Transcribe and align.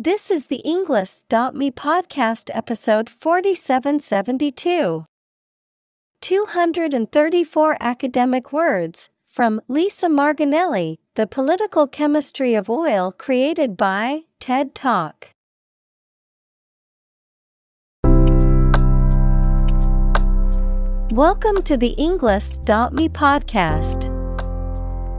This 0.00 0.30
is 0.30 0.46
the 0.46 0.62
Englist.me 0.64 1.72
podcast 1.72 2.50
episode 2.54 3.10
4772. 3.10 5.06
234 6.20 7.76
academic 7.80 8.52
words 8.52 9.10
from 9.26 9.60
Lisa 9.66 10.06
Margonelli, 10.06 10.98
The 11.16 11.26
Political 11.26 11.88
Chemistry 11.88 12.54
of 12.54 12.70
Oil 12.70 13.10
created 13.10 13.76
by 13.76 14.20
TED 14.38 14.72
Talk. 14.76 15.32
Welcome 21.10 21.62
to 21.62 21.76
the 21.76 21.96
Englist.me 21.98 23.08
podcast. 23.08 24.17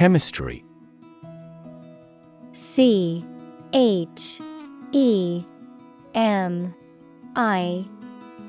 Chemistry. 0.00 0.64
C 2.54 3.22
H 3.74 4.40
E 4.92 5.44
M 6.14 6.74
I 7.36 7.84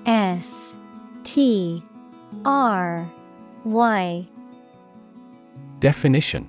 S 0.05 0.73
T 1.25 1.83
R 2.45 3.11
Y. 3.65 4.29
Definition. 5.79 6.47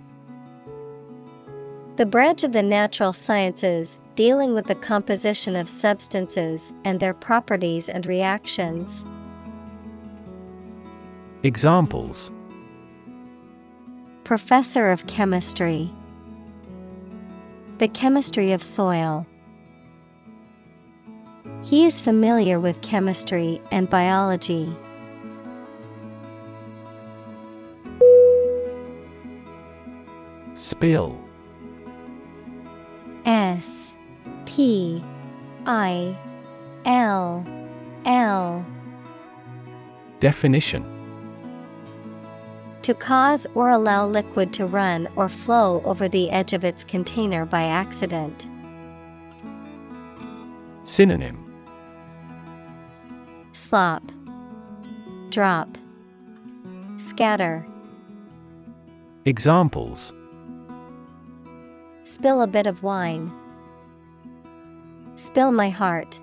The 1.97 2.07
branch 2.07 2.45
of 2.45 2.53
the 2.53 2.63
natural 2.63 3.13
sciences 3.13 3.99
dealing 4.15 4.55
with 4.55 4.67
the 4.67 4.77
composition 4.77 5.57
of 5.57 5.69
substances 5.69 6.73
and 6.85 7.01
their 7.01 7.13
properties 7.13 7.89
and 7.89 8.07
reactions. 8.07 9.05
Examples 11.43 12.31
Professor 14.25 14.89
of 14.91 15.07
Chemistry. 15.09 15.93
The 17.79 17.89
Chemistry 17.89 18.53
of 18.53 18.63
Soil. 18.63 19.27
He 21.65 21.85
is 21.85 22.01
familiar 22.01 22.61
with 22.61 22.81
chemistry 22.83 23.61
and 23.73 23.91
biology. 23.91 24.73
Spill. 30.55 31.19
S 33.27 33.93
P 34.47 35.03
I 35.67 36.17
L 36.85 37.45
L. 38.05 38.65
Definition 40.21 40.92
To 42.83 42.95
cause 42.95 43.47
or 43.55 43.69
allow 43.69 44.09
liquid 44.09 44.53
to 44.55 44.67
run 44.67 45.09
or 45.15 45.29
flow 45.29 45.83
over 45.85 46.09
the 46.09 46.31
edge 46.31 46.53
of 46.53 46.65
its 46.65 46.83
container 46.83 47.47
by 47.47 47.63
accident. 47.63 48.49
Synonym 50.83 51.39
Slop, 53.53 54.03
Drop, 55.31 55.79
Scatter. 56.97 57.65
Examples 59.27 60.13
Spill 62.03 62.43
a 62.43 62.49
bit 62.49 62.67
of 62.67 62.83
wine. 62.83 63.33
Spill 65.15 65.53
my 65.53 65.71
heart. 65.71 66.19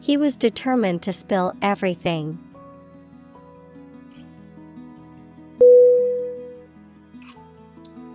He 0.00 0.16
was 0.16 0.36
determined 0.36 1.02
to 1.02 1.12
spill 1.12 1.52
everything. 1.60 2.38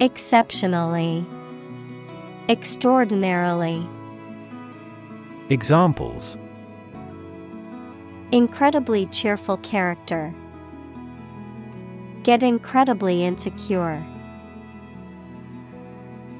exceptionally, 0.00 1.24
extraordinarily. 2.48 3.86
Examples 5.50 6.36
Incredibly 8.30 9.06
cheerful 9.06 9.56
character. 9.58 10.34
Get 12.22 12.42
incredibly 12.42 13.24
insecure. 13.24 14.04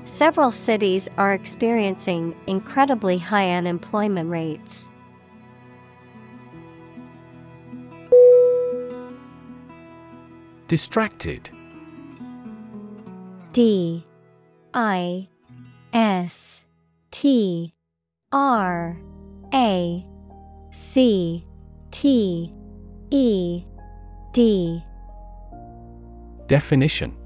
Several 0.04 0.50
cities 0.50 1.08
are 1.16 1.32
experiencing 1.32 2.34
incredibly 2.46 3.18
high 3.18 3.50
unemployment 3.52 4.30
rates. 4.30 4.88
Distracted 10.66 11.50
D 13.58 14.06
I 14.72 15.28
S 15.92 16.62
T 17.10 17.74
R 18.30 18.96
A 19.52 20.06
C 20.70 21.44
T 21.90 22.54
E 23.10 23.64
D. 24.32 24.84
Definition. 26.46 27.16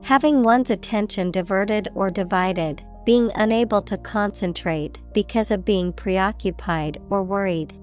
Having 0.00 0.42
one's 0.42 0.70
attention 0.70 1.30
diverted 1.30 1.88
or 1.94 2.10
divided, 2.10 2.82
being 3.04 3.30
unable 3.34 3.82
to 3.82 3.98
concentrate 3.98 4.98
because 5.12 5.50
of 5.50 5.66
being 5.66 5.92
preoccupied 5.92 6.96
or 7.10 7.22
worried. 7.22 7.74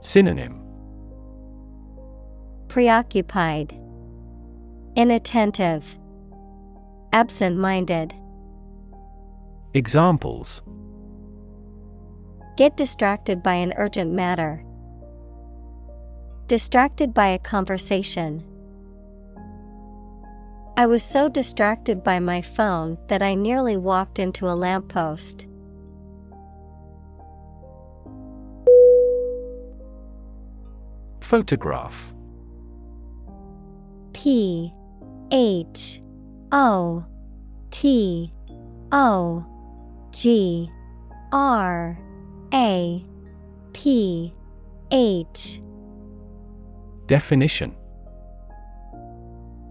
Synonym. 0.00 0.62
Preoccupied, 2.68 3.76
Inattentive, 4.96 5.98
Absent 7.12 7.56
minded. 7.56 8.14
Examples 9.74 10.62
Get 12.56 12.76
distracted 12.76 13.42
by 13.42 13.54
an 13.54 13.72
urgent 13.76 14.12
matter. 14.12 14.64
Distracted 16.48 17.14
by 17.14 17.28
a 17.28 17.38
conversation. 17.38 18.42
I 20.76 20.86
was 20.86 21.02
so 21.02 21.28
distracted 21.28 22.02
by 22.02 22.18
my 22.18 22.40
phone 22.40 22.98
that 23.08 23.22
I 23.22 23.34
nearly 23.34 23.76
walked 23.76 24.18
into 24.18 24.48
a 24.48 24.54
lamppost. 24.54 25.46
Photograph 31.20 32.14
P 34.12 34.72
H 35.30 36.00
O 36.52 37.04
T 37.70 38.32
O 38.92 39.44
G 40.10 40.70
R 41.32 41.98
A 42.54 43.04
P 43.72 44.32
H. 44.90 45.60
Definition. 47.06 47.74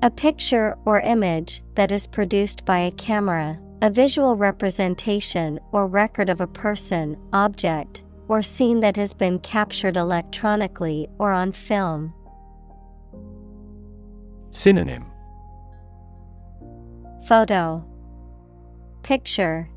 A 0.04 0.12
picture 0.12 0.78
or 0.86 1.00
image 1.02 1.64
that 1.74 1.92
is 1.92 2.06
produced 2.06 2.64
by 2.66 2.80
a 2.80 2.92
camera, 2.92 3.60
a 3.82 3.90
visual 3.90 4.36
representation 4.36 5.60
or 5.72 5.88
record 5.88 6.30
of 6.30 6.40
a 6.40 6.48
person, 6.48 7.18
object, 7.34 8.04
or 8.28 8.44
scene 8.44 8.80
that 8.82 8.96
has 8.96 9.14
been 9.14 9.40
captured 9.40 9.98
electronically 9.98 11.08
or 11.18 11.32
on 11.32 11.52
film. 11.52 12.14
Synonym 14.52 15.06
Photo. 17.28 17.84
Picture. 19.04 19.70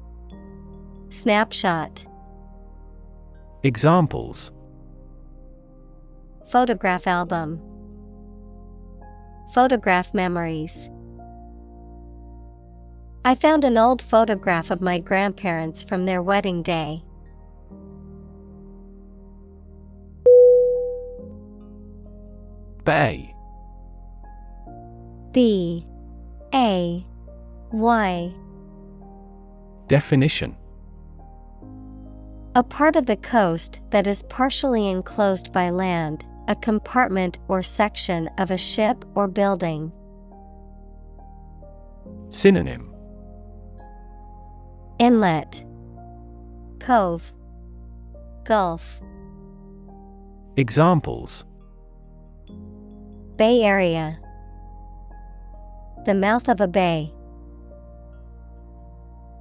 Snapshot. 1.08 2.06
Examples. 3.64 4.52
Photograph 6.46 7.08
album. 7.08 7.60
Photograph 9.52 10.14
memories. 10.14 10.90
I 13.24 13.34
found 13.34 13.64
an 13.64 13.76
old 13.76 14.00
photograph 14.00 14.70
of 14.70 14.80
my 14.80 15.00
grandparents 15.00 15.82
from 15.82 16.06
their 16.06 16.22
wedding 16.22 16.62
day. 16.62 17.02
Bay. 22.84 23.34
B. 25.32 25.84
A 26.54 27.04
Y 27.72 28.34
Definition. 29.90 30.56
A 32.54 32.62
part 32.62 32.94
of 32.94 33.06
the 33.06 33.16
coast 33.16 33.80
that 33.90 34.06
is 34.06 34.22
partially 34.24 34.88
enclosed 34.88 35.52
by 35.52 35.70
land, 35.70 36.24
a 36.46 36.54
compartment 36.54 37.38
or 37.48 37.62
section 37.62 38.28
of 38.38 38.52
a 38.52 38.56
ship 38.56 39.04
or 39.16 39.26
building. 39.26 39.90
Synonym. 42.28 42.94
Inlet. 45.00 45.64
Cove. 46.78 47.32
Gulf. 48.44 49.00
Examples. 50.56 51.44
Bay 53.34 53.62
Area. 53.62 54.20
The 56.04 56.14
mouth 56.14 56.48
of 56.48 56.60
a 56.60 56.68
bay. 56.68 57.12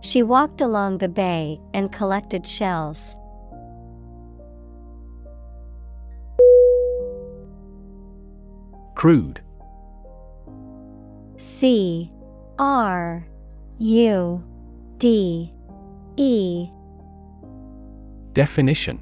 She 0.02 0.24
walked 0.24 0.62
along 0.62 0.98
the 0.98 1.10
bay 1.10 1.60
and 1.74 1.92
collected 1.92 2.48
shells. 2.48 3.16
Crude 8.96 9.42
C 11.38 12.12
R 12.58 13.26
U 13.78 14.44
D 14.98 15.54
E 16.18 16.70
Definition 18.34 19.00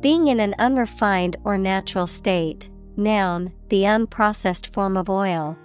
Being 0.00 0.26
in 0.26 0.40
an 0.40 0.54
unrefined 0.58 1.36
or 1.44 1.56
natural 1.58 2.06
state. 2.06 2.68
Noun, 2.96 3.52
the 3.68 3.84
unprocessed 3.84 4.72
form 4.72 4.96
of 4.96 5.08
oil. 5.08 5.56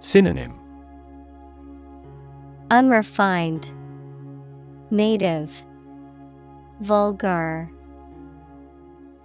Synonym 0.00 0.57
Unrefined, 2.70 3.72
Native, 4.90 5.64
Vulgar. 6.80 7.70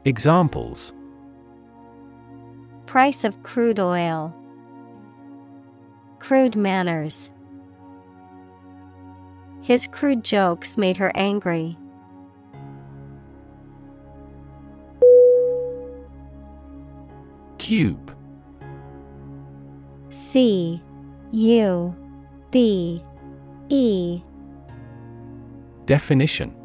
Examples 0.06 0.94
Price 2.86 3.26
of 3.26 3.44
crude 3.44 3.80
oil. 3.80 4.34
Crude 6.20 6.56
manners. 6.56 7.32
His 9.62 9.88
crude 9.88 10.24
jokes 10.24 10.78
made 10.78 10.96
her 10.96 11.12
angry. 11.14 11.78
Cube 17.58 18.16
C 20.10 20.82
U 21.32 21.96
B 22.52 23.04
E. 23.70 24.22
Definition. 25.86 26.56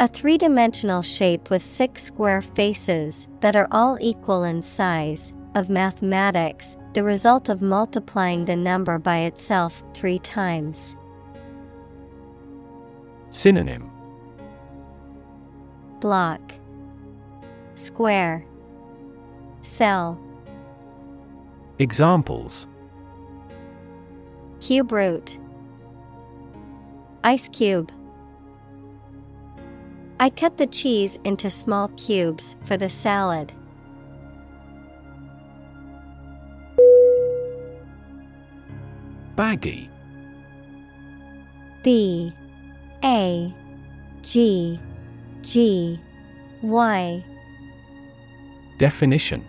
A 0.00 0.08
three 0.08 0.38
dimensional 0.38 1.02
shape 1.02 1.50
with 1.50 1.62
six 1.62 2.02
square 2.02 2.40
faces 2.40 3.28
that 3.40 3.54
are 3.54 3.68
all 3.70 3.98
equal 4.00 4.44
in 4.44 4.62
size, 4.62 5.34
of 5.54 5.68
mathematics, 5.68 6.76
the 6.94 7.02
result 7.02 7.48
of 7.48 7.60
multiplying 7.60 8.44
the 8.44 8.56
number 8.56 8.98
by 8.98 9.18
itself 9.18 9.84
three 9.94 10.18
times. 10.18 10.96
Synonym. 13.30 13.90
Block. 16.00 16.40
Square. 17.74 18.46
Cell. 19.62 20.18
Examples 21.78 22.66
Cube 24.60 24.92
root. 24.92 25.38
Ice 27.24 27.48
cube. 27.48 27.90
I 30.20 30.28
cut 30.28 30.58
the 30.58 30.66
cheese 30.66 31.18
into 31.24 31.48
small 31.48 31.88
cubes 31.96 32.56
for 32.64 32.76
the 32.76 32.88
salad. 32.88 33.52
Baggy. 39.34 39.88
B 41.82 42.32
A 43.02 43.54
G 44.22 44.78
G 45.40 45.98
Y. 46.62 47.24
Definition. 48.76 49.42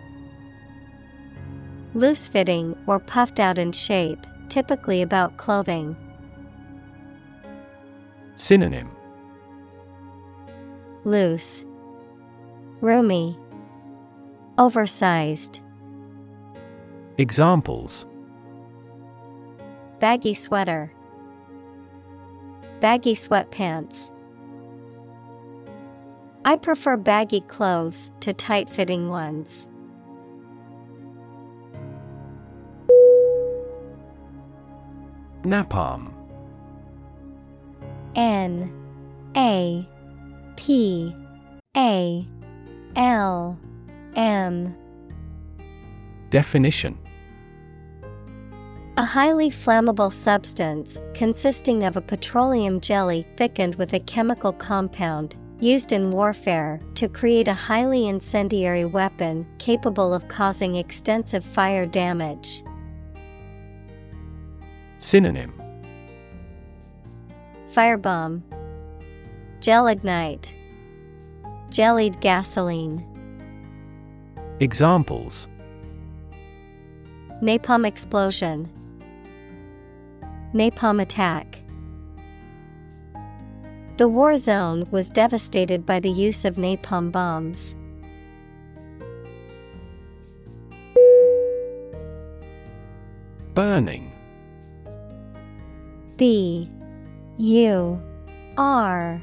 Loose 1.92 2.28
fitting 2.28 2.74
or 2.86 2.98
puffed 2.98 3.38
out 3.38 3.58
in 3.58 3.72
shape, 3.72 4.26
typically 4.52 5.00
about 5.00 5.38
clothing. 5.38 5.96
Synonym 8.36 8.90
Loose, 11.04 11.64
Roomy, 12.82 13.38
Oversized. 14.58 15.62
Examples 17.16 18.04
Baggy 20.00 20.34
sweater, 20.34 20.92
Baggy 22.80 23.14
sweatpants. 23.14 24.10
I 26.44 26.56
prefer 26.56 26.98
baggy 26.98 27.40
clothes 27.40 28.10
to 28.20 28.34
tight 28.34 28.68
fitting 28.68 29.08
ones. 29.08 29.66
Napalm. 35.42 36.12
N 38.14 38.72
A 39.36 39.88
P 40.56 41.14
A 41.76 42.26
L 42.96 43.58
M. 44.14 44.76
Definition. 46.30 46.98
A 48.98 49.04
highly 49.04 49.50
flammable 49.50 50.12
substance 50.12 51.00
consisting 51.14 51.82
of 51.84 51.96
a 51.96 52.00
petroleum 52.00 52.80
jelly 52.80 53.26
thickened 53.36 53.74
with 53.76 53.94
a 53.94 54.00
chemical 54.00 54.52
compound 54.52 55.34
used 55.58 55.92
in 55.92 56.10
warfare 56.10 56.80
to 56.94 57.08
create 57.08 57.48
a 57.48 57.54
highly 57.54 58.06
incendiary 58.06 58.84
weapon 58.84 59.46
capable 59.58 60.12
of 60.12 60.28
causing 60.28 60.76
extensive 60.76 61.44
fire 61.44 61.86
damage. 61.86 62.62
Synonym 65.02 65.52
Firebomb, 67.74 68.40
Gelignite, 69.60 70.54
Jellied 71.70 72.20
gasoline, 72.20 73.04
Examples 74.60 75.48
Napalm 77.42 77.84
explosion, 77.84 78.70
Napalm 80.54 81.02
attack. 81.02 81.60
The 83.96 84.06
war 84.06 84.36
zone 84.36 84.86
was 84.92 85.10
devastated 85.10 85.84
by 85.84 85.98
the 85.98 86.10
use 86.10 86.44
of 86.44 86.54
napalm 86.54 87.10
bombs. 87.10 87.74
Burning. 93.54 94.11
B 96.16 96.70
U 97.38 98.02
R 98.56 99.22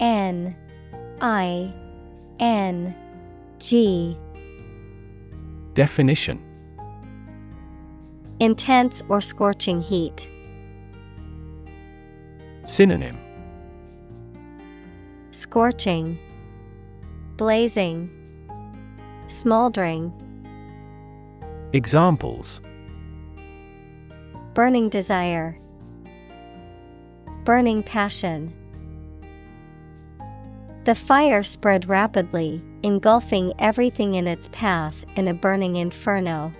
N 0.00 0.56
I 1.20 1.72
N 2.40 2.94
G. 3.58 4.16
Definition. 5.74 6.42
Intense 8.40 9.02
or 9.08 9.20
scorching 9.20 9.80
heat. 9.80 10.28
Synonym. 12.62 13.18
Scorching, 15.30 16.18
Blazing, 17.36 18.10
Smoldering. 19.28 20.12
Examples. 21.72 22.60
Burning 24.54 24.88
desire, 24.88 25.56
Burning 27.44 27.82
passion. 27.82 28.54
The 30.84 30.94
fire 30.94 31.42
spread 31.42 31.88
rapidly, 31.90 32.62
engulfing 32.82 33.52
everything 33.58 34.14
in 34.14 34.26
its 34.26 34.48
path 34.50 35.04
in 35.16 35.28
a 35.28 35.34
burning 35.34 35.76
inferno. 35.76 36.54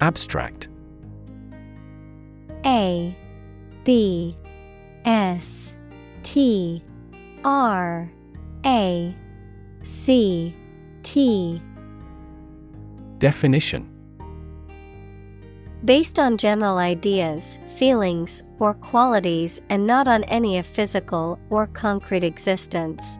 Abstract 0.00 0.68
A 2.64 3.16
B 3.82 4.36
S 5.04 5.74
T 6.22 6.84
R 7.44 8.10
A 8.64 9.16
C 9.82 10.54
T 11.02 11.60
Definition 13.18 13.89
Based 15.84 16.18
on 16.18 16.36
general 16.36 16.76
ideas, 16.76 17.58
feelings, 17.66 18.42
or 18.58 18.74
qualities 18.74 19.62
and 19.70 19.86
not 19.86 20.06
on 20.06 20.24
any 20.24 20.58
of 20.58 20.66
physical 20.66 21.38
or 21.48 21.68
concrete 21.68 22.22
existence. 22.22 23.18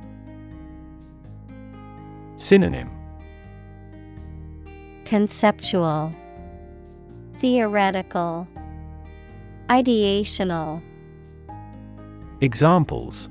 Synonym 2.37 2.91
Conceptual, 5.07 6.13
Theoretical, 7.39 8.47
Ideational. 9.69 10.83
Examples 12.43 13.31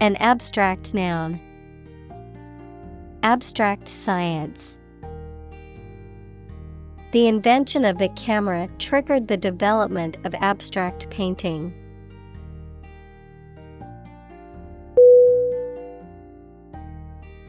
An 0.00 0.16
abstract 0.16 0.94
noun. 0.94 1.40
Abstract 3.22 3.88
science. 3.88 4.75
The 7.16 7.28
invention 7.28 7.86
of 7.86 7.96
the 7.96 8.10
camera 8.10 8.68
triggered 8.78 9.26
the 9.26 9.38
development 9.38 10.18
of 10.24 10.34
abstract 10.34 11.08
painting. 11.08 11.72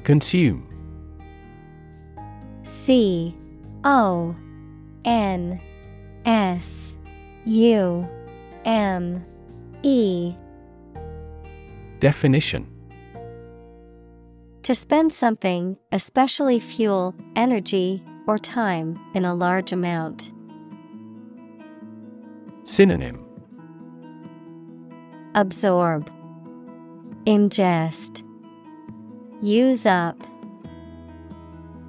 Consume. 0.05 0.69
C 2.63 3.35
O 3.83 4.33
N 5.03 5.59
S 6.25 6.93
U 7.43 8.01
M 8.63 9.21
E. 9.83 10.33
Definition. 11.99 12.65
To 14.63 14.73
spend 14.73 15.11
something, 15.11 15.75
especially 15.91 16.61
fuel, 16.61 17.13
energy, 17.35 18.01
or 18.27 18.37
time, 18.37 18.99
in 19.13 19.25
a 19.25 19.33
large 19.33 19.71
amount. 19.71 20.31
Synonym 22.65 23.25
Absorb, 25.33 26.11
Ingest, 27.25 28.23
Use 29.41 29.85
up, 29.85 30.21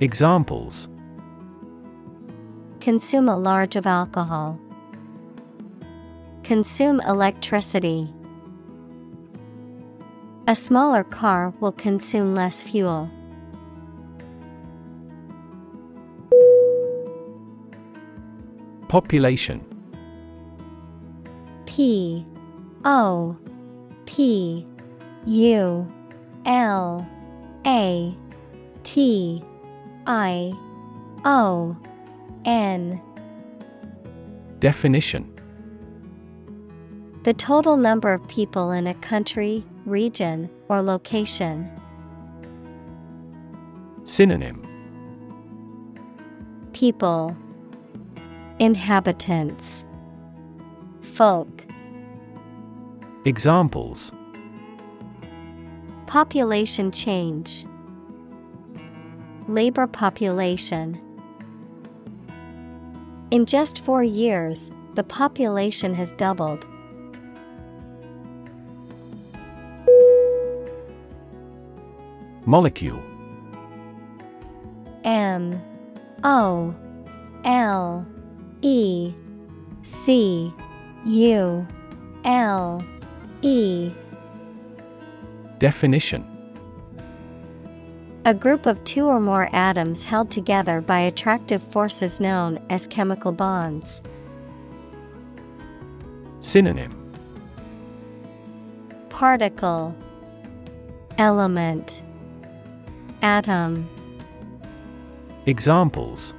Examples 0.00 0.88
Consume 2.80 3.28
a 3.28 3.36
large 3.36 3.74
of 3.74 3.86
alcohol. 3.86 4.58
Consume 6.44 7.00
electricity. 7.00 8.10
A 10.46 10.54
smaller 10.54 11.04
car 11.04 11.52
will 11.60 11.72
consume 11.72 12.34
less 12.34 12.62
fuel. 12.62 13.10
Population. 18.88 19.64
P 21.66 22.26
O 22.84 23.36
P 24.06 24.66
U 25.26 25.92
L 26.46 27.06
A 27.66 28.16
T 28.82 29.44
I 30.06 30.52
O 31.24 31.76
N. 32.44 33.00
Definition. 34.58 35.34
The 37.24 37.34
total 37.34 37.76
number 37.76 38.12
of 38.12 38.26
people 38.28 38.70
in 38.70 38.86
a 38.86 38.94
country, 38.94 39.62
region, 39.84 40.48
or 40.68 40.80
location. 40.80 41.70
Synonym. 44.04 44.64
People 46.72 47.36
Inhabitants. 48.60 49.84
Folk. 51.00 51.64
Examples. 53.24 54.10
Population 56.06 56.90
change. 56.90 57.66
Labor 59.46 59.86
population. 59.86 61.00
In 63.30 63.46
just 63.46 63.84
four 63.84 64.02
years, 64.02 64.72
the 64.94 65.04
population 65.04 65.94
has 65.94 66.12
doubled. 66.14 66.66
Molecule. 72.44 73.00
M 75.04 75.62
O 76.24 76.74
L 77.44 78.04
E 78.62 79.12
C 79.82 80.52
U 81.04 81.66
L 82.24 82.84
E. 83.42 83.92
Definition. 85.58 86.24
A 88.24 88.34
group 88.34 88.66
of 88.66 88.82
two 88.84 89.06
or 89.06 89.20
more 89.20 89.48
atoms 89.52 90.04
held 90.04 90.30
together 90.30 90.80
by 90.80 91.00
attractive 91.00 91.62
forces 91.62 92.20
known 92.20 92.58
as 92.68 92.86
chemical 92.86 93.32
bonds. 93.32 94.02
Synonym. 96.40 96.94
Particle 99.08 99.96
Element 101.16 102.02
Atom. 103.22 103.88
Examples 105.46 106.34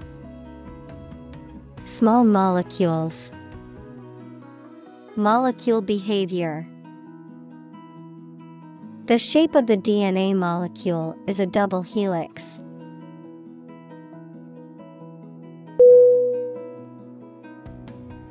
Small 1.99 2.23
molecules. 2.23 3.29
Molecule 5.17 5.81
behavior. 5.81 6.65
The 9.07 9.17
shape 9.17 9.53
of 9.53 9.67
the 9.67 9.75
DNA 9.75 10.33
molecule 10.33 11.17
is 11.27 11.41
a 11.41 11.45
double 11.45 11.81
helix. 11.81 12.61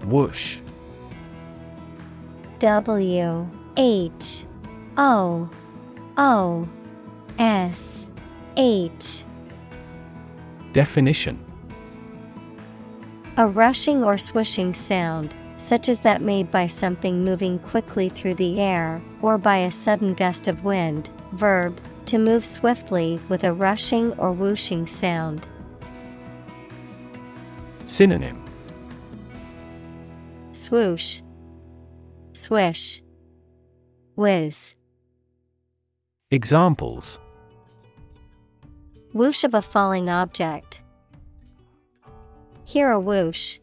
Whoosh. 0.07 0.61
W 2.61 3.51
H 3.77 4.47
O 4.97 5.51
O 6.17 6.69
S 7.39 8.07
H. 8.57 9.25
Definition 10.73 11.48
A 13.39 13.47
rushing 13.47 14.03
or 14.03 14.19
swishing 14.19 14.75
sound, 14.75 15.33
such 15.59 15.89
as 15.89 16.01
that 16.01 16.23
made 16.23 16.51
by 16.51 16.67
something 16.67 17.25
moving 17.25 17.61
quickly 17.61 18.09
through 18.09 18.35
the 18.35 18.61
air 18.61 19.01
or 19.23 19.39
by 19.39 19.59
a 19.59 19.71
sudden 19.71 20.15
gust 20.15 20.49
of 20.49 20.65
wind. 20.65 21.11
Verb, 21.35 21.81
to 22.07 22.19
move 22.19 22.45
swiftly 22.45 23.21
with 23.29 23.45
a 23.45 23.53
rushing 23.53 24.13
or 24.15 24.33
whooshing 24.33 24.89
sound. 24.89 25.47
Synonym 27.85 28.45
Swoosh, 30.53 31.23
swish, 32.33 33.03
whiz. 34.17 34.75
Examples 36.33 37.21
Whoosh 39.13 39.45
of 39.45 39.55
a 39.55 39.63
falling 39.63 40.11
object. 40.11 40.83
Hear 42.69 42.91
a 42.91 43.01
whoosh. 43.01 43.61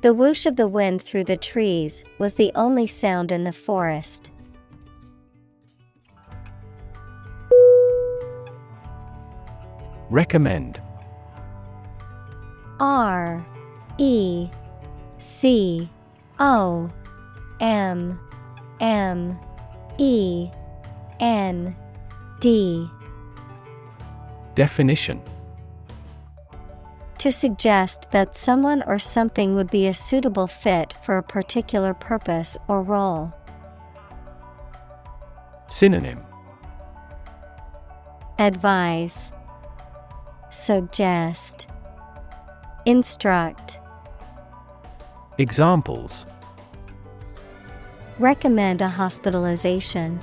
The 0.00 0.14
whoosh 0.14 0.46
of 0.46 0.56
the 0.56 0.66
wind 0.66 1.02
through 1.02 1.24
the 1.24 1.36
trees 1.36 2.04
was 2.18 2.36
the 2.36 2.50
only 2.54 2.86
sound 2.86 3.30
in 3.30 3.44
the 3.44 3.52
forest. 3.52 4.30
Recommend 10.08 10.80
R 12.80 13.46
E 13.98 14.48
C 15.18 15.86
O 16.38 16.90
M 17.60 18.18
M 18.80 19.38
E 19.98 20.48
N 21.20 21.76
D 22.40 22.88
Definition 24.54 25.20
To 27.20 27.30
suggest 27.30 28.10
that 28.12 28.34
someone 28.34 28.82
or 28.86 28.98
something 28.98 29.54
would 29.54 29.70
be 29.70 29.86
a 29.86 29.92
suitable 29.92 30.46
fit 30.46 30.94
for 31.02 31.18
a 31.18 31.22
particular 31.22 31.92
purpose 31.92 32.56
or 32.66 32.82
role. 32.82 33.34
Synonym 35.66 36.22
Advise 38.38 39.32
Suggest 40.48 41.68
Instruct 42.86 43.78
Examples 45.36 46.24
Recommend 48.18 48.80
a 48.80 48.88
hospitalization. 48.88 50.20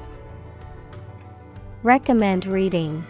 Recommend 1.84 2.48
reading. 2.48 3.06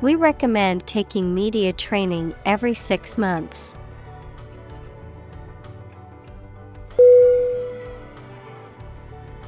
We 0.00 0.14
recommend 0.14 0.86
taking 0.86 1.34
media 1.34 1.72
training 1.72 2.34
every 2.44 2.74
six 2.74 3.18
months. 3.18 3.74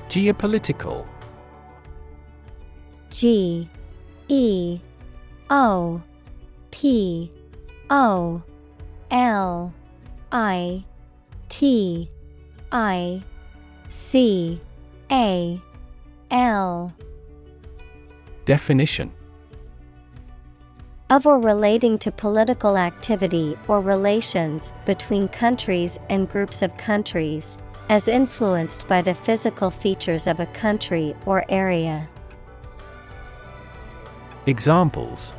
Geopolitical. 0.09 1.07
G 3.11 3.69
E 4.26 4.80
O 5.50 6.02
P 6.73 7.30
O 7.88 8.42
L 9.12 9.73
I 10.33 10.85
T 11.49 12.11
I 12.73 13.23
C 13.88 14.61
A 15.12 15.61
L. 16.33 16.92
Definition 18.45 19.12
of 21.11 21.26
or 21.26 21.40
relating 21.40 21.99
to 21.99 22.12
political 22.12 22.79
activity 22.79 23.59
or 23.67 23.81
relations 23.81 24.73
between 24.87 25.26
countries 25.29 25.99
and 26.09 26.31
groups 26.31 26.62
of 26.62 26.76
countries, 26.76 27.59
as 27.88 28.07
influenced 28.07 28.87
by 28.87 29.02
the 29.02 29.12
physical 29.12 29.71
features 29.71 30.29
of 30.29 30.38
a 30.38 30.47
country 30.47 31.14
or 31.26 31.45
area. 31.49 32.09
Examples 34.47 35.35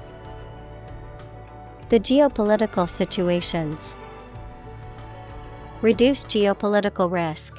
The 1.88 2.00
geopolitical 2.00 2.88
situations. 2.88 3.96
Reduce 5.82 6.26
geopolitical 6.26 7.10
risk. 7.10 7.58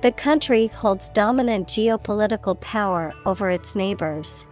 The 0.00 0.12
country 0.12 0.68
holds 0.68 1.10
dominant 1.10 1.68
geopolitical 1.68 2.58
power 2.60 3.14
over 3.26 3.50
its 3.50 3.76
neighbors. 3.76 4.46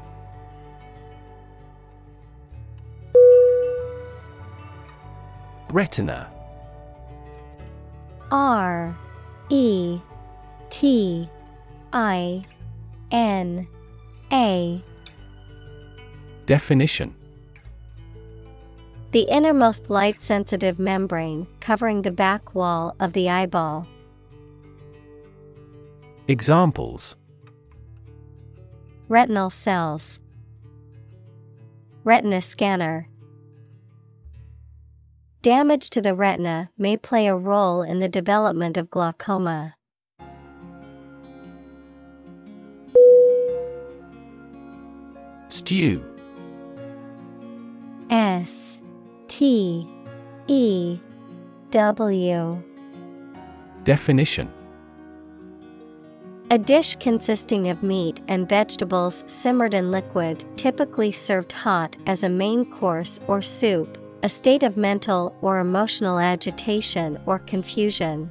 Retina 5.75 6.31
R 8.31 8.97
E 9.49 9.99
T 10.71 11.29
I 11.93 12.45
N 13.11 13.67
A 14.33 14.81
Definition 16.47 17.13
The 19.11 19.23
innermost 19.23 19.91
light 19.91 20.21
sensitive 20.21 20.79
membrane 20.79 21.49
covering 21.59 22.03
the 22.03 22.13
back 22.13 22.55
wall 22.55 22.95
of 23.01 23.13
the 23.13 23.29
eyeball. 23.29 23.89
Examples 26.29 27.17
Retinal 29.09 29.51
cells. 29.51 30.21
Retina 32.05 32.41
scanner. 32.41 33.09
Damage 35.45 35.91
to 35.91 36.01
the 36.01 36.15
retina 36.15 36.71
may 36.79 36.97
play 36.97 37.27
a 37.27 37.37
role 37.37 37.83
in 37.83 37.99
the 37.99 38.09
development 38.09 38.79
of 38.79 38.91
glaucoma. 38.91 39.75
Stew 45.49 46.03
S 48.09 48.79
T 49.29 49.87
E 50.47 50.99
W. 51.73 52.63
Definition. 53.83 54.51
A 56.51 56.57
dish 56.57 56.97
consisting 56.97 57.69
of 57.69 57.83
meat 57.83 58.23
and 58.29 58.49
vegetables 58.49 59.23
simmered 59.27 59.75
in 59.75 59.91
liquid, 59.91 60.43
typically 60.57 61.13
served 61.13 61.53
hot 61.53 61.99
as 62.07 62.23
a 62.25 62.31
main 62.31 62.65
course 62.65 63.21
or 63.27 63.43
soup, 63.43 63.99
a 64.25 64.29
state 64.29 64.63
of 64.63 64.75
mental 64.79 65.37
or 65.43 65.59
emotional 65.59 66.19
agitation 66.19 67.21
or 67.27 67.39
confusion. 67.41 68.31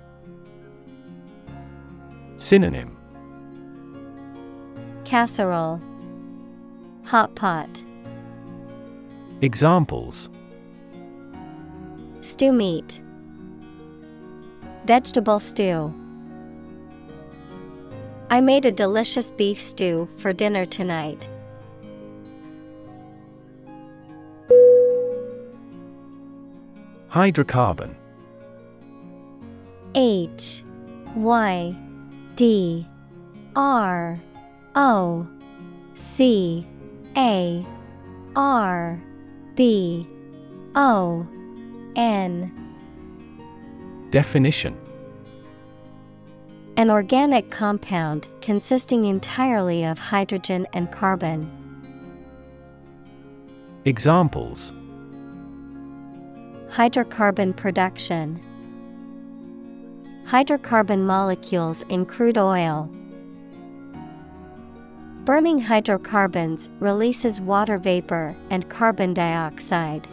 Synonym 2.38 2.98
Casserole, 5.06 5.80
Hot 7.04 7.36
pot, 7.36 7.84
Examples 9.42 10.32
stew 12.22 12.52
meat, 12.52 13.00
Vegetable 14.86 15.40
stew. 15.40 15.94
I 18.32 18.42
made 18.42 18.66
a 18.66 18.72
delicious 18.72 19.30
beef 19.30 19.62
stew 19.62 20.10
for 20.18 20.34
dinner 20.34 20.66
tonight. 20.66 21.30
Hydrocarbon. 27.14 27.94
H 29.94 30.64
Y 31.16 31.76
D 32.36 32.88
R 33.56 34.20
O 34.74 35.28
C 35.94 36.66
A 37.16 37.64
R 38.36 39.00
B 39.54 40.08
O 40.74 41.28
N. 41.96 42.52
Definition. 44.10 44.76
An 46.78 46.90
organic 46.90 47.52
compound 47.52 48.28
consisting 48.42 49.06
entirely 49.06 49.84
of 49.84 50.00
hydrogen 50.00 50.66
and 50.74 50.92
carbon. 50.92 51.48
Examples 53.86 54.74
Hydrocarbon 56.74 57.56
production. 57.56 58.42
Hydrocarbon 60.26 61.02
molecules 61.02 61.84
in 61.88 62.04
crude 62.04 62.40
oil. 62.40 62.90
Burning 65.24 65.60
hydrocarbons 65.60 66.70
releases 66.80 67.40
water 67.40 67.78
vapor 67.78 68.36
and 68.50 68.68
carbon 68.70 69.14
dioxide. 69.14 70.08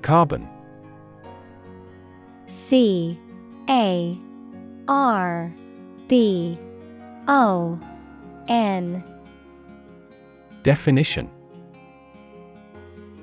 Carbon 0.00 0.48
C 2.46 3.20
A 3.68 4.18
R 4.88 5.52
B 6.08 6.58
O 7.28 7.78
N 8.48 9.04
Definition 10.62 11.30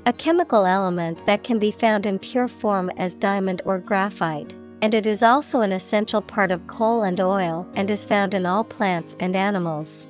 A 0.06 0.14
chemical 0.14 0.66
element 0.66 1.26
that 1.26 1.44
can 1.44 1.60
be 1.60 1.72
found 1.72 2.06
in 2.06 2.20
pure 2.20 2.48
form 2.48 2.90
as 2.98 3.16
diamond 3.16 3.62
or 3.66 3.80
graphite, 3.80 4.54
and 4.82 4.94
it 4.94 5.06
is 5.06 5.24
also 5.24 5.62
an 5.62 5.72
essential 5.72 6.22
part 6.22 6.52
of 6.52 6.66
coal 6.68 7.04
and 7.04 7.20
oil 7.20 7.68
and 7.76 7.90
is 7.92 8.06
found 8.06 8.34
in 8.34 8.46
all 8.46 8.64
plants 8.64 9.16
and 9.20 9.36
animals. 9.36 10.08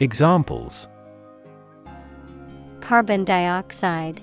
Examples 0.00 0.88
Carbon 2.80 3.24
dioxide, 3.24 4.20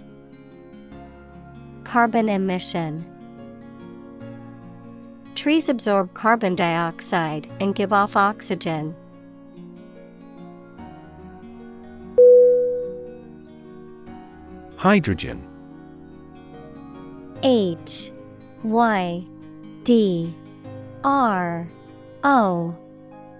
Carbon 1.84 2.28
emission. 2.28 3.06
Trees 5.36 5.70
absorb 5.70 6.14
carbon 6.14 6.56
dioxide 6.56 7.48
and 7.62 7.74
give 7.76 7.94
off 7.94 8.18
oxygen. 8.18 8.94
Hydrogen. 14.78 15.42
H 17.42 18.12
Y 18.64 19.26
D 19.84 20.36
R 21.04 21.68
O 22.24 22.76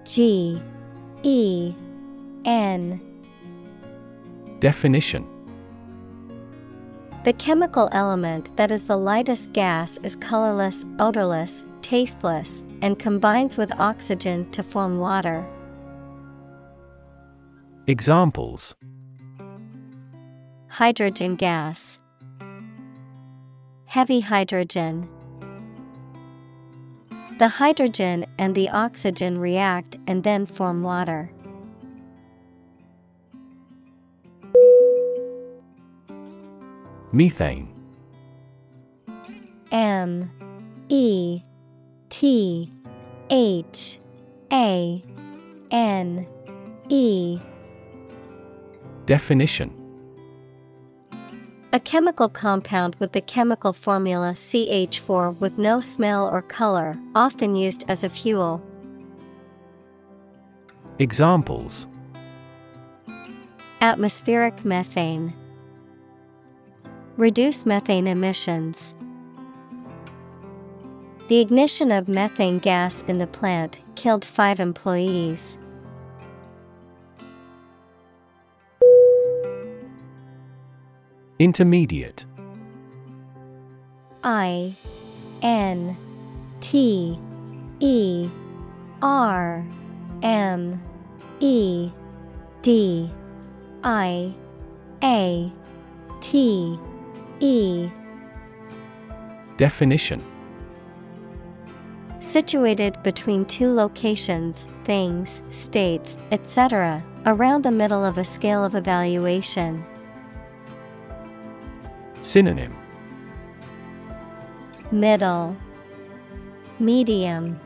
G 0.04 0.60
E 1.22 1.74
N. 2.44 3.00
Definition. 4.58 5.24
The 7.22 7.32
chemical 7.34 7.88
element 7.92 8.56
that 8.56 8.72
is 8.72 8.86
the 8.86 8.96
lightest 8.96 9.52
gas 9.52 9.96
is 10.02 10.16
colorless, 10.16 10.84
odorless, 10.98 11.66
tasteless, 11.82 12.64
and 12.82 12.98
combines 12.98 13.56
with 13.56 13.72
oxygen 13.78 14.50
to 14.50 14.64
form 14.64 14.98
water. 14.98 15.46
Examples 17.86 18.74
Hydrogen 20.68 21.36
gas, 21.36 21.98
Heavy 23.88 24.20
hydrogen. 24.20 25.08
The 27.38 27.48
hydrogen 27.48 28.26
and 28.36 28.54
the 28.54 28.68
oxygen 28.68 29.38
react 29.38 29.96
and 30.06 30.22
then 30.24 30.44
form 30.44 30.82
water. 30.82 31.30
Methane 37.12 37.68
M 39.72 40.30
E 40.90 41.40
T 42.10 42.70
H 43.30 44.00
A 44.52 45.02
N 45.70 46.26
E 46.90 47.40
Definition 49.06 49.77
A 51.70 51.78
chemical 51.78 52.30
compound 52.30 52.96
with 52.98 53.12
the 53.12 53.20
chemical 53.20 53.74
formula 53.74 54.32
CH4 54.32 55.38
with 55.38 55.58
no 55.58 55.80
smell 55.80 56.26
or 56.26 56.40
color, 56.40 56.98
often 57.14 57.54
used 57.54 57.84
as 57.88 58.02
a 58.02 58.08
fuel. 58.08 58.62
Examples 60.98 61.86
Atmospheric 63.82 64.64
methane. 64.64 65.34
Reduce 67.18 67.66
methane 67.66 68.06
emissions. 68.06 68.94
The 71.28 71.40
ignition 71.40 71.92
of 71.92 72.08
methane 72.08 72.60
gas 72.60 73.04
in 73.08 73.18
the 73.18 73.26
plant 73.26 73.82
killed 73.94 74.24
five 74.24 74.58
employees. 74.58 75.57
Intermediate 81.38 82.24
I 84.24 84.74
N 85.40 85.96
T 86.60 87.16
E 87.78 88.28
R 89.00 89.64
M 90.24 90.82
E 91.38 91.90
D 92.62 93.08
I 93.84 94.34
A 95.04 95.52
T 96.20 96.78
E 97.38 97.88
Definition 99.56 100.20
Situated 102.18 103.00
between 103.04 103.44
two 103.44 103.72
locations, 103.72 104.66
things, 104.82 105.44
states, 105.50 106.18
etc., 106.32 107.00
around 107.26 107.62
the 107.62 107.70
middle 107.70 108.04
of 108.04 108.18
a 108.18 108.24
scale 108.24 108.64
of 108.64 108.74
evaluation. 108.74 109.84
Synonym. 112.22 112.76
Middle, 114.90 115.56
Medium, 116.78 117.58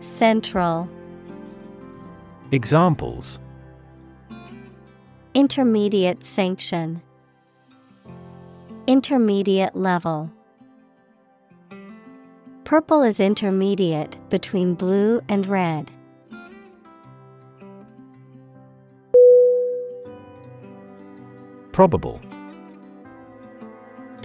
Central, 0.00 0.88
Examples. 2.50 3.38
Intermediate 5.34 6.24
sanction, 6.24 7.02
Intermediate 8.86 9.76
level. 9.76 10.30
Purple 12.64 13.02
is 13.02 13.20
intermediate 13.20 14.16
between 14.30 14.74
blue 14.74 15.20
and 15.28 15.46
red. 15.46 15.90
Probable 21.72 22.20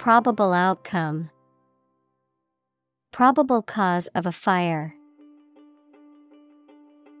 Probable 0.00 0.54
outcome. 0.54 1.28
Probable 3.12 3.60
cause 3.60 4.06
of 4.14 4.24
a 4.24 4.32
fire. 4.32 4.94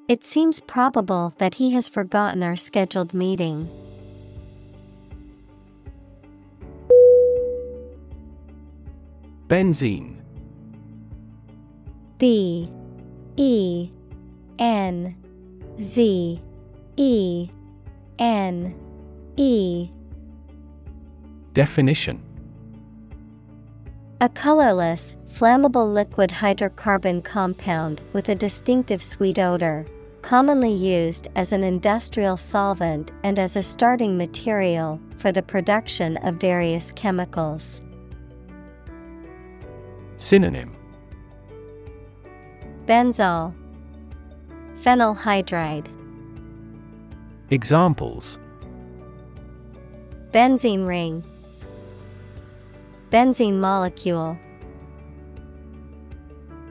It 0.08 0.24
seems 0.24 0.62
probable 0.62 1.34
that 1.36 1.56
he 1.56 1.72
has 1.72 1.90
forgotten 1.90 2.42
our 2.42 2.56
scheduled 2.56 3.12
meeting. 3.12 3.68
Benzene 9.46 10.16
B 12.16 12.70
E 13.36 13.90
N 14.58 15.14
Z 15.78 16.42
E 16.96 17.50
N 18.18 18.74
E 19.36 19.90
Definition 21.52 22.29
A 24.22 24.28
colorless, 24.28 25.16
flammable 25.32 25.94
liquid 25.94 26.28
hydrocarbon 26.28 27.24
compound 27.24 28.02
with 28.12 28.28
a 28.28 28.34
distinctive 28.34 29.02
sweet 29.02 29.38
odor, 29.38 29.86
commonly 30.20 30.74
used 30.74 31.28
as 31.36 31.54
an 31.54 31.64
industrial 31.64 32.36
solvent 32.36 33.12
and 33.22 33.38
as 33.38 33.56
a 33.56 33.62
starting 33.62 34.18
material 34.18 35.00
for 35.16 35.32
the 35.32 35.42
production 35.42 36.18
of 36.18 36.34
various 36.34 36.92
chemicals. 36.92 37.80
Synonym. 40.18 40.76
Benzol, 42.84 43.54
Phenyl 44.76 45.16
hydride, 45.16 45.86
Examples. 47.48 48.38
Benzene 50.30 50.86
ring, 50.86 51.24
Benzene 53.10 53.58
molecule. 53.58 54.38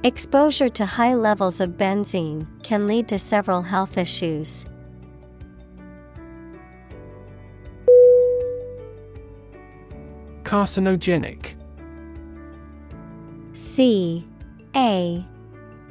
Exposure 0.04 0.70
to 0.70 0.86
high 0.86 1.14
levels 1.14 1.60
of 1.60 1.72
benzene 1.72 2.48
can 2.64 2.88
lead 2.88 3.10
to 3.10 3.20
several 3.20 3.62
health 3.62 3.98
issues. 3.98 4.66
Carcinogenic 10.44 11.56
C 13.54 14.26
A 14.74 15.26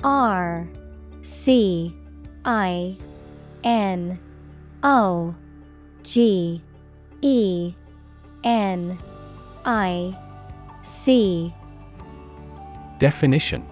R 0.03 0.67
C 1.23 1.95
I 2.47 2.97
N 3.63 4.19
O 4.83 5.35
G 6.03 6.63
E 7.21 7.75
N 8.43 8.99
I 9.67 10.17
C. 10.89 11.55
Definition. 12.99 13.65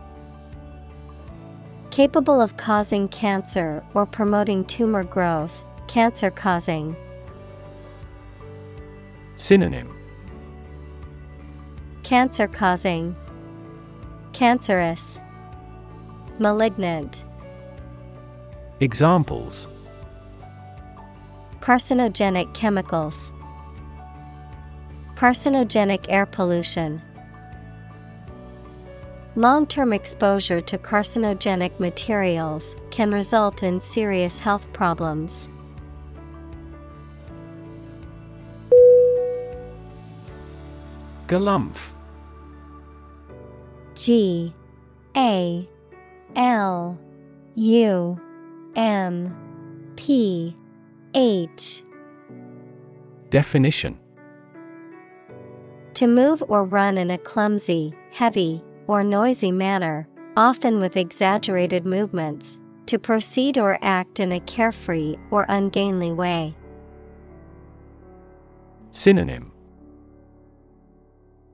Capable 1.91 2.43
of 2.43 2.59
causing 2.59 3.09
cancer 3.09 3.83
or 3.95 4.05
promoting 4.05 4.67
tumor 4.67 5.03
growth, 5.03 5.65
cancer 5.89 6.31
causing. 6.31 6.95
Synonym. 9.37 9.97
Cancer 12.03 12.47
causing, 12.47 13.17
Cancerous, 14.33 15.19
Malignant. 16.39 17.25
Examples. 18.81 19.69
Carcinogenic 21.61 22.53
chemicals, 22.55 23.33
Carcinogenic 25.17 26.05
air 26.11 26.27
pollution. 26.27 27.01
Long 29.39 29.67
term 29.67 29.93
exposure 29.93 30.63
to 30.63 30.79
carcinogenic 30.79 31.79
materials 31.79 32.75
can 32.91 33.13
result 33.13 33.63
in 33.63 33.81
serious 33.81 34.39
health 34.39 34.73
problems. 34.73 35.51
Galumph. 41.27 41.93
G 43.95 44.55
A 45.15 45.69
L 46.35 46.99
U 47.57 48.21
M 48.75 49.93
P 49.97 50.57
H 51.15 51.83
Definition 53.29 53.99
To 55.93 56.07
move 56.07 56.43
or 56.49 56.65
run 56.65 56.97
in 56.97 57.11
a 57.11 57.19
clumsy, 57.19 57.93
heavy, 58.13 58.63
or 58.87 59.03
noisy 59.03 59.53
manner, 59.53 60.09
often 60.37 60.81
with 60.81 60.97
exaggerated 60.97 61.85
movements, 61.87 62.59
to 62.87 62.99
proceed 62.99 63.59
or 63.59 63.79
act 63.83 64.21
in 64.21 64.33
a 64.33 64.41
carefree 64.41 65.17
or 65.31 65.47
ungainly 65.49 66.13
way. 66.13 66.55
Synonym 68.91 69.53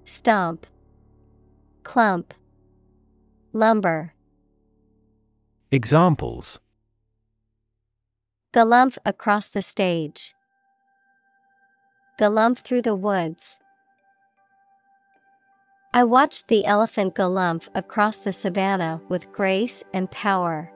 Stomp, 0.04 0.66
Clump, 1.82 2.34
Lumber. 3.52 4.14
Examples 5.70 6.60
Galumph 8.52 8.98
across 9.06 9.48
the 9.48 9.62
stage. 9.62 10.34
Galumph 12.20 12.58
through 12.58 12.82
the 12.82 12.94
woods. 12.94 13.56
I 15.94 16.04
watched 16.04 16.48
the 16.48 16.64
elephant 16.64 17.14
galumph 17.14 17.68
across 17.74 18.16
the 18.16 18.32
savannah 18.32 19.02
with 19.10 19.30
grace 19.30 19.84
and 19.92 20.10
power. 20.10 20.72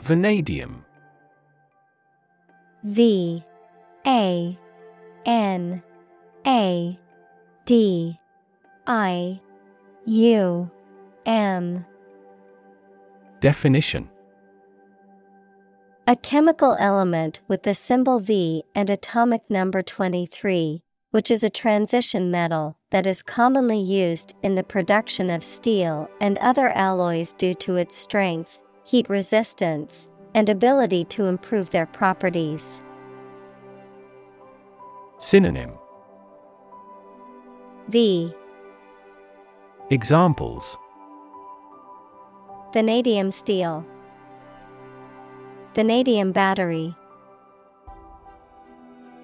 Vanadium. 0.00 0.84
V 2.84 3.44
A 4.06 4.58
N 5.26 5.82
A 6.46 6.98
D 7.64 8.20
I 8.86 9.40
U 10.06 10.70
M 11.26 11.84
Definition 13.40 14.08
A 16.12 16.16
chemical 16.16 16.76
element 16.78 17.40
with 17.48 17.62
the 17.62 17.74
symbol 17.74 18.18
V 18.18 18.64
and 18.74 18.90
atomic 18.90 19.48
number 19.48 19.80
23, 19.80 20.82
which 21.10 21.30
is 21.30 21.42
a 21.42 21.48
transition 21.48 22.30
metal 22.30 22.76
that 22.90 23.06
is 23.06 23.22
commonly 23.22 23.80
used 23.80 24.34
in 24.42 24.54
the 24.54 24.62
production 24.62 25.30
of 25.30 25.42
steel 25.42 26.10
and 26.20 26.36
other 26.36 26.68
alloys 26.68 27.32
due 27.32 27.54
to 27.54 27.76
its 27.76 27.96
strength, 27.96 28.58
heat 28.84 29.08
resistance, 29.08 30.06
and 30.34 30.50
ability 30.50 31.06
to 31.06 31.24
improve 31.24 31.70
their 31.70 31.86
properties. 31.86 32.82
Synonym 35.16 35.70
V. 37.88 38.34
Examples 39.88 40.76
Vanadium 42.74 43.30
steel, 43.30 43.86
Vanadium 45.74 46.32
battery. 46.32 46.94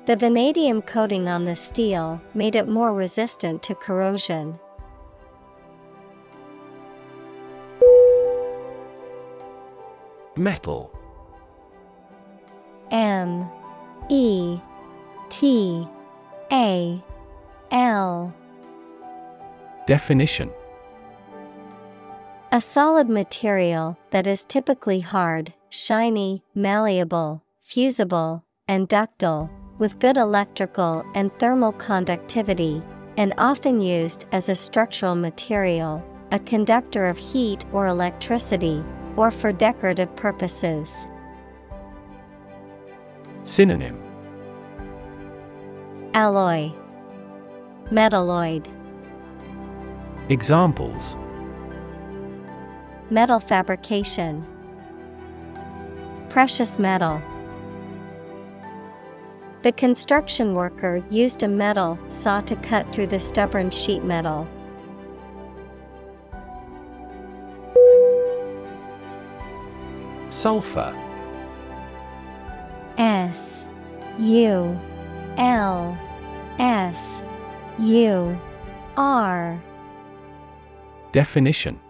The 0.06 0.16
vanadium 0.16 0.80
coating 0.80 1.28
on 1.28 1.44
the 1.44 1.54
steel 1.54 2.22
made 2.32 2.54
it 2.56 2.66
more 2.66 2.94
resistant 2.94 3.62
to 3.64 3.74
corrosion. 3.74 4.58
Metal. 10.36 10.90
M. 12.90 13.46
E. 14.08 14.58
T. 15.28 15.86
A. 16.50 17.04
L. 17.70 18.34
Definition. 19.86 20.50
A 22.52 22.62
solid 22.62 23.10
material 23.10 23.98
that 24.08 24.26
is 24.26 24.46
typically 24.46 25.00
hard, 25.00 25.52
shiny, 25.70 26.42
malleable, 26.54 27.42
fusible, 27.60 28.44
and 28.66 28.88
ductile, 28.88 29.50
with 29.78 29.98
good 29.98 30.16
electrical 30.16 31.04
and 31.14 31.32
thermal 31.38 31.72
conductivity, 31.72 32.82
and 33.16 33.34
often 33.38 33.80
used 33.80 34.26
as 34.32 34.48
a 34.48 34.54
structural 34.54 35.14
material, 35.14 36.02
a 36.32 36.38
conductor 36.38 37.06
of 37.06 37.16
heat 37.16 37.64
or 37.72 37.86
electricity, 37.86 38.82
or 39.16 39.30
for 39.30 39.52
decorative 39.52 40.14
purposes. 40.16 41.08
Synonym. 43.44 44.00
Alloy. 46.14 46.70
Metalloid. 47.90 48.66
Examples. 50.28 51.16
Metal 53.10 53.40
fabrication 53.40 54.46
Precious 56.38 56.78
metal 56.78 57.20
The 59.62 59.72
construction 59.72 60.54
worker 60.54 61.02
used 61.10 61.42
a 61.42 61.48
metal 61.48 61.98
saw 62.08 62.40
to 62.42 62.54
cut 62.54 62.92
through 62.92 63.08
the 63.08 63.18
stubborn 63.18 63.70
sheet 63.70 64.04
metal. 64.04 64.46
Sulfur. 70.28 70.94
S 72.98 73.66
U 74.20 74.78
L 75.38 75.98
F 76.60 76.96
U 77.80 78.40
R 78.96 79.60
Definition 81.10 81.80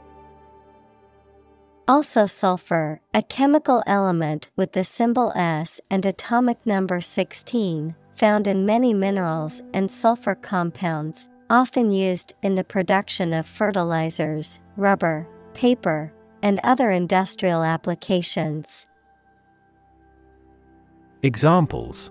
Also 1.89 2.27
sulfur, 2.27 3.01
a 3.15 3.23
chemical 3.23 3.83
element 3.87 4.51
with 4.57 4.73
the 4.73 4.85
symbol 4.85 5.33
S 5.35 5.81
and 5.91 6.05
atomic 6.05 6.59
number 6.67 7.01
16, 7.01 7.95
found 8.15 8.47
in 8.47 8.67
many 8.67 8.93
minerals 8.93 9.63
and 9.73 9.91
sulfur 9.91 10.35
compounds, 10.35 11.31
often 11.49 11.91
used 11.91 12.35
in 12.43 12.55
the 12.55 12.63
production 12.63 13.33
of 13.33 13.47
fertilizers, 13.47 14.61
rubber, 14.77 15.27
paper, 15.55 16.13
and 16.43 16.61
other 16.63 16.91
industrial 16.91 17.65
applications. 17.65 18.87
Examples 21.23 22.11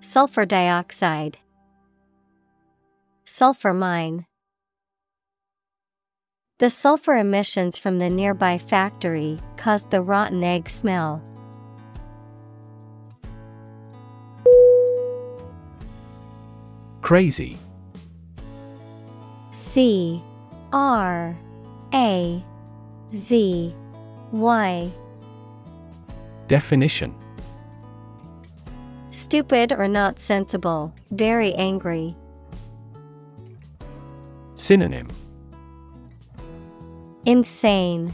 Sulfur 0.00 0.44
dioxide, 0.44 1.38
Sulfur 3.24 3.74
mine. 3.74 4.26
The 6.58 6.70
sulfur 6.70 7.18
emissions 7.18 7.76
from 7.76 7.98
the 7.98 8.08
nearby 8.08 8.56
factory 8.56 9.38
caused 9.58 9.90
the 9.90 10.00
rotten 10.00 10.42
egg 10.42 10.70
smell. 10.70 11.22
Crazy. 17.02 17.58
C 19.52 20.22
R 20.72 21.36
A 21.92 22.42
Z 23.14 23.74
Y 24.32 24.90
Definition 26.48 27.14
Stupid 29.10 29.72
or 29.72 29.88
not 29.88 30.18
sensible, 30.18 30.94
very 31.10 31.52
angry. 31.52 32.16
Synonym 34.54 35.06
Insane, 37.26 38.12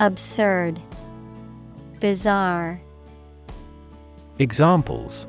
Absurd, 0.00 0.80
Bizarre. 2.00 2.80
Examples 4.40 5.28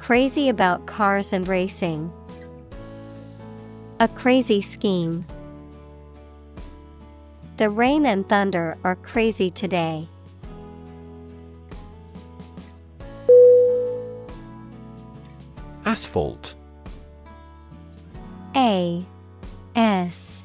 Crazy 0.00 0.48
about 0.48 0.84
cars 0.86 1.32
and 1.32 1.46
racing. 1.46 2.12
A 4.00 4.08
crazy 4.08 4.60
scheme. 4.60 5.24
The 7.56 7.70
rain 7.70 8.04
and 8.04 8.28
thunder 8.28 8.76
are 8.82 8.96
crazy 8.96 9.50
today. 9.50 10.08
Asphalt 15.86 16.56
A 18.56 19.06
S 19.76 20.43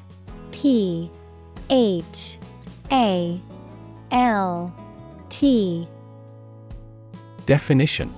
P 0.60 1.10
H 1.70 2.36
A 2.92 3.40
L 4.10 4.74
T. 5.30 5.88
Definition. 7.46 8.12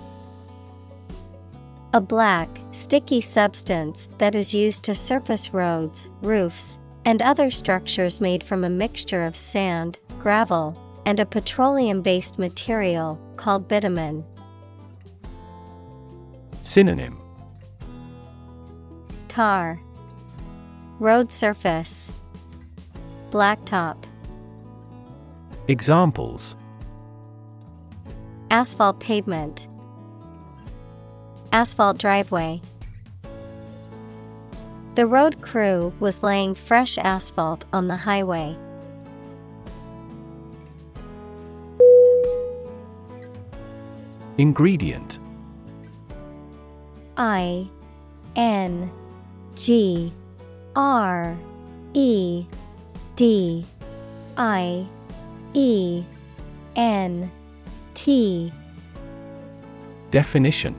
A 1.94 2.00
black, 2.00 2.48
sticky 2.72 3.20
substance 3.20 4.08
that 4.18 4.34
is 4.34 4.52
used 4.52 4.82
to 4.82 4.92
surface 4.92 5.54
roads, 5.54 6.08
roofs, 6.20 6.80
and 7.04 7.22
other 7.22 7.48
structures 7.48 8.20
made 8.20 8.42
from 8.42 8.64
a 8.64 8.70
mixture 8.70 9.22
of 9.22 9.36
sand, 9.36 10.00
gravel, 10.18 10.76
and 11.06 11.20
a 11.20 11.26
petroleum 11.26 12.02
based 12.02 12.40
material 12.40 13.20
called 13.36 13.68
bitumen. 13.68 14.24
Synonym. 16.62 17.20
Tar. 19.28 19.80
Road 20.98 21.30
surface 21.30 22.10
Blacktop. 23.32 23.96
Examples. 25.66 26.54
Asphalt 28.50 29.00
pavement. 29.00 29.68
Asphalt 31.50 31.96
driveway. 31.96 32.60
The 34.96 35.06
road 35.06 35.40
crew 35.40 35.94
was 35.98 36.22
laying 36.22 36.54
fresh 36.54 36.98
asphalt 36.98 37.64
on 37.72 37.88
the 37.88 37.96
highway. 37.96 38.54
Ingredient. 44.36 45.18
I 47.16 47.66
N 48.36 48.90
G 49.54 50.12
R 50.76 51.34
E 51.94 52.44
D 53.16 53.64
I 54.36 54.86
E 55.52 56.04
N 56.76 57.30
T. 57.94 58.52
Definition. 60.10 60.74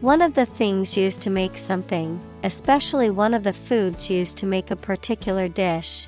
One 0.00 0.22
of 0.22 0.34
the 0.34 0.46
things 0.46 0.96
used 0.96 1.22
to 1.22 1.30
make 1.30 1.56
something, 1.56 2.20
especially 2.44 3.10
one 3.10 3.34
of 3.34 3.42
the 3.42 3.52
foods 3.52 4.08
used 4.08 4.38
to 4.38 4.46
make 4.46 4.70
a 4.70 4.76
particular 4.76 5.48
dish. 5.48 6.06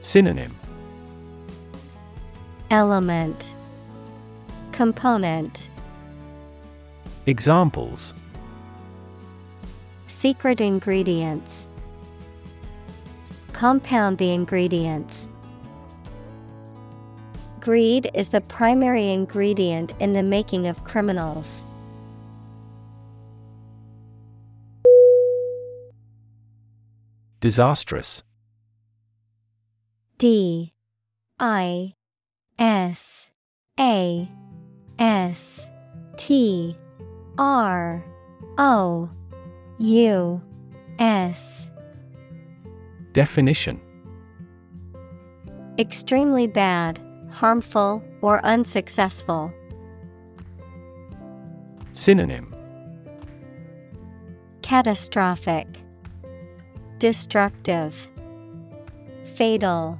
Synonym. 0.00 0.54
Element. 2.70 3.54
Component. 4.72 5.70
Examples. 7.26 8.14
Secret 10.08 10.60
ingredients 10.60 11.68
Compound 13.54 14.18
the 14.18 14.32
ingredients. 14.32 15.28
Greed 17.60 18.10
is 18.12 18.30
the 18.30 18.40
primary 18.40 19.10
ingredient 19.10 19.94
in 20.00 20.12
the 20.12 20.24
making 20.24 20.66
of 20.66 20.82
criminals. 20.82 21.64
Disastrous 27.38 28.24
D 30.18 30.74
I 31.38 31.94
S 32.58 33.28
A 33.78 34.28
S 34.98 35.68
T 36.16 36.76
R 37.38 38.04
O 38.58 39.08
U 39.78 40.42
S 40.98 41.68
Definition 43.14 43.80
Extremely 45.78 46.48
bad, 46.48 47.00
harmful, 47.30 48.02
or 48.22 48.44
unsuccessful. 48.44 49.52
Synonym 51.92 52.52
Catastrophic, 54.62 55.68
Destructive, 56.98 58.08
Fatal. 59.36 59.96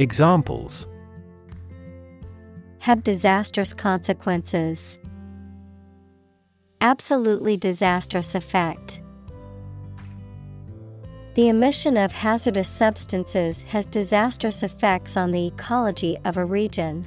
Examples 0.00 0.88
Have 2.80 3.04
disastrous 3.04 3.72
consequences. 3.74 4.98
Absolutely 6.80 7.56
disastrous 7.56 8.34
effect. 8.34 9.00
The 11.34 11.48
emission 11.48 11.96
of 11.96 12.12
hazardous 12.12 12.68
substances 12.68 13.64
has 13.64 13.86
disastrous 13.86 14.62
effects 14.62 15.16
on 15.16 15.32
the 15.32 15.48
ecology 15.48 16.16
of 16.24 16.36
a 16.36 16.44
region. 16.44 17.04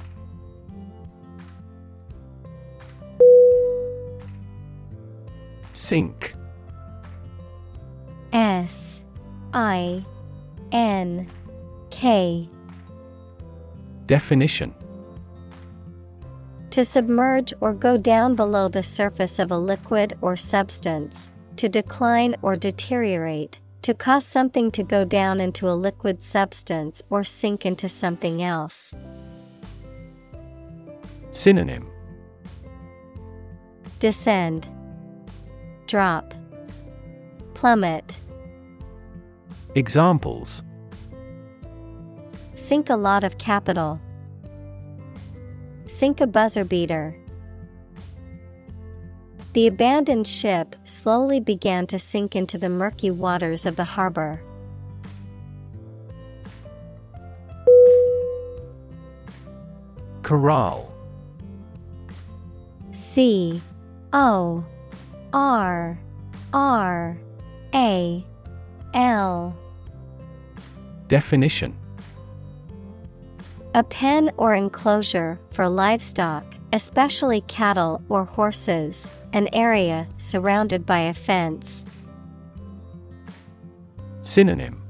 Sink. 5.72 6.34
S 8.34 9.00
I 9.54 10.04
N 10.72 11.26
K. 11.88 12.50
Definition. 14.04 14.74
To 16.72 16.84
submerge 16.84 17.54
or 17.62 17.72
go 17.72 17.96
down 17.96 18.34
below 18.34 18.68
the 18.68 18.82
surface 18.82 19.38
of 19.38 19.50
a 19.50 19.56
liquid 19.56 20.18
or 20.20 20.36
substance, 20.36 21.30
to 21.56 21.70
decline 21.70 22.36
or 22.42 22.56
deteriorate, 22.56 23.58
to 23.88 23.94
cause 23.94 24.26
something 24.26 24.70
to 24.70 24.82
go 24.82 25.02
down 25.02 25.40
into 25.40 25.66
a 25.66 25.72
liquid 25.72 26.22
substance 26.22 27.00
or 27.08 27.24
sink 27.24 27.64
into 27.64 27.88
something 27.88 28.42
else. 28.42 28.92
Synonym 31.30 31.88
Descend, 33.98 34.68
Drop, 35.86 36.34
Plummet. 37.54 38.18
Examples 39.74 40.62
Sink 42.56 42.90
a 42.90 42.96
lot 42.96 43.24
of 43.24 43.38
capital. 43.38 43.98
Sink 45.86 46.20
a 46.20 46.26
buzzer 46.26 46.66
beater. 46.66 47.16
The 49.58 49.66
abandoned 49.66 50.28
ship 50.28 50.76
slowly 50.84 51.40
began 51.40 51.88
to 51.88 51.98
sink 51.98 52.36
into 52.36 52.58
the 52.58 52.68
murky 52.68 53.10
waters 53.10 53.66
of 53.66 53.74
the 53.74 53.82
harbor. 53.82 54.40
Corral. 60.22 60.94
C 62.92 63.60
O 64.12 64.64
R 65.32 65.98
R 66.52 67.18
A 67.74 68.24
L. 68.94 69.56
Definition. 71.08 71.76
A 73.74 73.82
pen 73.82 74.30
or 74.36 74.54
enclosure 74.54 75.40
for 75.50 75.68
livestock, 75.68 76.44
especially 76.72 77.40
cattle 77.48 78.00
or 78.08 78.24
horses, 78.24 79.10
an 79.32 79.48
area 79.52 80.08
surrounded 80.16 80.86
by 80.86 81.00
a 81.00 81.14
fence. 81.14 81.84
Synonym 84.22 84.82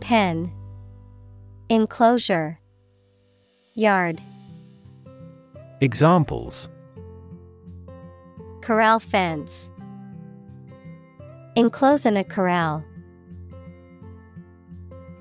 Pen 0.00 0.52
Enclosure 1.68 2.58
Yard 3.74 4.20
Examples 5.80 6.68
Corral 8.60 8.98
fence 8.98 9.68
Enclose 11.56 12.06
in 12.06 12.16
a 12.16 12.22
corral. 12.22 12.84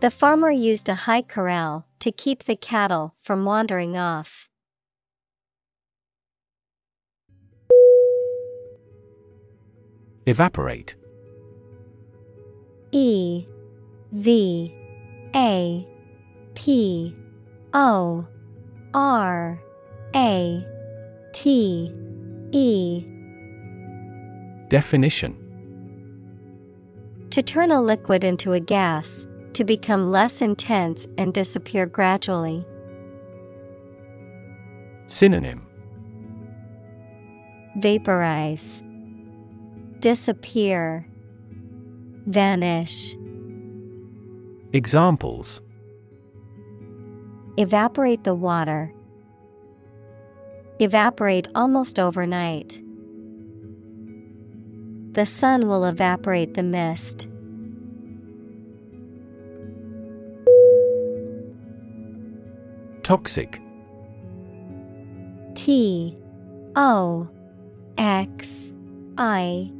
The 0.01 0.11
farmer 0.11 0.51
used 0.51 0.87
a 0.87 0.93
high 0.93 1.23
corral 1.23 1.87
to 1.99 2.11
keep 2.11 2.43
the 2.43 2.55
cattle 2.55 3.15
from 3.19 3.43
wandering 3.43 3.97
off. 3.97 4.46
Evaporate. 10.27 10.93
E 12.91 13.45
V 14.11 14.75
A 15.33 15.87
P 16.53 17.15
O 17.73 18.27
R 18.93 19.61
A 20.13 20.67
T 21.33 21.93
E. 22.51 23.05
Definition. 24.67 25.33
To 27.29 27.41
turn 27.41 27.71
a 27.71 27.81
liquid 27.81 28.25
into 28.25 28.51
a 28.51 28.59
gas, 28.59 29.25
to 29.53 29.63
become 29.63 30.11
less 30.11 30.41
intense 30.41 31.07
and 31.17 31.33
disappear 31.33 31.85
gradually. 31.85 32.65
Synonym. 35.07 35.65
Vaporize, 37.77 38.83
Disappear, 39.99 41.07
Vanish. 42.27 43.15
Examples 44.71 45.61
Evaporate 47.57 48.23
the 48.23 48.35
water. 48.35 48.93
Evaporate 50.79 51.47
almost 51.55 51.97
overnight. 51.97 52.79
The 55.13 55.25
sun 55.25 55.67
will 55.67 55.85
evaporate 55.85 56.53
the 56.53 56.61
mist. 56.61 57.27
Toxic 63.01 63.59
T 65.55 66.15
O 66.75 67.27
X 67.97 68.71
I 69.17 69.71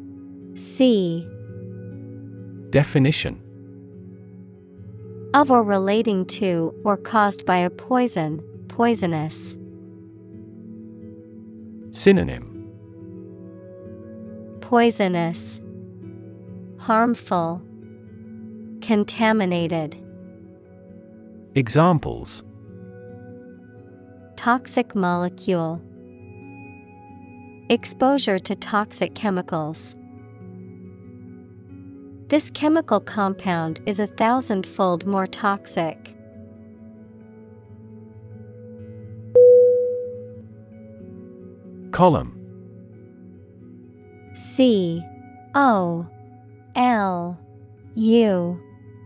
C. 0.58 1.28
Definition. 2.72 3.40
Of 5.36 5.52
or 5.52 5.62
relating 5.62 6.26
to 6.26 6.74
or 6.84 6.98
caused 6.98 7.46
by 7.46 7.58
a 7.58 7.70
poison, 7.70 8.42
poisonous. 8.68 9.56
Synonym. 11.92 12.72
Poisonous, 14.62 15.62
Harmful, 16.80 17.62
Contaminated. 18.82 19.96
Examples. 21.54 22.44
Toxic 24.36 24.96
molecule, 24.96 25.82
Exposure 27.70 28.40
to 28.40 28.56
toxic 28.56 29.14
chemicals. 29.14 29.96
This 32.30 32.52
chemical 32.52 33.00
compound 33.00 33.80
is 33.86 34.02
a 34.02 34.08
thousandfold 34.08 35.06
more 35.06 35.28
toxic. 35.28 36.14
Column. 41.92 42.34
C 44.36 45.02
O 45.56 46.06
L 46.76 47.40
U 47.96 48.62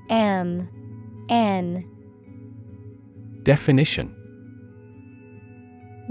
M 0.09 0.67
N. 1.29 1.85
Definition 3.43 4.15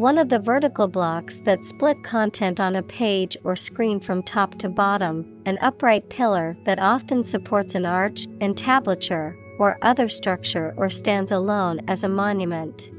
One 0.00 0.16
of 0.16 0.30
the 0.30 0.38
vertical 0.38 0.88
blocks 0.88 1.40
that 1.40 1.62
split 1.62 2.02
content 2.02 2.58
on 2.58 2.74
a 2.74 2.82
page 2.82 3.36
or 3.44 3.54
screen 3.54 4.00
from 4.00 4.22
top 4.22 4.54
to 4.60 4.70
bottom, 4.70 5.42
an 5.44 5.58
upright 5.60 6.08
pillar 6.08 6.56
that 6.64 6.78
often 6.78 7.22
supports 7.22 7.74
an 7.74 7.84
arch, 7.84 8.26
entablature, 8.40 9.36
or 9.58 9.76
other 9.82 10.08
structure 10.08 10.72
or 10.78 10.88
stands 10.88 11.30
alone 11.30 11.82
as 11.86 12.02
a 12.02 12.08
monument. 12.08 12.90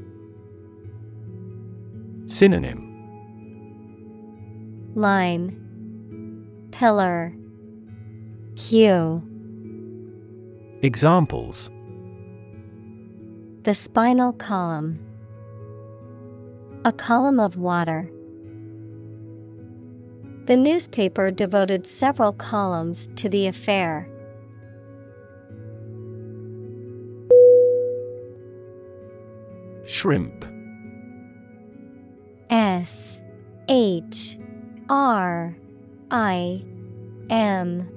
Synonym. 2.30 2.88
Line. 4.94 5.58
Pillar. 6.70 7.34
Hue. 8.56 9.24
Examples. 10.82 11.68
The 13.64 13.74
spinal 13.74 14.34
column 14.34 15.00
A 16.84 16.92
column 16.92 17.38
of 17.38 17.56
water. 17.56 18.10
The 20.46 20.56
newspaper 20.56 21.30
devoted 21.30 21.86
several 21.86 22.32
columns 22.32 23.08
to 23.14 23.28
the 23.28 23.46
affair. 23.46 24.08
Shrimp 29.86 30.44
S 32.50 33.20
H 33.68 34.38
R 34.88 35.56
I 36.10 36.64
M 37.30 37.88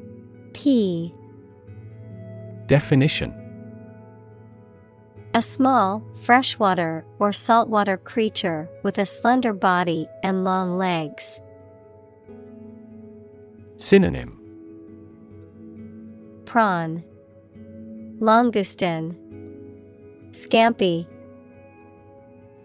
P 0.54 1.12
Definition 2.68 3.45
A 5.36 5.42
small, 5.42 6.02
freshwater 6.14 7.04
or 7.20 7.34
saltwater 7.34 7.98
creature 7.98 8.70
with 8.84 8.98
a 8.98 9.06
slender 9.06 9.52
body 9.52 10.08
and 10.24 10.46
long 10.46 10.78
legs. 10.78 11.42
Synonym. 13.76 14.40
Prawn. 16.46 17.04
Langoustine. 18.22 19.14
Scampi. 20.32 21.06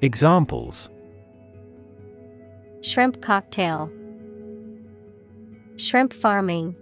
Examples. 0.00 0.90
Shrimp 2.82 3.20
cocktail. 3.20 3.90
Shrimp 5.76 6.12
farming 6.12 6.76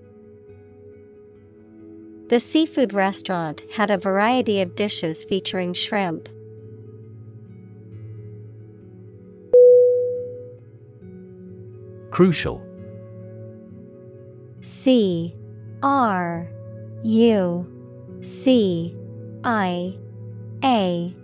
The 2.29 2.41
seafood 2.41 2.93
restaurant 2.93 3.63
had 3.73 3.91
a 3.91 3.97
variety 3.97 4.61
of 4.61 4.75
dishes 4.75 5.25
featuring 5.25 5.73
shrimp. 5.73 6.29
Crucial. 12.11 12.63
C. 14.61 15.35
R. 15.83 16.51
U. 17.03 18.21
C. 18.21 18.95
I. 19.43 19.97
A. 20.63 21.17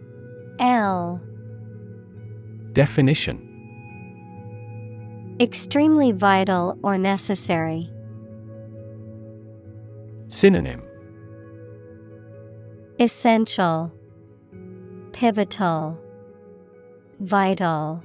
L. 0.59 1.21
Definition. 2.73 3.51
Extremely 5.39 6.13
vital 6.13 6.79
or 6.83 6.97
necessary. 6.97 7.91
Synonym 10.29 10.84
Essential, 13.01 13.93
Pivotal, 15.13 15.99
Vital. 17.19 18.01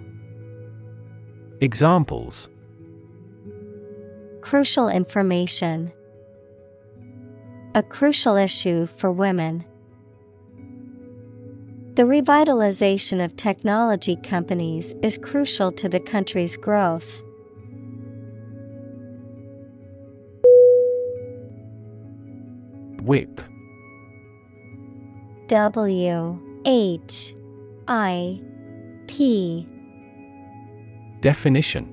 Examples 1.62 2.50
Crucial 4.42 4.90
information. 4.90 5.94
A 7.76 7.84
crucial 7.84 8.36
issue 8.36 8.88
for 8.88 9.12
women. 9.12 9.64
The 11.94 12.04
revitalization 12.04 13.24
of 13.24 13.36
technology 13.36 14.16
companies 14.16 14.96
is 15.04 15.20
crucial 15.20 15.72
to 15.74 15.88
the 15.88 16.00
country's 16.00 16.58
growth. 16.58 17.22
Whip 23.04 23.40
W 25.50 26.40
H 26.64 27.34
I 27.88 28.40
P. 29.08 29.68
Definition. 31.22 31.88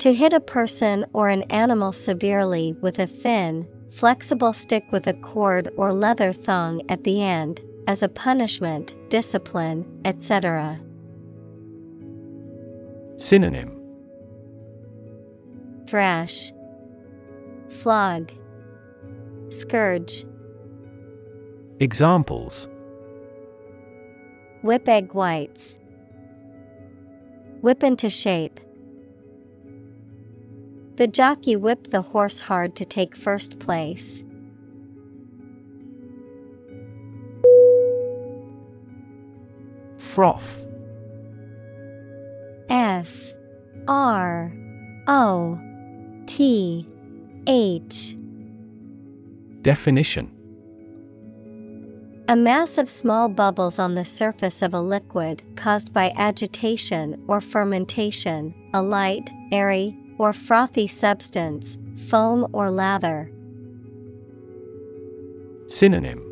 To 0.00 0.12
hit 0.12 0.32
a 0.32 0.40
person 0.40 1.06
or 1.12 1.28
an 1.28 1.42
animal 1.42 1.92
severely 1.92 2.72
with 2.80 2.98
a 2.98 3.06
thin, 3.06 3.68
flexible 3.90 4.52
stick 4.52 4.82
with 4.90 5.06
a 5.06 5.14
cord 5.14 5.70
or 5.76 5.92
leather 5.92 6.32
thong 6.32 6.82
at 6.88 7.04
the 7.04 7.22
end, 7.22 7.60
as 7.86 8.02
a 8.02 8.08
punishment, 8.08 8.96
discipline, 9.08 9.86
etc. 10.04 10.80
Synonym. 13.18 13.70
Thrash, 15.86 16.50
Flog, 17.68 18.32
Scourge, 19.50 20.24
Examples. 21.80 22.68
Whip 24.62 24.88
egg 24.88 25.12
whites, 25.14 25.76
Whip 27.62 27.84
into 27.84 28.10
shape. 28.10 28.58
The 30.96 31.06
jockey 31.06 31.54
whipped 31.54 31.92
the 31.92 32.02
horse 32.02 32.40
hard 32.40 32.74
to 32.74 32.84
take 32.84 33.14
first 33.14 33.60
place. 33.60 34.24
Froth. 39.96 40.66
F. 42.68 43.32
R. 43.86 44.52
O. 45.06 45.60
T. 46.26 46.88
H. 47.46 48.16
Definition 49.62 50.32
A 52.28 52.36
mass 52.36 52.78
of 52.78 52.88
small 52.88 53.28
bubbles 53.28 53.78
on 53.78 53.94
the 53.94 54.04
surface 54.04 54.62
of 54.62 54.74
a 54.74 54.80
liquid 54.80 55.42
caused 55.56 55.92
by 55.92 56.12
agitation 56.16 57.22
or 57.26 57.40
fermentation, 57.40 58.54
a 58.72 58.82
light, 58.82 59.30
airy, 59.50 59.96
or 60.18 60.32
frothy 60.32 60.86
substance, 60.86 61.78
foam 62.08 62.46
or 62.52 62.70
lather. 62.70 63.30
Synonym. 65.66 66.22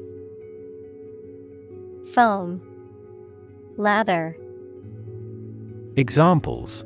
Foam, 2.13 2.63
lather, 3.77 4.37
Examples. 5.97 6.85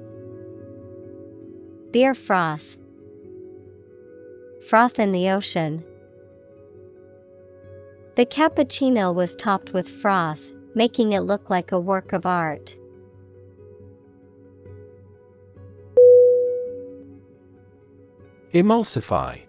Beer 1.92 2.14
froth, 2.14 2.76
froth 4.66 4.98
in 4.98 5.12
the 5.12 5.28
ocean. 5.28 5.84
The 8.16 8.26
cappuccino 8.26 9.12
was 9.12 9.34
topped 9.34 9.72
with 9.72 9.88
froth, 9.88 10.52
making 10.74 11.12
it 11.12 11.20
look 11.20 11.50
like 11.50 11.72
a 11.72 11.80
work 11.80 12.12
of 12.12 12.24
art. 12.24 12.76
Emulsify. 18.52 19.40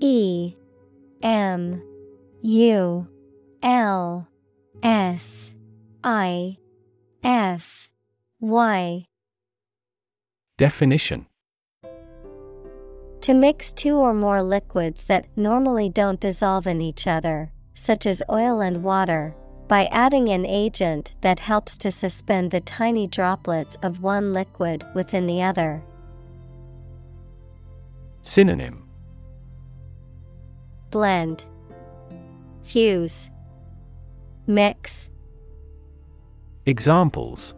E 0.00 0.56
M 1.22 1.80
U 2.42 3.06
L 3.62 4.28
S 4.82 5.52
I 6.02 6.58
F 7.22 7.88
Y. 8.40 9.06
Definition 10.58 11.26
To 13.24 13.32
mix 13.32 13.72
two 13.72 13.96
or 13.96 14.12
more 14.12 14.42
liquids 14.42 15.04
that 15.04 15.28
normally 15.34 15.88
don't 15.88 16.20
dissolve 16.20 16.66
in 16.66 16.82
each 16.82 17.06
other, 17.06 17.50
such 17.72 18.04
as 18.04 18.22
oil 18.30 18.60
and 18.60 18.82
water, 18.82 19.34
by 19.66 19.86
adding 19.86 20.28
an 20.28 20.44
agent 20.44 21.14
that 21.22 21.38
helps 21.38 21.78
to 21.78 21.90
suspend 21.90 22.50
the 22.50 22.60
tiny 22.60 23.06
droplets 23.06 23.78
of 23.82 24.02
one 24.02 24.34
liquid 24.34 24.84
within 24.94 25.26
the 25.26 25.42
other. 25.42 25.82
Synonym 28.20 28.86
Blend, 30.90 31.46
Fuse, 32.62 33.30
Mix. 34.46 35.08
Examples 36.66 37.54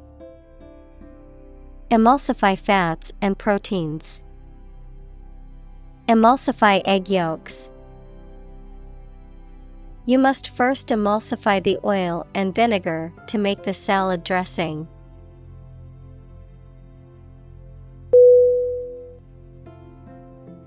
Emulsify 1.90 2.56
fats 2.56 3.10
and 3.20 3.36
proteins. 3.36 4.22
Emulsify 6.08 6.82
egg 6.84 7.08
yolks. 7.08 7.68
You 10.04 10.20
must 10.20 10.50
first 10.50 10.88
emulsify 10.90 11.60
the 11.60 11.78
oil 11.84 12.28
and 12.32 12.54
vinegar 12.54 13.12
to 13.26 13.38
make 13.38 13.64
the 13.64 13.74
salad 13.74 14.22
dressing. 14.22 14.86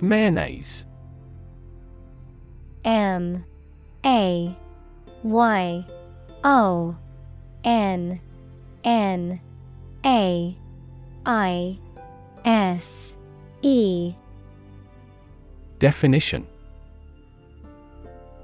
Mayonnaise 0.01 0.85
M 2.83 3.45
A 4.05 4.57
Y 5.23 5.85
O 6.43 6.97
N 7.63 8.19
N 8.83 9.39
A 10.05 10.57
I 11.25 11.79
S 12.43 13.13
E 13.61 14.15
Definition. 15.79 16.45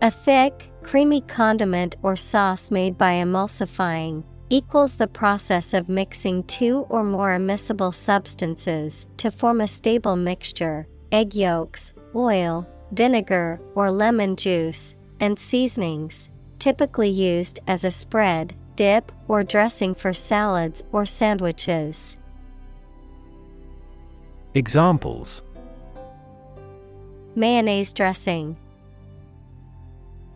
A 0.01 0.11
thick, 0.11 0.71
creamy 0.83 1.21
condiment 1.21 1.95
or 2.03 2.15
sauce 2.15 2.71
made 2.71 2.97
by 2.97 3.13
emulsifying 3.13 4.23
equals 4.49 4.95
the 4.95 5.07
process 5.07 5.73
of 5.73 5.89
mixing 5.89 6.43
two 6.43 6.85
or 6.89 7.03
more 7.03 7.35
immiscible 7.35 7.93
substances 7.93 9.07
to 9.17 9.31
form 9.31 9.61
a 9.61 9.67
stable 9.67 10.15
mixture, 10.15 10.87
egg 11.11 11.33
yolks, 11.33 11.93
oil, 12.15 12.67
vinegar 12.91 13.59
or 13.73 13.91
lemon 13.91 14.35
juice, 14.35 14.95
and 15.19 15.37
seasonings, 15.39 16.29
typically 16.59 17.09
used 17.09 17.59
as 17.67 17.83
a 17.83 17.91
spread, 17.91 18.53
dip, 18.75 19.11
or 19.27 19.43
dressing 19.43 19.95
for 19.95 20.13
salads 20.13 20.83
or 20.91 21.05
sandwiches. 21.05 22.17
Examples 24.53 25.41
Mayonnaise 27.37 27.91
dressing, 27.91 28.55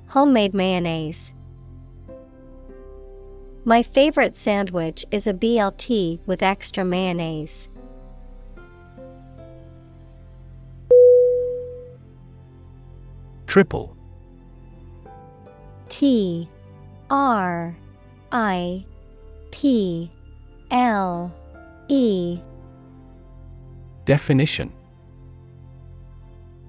Homemade 0.10 0.54
mayonnaise. 0.54 1.34
My 3.64 3.84
favorite 3.84 4.36
sandwich 4.36 5.06
is 5.10 5.26
a 5.28 5.34
BLT 5.34 6.20
with 6.26 6.44
extra 6.44 6.84
mayonnaise. 6.84 7.70
Triple 13.48 13.96
T 15.88 16.50
R 17.10 17.78
I 18.32 18.86
P 19.52 20.12
L 20.70 21.32
E 21.88 22.40
Definition 24.06 24.74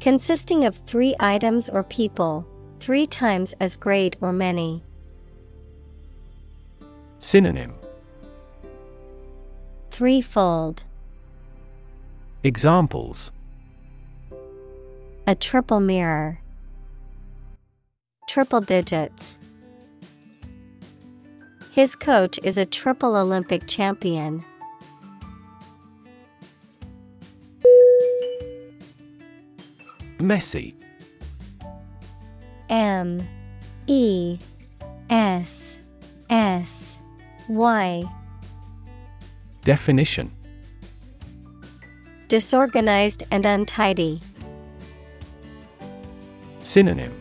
Consisting 0.01 0.65
of 0.65 0.77
three 0.87 1.15
items 1.21 1.69
or 1.69 1.83
people, 1.83 2.47
three 2.81 3.07
times 3.07 3.53
as 3.61 3.77
great 3.77 4.17
or 4.23 4.33
many. 4.33 4.83
Synonym 7.19 7.75
Threefold. 9.91 10.85
Examples 12.43 13.31
A 15.27 15.35
triple 15.35 15.81
mirror. 15.81 16.41
Triple 18.27 18.63
digits. 18.63 19.39
His 21.73 21.95
coach 21.95 22.41
is 22.43 22.57
a 22.57 22.65
triple 22.65 23.17
Olympic 23.17 23.67
champion. 23.67 24.43
Messy 30.21 30.75
M 32.69 33.27
E 33.87 34.39
S 35.09 35.79
S 36.29 36.99
Y 37.49 38.05
Definition 39.65 40.31
Disorganized 42.29 43.25
and 43.33 43.45
untidy. 43.45 44.21
Synonym 46.63 47.19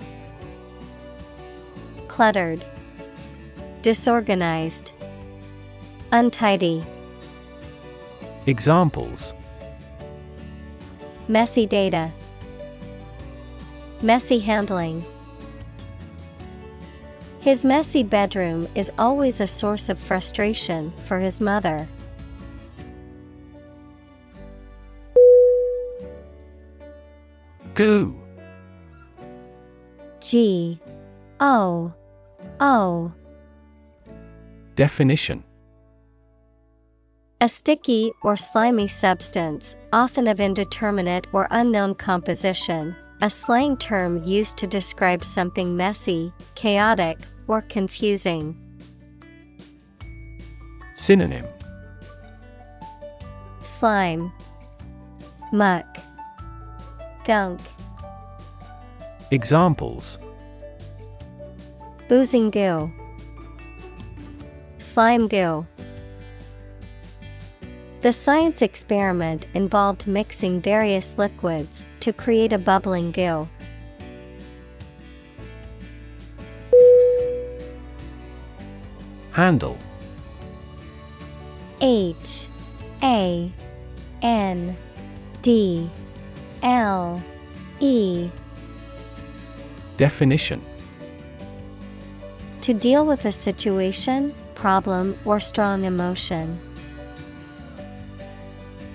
Cluttered. 2.08 2.64
Disorganized. 3.82 4.92
Untidy. 6.12 6.84
Examples 8.46 9.34
Messy 11.28 11.66
data. 11.66 12.12
Messy 14.02 14.40
handling. 14.40 15.04
His 17.42 17.66
messy 17.66 18.04
bedroom 18.04 18.68
is 18.76 18.92
always 18.98 19.42
a 19.42 19.48
source 19.48 19.90
of 19.90 20.00
frustration 20.00 20.94
for 21.06 21.20
his 21.20 21.42
mother. 21.42 21.88
Goo. 27.74 28.16
G. 30.22 30.80
O. 31.40 31.94
O. 32.60 33.12
Definition. 34.76 35.44
A 37.42 37.48
sticky 37.48 38.12
or 38.22 38.36
slimy 38.36 38.88
substance, 38.88 39.78
often 39.94 40.28
of 40.28 40.42
indeterminate 40.42 41.28
or 41.32 41.48
unknown 41.52 41.96
composition, 41.96 42.96
a 43.22 43.30
slang 43.30 43.76
term 43.78 44.24
used 44.24 44.58
to 44.58 44.68
describe 44.68 45.24
something 45.24 45.76
messy, 45.76 46.32
chaotic, 46.56 47.18
or 47.48 47.62
confusing. 47.62 48.56
Synonym. 50.96 51.46
Slime, 53.62 54.32
Muck, 55.52 55.98
Gunk, 57.26 57.60
Examples. 59.32 60.18
Boozing 62.08 62.50
goo, 62.50 62.92
Slime 64.80 65.28
goo. 65.28 65.68
The 68.02 68.14
science 68.14 68.62
experiment 68.62 69.48
involved 69.54 70.08
mixing 70.08 70.62
various 70.62 71.18
liquids 71.18 71.86
to 72.00 72.14
create 72.14 72.54
a 72.54 72.58
bubbling 72.58 73.12
goo. 73.12 73.50
Handle. 79.32 79.78
H 81.82 82.48
A 83.04 83.52
N 84.22 84.78
D 85.42 85.90
L 86.64 87.22
E 87.82 88.30
Definition 89.98 90.62
To 92.62 92.74
deal 92.74 93.06
with 93.06 93.26
a 93.26 93.32
situation, 93.34 94.34
problem, 94.56 95.20
or 95.26 95.42
strong 95.42 95.84
emotion. 95.84 96.62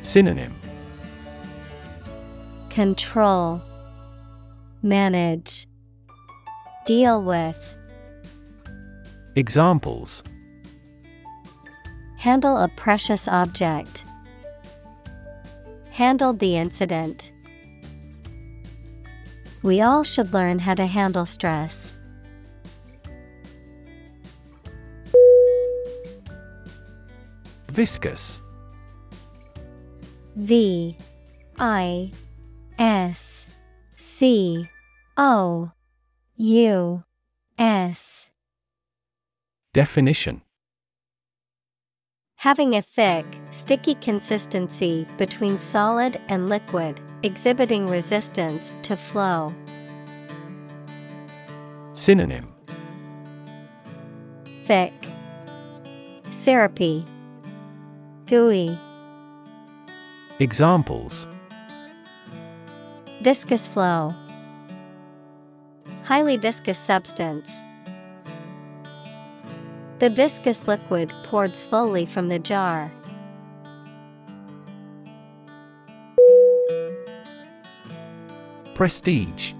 Synonym 0.04 0.54
Control 2.68 3.62
Manage 4.82 5.66
Deal 6.84 7.22
with 7.22 7.74
Examples 9.34 10.22
Handle 12.18 12.58
a 12.58 12.68
precious 12.68 13.26
object. 13.28 14.04
Handled 15.90 16.38
the 16.38 16.56
incident. 16.56 17.32
We 19.62 19.80
all 19.80 20.04
should 20.04 20.34
learn 20.34 20.58
how 20.58 20.74
to 20.74 20.86
handle 20.86 21.24
stress. 21.24 21.94
Viscous 27.68 28.42
V 30.36 30.96
I 31.58 32.10
S 32.76 33.46
C 33.96 34.68
O 35.16 35.70
U 36.36 37.04
S. 37.56 38.28
Definition. 39.72 40.42
Having 42.36 42.74
a 42.74 42.82
thick, 42.82 43.24
sticky 43.50 43.94
consistency 43.96 45.06
between 45.16 45.58
solid 45.58 46.20
and 46.28 46.48
liquid, 46.48 47.00
exhibiting 47.22 47.86
resistance 47.86 48.74
to 48.82 48.96
flow. 48.96 49.54
Synonym. 51.92 52.52
Thick, 54.66 54.92
syrupy, 56.30 57.04
gooey, 58.26 58.76
Examples 60.40 61.28
viscous 63.24 63.66
flow, 63.66 64.12
highly 66.02 66.36
viscous 66.36 66.78
substance. 66.78 67.62
The 69.98 70.10
viscous 70.10 70.68
liquid 70.68 71.10
poured 71.22 71.56
slowly 71.56 72.04
from 72.04 72.28
the 72.28 72.38
jar. 72.38 72.92
Prestige 78.74 79.54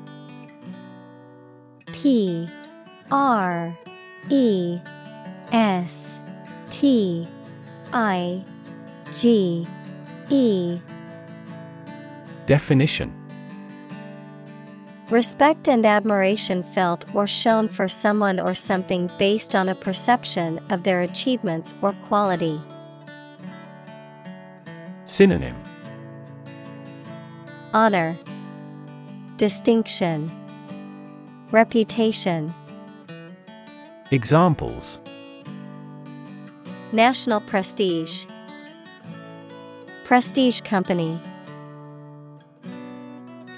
P 1.86 2.46
R 3.10 3.78
E 4.28 4.78
S 5.52 6.20
T 6.68 7.26
I 7.92 8.44
G 9.12 9.66
E. 10.30 10.80
Definition. 12.46 13.12
Respect 15.10 15.68
and 15.68 15.84
admiration 15.84 16.62
felt 16.62 17.04
or 17.14 17.26
shown 17.26 17.68
for 17.68 17.88
someone 17.88 18.40
or 18.40 18.54
something 18.54 19.10
based 19.18 19.54
on 19.54 19.68
a 19.68 19.74
perception 19.74 20.58
of 20.70 20.82
their 20.82 21.02
achievements 21.02 21.74
or 21.82 21.92
quality. 22.08 22.60
Synonym. 25.04 25.56
Honor, 27.74 28.16
Distinction, 29.36 30.30
Reputation, 31.50 32.54
Examples. 34.10 35.00
National 36.92 37.40
prestige, 37.40 38.26
Prestige 40.04 40.60
company. 40.60 41.18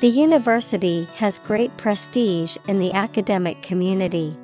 The 0.01 0.07
university 0.07 1.09
has 1.17 1.41
great 1.41 1.77
prestige 1.77 2.57
in 2.69 2.79
the 2.79 2.93
academic 2.93 3.63
community. 3.63 4.37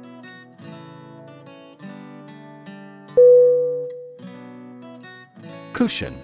Cushion 5.72 6.20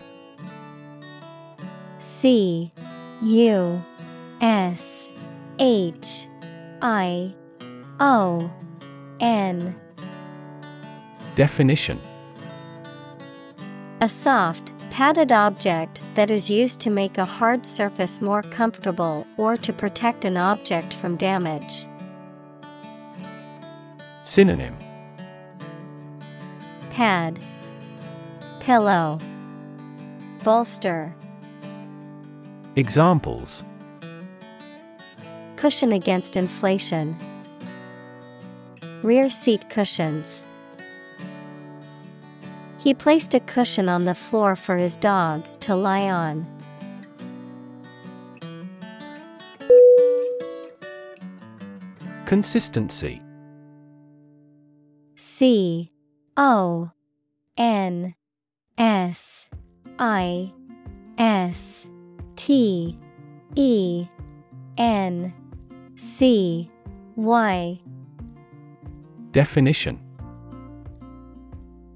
C 2.01 2.73
U 3.23 3.81
S 4.41 5.09
H 5.61 6.27
I 6.83 7.33
O 8.01 8.51
N 9.21 9.77
Definition 11.37 12.01
A 14.01 14.09
soft, 14.09 14.73
padded 14.99 15.31
object 15.31 16.03
that 16.15 16.29
is 16.29 16.51
used 16.51 16.81
to 16.81 16.91
make 16.91 17.19
a 17.19 17.25
hard 17.25 17.65
surface 17.65 18.21
more 18.21 18.43
comfortable 18.43 19.25
or 19.37 19.57
to 19.57 19.73
protect 19.73 20.25
an 20.25 20.37
object 20.37 20.93
from 20.93 21.15
damage. 21.15 21.87
Synonym 24.25 24.77
Pad 26.91 27.39
Pillow 28.59 29.21
Bolster 30.43 31.15
Examples 32.75 33.63
Cushion 35.55 35.93
against 35.93 36.35
inflation. 36.35 37.17
Rear 39.05 39.31
seat 39.31 39.71
cushions. 39.71 40.43
He 42.79 42.95
placed 42.95 43.35
a 43.35 43.41
cushion 43.41 43.89
on 43.89 44.05
the 44.05 44.15
floor 44.15 44.55
for 44.55 44.77
his 44.77 44.97
dog 44.97 45.45
to 45.61 45.75
lie 45.75 46.09
on. 46.09 46.47
Consistency. 52.25 53.21
C 55.17 55.91
O 56.37 56.91
N 57.57 58.15
S 58.77 59.49
I 59.99 60.53
S 61.19 61.87
T 62.37 62.97
E 63.57 64.07
N 64.77 65.33
C 65.97 66.71
Y. 67.17 67.81
Definition 69.33 70.08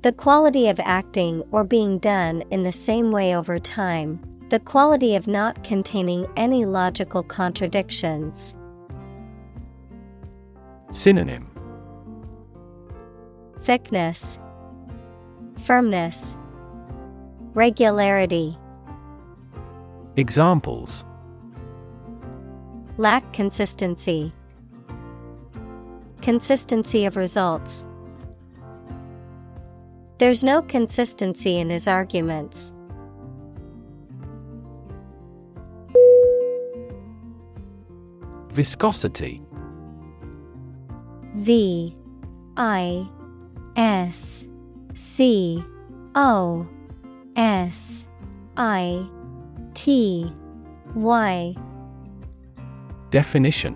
The 0.03 0.11
quality 0.11 0.68
of 0.68 0.80
acting 0.80 1.44
or 1.53 1.62
being 1.62 1.98
done 1.98 2.42
in 2.50 2.64
the 2.64 2.72
same 2.72 3.12
way 3.12 3.36
over 3.36 3.61
time, 3.61 4.20
the 4.48 4.59
quality 4.59 5.14
of 5.14 5.28
not 5.28 5.62
containing 5.62 6.26
any 6.36 6.64
logical 6.64 7.22
contradictions. 7.22 8.57
Synonym. 10.90 11.48
Thickness, 13.61 14.40
Firmness, 15.59 16.36
Regularity, 17.55 18.59
Examples. 20.16 21.05
Lack 22.98 23.32
consistency, 23.32 24.32
Consistency 26.20 27.05
of 27.05 27.16
results. 27.16 27.84
There's 30.22 30.44
no 30.44 30.62
consistency 30.62 31.58
in 31.58 31.68
his 31.68 31.88
arguments. 31.88 32.70
Viscosity. 38.52 39.42
V 41.34 41.96
I 42.56 43.04
S 43.74 44.44
C 44.94 45.60
O 46.14 46.68
S 47.34 48.06
I 48.56 49.04
T 49.74 50.32
Y. 50.94 51.56
Definition. 53.10 53.74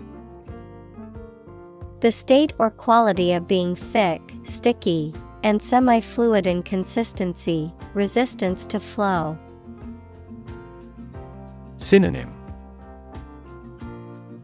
The 1.99 2.11
state 2.11 2.53
or 2.57 2.71
quality 2.71 3.33
of 3.33 3.49
being 3.49 3.75
thick, 3.75 4.21
sticky, 4.45 5.11
and 5.43 5.61
semi 5.61 5.99
fluid 5.99 6.47
in 6.47 6.63
consistency, 6.63 7.73
resistance 7.93 8.65
to 8.67 8.79
flow. 8.79 9.37
Synonym 11.77 12.33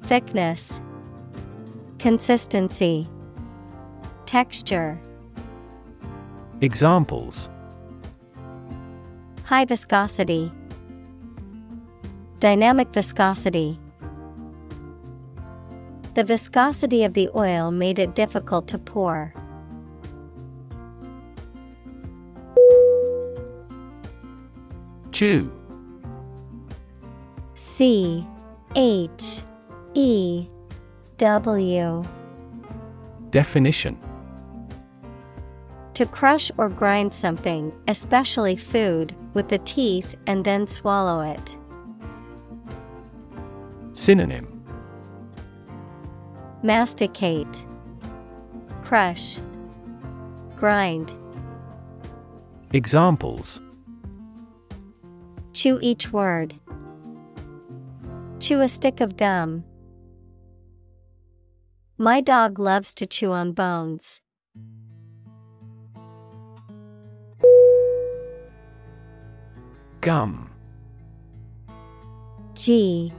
Thickness, 0.03 0.81
Consistency, 1.97 3.07
Texture. 4.25 4.99
Examples 6.61 7.49
High 9.45 9.65
viscosity, 9.65 10.51
Dynamic 12.39 12.89
viscosity. 12.89 13.79
The 16.13 16.25
viscosity 16.25 17.05
of 17.05 17.13
the 17.13 17.29
oil 17.35 17.71
made 17.71 17.99
it 17.99 18.15
difficult 18.15 18.67
to 18.67 18.77
pour. 18.77 19.33
Chew. 25.13 25.51
C 27.53 28.25
H 28.75 29.41
E 29.93 30.47
W. 31.17 32.03
Definition. 33.29 33.99
To 35.93 36.07
crush 36.07 36.51
or 36.57 36.67
grind 36.67 37.13
something, 37.13 37.71
especially 37.87 38.55
food, 38.55 39.15
with 39.35 39.49
the 39.49 39.59
teeth 39.59 40.15
and 40.25 40.43
then 40.43 40.65
swallow 40.65 41.21
it. 41.21 41.57
Synonym. 43.93 44.47
Masticate, 46.63 47.67
Crush, 48.81 49.37
Grind. 50.55 51.13
Examples 52.71 53.61
Chew 55.53 55.79
each 55.81 56.11
word. 56.11 56.55
Chew 58.39 58.61
a 58.61 58.67
stick 58.67 58.99
of 58.99 59.15
gum. 59.15 59.63
My 61.97 62.21
dog 62.21 62.59
loves 62.59 62.93
to 62.95 63.05
chew 63.05 63.31
on 63.31 63.53
bones. 63.53 64.19
Gum 70.01 70.49
G 72.55 73.13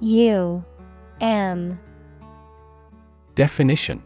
U 0.00 0.64
M 1.20 1.80
Definition 3.34 4.02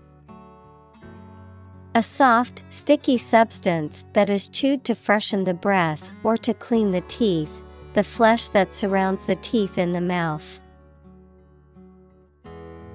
A 1.97 2.03
soft, 2.03 2.63
sticky 2.69 3.19
substance 3.19 4.05
that 4.13 4.31
is 4.31 4.49
chewed 4.49 4.85
to 4.85 4.95
freshen 4.95 5.43
the 5.43 5.55
breath 5.55 6.11
or 6.23 6.37
to 6.37 6.55
clean 6.55 6.93
the 6.93 7.01
teeth, 7.03 7.62
the 7.93 8.03
flesh 8.03 8.49
that 8.49 8.73
surrounds 8.73 9.27
the 9.27 9.37
teeth 9.37 9.79
in 9.79 9.93
the 9.93 10.01
mouth. 10.01 10.61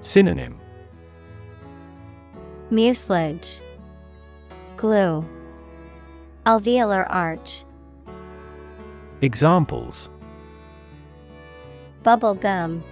Synonym 0.02 0.60
Mucilage, 2.70 3.62
Glue, 4.76 5.26
Alveolar 6.46 7.06
arch, 7.10 7.64
Examples 9.22 10.10
Bubble 12.04 12.36
gum, 12.36 12.84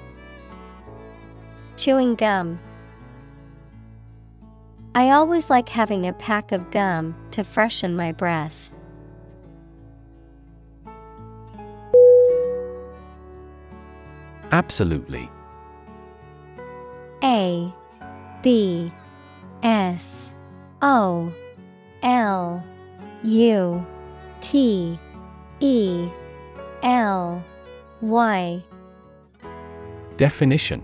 Chewing 1.78 2.16
gum. 2.16 2.60
I 4.94 5.10
always 5.12 5.50
like 5.50 5.68
having 5.70 6.08
a 6.08 6.14
pack 6.14 6.52
of 6.52 6.72
gum 6.72 7.16
to 7.32 7.44
freshen 7.44 7.96
my 7.96 8.12
breath. 8.12 8.72
Absolutely. 14.52 15.30
A 17.24 17.74
B 18.42 18.92
S 19.64 20.32
O 20.82 21.34
L 22.04 22.64
U 23.24 23.86
T 24.42 25.00
E 25.60 26.10
L 26.84 27.44
Y. 28.02 28.64
Definition. 30.18 30.84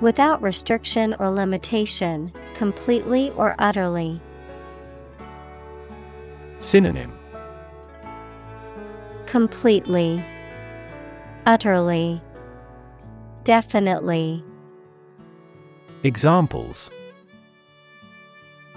Without 0.00 0.42
restriction 0.42 1.16
or 1.18 1.30
limitation, 1.30 2.30
completely 2.52 3.30
or 3.30 3.54
utterly. 3.58 4.20
Synonym. 6.58 7.12
Completely, 9.26 10.22
utterly, 11.46 12.20
definitely. 13.44 14.44
Examples 16.02 16.90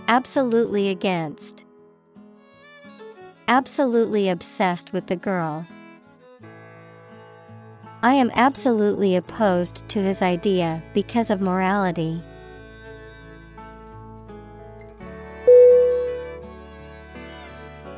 Absolutely 0.10 0.88
against. 0.88 1.66
Absolutely 3.50 4.30
obsessed 4.30 4.94
with 4.94 5.08
the 5.08 5.18
girl. 5.18 5.68
I 8.04 8.14
am 8.14 8.32
absolutely 8.34 9.18
opposed 9.18 9.88
to 9.90 10.00
his 10.00 10.22
idea 10.22 10.82
because 10.94 11.30
of 11.30 11.42
morality. 11.42 12.22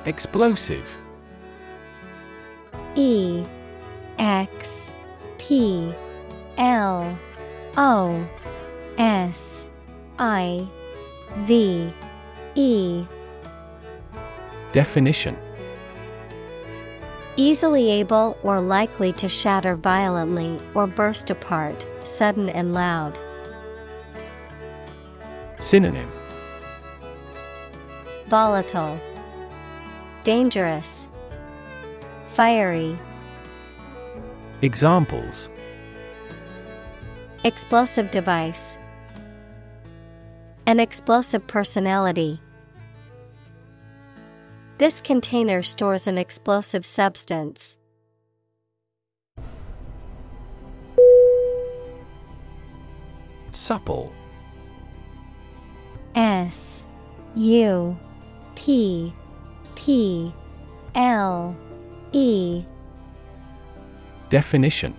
Explosive 0.06 0.98
E 2.96 3.44
X 4.20 4.92
P 5.38 5.94
L 6.58 7.18
O 7.78 8.28
S 8.98 9.66
I 10.20 10.68
V 11.38 11.92
E. 12.56 13.06
Definition. 14.72 15.38
Easily 17.38 17.90
able 17.90 18.38
or 18.44 18.60
likely 18.60 19.14
to 19.14 19.30
shatter 19.30 19.76
violently 19.76 20.60
or 20.74 20.86
burst 20.86 21.30
apart, 21.30 21.86
sudden 22.04 22.50
and 22.50 22.74
loud. 22.74 23.18
Synonym. 25.58 26.12
Volatile, 28.28 29.00
Dangerous, 30.24 31.08
Fiery, 32.34 33.00
Examples 34.62 35.50
Explosive 37.46 38.12
device, 38.12 38.78
An 40.66 40.82
explosive 40.82 41.48
personality. 41.48 42.42
This 44.78 45.00
container 45.00 45.64
stores 45.64 46.08
an 46.08 46.18
explosive 46.18 46.86
substance. 46.86 47.78
Supple 53.52 54.12
S 56.16 56.84
U 57.36 57.98
P 58.56 59.14
P 59.76 60.34
L 60.96 61.56
E 62.12 62.66
Definition. 64.30 64.96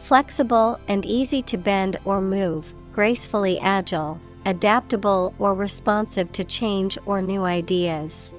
Flexible 0.00 0.78
and 0.86 1.04
easy 1.04 1.42
to 1.42 1.56
bend 1.56 1.98
or 2.04 2.20
move, 2.20 2.74
gracefully 2.92 3.58
agile, 3.60 4.20
adaptable 4.46 5.34
or 5.38 5.54
responsive 5.54 6.30
to 6.32 6.44
change 6.44 6.98
or 7.06 7.22
new 7.22 7.44
ideas. 7.44 8.32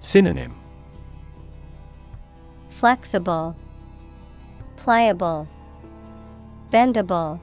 Synonym. 0.00 0.54
Flexible, 2.68 3.56
Pliable, 4.76 5.48
Bendable, 6.70 7.40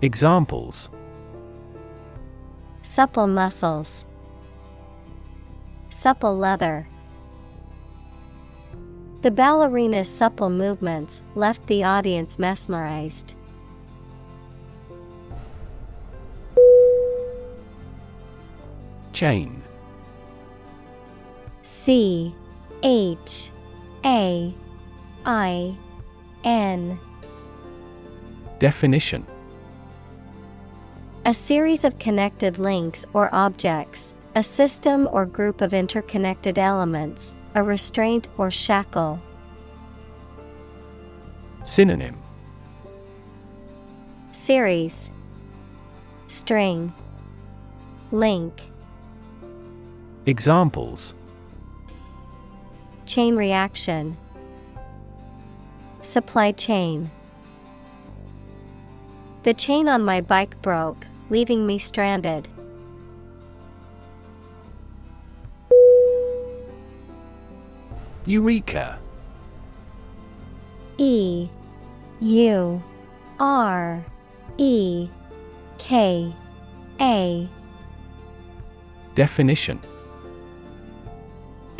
Examples. 0.00 0.90
Supple 2.82 3.28
muscles, 3.28 4.04
Supple 5.90 6.36
leather. 6.36 6.88
The 9.22 9.30
ballerina's 9.30 10.08
supple 10.08 10.50
movements 10.50 11.22
left 11.36 11.64
the 11.68 11.84
audience 11.84 12.40
mesmerized. 12.40 13.36
Chain. 19.12 19.62
C 21.62 22.34
H 22.82 23.52
A 24.04 24.52
I 25.24 25.76
N. 26.42 26.98
Definition. 28.58 29.24
A 31.26 31.32
series 31.32 31.84
of 31.84 31.96
connected 32.00 32.58
links 32.58 33.06
or 33.12 33.32
objects, 33.32 34.14
a 34.34 34.42
system 34.42 35.08
or 35.12 35.26
group 35.26 35.60
of 35.60 35.72
interconnected 35.72 36.58
elements, 36.58 37.36
a 37.54 37.62
restraint 37.62 38.28
or 38.38 38.50
shackle. 38.50 39.20
Synonym 41.64 42.16
Series 44.32 45.10
String, 46.28 46.92
Link, 48.10 48.52
Examples 50.26 51.14
Chain 53.06 53.36
reaction, 53.36 54.16
Supply 56.00 56.50
chain. 56.52 57.10
The 59.44 59.54
chain 59.54 59.88
on 59.88 60.04
my 60.04 60.20
bike 60.20 60.60
broke, 60.62 61.06
leaving 61.30 61.66
me 61.66 61.78
stranded. 61.78 62.48
Eureka. 68.24 68.98
E 70.98 71.48
U 72.20 72.82
R 73.40 74.04
E 74.58 75.08
K 75.78 76.32
A. 77.00 77.48
Definition. 79.16 79.80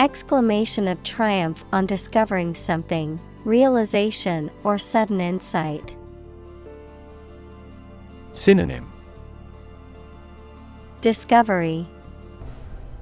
Exclamation 0.01 0.89
of 0.89 1.01
triumph 1.05 1.65
on 1.73 1.87
discovering 1.87 2.57
something, 2.57 3.21
realization 3.45 4.51
or 4.65 4.79
sudden 4.79 5.21
insight. 5.21 5.97
Synonym. 8.33 8.91
Discovery. 11.03 11.87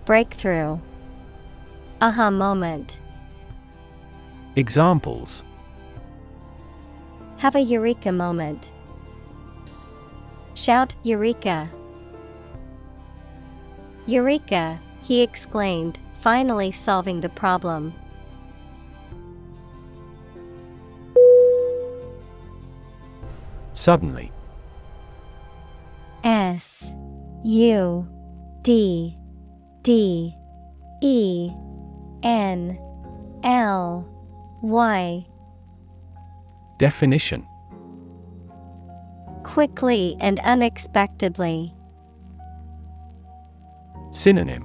Breakthrough. 0.04 0.78
Aha 2.02 2.28
moment. 2.30 2.98
Examples 4.56 5.44
Have 7.38 7.54
a 7.54 7.60
eureka 7.60 8.10
moment. 8.10 8.72
Shout 10.54 10.94
Eureka! 11.04 11.70
Eureka! 14.06 14.78
He 15.02 15.22
exclaimed, 15.22 15.98
finally 16.20 16.72
solving 16.72 17.20
the 17.20 17.28
problem. 17.28 17.94
Suddenly 23.72 24.30
S 26.22 26.92
U 27.44 28.06
D 28.62 29.16
D 29.82 30.34
E 31.00 31.50
N 32.22 32.78
L 33.42 34.19
Y 34.62 35.26
Definition 36.78 37.46
Quickly 39.42 40.16
and 40.20 40.38
unexpectedly. 40.40 41.74
Synonym 44.12 44.64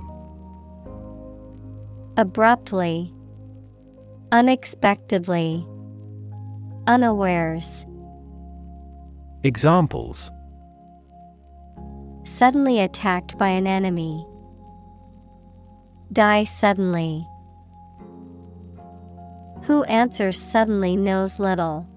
Abruptly, 2.17 3.13
Unexpectedly, 4.31 5.65
Unawares. 6.87 7.85
Examples 9.43 10.31
Suddenly 12.23 12.79
attacked 12.79 13.37
by 13.37 13.49
an 13.49 13.67
enemy. 13.67 14.25
Die 16.11 16.43
suddenly. 16.43 17.27
Who 19.67 19.83
answers 19.85 20.39
suddenly 20.39 20.95
knows 20.95 21.39
little. 21.39 21.87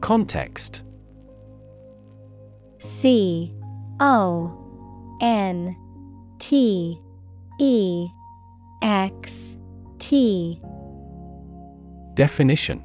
Context. 0.00 0.82
C 2.80 3.54
O 4.00 4.50
N 5.20 5.76
T 6.40 6.98
E 7.60 8.08
X 8.82 9.56
T. 10.00 10.60
Definition 12.14 12.84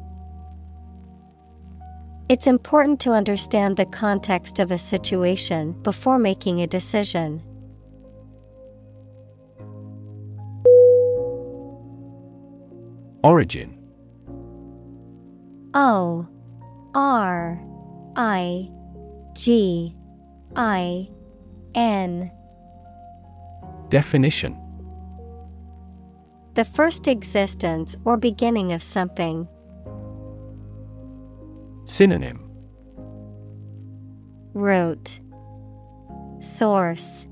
It's 2.31 2.47
important 2.47 3.01
to 3.01 3.11
understand 3.11 3.75
the 3.75 3.85
context 3.85 4.59
of 4.59 4.71
a 4.71 4.77
situation 4.77 5.73
before 5.83 6.17
making 6.17 6.61
a 6.61 6.65
decision. 6.65 7.43
Origin 13.21 13.77
O 15.73 16.25
R 16.95 17.61
I 18.15 18.69
G 19.33 19.93
I 20.55 21.09
N 21.75 22.31
Definition 23.89 24.57
The 26.53 26.63
first 26.63 27.09
existence 27.09 27.97
or 28.05 28.15
beginning 28.15 28.71
of 28.71 28.81
something. 28.81 29.49
Synonym 31.91 32.39
Root 34.53 35.19
Source 36.39 37.27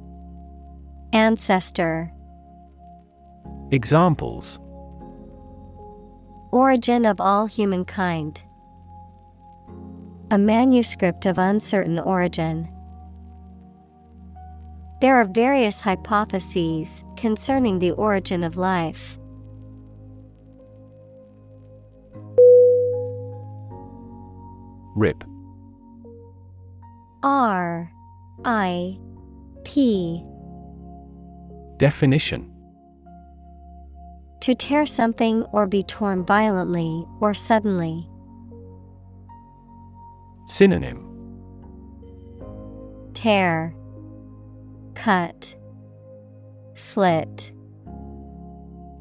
Ancestor 1.13 2.11
Examples 3.71 4.59
Origin 6.51 7.05
of 7.05 7.21
all 7.21 7.45
humankind. 7.45 8.43
A 10.29 10.37
manuscript 10.37 11.25
of 11.25 11.37
uncertain 11.37 11.97
origin. 11.97 12.67
There 14.99 15.15
are 15.15 15.25
various 15.25 15.79
hypotheses 15.79 17.05
concerning 17.15 17.79
the 17.79 17.91
origin 17.91 18.43
of 18.43 18.57
life. 18.57 19.18
Rip. 24.99 25.23
R 27.23 27.89
I 28.43 28.99
P. 29.63 30.21
Definition. 31.77 32.51
To 34.41 34.53
tear 34.53 34.85
something 34.85 35.43
or 35.53 35.67
be 35.67 35.83
torn 35.83 36.25
violently 36.25 37.05
or 37.21 37.33
suddenly. 37.33 38.09
Synonym. 40.47 41.05
Tear, 43.13 43.73
Cut, 44.95 45.55
Slit. 46.73 47.53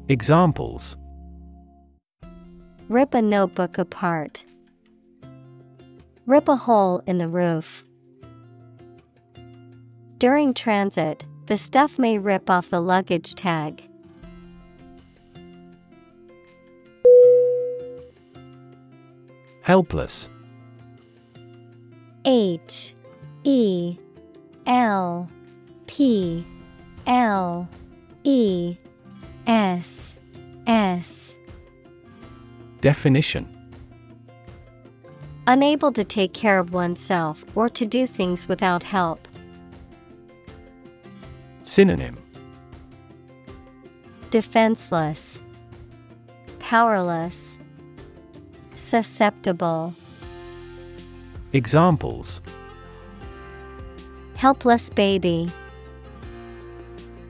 Examples. 0.07 0.95
Rip 2.87 3.13
a 3.13 3.21
notebook 3.21 3.77
apart. 3.77 4.45
Rip 6.29 6.47
a 6.47 6.55
hole 6.55 7.01
in 7.07 7.17
the 7.17 7.27
roof. 7.27 7.83
During 10.19 10.53
transit, 10.53 11.25
the 11.47 11.57
stuff 11.57 11.97
may 11.97 12.19
rip 12.19 12.51
off 12.51 12.69
the 12.69 12.79
luggage 12.79 13.33
tag. 13.33 13.81
Helpless 19.61 20.29
H 22.25 22.93
E 23.43 23.97
L 24.67 25.27
P 25.87 26.45
L 27.07 27.67
E 28.23 28.77
S 29.47 30.15
S 30.67 31.35
Definition 32.81 33.58
Unable 35.49 35.91
to 35.93 36.03
take 36.03 36.31
care 36.31 36.59
of 36.59 36.75
oneself 36.75 37.43
or 37.55 37.69
to 37.69 37.83
do 37.83 38.05
things 38.05 38.47
without 38.47 38.83
help. 38.83 39.27
Synonym 41.63 42.15
Defenseless, 44.29 45.41
Powerless, 46.59 47.57
Susceptible. 48.75 49.95
Examples 51.51 52.41
Helpless 54.35 54.91
baby. 54.91 55.49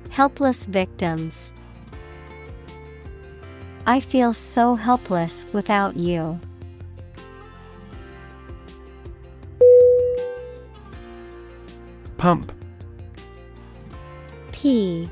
Helpless 0.10 0.66
victims. 0.66 1.54
I 3.88 4.02
feel 4.02 4.34
so 4.34 4.76
helpless 4.76 5.46
without 5.54 5.96
you. 5.96 6.38
Pump 12.20 12.52
P 14.52 15.10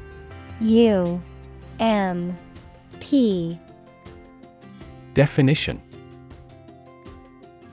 U 0.59 1.21
M 1.79 2.35
P 2.99 3.57
Definition 5.13 5.81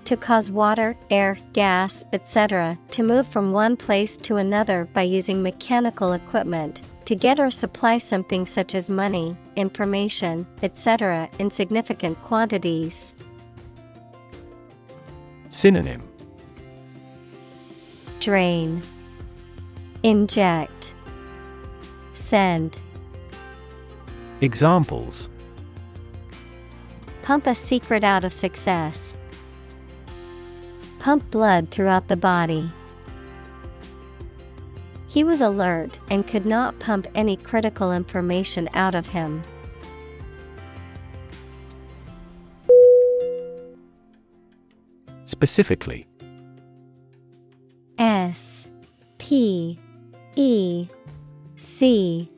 To 0.04 0.16
cause 0.16 0.52
water, 0.52 0.96
air, 1.10 1.36
gas, 1.52 2.04
etc., 2.12 2.78
to 2.92 3.02
move 3.02 3.26
from 3.26 3.50
one 3.50 3.76
place 3.76 4.16
to 4.18 4.36
another 4.36 4.88
by 4.92 5.02
using 5.02 5.42
mechanical 5.42 6.12
equipment, 6.12 6.82
to 7.04 7.16
get 7.16 7.40
or 7.40 7.50
supply 7.50 7.98
something 7.98 8.46
such 8.46 8.76
as 8.76 8.88
money, 8.88 9.36
information, 9.56 10.46
etc., 10.62 11.28
in 11.40 11.50
significant 11.50 12.22
quantities. 12.22 13.14
Synonym 15.50 16.02
Drain, 18.20 18.80
Inject, 20.04 20.94
Send. 22.12 22.78
Examples 24.42 25.30
Pump 27.22 27.46
a 27.46 27.54
secret 27.54 28.04
out 28.04 28.22
of 28.22 28.30
success. 28.30 29.16
Pump 30.98 31.30
blood 31.30 31.70
throughout 31.70 32.08
the 32.08 32.18
body. 32.18 32.70
He 35.08 35.24
was 35.24 35.40
alert 35.40 35.98
and 36.10 36.26
could 36.26 36.44
not 36.44 36.78
pump 36.80 37.06
any 37.14 37.38
critical 37.38 37.90
information 37.90 38.68
out 38.74 38.94
of 38.94 39.06
him. 39.06 39.42
Specifically 45.24 46.04
S 47.96 48.68
P 49.16 49.78
E 50.36 50.88
C 51.56 52.28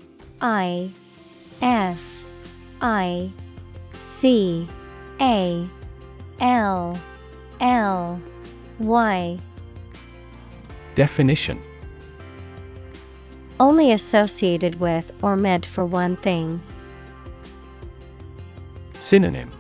I 0.40 0.90
F 1.62 2.24
I 2.80 3.30
C 4.01 4.68
A 5.20 5.68
L 6.40 6.99
L 7.61 8.20
Y. 8.78 9.38
Definition. 10.94 11.61
Only 13.59 13.92
associated 13.92 14.80
with 14.80 15.12
or 15.22 15.36
meant 15.36 15.64
for 15.64 15.84
one 15.84 16.16
thing. 16.16 16.61
Synonym. 18.99 19.51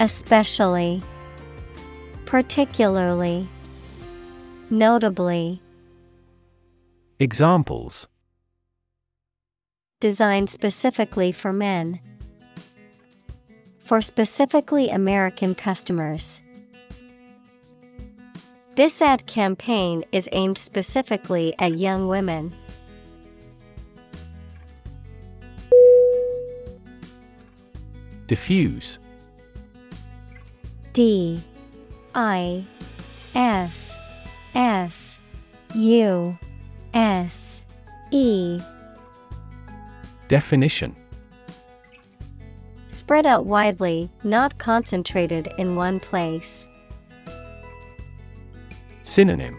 Especially, 0.00 1.02
particularly, 2.26 3.48
notably, 4.70 5.60
Examples. 7.20 8.06
Designed 9.98 10.48
specifically 10.48 11.32
for 11.32 11.52
men. 11.52 11.98
For 13.80 14.00
specifically 14.00 14.88
American 14.88 15.56
customers. 15.56 16.40
This 18.76 19.02
ad 19.02 19.26
campaign 19.26 20.04
is 20.12 20.28
aimed 20.30 20.58
specifically 20.58 21.56
at 21.58 21.76
young 21.76 22.06
women. 22.06 22.54
Diffuse. 28.28 29.00
D. 30.92 31.42
I. 32.14 32.64
F. 33.34 33.96
F. 34.54 35.20
U 35.74 36.38
S 36.98 37.62
E. 38.10 38.58
Definition. 40.26 40.96
Spread 42.88 43.24
out 43.24 43.46
widely, 43.46 44.10
not 44.24 44.58
concentrated 44.58 45.48
in 45.58 45.76
one 45.76 46.00
place. 46.00 46.66
Synonym. 49.04 49.56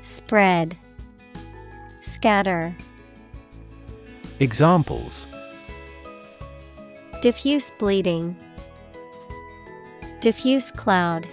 Spread, 0.00 0.78
Scatter, 2.00 2.74
Examples. 4.40 5.26
Diffuse 7.20 7.70
bleeding, 7.78 8.34
Diffuse 10.20 10.70
cloud. 10.70 11.28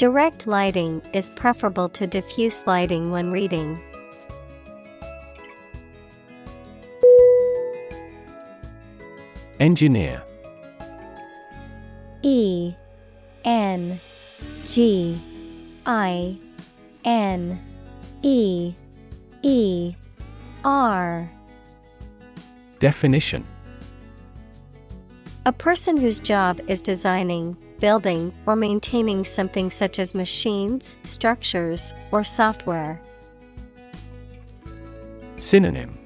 Direct 0.00 0.46
lighting 0.46 1.02
is 1.12 1.28
preferable 1.28 1.90
to 1.90 2.06
diffuse 2.06 2.66
lighting 2.66 3.10
when 3.10 3.30
reading. 3.30 3.78
Engineer. 9.60 10.22
E 12.22 12.72
N 13.44 14.00
G 14.64 15.20
I 15.84 16.38
N 17.04 17.60
E 18.22 18.72
E 19.42 19.94
R. 20.64 21.30
Definition. 22.78 23.46
A 25.44 25.52
person 25.52 25.98
whose 25.98 26.20
job 26.20 26.58
is 26.68 26.80
designing, 26.80 27.54
building, 27.80 28.32
or 28.46 28.54
maintaining 28.54 29.24
something 29.24 29.70
such 29.70 29.98
as 29.98 30.14
machines, 30.14 30.96
structures, 31.02 31.92
or 32.12 32.22
software. 32.22 33.00
Synonym 35.38 35.98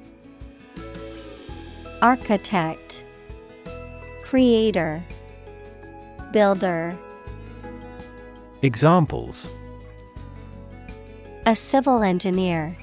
Architect, 2.00 3.04
Creator, 4.22 5.04
Builder, 6.32 6.96
Examples 8.62 9.50
a 11.46 11.54
civil 11.54 12.02
engineer. 12.02 12.74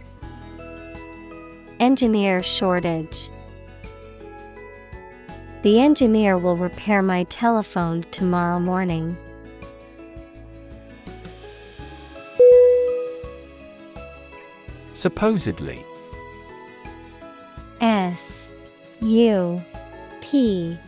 Engineer 1.79 2.43
shortage. 2.43 3.31
The 5.63 5.79
engineer 5.79 6.39
will 6.39 6.57
repair 6.57 7.03
my 7.03 7.23
telephone 7.25 8.03
tomorrow 8.09 8.59
morning. 8.59 9.15
Supposedly. 14.93 15.85
S 17.79 18.49
U 19.01 19.61
P 20.21 20.79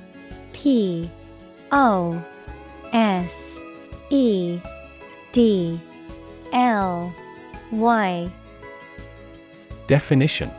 P 0.53 1.09
O 1.71 2.23
S 2.91 3.59
E 4.09 4.59
D 5.31 5.79
L 6.51 7.13
Y. 7.71 8.31
Definition 9.85 10.51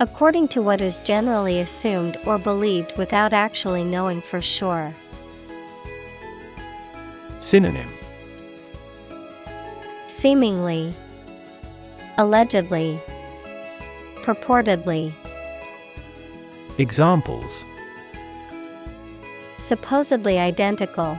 According 0.00 0.48
to 0.48 0.62
what 0.62 0.80
is 0.80 0.98
generally 0.98 1.60
assumed 1.60 2.18
or 2.26 2.38
believed 2.38 2.96
without 2.96 3.32
actually 3.32 3.84
knowing 3.84 4.22
for 4.22 4.40
sure. 4.40 4.94
Synonym 7.38 7.92
Seemingly, 10.06 10.94
Allegedly, 12.18 13.00
Purportedly, 14.22 15.12
Examples 16.78 17.64
supposedly 19.60 20.38
identical. 20.38 21.18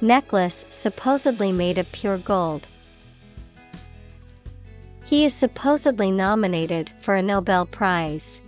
Necklace 0.00 0.66
supposedly 0.68 1.50
made 1.50 1.78
of 1.78 1.90
pure 1.92 2.18
gold. 2.18 2.68
He 5.12 5.26
is 5.26 5.34
supposedly 5.34 6.10
nominated 6.10 6.90
for 7.00 7.16
a 7.16 7.22
Nobel 7.22 7.66
Prize. 7.66 8.40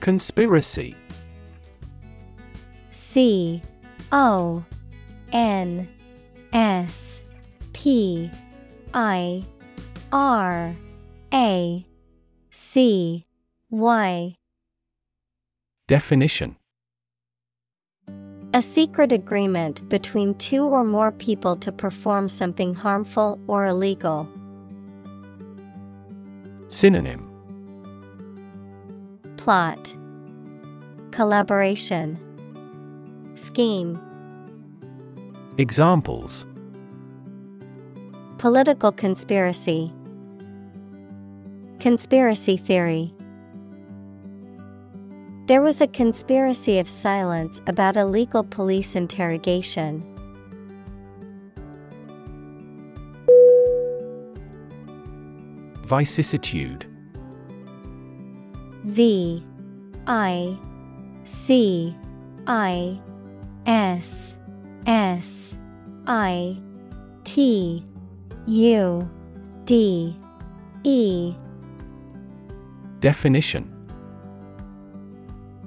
Conspiracy 0.00 0.94
C 2.90 3.62
O 4.12 4.62
N 5.32 5.88
S 6.52 7.22
P 7.72 8.30
I 8.92 9.46
R 10.12 10.76
A 11.32 11.86
C 12.50 13.24
Y. 13.70 14.34
Definition 15.88 16.56
A 18.54 18.60
secret 18.60 19.12
agreement 19.12 19.88
between 19.88 20.34
two 20.34 20.66
or 20.66 20.84
more 20.84 21.10
people 21.10 21.56
to 21.56 21.72
perform 21.72 22.28
something 22.28 22.74
harmful 22.74 23.40
or 23.46 23.64
illegal. 23.64 24.28
Synonym. 26.68 27.30
Plot. 29.38 29.94
Collaboration. 31.12 32.18
Scheme. 33.36 33.98
Examples. 35.56 36.44
Political 38.36 38.92
conspiracy. 38.92 39.90
Conspiracy 41.80 42.58
theory 42.58 43.14
There 45.52 45.60
was 45.60 45.82
a 45.82 45.86
conspiracy 45.86 46.78
of 46.78 46.88
silence 46.88 47.60
about 47.66 47.98
illegal 47.98 48.42
police 48.42 48.96
interrogation. 48.96 50.02
Vicissitude. 55.84 56.86
V 58.84 59.44
I 60.06 60.58
C 61.24 61.94
I 62.46 62.98
S 63.66 64.34
S 64.86 65.54
I 66.06 66.56
T 67.24 67.84
U 68.46 69.10
D 69.66 70.16
E. 70.82 71.34
Definition 73.00 73.71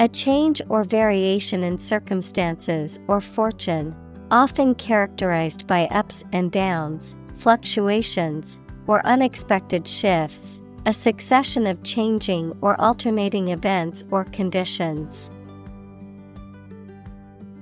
A 0.02 0.10
change 0.10 0.62
or 0.68 0.84
variation 0.84 1.64
in 1.64 1.78
circumstances 1.78 3.00
or 3.08 3.22
fortune, 3.22 3.96
often 4.30 4.76
characterized 4.76 5.66
by 5.68 5.86
ups 5.86 6.22
and 6.34 6.52
downs, 6.52 7.16
fluctuations, 7.36 8.60
or 8.88 9.06
unexpected 9.08 9.88
shifts, 9.88 10.62
a 10.86 10.92
succession 10.92 11.66
of 11.66 11.82
changing 11.84 12.54
or 12.60 12.80
alternating 12.82 13.48
events 13.50 14.04
or 14.12 14.26
conditions. 14.26 15.32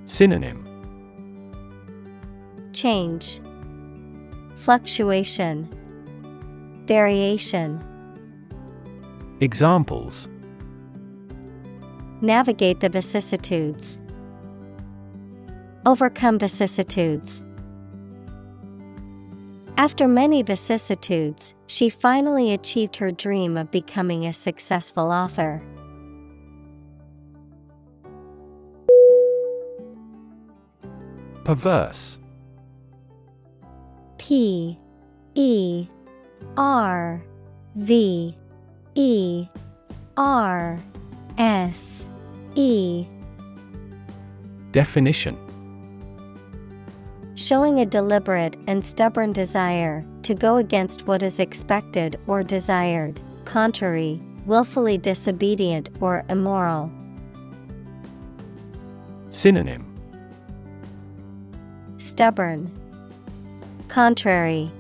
Synonym 0.06 0.68
Change, 2.74 3.42
Fluctuation, 4.56 5.70
Variation. 6.88 7.80
Examples 9.40 10.28
Navigate 12.24 12.80
the 12.80 12.88
vicissitudes. 12.88 13.98
Overcome 15.86 16.40
vicissitudes. 16.40 17.44
After 19.76 20.08
many 20.08 20.42
vicissitudes, 20.42 21.54
she 21.68 21.90
finally 21.90 22.54
achieved 22.54 22.96
her 22.96 23.12
dream 23.12 23.58
of 23.58 23.72
becoming 23.72 24.26
a 24.26 24.32
successful 24.32 25.12
author. 25.12 25.62
Perverse 31.44 32.20
P 34.18 34.80
E 35.36 35.88
R 36.56 37.22
V 37.76 38.38
E 38.96 39.48
R 40.16 40.80
S 41.38 42.06
E. 42.56 43.08
Definition. 44.72 45.38
Showing 47.36 47.80
a 47.80 47.86
deliberate 47.86 48.58
and 48.68 48.86
stubborn 48.86 49.34
desire 49.34 50.06
to 50.22 50.36
go 50.36 50.58
against 50.58 51.08
what 51.08 51.24
is 51.24 51.40
expected 51.40 52.20
or 52.28 52.44
desired, 52.44 53.20
contrary, 53.46 54.22
willfully 54.46 54.98
disobedient 54.98 55.90
or 56.00 56.24
immoral. 56.30 56.92
Synonym. 59.32 59.90
Stubborn, 61.98 62.72
Contrary, 63.88 64.72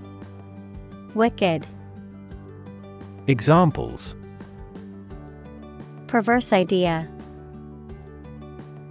Wicked, 1.15 1.65
Examples. 3.28 4.15
Perverse 6.07 6.51
idea, 6.51 7.09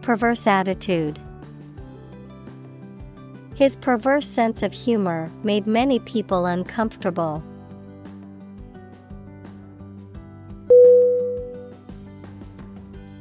Perverse 0.03 0.47
attitude. 0.47 1.19
His 3.55 3.77
perverse 3.77 4.27
sense 4.27 4.63
of 4.63 4.73
humor 4.73 5.31
made 5.45 5.67
many 5.67 6.01
people 6.01 6.47
uncomfortable. 6.47 7.43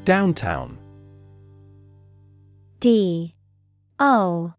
Downtown. 0.05 0.77
D. 2.79 3.35
O. 3.99 4.53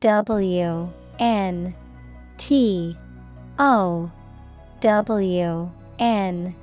W. 0.00 0.88
N. 1.18 1.74
T. 2.38 2.96
O. 3.58 4.10
W. 4.80 5.70
N. 5.98 6.54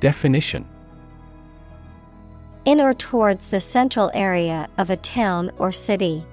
Definition 0.00 0.66
In 2.66 2.80
or 2.80 2.92
towards 2.92 3.50
the 3.50 3.60
central 3.60 4.10
area 4.12 4.68
of 4.76 4.90
a 4.90 4.96
town 4.96 5.52
or 5.56 5.70
city. 5.70 6.26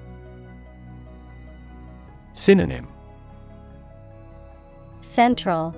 Synonym. 2.32 2.88
Central. 5.00 5.76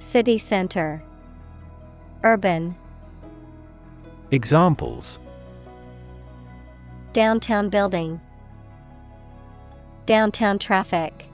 City 0.00 0.38
center. 0.38 1.04
Urban. 2.24 2.74
Examples. 4.32 5.20
Downtown 7.12 7.68
building. 7.68 8.20
Downtown 10.04 10.58
traffic. 10.58 11.26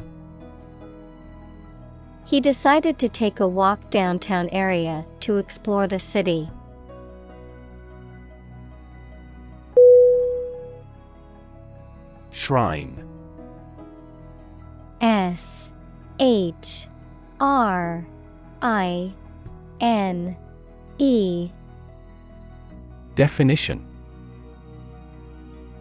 He 2.27 2.39
decided 2.39 2.99
to 2.99 3.09
take 3.09 3.41
a 3.41 3.49
walk 3.49 3.89
downtown 3.89 4.51
area 4.51 5.07
to 5.21 5.39
explore 5.39 5.87
the 5.87 5.99
city. 5.99 6.51
Shrine. 12.35 13.07
S 15.01 15.71
H 16.19 16.89
R 17.39 18.05
I 18.61 19.13
N 19.81 20.37
E. 20.99 21.51
Definition. 23.15 23.87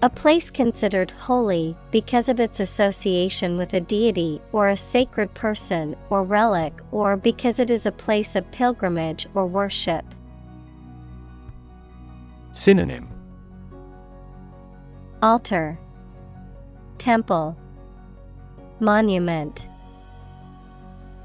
A 0.03 0.09
place 0.09 0.51
considered 0.51 1.09
holy 1.09 1.75
because 1.89 2.29
of 2.29 2.39
its 2.39 2.59
association 2.59 3.57
with 3.57 3.73
a 3.73 3.79
deity 3.79 4.39
or 4.51 4.69
a 4.69 4.77
sacred 4.77 5.33
person 5.33 5.95
or 6.11 6.23
relic 6.23 6.73
or 6.91 7.17
because 7.17 7.57
it 7.57 7.71
is 7.71 7.87
a 7.87 7.91
place 7.91 8.35
of 8.35 8.49
pilgrimage 8.51 9.25
or 9.33 9.47
worship. 9.47 10.05
Synonym. 12.51 13.07
Altar 15.23 15.79
Temple. 16.97 17.57
Monument. 18.79 19.67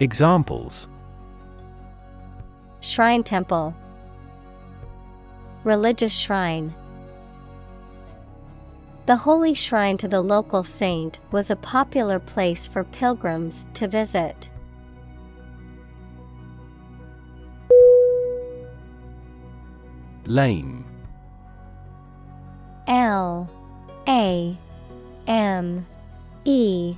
Examples. 0.01 0.89
Shrine 2.81 3.23
Temple. 3.23 3.75
Religious 5.65 6.17
Shrine. 6.17 6.75
The 9.07 9.17
holy 9.17 9.55
shrine 9.55 9.97
to 9.97 10.09
the 10.09 10.21
local 10.21 10.63
saint 10.63 11.19
was 11.31 11.51
a 11.51 11.57
popular 11.57 12.19
place 12.19 12.67
for 12.67 12.85
pilgrims 12.85 13.65
to 13.73 13.89
visit. 13.89 14.51
Lame 20.27 20.85
L 22.87 23.49
A 24.07 24.59
M 25.29 25.87
E. 26.45 26.97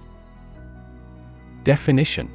Definition. 1.65 2.31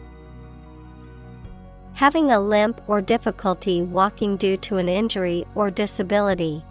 Having 1.94 2.32
a 2.32 2.40
limp 2.40 2.82
or 2.88 3.02
difficulty 3.02 3.82
walking 3.82 4.36
due 4.36 4.58
to 4.58 4.78
an 4.78 4.90
injury 4.90 5.46
or 5.56 5.72
disability. 5.72 6.64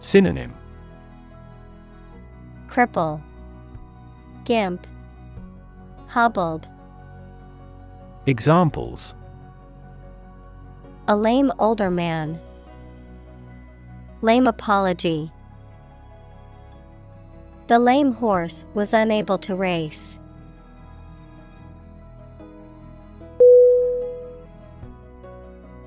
Synonym. 0.00 0.52
Cripple, 2.68 3.22
Gimp, 4.44 4.86
hobbled, 6.08 6.68
Examples. 8.26 9.14
A 11.08 11.16
lame 11.16 11.52
older 11.58 11.90
man. 11.90 12.38
Lame 14.22 14.46
apology. 14.46 15.32
The 17.70 17.78
lame 17.78 18.14
horse 18.14 18.64
was 18.74 18.92
unable 18.92 19.38
to 19.38 19.54
race. 19.54 20.18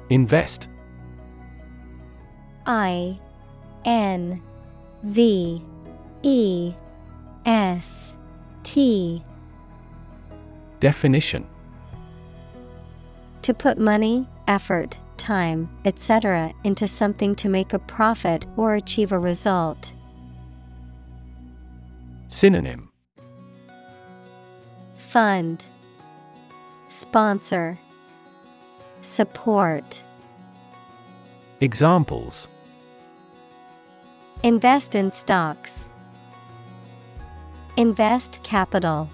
Invest 0.10 0.70
I 2.66 3.20
N 3.84 4.42
V 5.04 5.62
E 6.22 6.74
S 7.46 8.16
T 8.64 9.22
Definition 10.80 11.46
To 13.42 13.54
put 13.54 13.78
money, 13.78 14.26
effort, 14.48 14.98
time, 15.18 15.70
etc., 15.84 16.54
into 16.64 16.88
something 16.88 17.36
to 17.36 17.50
make 17.50 17.74
a 17.74 17.80
profit 17.80 18.48
or 18.56 18.76
achieve 18.76 19.12
a 19.12 19.20
result. 19.20 19.92
Synonym 22.34 22.90
Fund, 24.96 25.68
Sponsor, 26.90 27.78
Support. 29.02 30.02
Examples 31.62 32.48
Invest 34.42 34.96
in 34.96 35.12
stocks. 35.12 35.88
Invest 37.78 38.42
capital. 38.42 39.12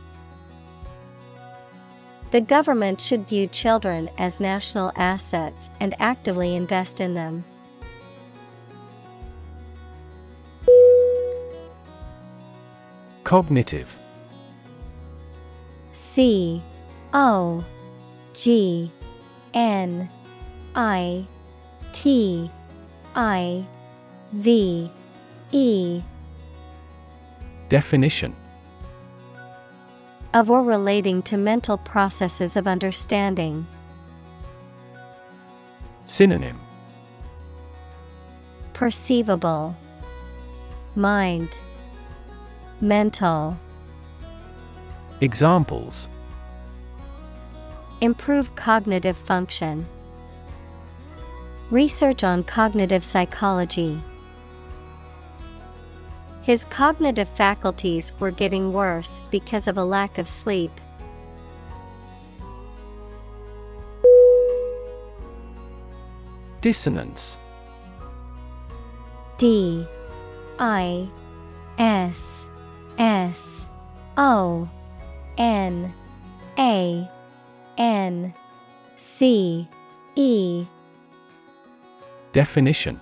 The 2.31 2.39
government 2.39 3.01
should 3.01 3.27
view 3.27 3.47
children 3.47 4.09
as 4.17 4.39
national 4.39 4.93
assets 4.95 5.69
and 5.81 5.93
actively 5.99 6.55
invest 6.55 7.01
in 7.01 7.15
them. 7.15 7.43
Cognitive. 13.23 13.95
C 15.93 16.61
O 17.13 17.63
G 18.33 18.91
N 19.53 20.09
I 20.75 21.25
T 21.93 22.49
I 23.15 23.65
V 24.31 24.89
E. 25.51 26.01
Definition. 27.67 28.35
Of 30.33 30.49
or 30.49 30.63
relating 30.63 31.21
to 31.23 31.37
mental 31.37 31.77
processes 31.77 32.55
of 32.55 32.67
understanding. 32.67 33.65
Synonym. 36.05 36.59
Perceivable. 38.73 39.75
Mind 40.95 41.59
Mental 42.81 43.57
Examples 45.19 46.07
Improve 47.99 48.55
cognitive 48.55 49.17
function. 49.17 49.85
Research 51.71 52.23
on 52.23 52.45
cognitive 52.45 53.03
psychology. 53.03 53.99
His 56.41 56.63
cognitive 56.63 57.27
faculties 57.27 58.13
were 58.17 58.31
getting 58.31 58.71
worse 58.71 59.19
because 59.29 59.67
of 59.67 59.77
a 59.77 59.83
lack 59.83 60.17
of 60.17 60.29
sleep. 60.29 60.71
Dissonance 66.61 67.37
D 69.37 69.85
I 70.57 71.09
S 71.77 72.45
S 72.99 73.65
O 74.17 74.69
N 75.37 75.93
A 76.57 77.09
N 77.77 78.33
C 78.97 79.67
E. 80.15 80.65
Definition. 82.33 82.99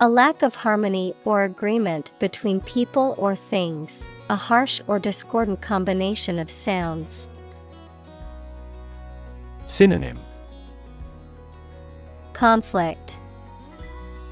A 0.00 0.08
lack 0.08 0.42
of 0.42 0.56
harmony 0.56 1.14
or 1.24 1.44
agreement 1.44 2.10
between 2.18 2.60
people 2.62 3.14
or 3.18 3.36
things, 3.36 4.04
a 4.28 4.34
harsh 4.34 4.80
or 4.88 4.98
discordant 4.98 5.60
combination 5.60 6.40
of 6.40 6.50
sounds. 6.50 7.28
Synonym. 9.68 10.18
Conflict, 12.32 13.16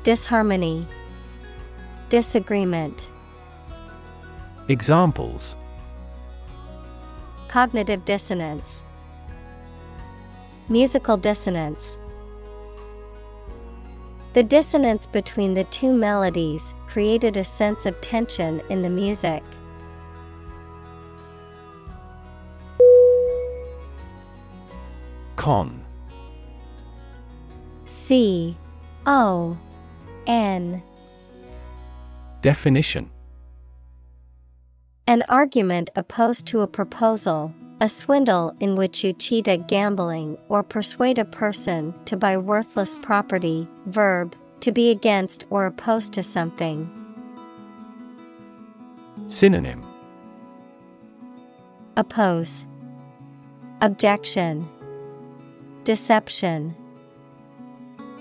Disharmony, 0.02 0.84
Disagreement. 2.08 3.08
Examples. 4.70 5.56
Cognitive 7.48 8.04
dissonance, 8.04 8.84
Musical 10.68 11.16
dissonance. 11.16 11.98
The 14.32 14.44
dissonance 14.44 15.08
between 15.08 15.54
the 15.54 15.64
two 15.64 15.92
melodies 15.92 16.72
created 16.86 17.36
a 17.36 17.42
sense 17.42 17.84
of 17.84 18.00
tension 18.00 18.62
in 18.70 18.82
the 18.82 18.88
music. 18.88 19.42
Con. 25.34 25.84
C 27.86 28.56
O 29.04 29.58
N. 30.28 30.80
Definition 32.40 33.10
An 35.10 35.24
argument 35.28 35.90
opposed 35.96 36.46
to 36.46 36.60
a 36.60 36.68
proposal, 36.68 37.52
a 37.80 37.88
swindle 37.88 38.54
in 38.60 38.76
which 38.76 39.02
you 39.02 39.12
cheat 39.12 39.48
at 39.48 39.66
gambling 39.66 40.38
or 40.48 40.62
persuade 40.62 41.18
a 41.18 41.24
person 41.24 41.92
to 42.04 42.16
buy 42.16 42.36
worthless 42.36 42.96
property. 43.02 43.66
Verb, 43.86 44.36
to 44.60 44.70
be 44.70 44.88
against 44.88 45.46
or 45.50 45.66
opposed 45.66 46.12
to 46.12 46.22
something. 46.22 46.88
Synonym 49.26 49.84
Oppose, 51.96 52.64
Objection, 53.80 54.68
Deception. 55.82 56.72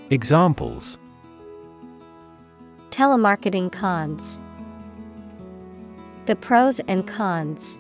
Examples 0.10 0.98
Telemarketing 2.90 3.72
cons. 3.72 4.40
The 6.30 6.36
pros 6.36 6.80
and 6.82 7.08
cons. 7.08 7.80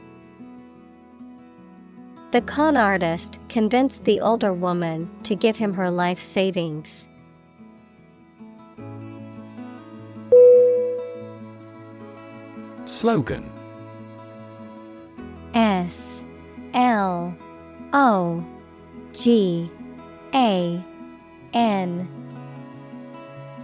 The 2.31 2.41
con 2.41 2.75
artist 2.75 3.39
convinced 3.47 4.05
the 4.05 4.19
older 4.21 4.53
woman 4.53 5.07
to 5.21 5.35
give 5.35 5.55
him 5.55 5.71
her 5.75 5.91
life 5.91 6.19
savings. 6.19 7.07
Slogan 12.85 13.47
S 15.53 16.23
L 16.73 17.37
O 17.93 18.43
G 19.13 19.69
A 20.33 20.83
N 21.53 22.07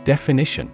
Definition 0.04 0.72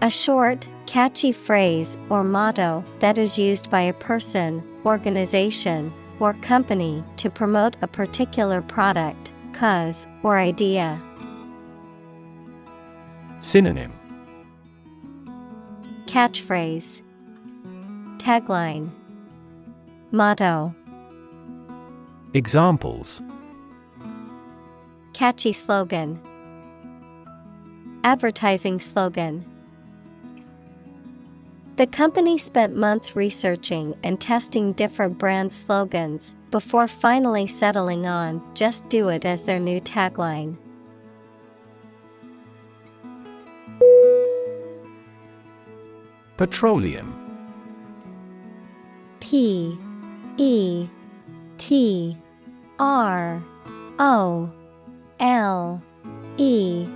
A 0.00 0.10
short, 0.10 0.66
catchy 0.86 1.32
phrase 1.32 1.98
or 2.08 2.22
motto 2.22 2.82
that 3.00 3.18
is 3.18 3.38
used 3.38 3.70
by 3.70 3.82
a 3.82 3.92
person, 3.92 4.62
organization, 4.84 5.92
or 6.20 6.34
company 6.34 7.04
to 7.16 7.28
promote 7.28 7.76
a 7.82 7.86
particular 7.88 8.62
product, 8.62 9.32
cause, 9.52 10.06
or 10.22 10.38
idea. 10.38 11.00
Synonym. 13.40 13.92
Catchphrase. 16.06 17.02
Tagline. 18.18 18.90
Motto. 20.12 20.74
Examples. 22.32 23.20
Catchy 25.12 25.52
slogan. 25.52 26.20
Advertising 28.04 28.78
slogan 28.78 29.44
The 31.76 31.86
company 31.86 32.38
spent 32.38 32.74
months 32.74 33.14
researching 33.14 33.96
and 34.02 34.18
testing 34.18 34.72
different 34.72 35.18
brand 35.18 35.52
slogans 35.52 36.34
before 36.50 36.88
finally 36.88 37.46
settling 37.46 38.06
on 38.06 38.42
Just 38.54 38.88
Do 38.88 39.10
It 39.10 39.26
as 39.26 39.42
their 39.42 39.60
new 39.60 39.82
tagline. 39.82 40.56
Petroleum. 46.38 47.12
P 49.20 49.78
E 50.38 50.88
T 51.58 52.16
R 52.78 53.42
O 53.98 54.50
L 55.20 55.82
E 56.38 56.88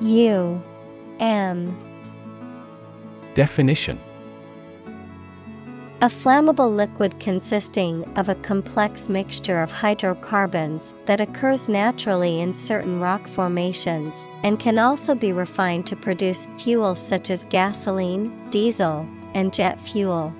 U 0.00 0.62
M. 1.20 1.82
Definition 3.34 4.00
A 6.02 6.08
flammable 6.08 6.76
liquid 6.76 7.18
consisting 7.20 8.04
of 8.18 8.28
a 8.28 8.34
complex 8.34 9.08
mixture 9.08 9.62
of 9.62 9.70
hydrocarbons 9.70 10.94
that 11.06 11.22
occurs 11.22 11.70
naturally 11.70 12.42
in 12.42 12.52
certain 12.52 13.00
rock 13.00 13.26
formations 13.26 14.26
and 14.42 14.58
can 14.58 14.78
also 14.78 15.14
be 15.14 15.32
refined 15.32 15.86
to 15.86 15.96
produce 15.96 16.48
fuels 16.58 17.00
such 17.00 17.30
as 17.30 17.46
gasoline, 17.46 18.30
diesel, 18.50 19.08
and 19.32 19.54
jet 19.54 19.80
fuel. 19.80 20.34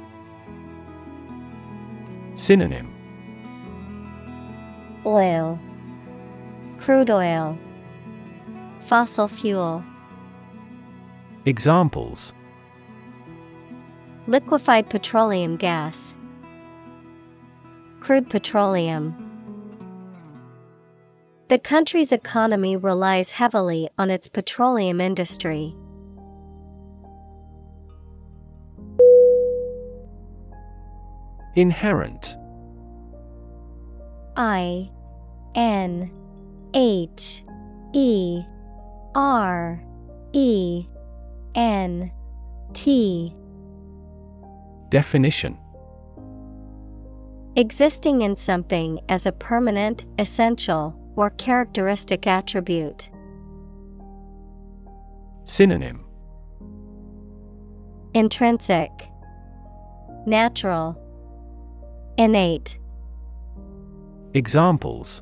Synonym 2.35 2.93
Oil, 5.07 5.59
Crude 6.77 7.09
oil, 7.09 7.59
Fossil 8.81 9.27
fuel. 9.27 9.83
Examples 11.47 12.35
Liquefied 14.28 14.90
petroleum 14.90 15.57
gas, 15.57 16.15
Crude 18.01 18.28
petroleum. 18.28 19.15
The 21.48 21.59
country's 21.59 22.11
economy 22.11 22.77
relies 22.77 23.32
heavily 23.32 23.89
on 23.98 24.11
its 24.11 24.28
petroleum 24.28 25.01
industry. 25.01 25.77
Inherent 31.55 32.36
I 34.36 34.90
N 35.55 36.11
H 36.74 37.44
E 37.93 38.43
R 39.15 39.85
E 40.32 40.86
N 41.55 42.11
T 42.73 43.35
Definition 44.97 45.59
Existing 47.55 48.23
in 48.23 48.35
something 48.35 48.98
as 49.10 49.27
a 49.27 49.32
permanent, 49.32 50.06
essential, 50.18 50.98
or 51.16 51.28
characteristic 51.28 52.27
attribute. 52.27 53.10
Synonym 55.44 56.02
Intrinsic, 58.14 58.90
Natural, 60.24 60.97
Innate. 62.16 62.78
Examples 64.32 65.20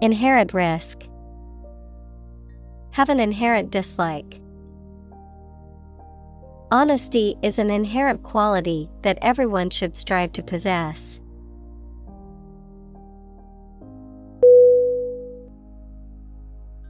Inherent 0.00 0.54
risk. 0.54 1.02
Have 2.92 3.08
an 3.08 3.18
inherent 3.18 3.72
dislike. 3.72 4.41
Honesty 6.72 7.36
is 7.42 7.58
an 7.58 7.70
inherent 7.70 8.22
quality 8.22 8.88
that 9.02 9.18
everyone 9.20 9.68
should 9.68 9.94
strive 9.94 10.32
to 10.32 10.42
possess. 10.42 11.20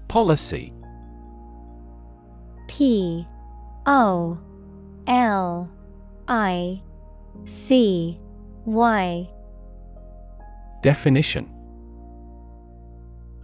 Policy. 0.07 0.73
P 2.69 3.27
O 3.87 4.39
L 5.09 5.69
I 6.29 6.81
C 7.47 8.21
Y. 8.65 9.29
Definition. 10.81 11.53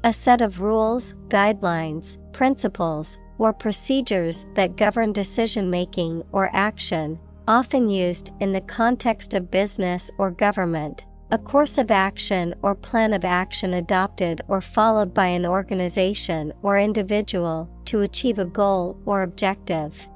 A 0.04 0.12
set 0.12 0.40
of 0.40 0.60
rules, 0.60 1.14
guidelines, 1.26 2.16
principles, 2.32 3.18
or 3.38 3.52
procedures 3.52 4.44
that 4.54 4.76
govern 4.76 5.12
decision 5.12 5.70
making 5.70 6.22
or 6.32 6.50
action, 6.52 7.18
often 7.46 7.88
used 7.88 8.32
in 8.40 8.52
the 8.52 8.60
context 8.60 9.34
of 9.34 9.50
business 9.50 10.10
or 10.18 10.30
government. 10.30 11.06
A 11.30 11.38
course 11.38 11.78
of 11.78 11.90
action 11.90 12.54
or 12.62 12.74
plan 12.74 13.12
of 13.12 13.24
action 13.24 13.74
adopted 13.74 14.40
or 14.48 14.60
followed 14.60 15.12
by 15.12 15.26
an 15.26 15.46
organization 15.46 16.52
or 16.62 16.78
individual 16.78 17.68
to 17.84 18.00
achieve 18.00 18.38
a 18.38 18.44
goal 18.44 18.98
or 19.04 19.22
objective. 19.22 20.08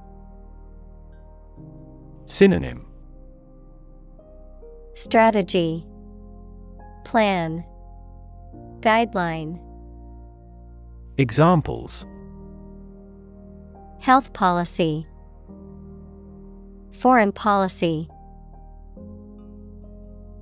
Synonym. 2.27 2.87
Strategy. 4.95 5.87
Plan. 7.05 7.65
Guideline. 8.81 9.61
Examples 11.19 12.07
Health 14.03 14.33
policy. 14.33 15.07
Foreign 16.91 17.31
policy. 17.31 18.09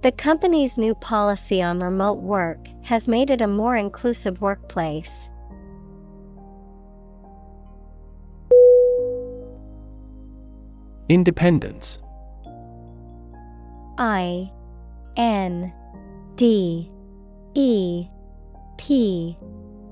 The 0.01 0.13
company's 0.13 0.79
new 0.79 0.95
policy 0.95 1.61
on 1.61 1.83
remote 1.83 2.21
work 2.23 2.69
has 2.85 3.07
made 3.07 3.29
it 3.29 3.43
a 3.43 3.47
more 3.47 3.77
inclusive 3.77 4.41
workplace. 4.41 5.29
Independence. 11.11 11.99
I 13.99 14.51
N 15.19 15.71
D 16.37 16.91
E 17.55 18.07
P 18.79 19.37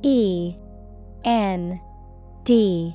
E 0.01 0.57
N 1.27 1.79
D 2.45 2.95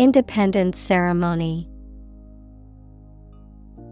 Independence 0.00 0.78
ceremony. 0.78 1.68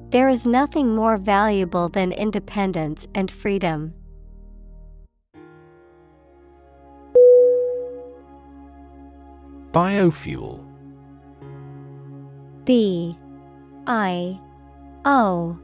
There 0.09 0.31
is 0.31 0.47
nothing 0.47 0.97
more 0.97 1.19
valuable 1.19 1.91
than 1.91 2.13
independence 2.13 3.07
and 3.15 3.31
freedom. 3.31 3.93
Biofuel 9.71 10.65
B 12.65 13.15
I 13.87 14.41
O 15.05 15.59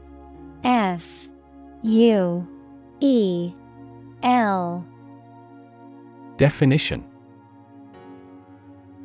F 0.63 1.27
U 1.81 2.47
E 2.99 3.51
L 4.21 4.85
Definition 6.37 7.03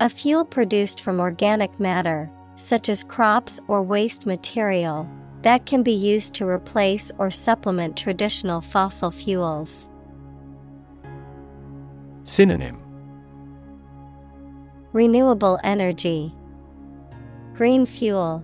A 0.01 0.09
fuel 0.09 0.47
produced 0.47 1.03
from 1.03 1.21
organic 1.21 1.79
matter, 1.79 2.31
such 2.57 2.89
as 2.89 3.05
crops 3.05 3.61
or 3.69 3.83
waste 3.83 4.25
material, 4.25 5.07
that 5.43 5.67
can 5.67 5.83
be 5.83 5.93
used 5.93 6.33
to 6.35 6.49
replace 6.49 7.13
or 7.19 7.31
supplement 7.31 7.99
traditional 7.99 8.63
fossil 8.63 9.11
fuels. 9.11 9.91
Synonym. 12.25 12.79
Renewable 14.95 15.59
energy, 15.65 16.35
Green 17.55 17.85
fuel, 17.85 18.43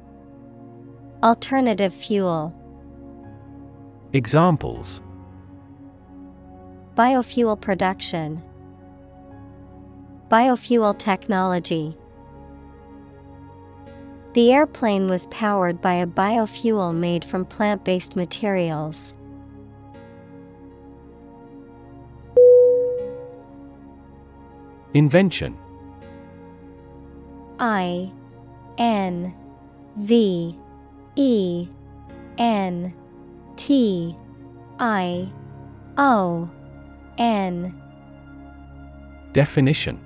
Alternative 1.22 1.94
fuel. 1.94 2.54
Examples. 4.12 5.00
Biofuel 6.94 7.58
production, 7.58 8.42
Biofuel 10.30 10.98
technology. 10.98 11.96
The 14.32 14.52
airplane 14.52 15.06
was 15.06 15.26
powered 15.26 15.80
by 15.80 15.94
a 15.94 16.06
biofuel 16.06 16.94
made 16.94 17.24
from 17.24 17.44
plant 17.44 17.84
based 17.84 18.16
materials. 18.16 19.14
Invention 24.94 25.56
I 27.60 28.12
N 28.78 29.34
V 29.96 30.58
E 31.14 31.68
N 32.36 32.94
T 33.56 34.16
I 34.78 35.32
O 35.96 36.50
N 37.16 37.80
Definition 39.32 40.05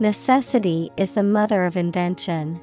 Necessity 0.00 0.90
is 0.96 1.12
the 1.12 1.22
mother 1.22 1.64
of 1.64 1.76
invention. 1.76 2.60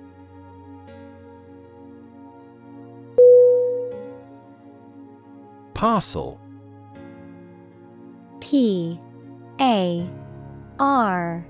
Parcel 5.74 6.40
P 8.42 9.00
A 9.62 10.10
R 10.78 11.48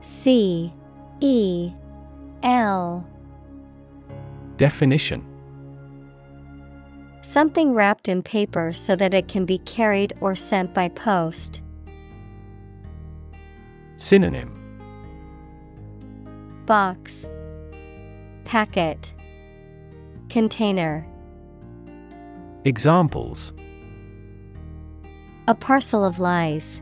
C 0.00 0.72
E 1.20 1.72
L 2.44 3.04
Definition 4.56 5.26
Something 7.22 7.74
wrapped 7.74 8.08
in 8.08 8.22
paper 8.22 8.72
so 8.72 8.94
that 8.94 9.12
it 9.12 9.26
can 9.26 9.44
be 9.44 9.58
carried 9.58 10.12
or 10.20 10.36
sent 10.36 10.72
by 10.72 10.88
post. 10.90 11.60
Synonym 13.96 14.63
Box 16.66 17.26
Packet 18.44 19.12
Container 20.30 21.06
Examples 22.64 23.52
A 25.46 25.54
parcel 25.54 26.06
of 26.06 26.18
lies. 26.18 26.80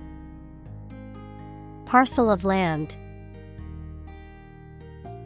Parcel 1.84 2.30
of 2.30 2.44
land. 2.44 2.96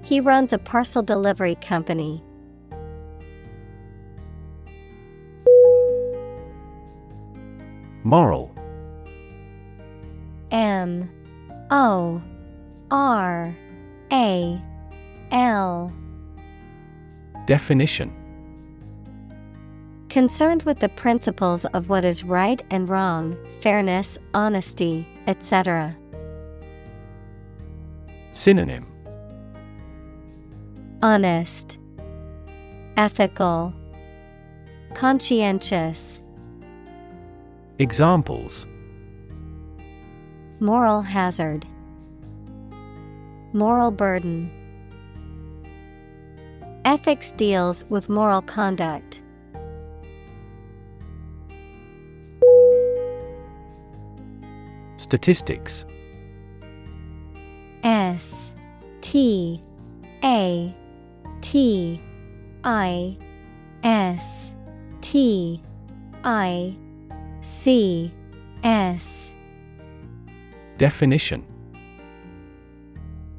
He 0.02 0.20
runs 0.20 0.54
a 0.54 0.58
parcel 0.58 1.02
delivery 1.02 1.56
company. 1.56 2.22
Moral 8.04 8.54
M 10.50 11.10
O 11.70 12.22
R 12.90 13.54
A 14.12 14.60
L. 15.32 15.92
Definition. 17.46 18.12
Concerned 20.08 20.62
with 20.62 20.78
the 20.78 20.88
principles 20.88 21.64
of 21.66 21.88
what 21.88 22.04
is 22.04 22.24
right 22.24 22.62
and 22.70 22.88
wrong, 22.88 23.36
fairness, 23.60 24.16
honesty, 24.34 25.06
etc. 25.26 25.96
Synonym. 28.32 28.84
Honest, 31.02 31.78
Ethical, 32.96 33.74
Conscientious, 34.94 36.22
Examples. 37.78 38.66
Moral 40.62 41.02
hazard, 41.02 41.66
Moral 43.52 43.90
burden. 43.90 44.51
Ethics 46.85 47.32
deals 47.32 47.85
with 47.90 48.09
moral 48.09 48.43
conduct. 48.43 49.23
Statistics 54.97 55.85
S 57.85 58.52
T 59.01 59.60
A 60.24 60.74
T 61.40 62.01
I 62.64 63.16
S 63.85 64.52
T 65.01 65.62
I 66.24 66.77
C 67.43 68.12
S 68.64 69.31
Definition 70.78 71.44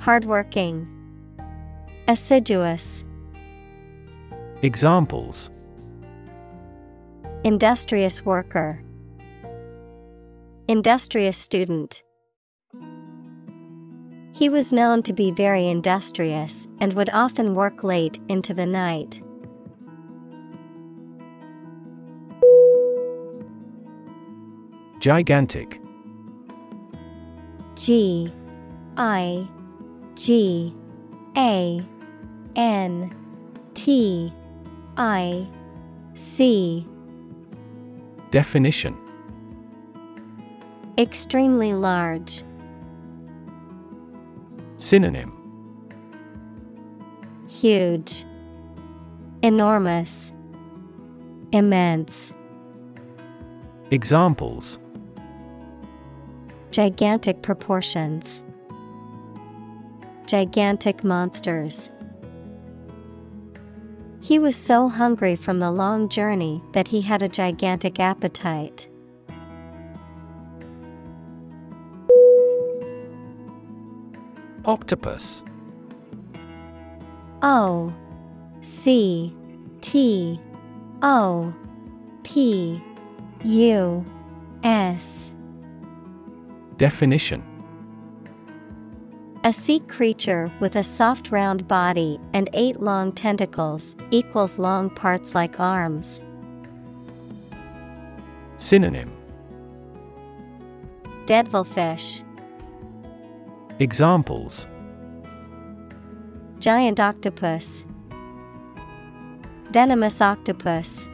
Hardworking, 0.00 0.88
Assiduous, 2.08 3.04
Examples 4.62 5.50
Industrious 7.44 8.24
worker, 8.24 8.82
Industrious 10.68 11.36
student. 11.36 12.02
He 14.32 14.48
was 14.48 14.72
known 14.72 15.02
to 15.02 15.12
be 15.12 15.32
very 15.32 15.66
industrious 15.66 16.66
and 16.78 16.94
would 16.94 17.10
often 17.10 17.54
work 17.54 17.84
late 17.84 18.18
into 18.30 18.54
the 18.54 18.64
night. 18.64 19.20
Gigantic 24.98 25.78
G 27.74 28.32
I 28.96 29.46
G 30.20 30.74
A 31.34 31.82
N 32.54 33.16
T 33.72 34.30
I 34.98 35.48
C 36.14 36.86
Definition 38.30 38.98
Extremely 40.98 41.72
large. 41.72 42.42
Synonym 44.76 45.32
Huge. 47.48 48.26
Enormous. 49.42 50.34
Immense. 51.50 52.34
Examples 53.90 54.78
Gigantic 56.72 57.40
proportions. 57.40 58.44
Gigantic 60.30 61.02
monsters. 61.02 61.90
He 64.22 64.38
was 64.38 64.54
so 64.54 64.88
hungry 64.88 65.34
from 65.34 65.58
the 65.58 65.72
long 65.72 66.08
journey 66.08 66.62
that 66.70 66.86
he 66.86 67.00
had 67.00 67.20
a 67.20 67.28
gigantic 67.28 67.98
appetite. 67.98 68.88
Octopus 74.66 75.42
O 77.42 77.92
C 78.62 79.34
T 79.80 80.38
O 81.02 81.52
P 82.22 82.80
U 83.42 84.04
S 84.62 85.32
Definition 86.76 87.49
A 89.42 89.54
sea 89.54 89.80
creature 89.80 90.52
with 90.60 90.76
a 90.76 90.82
soft 90.84 91.30
round 91.30 91.66
body 91.66 92.20
and 92.34 92.50
eight 92.52 92.82
long 92.82 93.10
tentacles 93.10 93.96
equals 94.10 94.58
long 94.58 94.90
parts 94.90 95.34
like 95.34 95.58
arms. 95.58 96.22
Synonym. 98.58 99.10
Devilfish 101.24 102.20
Examples. 103.78 104.68
Giant 106.58 107.00
octopus. 107.00 107.86
Venomous 109.70 110.20
octopus. 110.20 111.08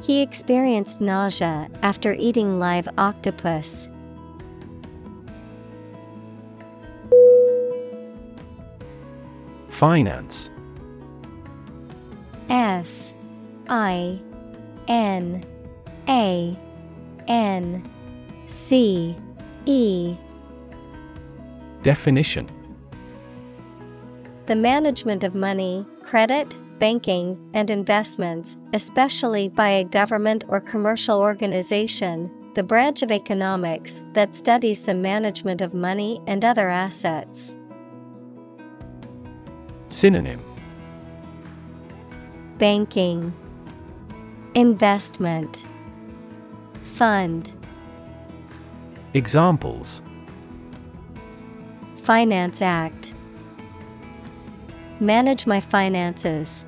He 0.00 0.22
experienced 0.22 1.00
nausea 1.00 1.68
after 1.82 2.12
eating 2.12 2.60
live 2.60 2.88
octopus. 2.98 3.88
Finance. 9.78 10.50
F 12.50 13.14
I 13.68 14.18
N 14.88 15.44
A 16.08 16.58
N 17.28 17.88
C 18.48 19.16
E. 19.66 20.16
Definition. 21.82 22.50
The 24.46 24.56
management 24.56 25.22
of 25.22 25.36
money, 25.36 25.86
credit, 26.02 26.58
banking, 26.80 27.38
and 27.54 27.70
investments, 27.70 28.56
especially 28.74 29.48
by 29.48 29.68
a 29.68 29.84
government 29.84 30.42
or 30.48 30.60
commercial 30.60 31.20
organization, 31.20 32.28
the 32.54 32.64
branch 32.64 33.04
of 33.04 33.12
economics 33.12 34.02
that 34.14 34.34
studies 34.34 34.82
the 34.82 34.94
management 34.96 35.60
of 35.60 35.72
money 35.72 36.20
and 36.26 36.44
other 36.44 36.68
assets. 36.68 37.54
Synonym 39.88 40.40
Banking, 42.58 43.32
Investment, 44.54 45.64
Fund, 46.82 47.52
Examples 49.14 50.02
Finance 52.02 52.62
Act. 52.62 53.14
Manage 55.00 55.46
my 55.46 55.60
finances. 55.60 56.66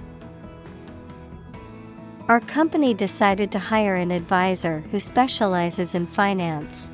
Our 2.29 2.41
company 2.41 2.95
decided 2.95 3.51
to 3.53 3.59
hire 3.59 3.97
an 3.97 4.13
advisor 4.13 4.81
who 4.93 5.01
specializes 5.01 5.95
in 5.95 6.07
finance. 6.07 6.91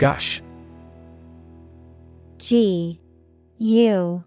Gush 0.00 0.40
G 2.38 2.98
U 3.58 4.24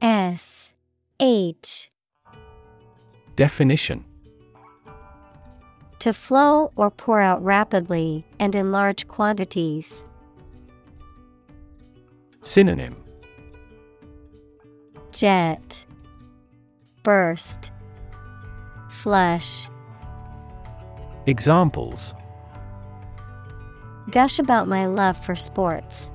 S 0.00 0.72
H. 1.20 1.92
Definition. 3.36 4.04
To 6.00 6.12
flow 6.12 6.72
or 6.74 6.90
pour 6.90 7.20
out 7.20 7.40
rapidly 7.44 8.26
and 8.40 8.56
in 8.56 8.72
large 8.72 9.06
quantities. 9.06 10.04
Synonym. 12.40 12.96
Jet. 15.12 15.86
Burst. 17.04 17.70
Flush. 18.90 19.68
Examples 21.26 22.12
Gush 24.12 24.38
about 24.38 24.68
my 24.68 24.84
love 24.84 25.16
for 25.16 25.34
sports. 25.34 26.10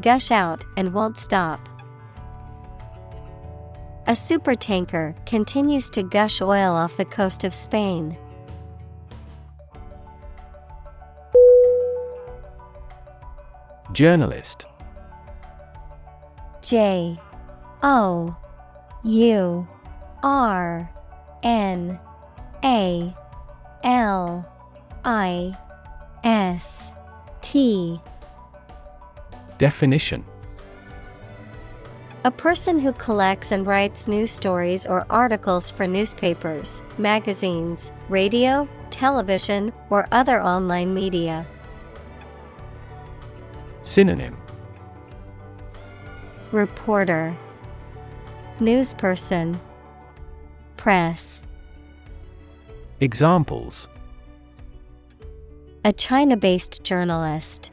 Gush 0.00 0.30
out 0.30 0.64
and 0.78 0.94
won't 0.94 1.18
stop. 1.18 1.68
A 4.06 4.12
supertanker 4.12 5.14
continues 5.26 5.90
to 5.90 6.02
gush 6.02 6.40
oil 6.40 6.74
off 6.74 6.96
the 6.96 7.04
coast 7.04 7.44
of 7.44 7.52
Spain. 7.52 8.16
Journalist 13.92 14.64
J 16.62 17.20
O 17.82 18.34
U 19.04 19.68
R 20.22 20.90
N 21.42 21.98
A 22.64 23.14
L 23.84 24.46
I 25.04 25.56
S 26.26 26.90
T. 27.40 28.00
Definition. 29.58 30.24
A 32.24 32.32
person 32.32 32.80
who 32.80 32.92
collects 32.94 33.52
and 33.52 33.64
writes 33.64 34.08
news 34.08 34.32
stories 34.32 34.88
or 34.88 35.06
articles 35.08 35.70
for 35.70 35.86
newspapers, 35.86 36.82
magazines, 36.98 37.92
radio, 38.08 38.68
television, 38.90 39.72
or 39.88 40.08
other 40.10 40.42
online 40.42 40.92
media. 40.92 41.46
Synonym. 43.82 44.36
Reporter. 46.50 47.36
Newsperson. 48.58 49.60
Press. 50.76 51.40
Examples 52.98 53.86
A 55.86 55.92
China 55.92 56.36
based 56.36 56.82
journalist. 56.82 57.70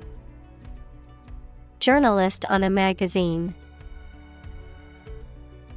Journalist 1.79 2.45
on 2.47 2.63
a 2.63 2.69
magazine. 2.69 3.55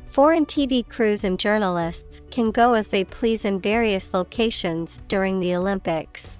Foreign 0.05 0.45
TV 0.45 0.87
crews 0.87 1.25
and 1.25 1.39
journalists 1.39 2.21
can 2.31 2.51
go 2.51 2.75
as 2.75 2.89
they 2.89 3.05
please 3.05 3.47
in 3.47 3.59
various 3.59 4.13
locations 4.13 5.01
during 5.09 5.41
the 5.41 5.55
Olympics. 5.55 6.37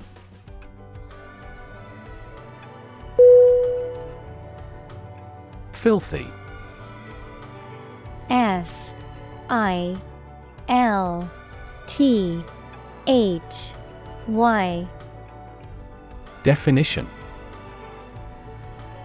Filthy 5.73 6.27
F 8.29 8.91
I 9.49 9.97
L 10.69 11.31
T 11.87 12.45
H 13.07 13.73
Y 14.29 14.87
Definition. 16.47 17.09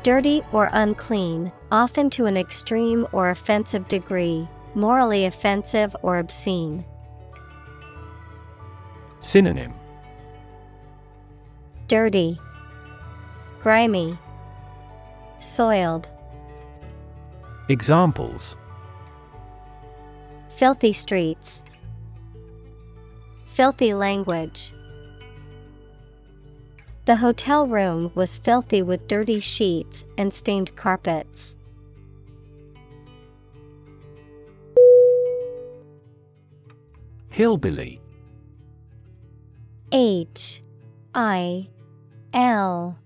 Dirty 0.03 0.43
or 0.51 0.69
unclean, 0.73 1.51
often 1.71 2.07
to 2.11 2.27
an 2.27 2.37
extreme 2.37 3.07
or 3.11 3.31
offensive 3.31 3.87
degree, 3.87 4.47
morally 4.75 5.25
offensive 5.25 5.95
or 6.03 6.19
obscene. 6.19 6.85
Synonym. 9.21 9.73
Dirty, 11.87 12.39
Grimy, 13.59 14.19
Soiled, 15.39 16.07
Examples. 17.69 18.55
Filthy 20.49 20.93
streets, 20.93 21.63
Filthy 23.47 23.95
language. 23.95 24.73
The 27.05 27.15
hotel 27.15 27.65
room 27.65 28.11
was 28.13 28.37
filthy 28.37 28.83
with 28.83 29.07
dirty 29.07 29.39
sheets 29.39 30.05
and 30.17 30.31
stained 30.31 30.75
carpets. 30.75 31.55
Hillbilly. 37.29 37.99
H 39.91 40.61
I 41.15 41.69
L 42.33 42.99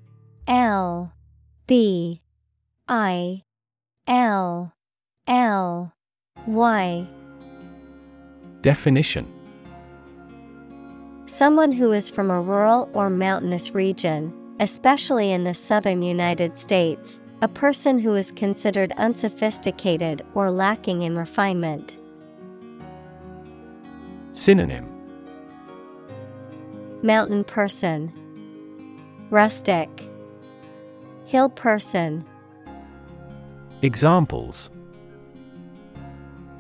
L 0.48 1.14
B 1.66 2.22
I 2.88 3.44
L 4.08 4.74
L 5.28 5.94
Y. 6.46 7.08
Definition 8.62 9.35
Someone 11.28 11.72
who 11.72 11.92
is 11.92 12.12
from 12.12 12.30
a 12.30 12.40
rural 12.40 12.88
or 12.94 13.10
mountainous 13.10 13.72
region, 13.72 14.32
especially 14.60 15.32
in 15.32 15.44
the 15.44 15.56
southern 15.56 16.04
United 16.04 16.56
States, 16.56 17.20
a 17.42 17.48
person 17.48 17.98
who 17.98 18.14
is 18.14 18.32
considered 18.32 18.94
unsophisticated 18.98 20.24
or 20.36 20.52
lacking 20.52 21.02
in 21.02 21.18
refinement. 21.18 21.98
Synonym. 24.34 24.88
Mountain 27.02 27.44
person, 27.44 28.14
Rustic, 29.32 29.90
Hill 31.26 31.50
person, 31.50 32.24
Examples. 33.82 34.70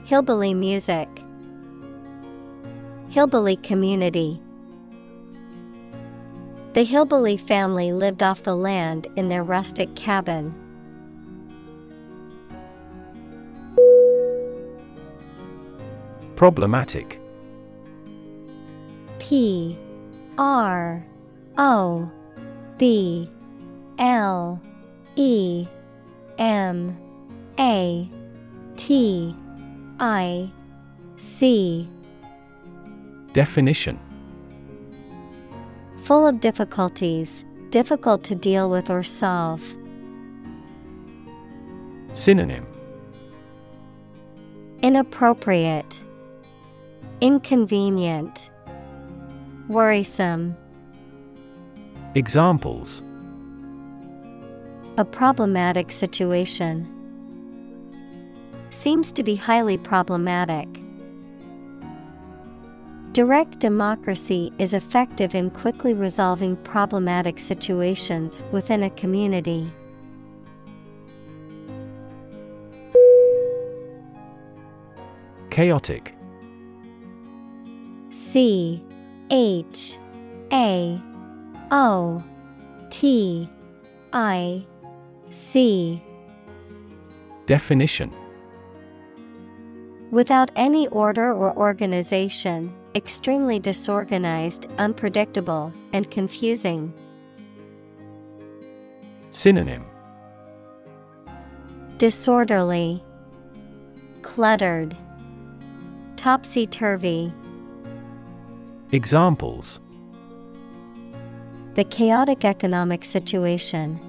Hillbilly 0.06 0.56
music, 0.56 1.08
hillbilly 3.10 3.58
community. 3.58 4.42
The 6.76 6.84
hillbilly 6.84 7.38
family 7.38 7.93
lived 7.93 8.22
off 8.22 8.43
the 8.43 8.53
land 8.53 9.07
in 9.15 9.30
their 9.30 9.45
rustic 9.45 9.95
cabin. 9.95 10.53
Problematic. 16.35 17.22
P 19.19 19.80
R 20.38 21.02
O 21.57 22.11
B 22.77 23.31
L 23.97 24.61
E 25.15 25.65
M 26.38 26.97
A 27.57 28.10
T 28.76 29.34
I 30.02 30.52
C. 31.15 31.88
Definition 33.31 33.97
Full 36.06 36.27
of 36.27 36.40
difficulties, 36.40 37.45
difficult 37.72 38.23
to 38.26 38.36
deal 38.36 38.69
with 38.69 38.91
or 38.91 39.02
solve. 39.02 39.76
Synonym 42.14 42.68
Inappropriate, 44.84 46.03
Inconvenient, 47.22 48.52
Worrisome. 49.68 50.56
Examples 52.14 53.02
A 54.99 55.06
problematic 55.06 55.91
situation. 55.91 56.88
Seems 58.69 59.11
to 59.11 59.23
be 59.23 59.36
highly 59.36 59.80
problematic. 59.80 60.85
Direct 63.16 63.60
democracy 63.62 64.52
is 64.60 64.74
effective 64.74 65.36
in 65.36 65.50
quickly 65.50 65.94
resolving 65.94 66.58
problematic 66.58 67.40
situations 67.40 68.44
within 68.52 68.84
a 68.84 68.90
community. 68.90 69.72
Chaotic. 75.50 76.14
C 78.10 78.84
H 79.32 79.98
A 80.52 81.02
O 81.72 82.22
T 82.90 83.50
I 84.12 84.66
C. 85.30 86.04
Definition. 87.46 88.14
Without 90.12 90.52
any 90.58 90.90
order 90.90 91.34
or 91.34 91.56
organization, 91.56 92.76
extremely 92.95 93.59
disorganized, 93.59 94.67
unpredictable, 94.77 95.73
and 95.91 96.09
confusing. 96.09 96.93
Synonym 99.31 99.85
Disorderly, 101.97 103.03
Cluttered, 104.22 104.95
Topsy 106.15 106.65
turvy. 106.65 107.34
Examples 108.91 109.81
The 111.73 111.84
chaotic 111.84 112.45
economic 112.45 113.03
situation. 113.03 113.99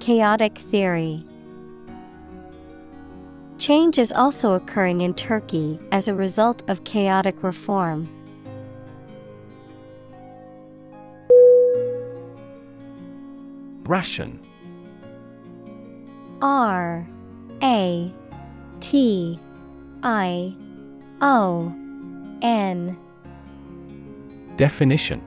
Chaotic 0.00 0.56
theory. 0.56 1.26
Change 3.62 4.00
is 4.00 4.10
also 4.10 4.54
occurring 4.54 5.02
in 5.02 5.14
Turkey 5.14 5.78
as 5.92 6.08
a 6.08 6.14
result 6.16 6.68
of 6.68 6.82
chaotic 6.82 7.44
reform. 7.44 8.08
Ration 13.84 14.40
R 16.40 17.06
A 17.62 18.12
T 18.80 19.38
I 20.02 20.56
O 21.20 21.72
N. 22.42 22.98
Definition. 24.56 25.22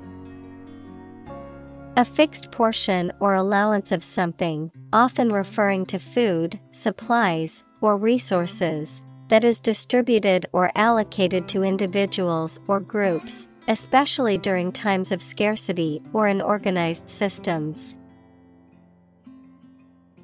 A 1.95 2.03
fixed 2.03 2.51
portion 2.51 3.13
or 3.21 3.33
allowance 3.33 3.93
of 3.93 4.03
something, 4.03 4.69
often 4.91 5.31
referring 5.31 5.85
to 5.85 5.97
food, 5.97 6.59
supplies, 6.71 7.63
or 7.85 7.97
resources, 7.97 9.03
that 9.27 9.43
is 9.43 9.59
distributed 9.61 10.47
or 10.53 10.71
allocated 10.75 11.47
to 11.47 11.63
individuals 11.63 12.59
or 12.67 12.79
groups, 12.79 13.47
especially 13.67 14.39
during 14.39 14.71
times 14.71 15.11
of 15.11 15.21
scarcity 15.21 16.01
or 16.11 16.27
in 16.27 16.41
organized 16.41 17.07
systems. 17.07 17.95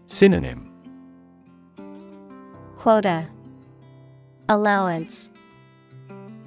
Synonym. 0.07 0.71
Quota. 2.77 3.27
Allowance. 4.49 5.29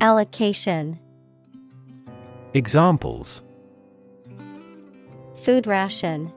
Allocation. 0.00 0.98
Examples. 2.54 3.42
Food 5.36 5.68
ration. 5.68 6.32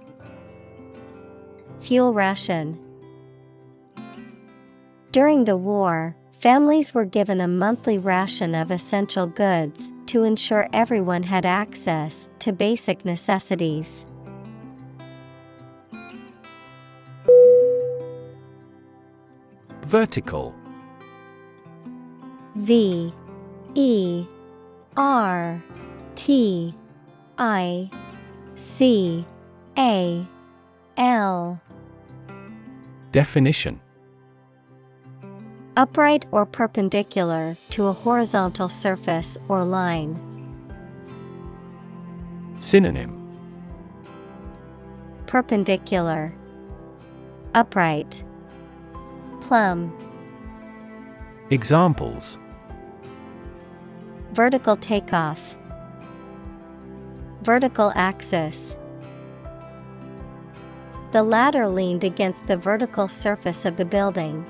Fuel 1.79 2.13
ration 2.13 2.83
During 5.11 5.45
the 5.45 5.55
war, 5.55 6.15
families 6.33 6.93
were 6.93 7.05
given 7.05 7.39
a 7.39 7.47
monthly 7.47 7.97
ration 7.97 8.53
of 8.53 8.71
essential 8.71 9.25
goods 9.25 9.91
to 10.07 10.23
ensure 10.23 10.67
everyone 10.73 11.23
had 11.23 11.45
access 11.45 12.29
to 12.39 12.51
basic 12.51 13.05
necessities. 13.05 14.05
Vertical. 19.83 20.53
V 22.55 23.13
E 23.75 24.25
R 24.97 25.63
T 26.15 26.75
I 27.37 27.89
C 28.57 29.25
A 29.77 30.27
L. 30.97 31.61
Definition 33.13 33.79
Upright 35.77 36.25
or 36.31 36.43
perpendicular 36.43 37.55
to 37.69 37.85
a 37.85 37.93
horizontal 37.93 38.67
surface 38.67 39.37
or 39.47 39.63
line. 39.63 40.17
Synonym. 42.57 43.13
Perpendicular. 45.27 46.33
Upright. 47.53 48.23
Plumb. 49.41 49.95
Examples. 51.51 52.39
Vertical 54.31 54.77
takeoff. 54.77 55.55
Vertical 57.43 57.91
axis. 57.93 58.75
The 61.11 61.21
ladder 61.21 61.67
leaned 61.67 62.03
against 62.03 62.47
the 62.47 62.57
vertical 62.57 63.07
surface 63.07 63.63
of 63.63 63.77
the 63.77 63.85
building. 63.85 64.43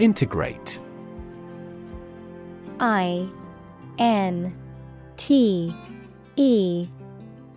Integrate 0.00 0.80
I 2.80 3.28
N 3.98 4.56
T 5.18 5.74
E 6.36 6.88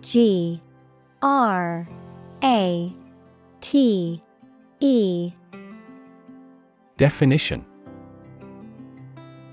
G 0.02 0.60
R 1.22 1.88
A 2.42 2.92
T 3.62 4.22
E 4.80 5.32
Definition 6.98 7.64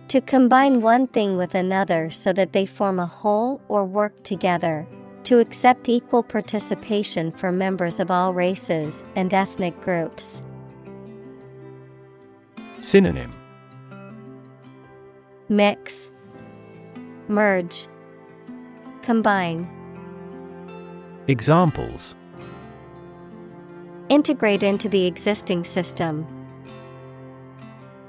To 0.10 0.20
combine 0.20 0.82
one 0.82 1.08
thing 1.08 1.38
with 1.38 1.56
another 1.56 2.10
so 2.12 2.34
that 2.34 2.52
they 2.52 2.66
form 2.66 3.00
a 3.00 3.06
whole 3.06 3.62
or 3.70 3.86
work 3.86 4.22
together. 4.24 4.86
To 5.24 5.40
accept 5.40 5.88
equal 5.88 6.24
participation 6.24 7.32
for 7.32 7.54
members 7.54 8.02
of 8.02 8.12
all 8.12 8.34
races 8.34 9.02
and 9.16 9.34
ethnic 9.34 9.80
groups. 9.80 10.44
Synonym 12.82 13.32
Mix, 15.50 16.12
Merge, 17.28 17.88
Combine. 19.04 19.70
Examples 21.28 22.16
Integrate 24.10 24.64
into 24.64 24.90
the 24.90 25.06
existing 25.06 25.64
system. 25.64 26.26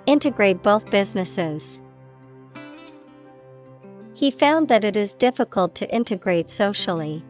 Integrate 0.06 0.62
both 0.62 0.90
businesses. 0.90 1.78
He 4.14 4.30
found 4.30 4.68
that 4.68 4.84
it 4.84 4.96
is 4.96 5.14
difficult 5.14 5.74
to 5.74 5.94
integrate 5.94 6.48
socially. 6.48 7.22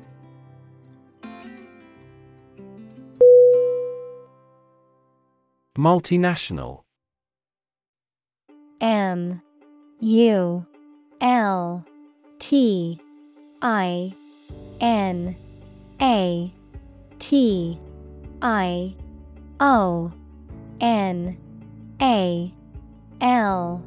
Multinational 5.76 6.84
M 8.82 9.40
U 10.00 10.66
L 11.20 11.86
T 12.40 13.00
I 13.62 14.12
N 14.80 15.36
A 16.00 16.52
T 17.20 17.78
I 18.42 18.94
O 19.60 20.12
N 20.80 21.36
A 22.00 22.52
L 23.20 23.84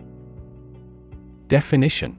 Definition 1.49 2.17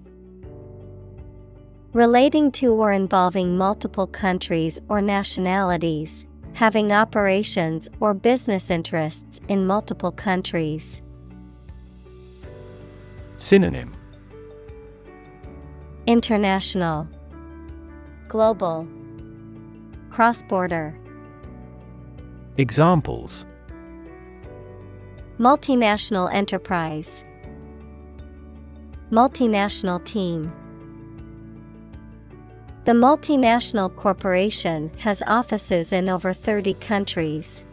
Relating 1.95 2.53
to 2.53 2.75
or 2.75 2.93
involving 2.93 3.57
multiple 3.57 4.07
countries 4.07 4.79
or 4.91 5.01
nationalities, 5.01 6.27
having 6.53 6.93
operations 6.93 7.89
or 8.01 8.13
business 8.13 8.69
interests 8.69 9.41
in 9.49 9.67
multiple 9.67 10.13
countries. 10.13 11.01
Synonym 13.39 13.93
International, 16.07 17.07
Global, 18.29 18.89
Cross 20.11 20.45
border. 20.45 20.99
Examples 22.57 23.45
Multinational 25.39 26.33
enterprise, 26.33 27.25
Multinational 29.11 30.03
team. 30.03 30.51
The 32.85 32.93
multinational 32.93 33.95
corporation 33.95 34.91
has 34.99 35.23
offices 35.27 35.93
in 35.93 36.09
over 36.09 36.33
30 36.33 36.75
countries. 36.75 37.65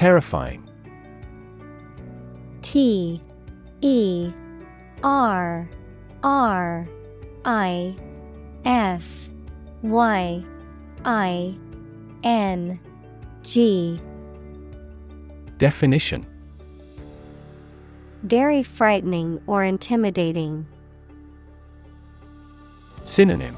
Terrifying. 0.00 0.66
T 2.62 3.20
E 3.82 4.32
R 5.02 5.68
R 6.22 6.88
I 7.44 7.94
F 8.64 9.28
Y 9.82 10.42
I 11.04 11.54
N 12.24 12.80
G. 13.42 14.00
Definition. 15.58 16.24
Very 18.22 18.62
frightening 18.62 19.38
or 19.46 19.64
intimidating. 19.64 20.66
Synonym. 23.04 23.54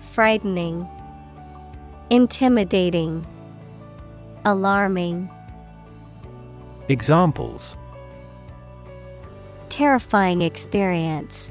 Frightening, 0.00 0.88
Intimidating, 2.10 3.24
Alarming. 4.46 5.28
Examples 6.88 7.76
Terrifying 9.68 10.42
experience. 10.42 11.50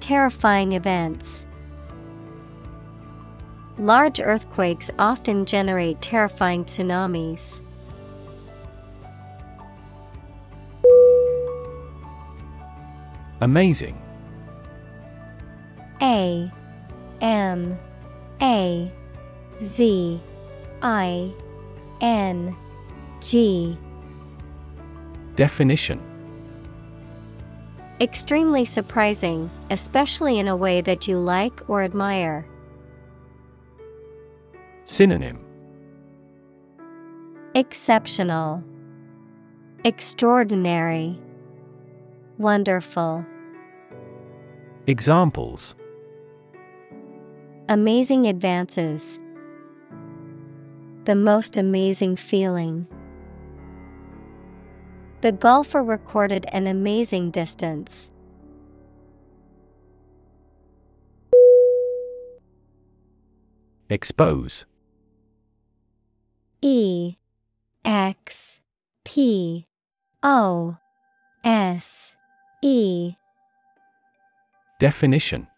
Terrifying 0.00 0.72
events. 0.72 1.46
Large 3.76 4.20
earthquakes 4.20 4.90
often 4.98 5.44
generate 5.44 6.00
terrifying 6.00 6.64
tsunamis. 6.64 7.60
Amazing 13.42 14.00
A 16.00 16.50
M 17.20 17.78
A 18.40 18.90
Z 19.62 20.22
I 20.82 21.32
N 22.00 22.56
G 23.20 23.78
Definition 25.36 26.00
Extremely 28.00 28.64
surprising, 28.64 29.48
especially 29.70 30.40
in 30.40 30.48
a 30.48 30.56
way 30.56 30.80
that 30.80 31.06
you 31.06 31.18
like 31.18 31.62
or 31.68 31.82
admire. 31.82 32.44
Synonym 34.84 35.38
Exceptional, 37.54 38.64
Extraordinary, 39.84 41.18
Wonderful. 42.38 43.24
Examples 44.88 45.76
Amazing 47.68 48.26
advances. 48.26 49.20
The 51.04 51.16
most 51.16 51.56
amazing 51.56 52.14
feeling. 52.14 52.86
The 55.20 55.32
golfer 55.32 55.82
recorded 55.82 56.46
an 56.52 56.68
amazing 56.68 57.32
distance. 57.32 58.12
Expose 63.90 64.64
E 66.60 67.16
X 67.84 68.60
P 69.04 69.66
O 70.22 70.76
S 71.42 72.14
E 72.62 73.16
Definition 74.78 75.48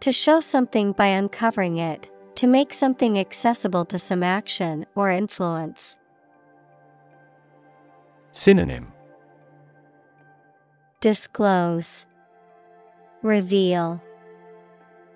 To 0.00 0.12
show 0.12 0.40
something 0.40 0.92
by 0.92 1.08
uncovering 1.08 1.76
it, 1.76 2.10
to 2.36 2.46
make 2.46 2.72
something 2.72 3.18
accessible 3.18 3.84
to 3.86 3.98
some 3.98 4.22
action 4.22 4.86
or 4.94 5.10
influence. 5.10 5.96
Synonym 8.32 8.92
Disclose, 11.00 12.06
Reveal, 13.22 14.02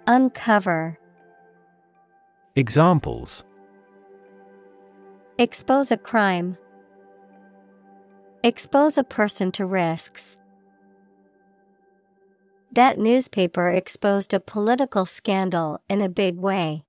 Uncover, 0.06 0.98
Examples 2.56 3.44
Expose 5.38 5.90
a 5.90 5.96
crime, 5.96 6.56
Expose 8.44 8.98
a 8.98 9.04
person 9.04 9.50
to 9.52 9.64
risks. 9.64 10.36
That 12.70 12.98
newspaper 12.98 13.70
exposed 13.70 14.34
a 14.34 14.40
political 14.40 15.06
scandal 15.06 15.80
in 15.88 16.00
a 16.00 16.08
big 16.08 16.36
way. 16.36 16.84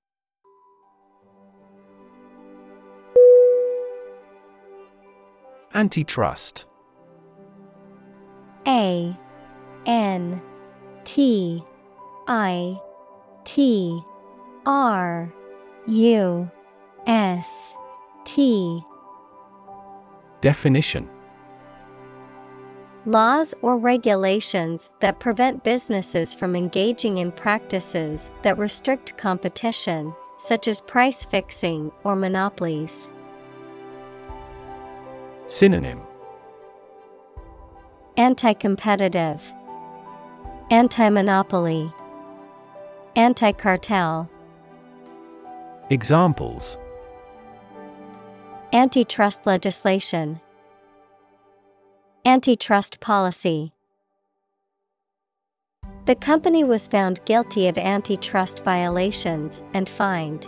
Antitrust. 5.75 6.63
A 8.65 9.13
N 9.85 10.41
T 11.03 11.61
I 12.29 12.79
T 13.43 14.01
R 14.65 15.33
U 15.85 16.49
S 17.05 17.75
T. 18.23 18.81
Definition. 20.39 21.09
Laws 23.05 23.53
or 23.61 23.77
regulations 23.77 24.89
that 25.01 25.19
prevent 25.19 25.65
businesses 25.65 26.33
from 26.33 26.55
engaging 26.55 27.17
in 27.17 27.33
practices 27.33 28.31
that 28.43 28.57
restrict 28.57 29.17
competition, 29.17 30.13
such 30.37 30.69
as 30.69 30.79
price 30.79 31.25
fixing 31.25 31.91
or 32.05 32.15
monopolies. 32.15 33.11
Synonym. 35.47 36.01
Anti 38.17 38.53
competitive, 38.53 39.53
Anti 40.71 41.09
monopoly, 41.09 41.93
Anti 43.15 43.51
cartel, 43.51 44.29
Examples. 45.91 46.79
Antitrust 48.73 49.45
legislation, 49.45 50.41
Antitrust 52.25 52.99
policy. 52.99 53.71
The 56.05 56.15
company 56.15 56.63
was 56.63 56.87
found 56.87 57.23
guilty 57.25 57.67
of 57.67 57.77
antitrust 57.77 58.63
violations 58.63 59.61
and 59.75 59.87
fined. 59.87 60.47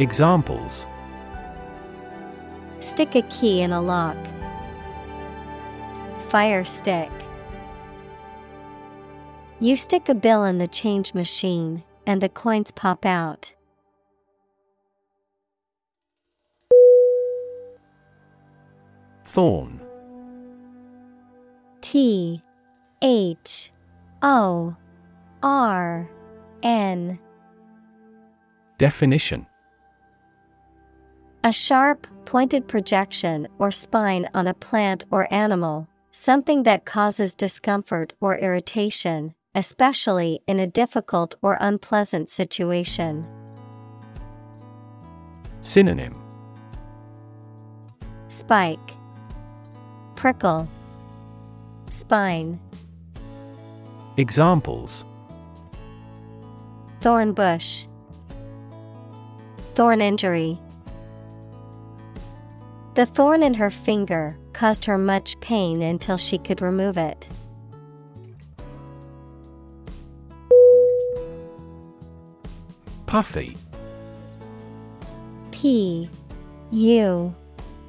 Examples 0.00 0.86
Stick 2.78 3.16
a 3.16 3.22
key 3.22 3.62
in 3.62 3.72
a 3.72 3.80
lock. 3.82 4.16
Fire 6.28 6.64
stick. 6.64 7.10
You 9.58 9.74
stick 9.74 10.08
a 10.08 10.14
bill 10.14 10.44
in 10.44 10.58
the 10.58 10.68
change 10.68 11.14
machine, 11.14 11.82
and 12.06 12.20
the 12.20 12.28
coins 12.28 12.70
pop 12.70 13.04
out. 13.04 13.52
Thorn 19.24 19.80
T 21.80 22.42
H 23.02 23.72
O 24.22 24.76
R 25.42 26.08
N 26.62 27.18
Definition 28.78 29.46
A 31.48 31.52
sharp, 31.52 32.06
pointed 32.26 32.68
projection 32.68 33.48
or 33.58 33.70
spine 33.70 34.28
on 34.34 34.46
a 34.46 34.52
plant 34.52 35.06
or 35.10 35.32
animal, 35.32 35.88
something 36.10 36.64
that 36.64 36.84
causes 36.84 37.34
discomfort 37.34 38.12
or 38.20 38.36
irritation, 38.36 39.32
especially 39.54 40.40
in 40.46 40.60
a 40.60 40.66
difficult 40.66 41.36
or 41.40 41.56
unpleasant 41.58 42.28
situation. 42.28 43.26
Synonym. 45.62 46.20
Spike, 48.28 48.90
Prickle, 50.16 50.68
Spine, 51.88 52.60
Examples. 54.18 55.06
Thorn 57.00 57.32
bush, 57.32 57.86
Thorn 59.74 60.02
injury. 60.02 60.60
The 62.98 63.06
thorn 63.06 63.44
in 63.44 63.54
her 63.54 63.70
finger 63.70 64.36
caused 64.52 64.84
her 64.86 64.98
much 64.98 65.38
pain 65.38 65.82
until 65.82 66.16
she 66.16 66.36
could 66.36 66.60
remove 66.60 66.96
it. 66.98 67.28
Puffy 73.06 73.56
P 75.52 76.10
U 76.72 77.32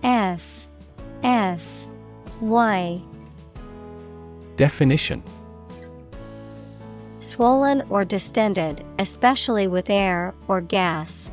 F 0.03 0.67
F 1.23 1.87
Y 2.39 3.01
Definition 4.57 5.23
Swollen 7.19 7.81
or 7.89 8.05
distended, 8.05 8.85
especially 8.99 9.67
with 9.67 9.89
air 9.89 10.35
or 10.47 10.61
gas. 10.61 11.31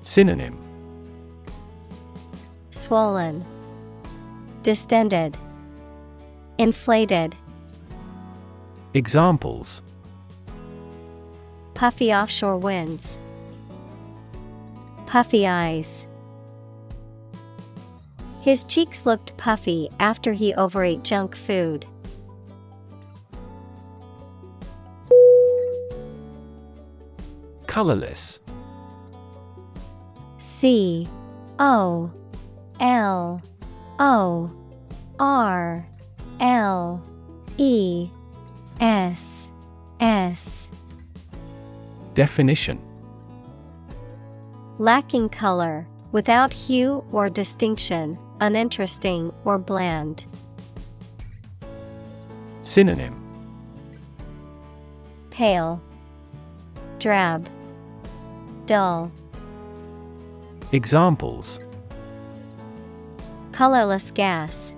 Synonym 0.00 0.63
Swollen, 2.74 3.44
Distended, 4.64 5.36
Inflated. 6.58 7.36
Examples 8.94 9.80
Puffy 11.74 12.12
offshore 12.12 12.58
winds. 12.58 13.20
Puffy 15.06 15.46
eyes. 15.46 16.08
His 18.40 18.64
cheeks 18.64 19.06
looked 19.06 19.36
puffy 19.36 19.88
after 20.00 20.32
he 20.32 20.52
overate 20.54 21.04
junk 21.04 21.36
food. 21.36 21.86
Colorless 27.68 28.40
C 30.38 31.06
O 31.60 32.10
L 32.84 33.40
O 33.98 34.50
R 35.18 35.88
L 36.38 37.02
E 37.56 38.10
S 38.78 39.48
S 40.00 40.68
Definition 42.12 42.78
Lacking 44.78 45.30
color, 45.30 45.88
without 46.12 46.52
hue 46.52 47.02
or 47.10 47.30
distinction, 47.30 48.18
uninteresting 48.42 49.32
or 49.46 49.56
bland. 49.56 50.26
Synonym 52.60 53.18
Pale, 55.30 55.80
Drab, 56.98 57.48
Dull. 58.66 59.10
Examples 60.72 61.60
Colorless 63.54 64.10
gas, 64.10 64.74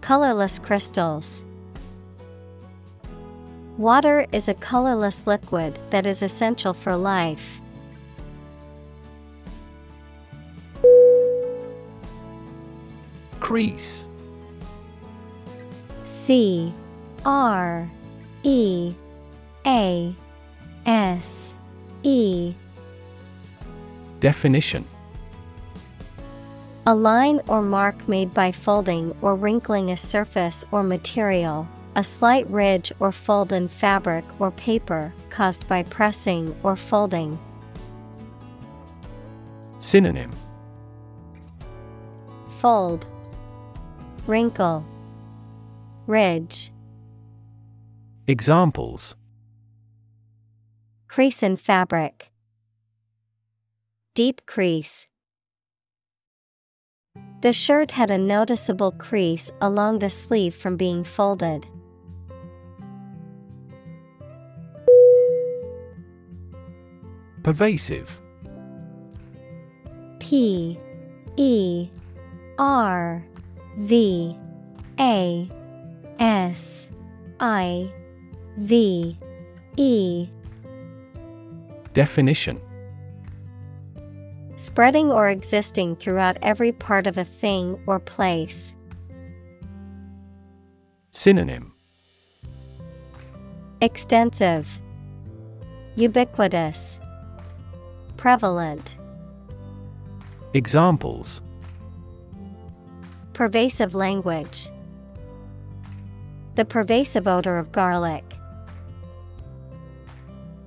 Colorless 0.00 0.58
crystals. 0.58 1.44
Water 3.76 4.26
is 4.32 4.48
a 4.48 4.54
colorless 4.54 5.26
liquid 5.26 5.78
that 5.90 6.06
is 6.06 6.22
essential 6.22 6.72
for 6.72 6.96
life. 6.96 7.60
Crease 13.40 14.08
C 16.06 16.72
R 17.26 17.90
E 18.42 18.94
A 19.66 20.14
S 20.86 21.52
E 22.02 22.54
Definition 24.18 24.86
A 26.88 26.94
line 26.94 27.40
or 27.48 27.62
mark 27.62 28.08
made 28.08 28.32
by 28.32 28.52
folding 28.52 29.12
or 29.20 29.34
wrinkling 29.34 29.90
a 29.90 29.96
surface 29.96 30.64
or 30.70 30.84
material, 30.84 31.66
a 31.96 32.04
slight 32.04 32.48
ridge 32.48 32.92
or 33.00 33.10
fold 33.10 33.52
in 33.52 33.66
fabric 33.66 34.24
or 34.38 34.52
paper 34.52 35.12
caused 35.28 35.66
by 35.66 35.82
pressing 35.82 36.54
or 36.62 36.76
folding. 36.76 37.40
Synonym 39.80 40.30
Fold, 42.60 43.04
Wrinkle, 44.28 44.86
Ridge. 46.06 46.70
Examples 48.28 49.16
Crease 51.08 51.42
in 51.42 51.56
fabric. 51.56 52.30
Deep 54.14 54.46
crease. 54.46 55.08
The 57.46 57.52
shirt 57.52 57.92
had 57.92 58.10
a 58.10 58.18
noticeable 58.18 58.90
crease 58.90 59.52
along 59.60 60.00
the 60.00 60.10
sleeve 60.10 60.52
from 60.52 60.76
being 60.76 61.04
folded. 61.04 61.64
Pervasive. 67.44 68.20
P 70.18 70.76
E 71.36 71.88
R 72.58 73.24
V 73.78 74.36
A 74.98 75.48
S 76.18 76.88
I 77.38 77.88
V 78.58 79.16
E. 79.76 80.28
Definition 81.92 82.60
Spreading 84.56 85.12
or 85.12 85.28
existing 85.28 85.96
throughout 85.96 86.38
every 86.40 86.72
part 86.72 87.06
of 87.06 87.18
a 87.18 87.24
thing 87.24 87.78
or 87.86 88.00
place. 88.00 88.74
Synonym 91.10 91.74
Extensive, 93.82 94.80
Ubiquitous, 95.96 96.98
Prevalent. 98.16 98.96
Examples 100.54 101.42
Pervasive 103.34 103.94
language. 103.94 104.70
The 106.54 106.64
pervasive 106.64 107.28
odor 107.28 107.58
of 107.58 107.72
garlic. 107.72 108.24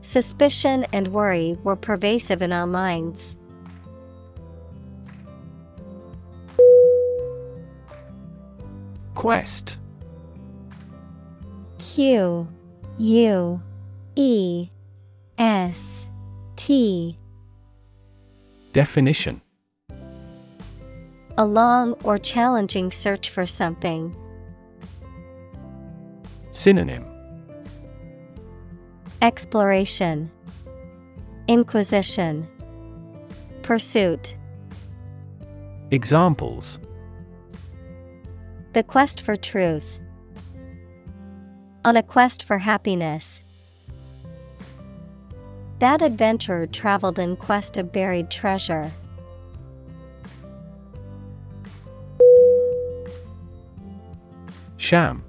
Suspicion 0.01 0.85
and 0.93 1.07
worry 1.07 1.57
were 1.63 1.75
pervasive 1.75 2.43
in 2.43 2.53
our 2.53 2.67
minds. 2.67 3.35
Quest. 9.19 9.75
Q 11.77 12.47
U 12.99 13.61
E 14.15 14.69
S 15.37 16.07
T. 16.55 17.17
Definition. 18.71 19.41
A 21.37 21.45
long 21.45 21.95
or 22.05 22.17
challenging 22.17 22.91
search 22.91 23.29
for 23.29 23.45
something. 23.45 24.15
Synonym. 26.51 27.05
Exploration. 29.21 30.31
Inquisition. 31.49 32.47
Pursuit. 33.63 34.37
Examples 35.91 36.79
The 38.79 38.83
quest 38.83 39.19
for 39.19 39.35
truth. 39.35 39.99
On 41.83 41.97
a 41.97 42.01
quest 42.01 42.45
for 42.45 42.59
happiness. 42.59 43.43
That 45.79 46.01
adventurer 46.01 46.65
traveled 46.65 47.19
in 47.19 47.35
quest 47.35 47.77
of 47.77 47.91
buried 47.91 48.31
treasure. 48.31 48.89
Sham 54.77 55.25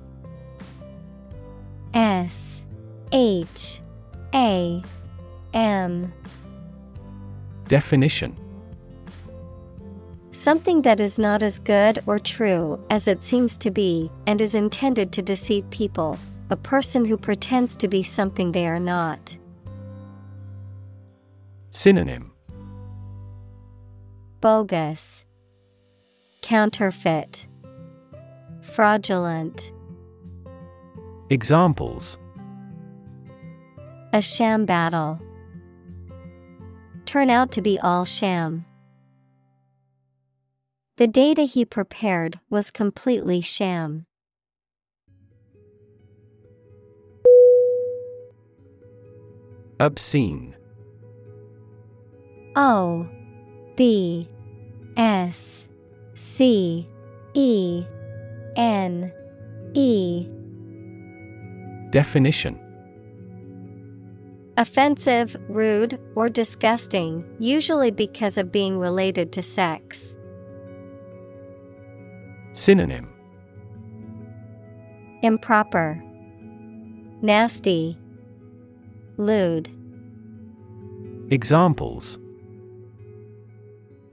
S 1.93 2.63
H 3.11 3.81
A 4.33 4.81
M 5.53 6.13
Definition 7.67 8.37
Something 10.41 10.81
that 10.83 11.01
is 11.01 11.19
not 11.19 11.43
as 11.43 11.59
good 11.59 11.99
or 12.07 12.19
true 12.19 12.83
as 12.89 13.07
it 13.07 13.23
seems 13.23 13.59
to 13.59 13.71
be 13.71 14.11
and 14.27 14.41
is 14.41 14.55
intended 14.55 15.13
to 15.13 15.21
deceive 15.21 15.69
people, 15.69 16.19
a 16.49 16.57
person 16.57 17.05
who 17.05 17.19
pretends 17.19 17.77
to 17.77 17.89
be 17.89 18.03
something 18.03 18.51
they 18.51 18.67
are 18.67 18.81
not. 18.81 19.37
Synonym 21.73 22.33
Bogus, 24.41 25.27
Counterfeit, 26.41 27.47
Fraudulent. 28.63 29.73
Examples 31.29 32.17
A 34.15 34.23
sham 34.23 34.65
battle. 34.65 35.21
Turn 37.05 37.29
out 37.29 37.53
to 37.53 37.61
be 37.61 37.79
all 37.79 38.07
sham. 38.07 38.65
The 41.01 41.09
data 41.09 41.45
he 41.45 41.65
prepared 41.65 42.41
was 42.51 42.71
completely 42.71 43.41
sham. 43.41 44.05
Obscene 49.81 50.55
O 52.55 53.09
B 53.79 54.29
S 54.99 55.67
C 56.15 56.87
E 57.33 57.85
N 58.57 59.11
E 59.73 60.29
Definition 61.89 62.61
Offensive, 64.59 65.35
rude, 65.49 65.99
or 66.15 66.29
disgusting, 66.29 67.25
usually 67.39 67.91
because 67.91 68.37
of 68.37 68.53
being 68.53 68.79
related 68.79 69.33
to 69.33 69.41
sex. 69.41 70.13
Synonym. 72.53 73.09
Improper, 75.23 76.03
Nasty, 77.23 77.99
Lewd, 79.17 79.69
Examples. 81.31 82.19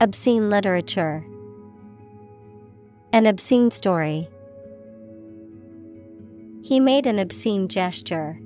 Obscene 0.00 0.48
literature, 0.50 1.24
An 3.12 3.26
obscene 3.26 3.70
story. 3.72 4.28
He 6.62 6.78
made 6.78 7.06
an 7.06 7.18
obscene 7.18 7.66
gesture. 7.66 8.38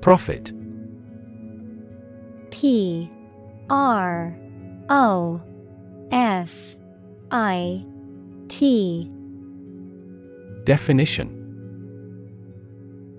Profit 0.00 0.52
P 2.50 3.10
R 3.68 4.36
O 4.88 5.40
F 6.12 6.76
I 7.30 7.84
T 8.48 9.10
Definition. 10.64 11.32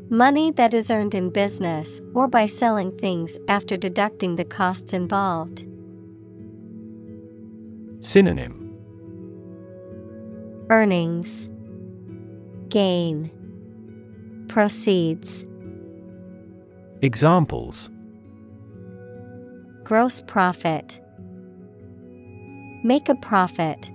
Money 0.09 0.51
that 0.51 0.73
is 0.73 0.89
earned 0.89 1.13
in 1.13 1.29
business 1.29 1.99
or 2.13 2.29
by 2.29 2.45
selling 2.45 2.97
things 2.97 3.37
after 3.49 3.75
deducting 3.75 4.37
the 4.37 4.45
costs 4.45 4.93
involved. 4.93 5.65
Synonym. 7.99 8.73
Earnings, 10.69 11.49
Gain, 12.69 13.31
Proceeds, 14.47 15.45
Examples 17.01 17.89
Gross 19.87 20.19
profit, 20.19 20.99
Make 22.83 23.07
a 23.07 23.15
profit. 23.15 23.89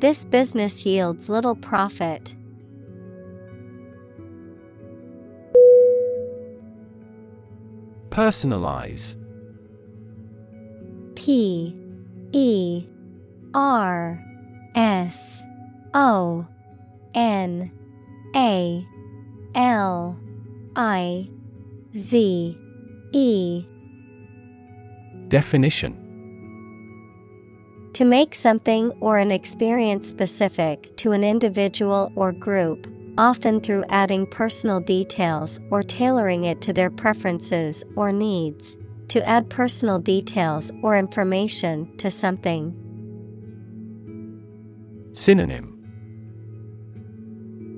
This 0.00 0.24
business 0.24 0.84
yields 0.84 1.28
little 1.28 1.54
profit. 1.54 2.34
Personalize 8.10 9.14
P 11.14 11.76
E 12.32 12.84
R 13.54 14.20
S 14.74 15.40
O 15.94 16.48
N 17.14 17.70
A 18.34 18.84
L 19.54 20.18
I 20.74 21.28
Z 21.96 22.58
E 23.12 23.66
Definition 25.28 25.92
To 27.92 28.04
make 28.04 28.34
something 28.34 28.90
or 29.00 29.18
an 29.18 29.30
experience 29.30 30.08
specific 30.08 30.96
to 30.96 31.12
an 31.12 31.22
individual 31.22 32.10
or 32.16 32.32
group, 32.32 32.86
often 33.18 33.60
through 33.60 33.84
adding 33.90 34.26
personal 34.26 34.80
details 34.80 35.60
or 35.70 35.82
tailoring 35.82 36.44
it 36.44 36.62
to 36.62 36.72
their 36.72 36.90
preferences 36.90 37.84
or 37.96 38.12
needs. 38.12 38.78
To 39.08 39.26
add 39.28 39.50
personal 39.50 39.98
details 39.98 40.72
or 40.82 40.96
information 40.96 41.94
to 41.98 42.10
something. 42.10 42.74
Synonym 45.12 45.68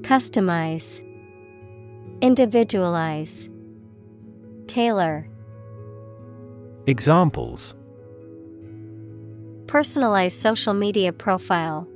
Customize, 0.02 1.02
Individualize, 2.20 3.48
Tailor. 4.74 5.28
Examples 6.88 7.76
Personalize 9.66 10.32
social 10.32 10.74
media 10.74 11.12
profile. 11.12 11.86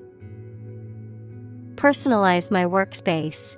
Personalize 1.74 2.52
my 2.52 2.64
workspace. 2.64 3.56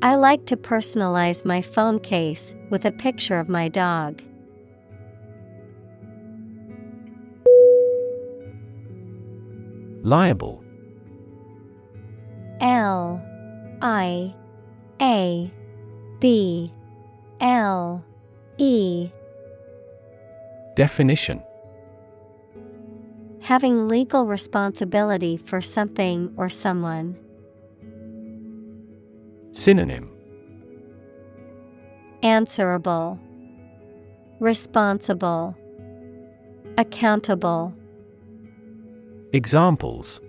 I 0.00 0.14
like 0.14 0.46
to 0.46 0.56
personalize 0.56 1.44
my 1.44 1.60
phone 1.60 1.98
case 1.98 2.54
with 2.70 2.84
a 2.84 2.92
picture 2.92 3.40
of 3.40 3.48
my 3.48 3.68
dog. 3.68 4.22
Liable 10.04 10.62
L 12.60 13.20
I 13.82 14.32
A 15.02 15.50
B 16.20 16.72
L 17.40 18.04
E 18.58 19.10
Definition 20.74 21.42
Having 23.40 23.88
legal 23.88 24.26
responsibility 24.26 25.36
for 25.36 25.60
something 25.60 26.32
or 26.36 26.48
someone. 26.48 27.16
Synonym 29.52 30.10
Answerable, 32.22 33.20
Responsible, 34.40 35.56
Accountable. 36.76 37.72
Examples 39.32 40.20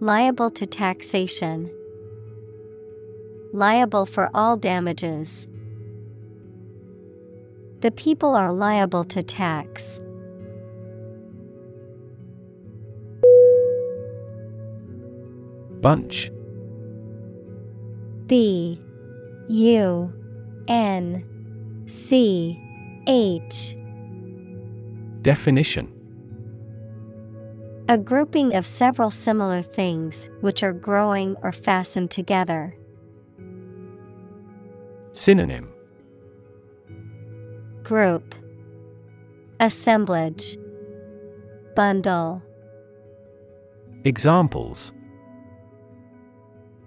Liable 0.00 0.50
to 0.50 0.66
taxation 0.66 1.73
liable 3.54 4.04
for 4.04 4.28
all 4.34 4.56
damages. 4.56 5.46
The 7.80 7.92
people 7.92 8.34
are 8.34 8.52
liable 8.52 9.04
to 9.04 9.22
tax. 9.22 10.00
Bunch 15.80 16.30
B 18.26 18.80
U 19.48 20.12
N 20.66 21.84
C 21.86 22.58
H 23.06 23.76
Definition 25.22 25.92
A 27.88 27.98
grouping 27.98 28.56
of 28.56 28.66
several 28.66 29.10
similar 29.10 29.62
things 29.62 30.28
which 30.40 30.62
are 30.64 30.72
growing 30.72 31.36
or 31.42 31.52
fastened 31.52 32.10
together. 32.10 32.76
Synonym 35.16 35.72
Group 37.84 38.34
Assemblage 39.60 40.58
Bundle 41.76 42.42
Examples 44.02 44.92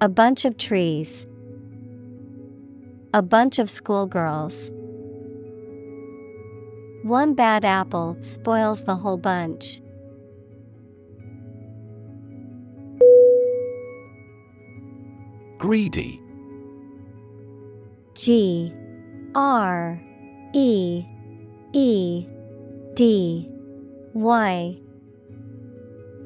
A 0.02 0.10
bunch 0.10 0.44
of 0.44 0.58
trees. 0.58 1.26
A 3.14 3.22
bunch 3.22 3.60
of 3.60 3.70
schoolgirls. 3.70 4.72
One 7.04 7.34
bad 7.34 7.64
apple 7.64 8.18
spoils 8.20 8.84
the 8.84 8.96
whole 8.96 9.16
bunch. 9.16 9.80
Greedy. 15.58 16.22
G 18.18 18.74
R 19.36 20.02
E 20.52 21.06
E 21.72 22.26
D 22.96 23.48
Y. 24.14 24.78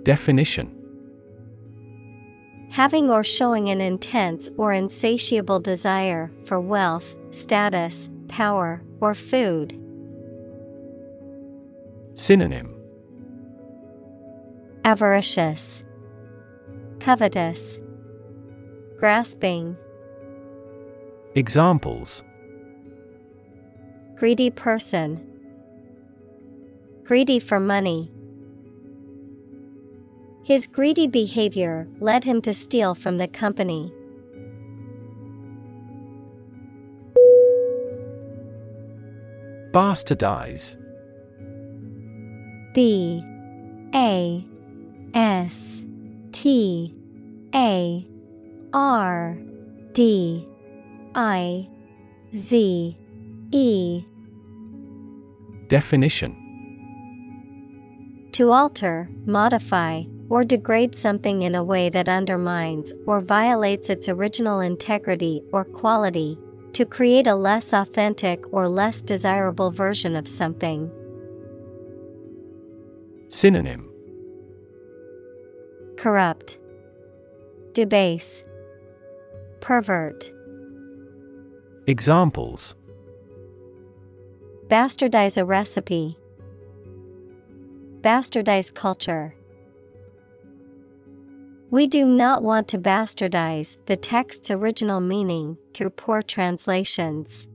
Definition. 0.03 0.73
Having 2.69 3.09
or 3.09 3.26
showing 3.26 3.69
an 3.69 3.81
intense 3.81 4.49
or 4.55 4.72
insatiable 4.72 5.59
desire 5.59 6.31
for 6.45 6.61
wealth, 6.61 7.13
status, 7.31 8.09
power, 8.30 8.81
or 9.01 9.13
food. 9.13 9.77
Synonym. 12.15 12.73
Avaricious, 14.85 15.84
Covetous, 17.01 17.80
Grasping, 18.97 19.76
Examples 21.34 22.24
Greedy 24.16 24.49
person, 24.49 25.26
Greedy 27.06 27.40
for 27.40 27.58
money. 27.58 28.12
His 30.44 30.68
greedy 30.68 31.08
behavior 31.08 31.88
led 32.02 32.26
him 32.26 32.41
to 32.41 32.53
steal 32.53 32.94
from 32.94 33.18
the 33.18 33.30
company. 33.30 33.94
Bastardize. 39.72 40.76
B 42.74 43.24
A 43.95 44.45
S 45.14 45.82
T 46.34 46.94
A 47.56 48.06
R 48.74 49.38
D 49.94 50.48
I 51.15 51.67
Z 52.35 52.97
E. 53.51 54.05
Definition. 55.67 56.38
To 58.33 58.51
alter, 58.51 59.09
modify, 59.25 60.03
or 60.29 60.45
degrade 60.45 60.95
something 60.95 61.41
in 61.41 61.55
a 61.55 61.63
way 61.63 61.89
that 61.89 62.07
undermines 62.07 62.93
or 63.05 63.19
violates 63.19 63.89
its 63.89 64.07
original 64.07 64.61
integrity 64.61 65.41
or 65.51 65.65
quality, 65.65 66.38
to 66.71 66.85
create 66.85 67.27
a 67.27 67.35
less 67.35 67.73
authentic 67.73 68.41
or 68.53 68.69
less 68.69 69.01
desirable 69.01 69.71
version 69.71 70.15
of 70.15 70.27
something. 70.27 70.89
Synonym. 73.27 73.89
Corrupt, 75.97 76.57
Debase, 77.73 78.45
Pervert, 79.59 80.31
Examples 81.88 82.76
Bastardize 84.68 85.38
a 85.38 85.44
recipe, 85.44 86.18
Bastardize 88.02 88.74
culture. 88.74 89.36
We 91.72 91.88
do 91.88 92.06
not 92.06 92.44
want 92.44 92.68
to 92.70 92.78
bastardize 92.78 93.78
the 93.86 93.95
text's 93.95 94.52
original 94.52 94.99
meaning 94.99 95.58
through 95.74 95.91
poor 95.91 96.22
translations. 96.22 97.48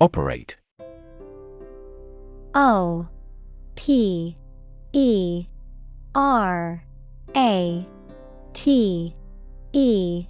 Operate. 0.00 0.58
O 2.54 3.08
P 3.74 4.36
E 4.92 5.46
R 6.14 6.84
A 7.36 7.86
T 8.54 9.14
E 9.72 10.26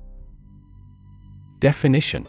Definition 1.61 2.27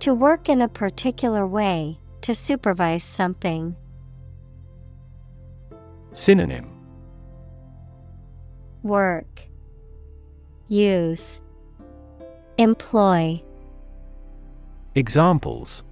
To 0.00 0.14
work 0.14 0.48
in 0.48 0.62
a 0.62 0.68
particular 0.68 1.46
way, 1.46 1.98
to 2.22 2.34
supervise 2.34 3.04
something. 3.04 3.76
Synonym 6.12 6.68
Work, 8.82 9.42
Use, 10.68 11.42
Employ. 12.56 13.42
Examples 14.94 15.84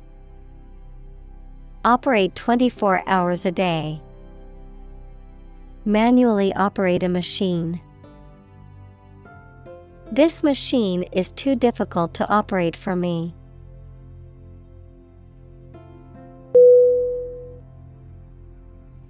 Operate 1.84 2.34
24 2.34 3.02
hours 3.06 3.46
a 3.46 3.52
day. 3.52 4.00
Manually 5.84 6.52
operate 6.54 7.02
a 7.02 7.08
machine. 7.08 7.80
This 10.10 10.42
machine 10.42 11.02
is 11.12 11.32
too 11.32 11.54
difficult 11.54 12.14
to 12.14 12.28
operate 12.28 12.74
for 12.74 12.96
me. 12.96 13.34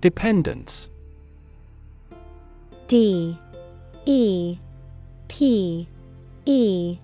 Dependence. 0.00 0.90
D. 2.88 3.38
E. 4.06 4.58
P. 5.28 5.88
E. 6.46 6.98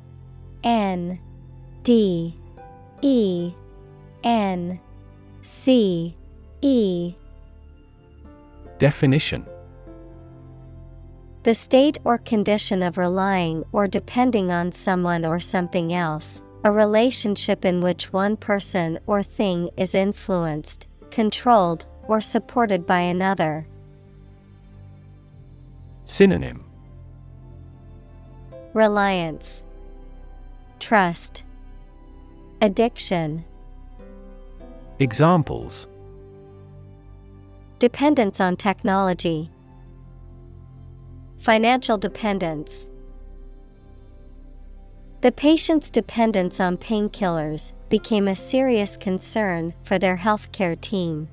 N. 0.64 1.18
D. 1.84 2.36
E. 3.00 3.52
N. 4.24 4.80
C. 5.42 6.16
E. 6.62 7.14
Definition 8.78 9.46
The 11.44 11.54
state 11.54 11.98
or 12.04 12.16
condition 12.16 12.82
of 12.82 12.96
relying 12.96 13.64
or 13.70 13.86
depending 13.86 14.50
on 14.50 14.72
someone 14.72 15.26
or 15.26 15.38
something 15.38 15.92
else, 15.92 16.40
a 16.64 16.72
relationship 16.72 17.66
in 17.66 17.82
which 17.82 18.14
one 18.14 18.38
person 18.38 18.98
or 19.06 19.22
thing 19.22 19.68
is 19.76 19.94
influenced, 19.94 20.88
controlled, 21.10 21.84
or 22.08 22.22
supported 22.22 22.86
by 22.86 23.00
another. 23.00 23.66
Synonym. 26.06 26.64
Reliance, 28.72 29.62
Trust, 30.80 31.44
Addiction, 32.62 33.44
Examples. 34.98 35.88
Dependence 37.80 38.40
on 38.40 38.56
technology, 38.56 39.50
Financial 41.44 41.98
dependence. 41.98 42.86
The 45.20 45.30
patient's 45.30 45.90
dependence 45.90 46.58
on 46.58 46.78
painkillers 46.78 47.74
became 47.90 48.28
a 48.28 48.34
serious 48.34 48.96
concern 48.96 49.74
for 49.82 49.98
their 49.98 50.16
healthcare 50.16 50.80
team. 50.80 51.28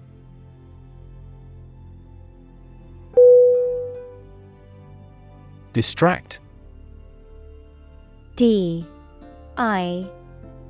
Distract. 5.71 6.41
D. 8.35 8.85
I. 9.55 10.09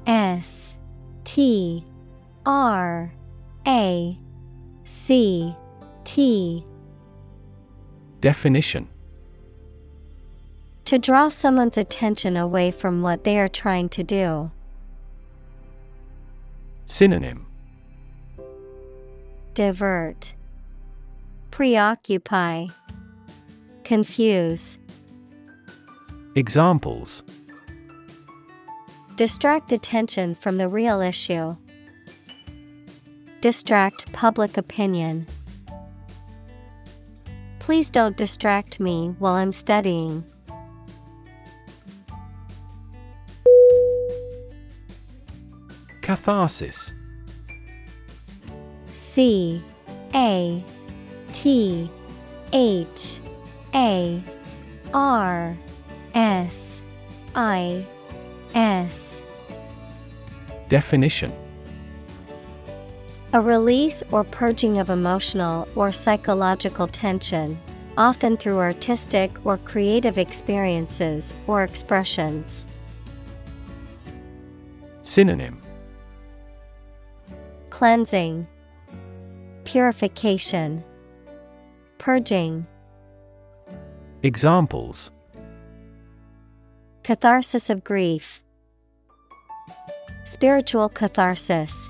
S. 0.06 0.76
T. 1.24 1.84
R. 2.46 3.12
A. 3.66 4.20
C. 4.86 5.56
T. 6.04 6.64
Definition 8.20 8.88
To 10.92 11.00
draw 11.00 11.30
someone's 11.30 11.78
attention 11.78 12.36
away 12.36 12.70
from 12.70 13.02
what 13.02 13.24
they 13.24 13.40
are 13.40 13.48
trying 13.48 13.88
to 13.92 14.04
do. 14.04 14.52
Synonym 16.86 17.46
Divert, 19.54 20.36
Preoccupy, 21.50 22.68
Confuse. 23.86 24.80
Examples 26.36 27.24
Distract 29.16 29.72
attention 29.72 30.36
from 30.36 30.58
the 30.58 30.68
real 30.68 31.00
issue. 31.00 31.56
Distract 33.40 34.12
public 34.12 34.58
opinion. 34.58 35.26
Please 37.60 37.90
don't 37.90 38.18
distract 38.18 38.82
me 38.82 39.16
while 39.20 39.36
I'm 39.36 39.54
studying. 39.54 40.26
Catharsis. 46.02 46.94
C 48.94 49.64
A 50.16 50.64
T 51.32 51.90
H 52.52 53.20
A 53.74 54.24
R 54.94 55.58
S 56.14 56.82
I 57.36 57.86
S. 58.56 59.22
Definition. 60.68 61.32
A 63.34 63.40
release 63.40 64.04
or 64.12 64.24
purging 64.24 64.80
of 64.80 64.90
emotional 64.90 65.68
or 65.76 65.92
psychological 65.92 66.88
tension, 66.88 67.58
often 67.98 68.36
through 68.36 68.58
artistic 68.58 69.32
or 69.46 69.58
creative 69.60 70.18
experiences 70.18 71.34
or 71.48 71.64
expressions. 71.64 72.66
Synonym 75.04 75.61
Cleansing, 77.82 78.46
Purification, 79.64 80.84
Purging. 81.98 82.68
Examples 84.22 85.10
Catharsis 87.02 87.72
of 87.72 87.84
grief, 87.84 88.44
Spiritual 90.26 90.90
catharsis. 90.90 91.90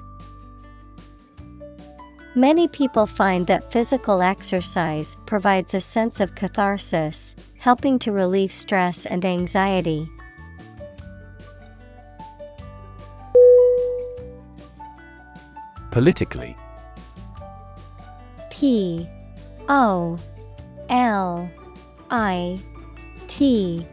Many 2.35 2.69
people 2.69 3.05
find 3.05 3.45
that 3.47 3.69
physical 3.69 4.21
exercise 4.21 5.17
provides 5.25 5.73
a 5.73 5.81
sense 5.81 6.21
of 6.21 6.35
catharsis, 6.35 7.35
helping 7.59 7.99
to 7.99 8.13
relieve 8.13 8.53
stress 8.53 9.05
and 9.05 9.25
anxiety. 9.25 10.09
Politically. 15.91 16.55
P 18.49 19.07
O 19.67 20.17
L 20.89 21.51
I 22.09 22.59
T 23.27 23.85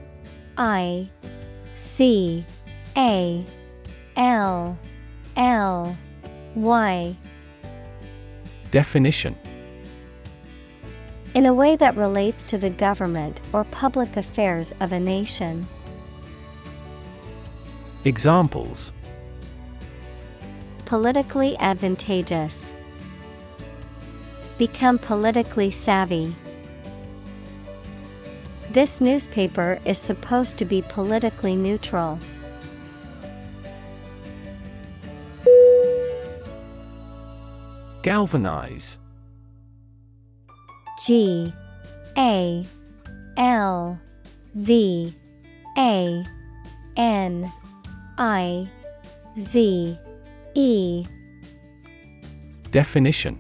I 0.57 1.11
C 1.75 2.45
A 2.97 3.45
L 4.17 4.79
L 5.37 5.97
Y. 6.55 7.17
Definition. 8.71 9.37
In 11.35 11.47
a 11.47 11.55
way 11.55 11.75
that 11.77 11.97
relates 11.97 12.47
to 12.47 12.59
the 12.59 12.71
government 12.71 13.41
or 13.53 13.65
public 13.65 14.17
affairs 14.17 14.73
of 14.81 14.93
a 14.93 15.01
nation. 15.01 15.67
Examples 18.05 18.93
Politically 20.89 21.55
advantageous. 21.59 22.75
Become 24.57 24.99
politically 24.99 25.71
savvy. 25.71 26.35
This 28.71 28.99
newspaper 28.99 29.81
is 29.85 29.99
supposed 29.99 30.57
to 30.57 30.65
be 30.65 30.81
politically 30.81 31.57
neutral. 31.57 32.19
Galvanize 38.01 38.99
G 41.05 41.53
A 42.17 42.67
L 43.37 44.01
V 44.55 45.15
A 45.77 46.27
N 46.97 47.53
I 48.17 48.71
Z 49.39 49.99
E. 50.59 51.07
Definition. 52.73 53.39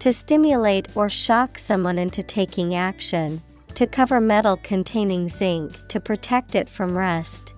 To 0.00 0.12
stimulate 0.12 0.88
or 0.96 1.08
shock 1.08 1.58
someone 1.58 1.96
into 1.96 2.24
taking 2.24 2.74
action, 2.74 3.40
to 3.74 3.86
cover 3.86 4.20
metal 4.20 4.56
containing 4.64 5.28
zinc 5.28 5.86
to 5.86 6.00
protect 6.00 6.56
it 6.56 6.68
from 6.68 6.98
rust. 6.98 7.54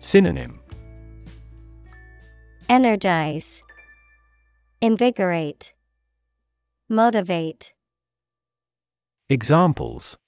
Synonym. 0.00 0.60
Energize, 2.68 3.62
Invigorate, 4.82 5.72
Motivate. 6.90 7.72
Examples. 9.30 10.18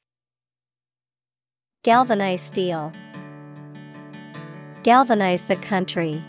Galvanize 1.83 2.41
steel. 2.41 2.91
Galvanize 4.85 5.47
the 5.47 5.57
country. 5.57 6.23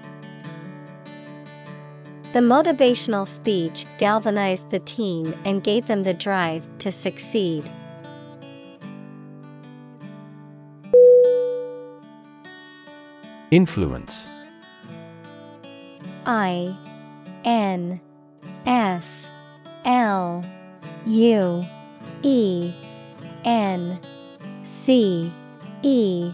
The 2.32 2.40
motivational 2.40 3.27
speech 3.27 3.86
galvanized 3.98 4.69
the 4.69 4.80
team 4.80 5.36
and 5.44 5.61
gave 5.61 5.88
them 5.88 6.03
the 6.03 6.14
drive 6.14 6.65
to 6.80 6.90
succeed. 6.90 7.69
Influence 13.52 14.26
I 16.26 16.77
N 17.44 17.99
F 18.65 19.27
L 19.84 20.45
U 21.06 21.65
E 22.23 22.73
N 23.44 23.99
C 24.64 25.34
E 25.84 26.34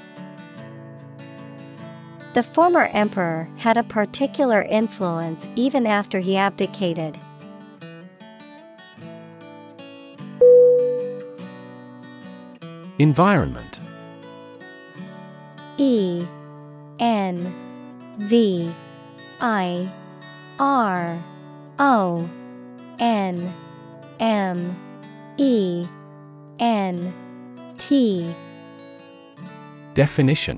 The 2.33 2.43
former 2.43 2.85
emperor 2.93 3.49
had 3.57 3.75
a 3.75 3.83
particular 3.83 4.61
influence 4.61 5.49
even 5.57 5.85
after 5.85 6.21
he 6.21 6.37
abdicated. 6.37 7.19
Environment. 12.97 13.79
E 15.77 16.25
N 16.99 17.53
V 18.17 18.71
I 19.41 19.91
R 20.57 21.21
O 21.79 22.29
N 22.99 23.53
M 24.21 24.77
E 25.37 25.85
N 26.59 27.13
T. 27.77 28.33
Definition 29.93 30.57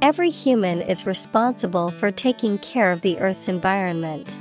Every 0.00 0.30
human 0.30 0.80
is 0.80 1.06
responsible 1.06 1.90
for 1.90 2.12
taking 2.12 2.58
care 2.58 2.92
of 2.92 3.00
the 3.00 3.18
Earth's 3.18 3.48
environment. 3.48 4.38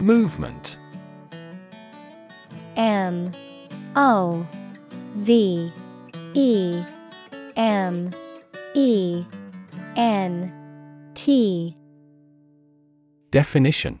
Movement. 0.00 0.78
M 2.76 3.32
O 3.94 4.46
V 5.16 5.70
E 6.32 6.82
M 7.56 8.10
E 8.74 9.24
N 9.96 11.10
T. 11.14 11.76
Definition. 13.30 14.00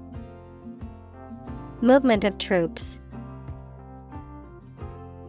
Movement 1.83 2.23
of 2.23 2.37
troops. 2.37 2.99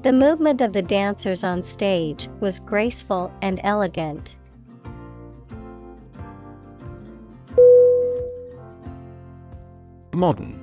The 0.02 0.12
movement 0.12 0.60
of 0.60 0.74
the 0.74 0.82
dancers 0.82 1.44
on 1.44 1.62
stage 1.62 2.28
was 2.40 2.60
graceful 2.60 3.32
and 3.40 3.58
elegant. 3.64 4.36
Modern 10.12 10.60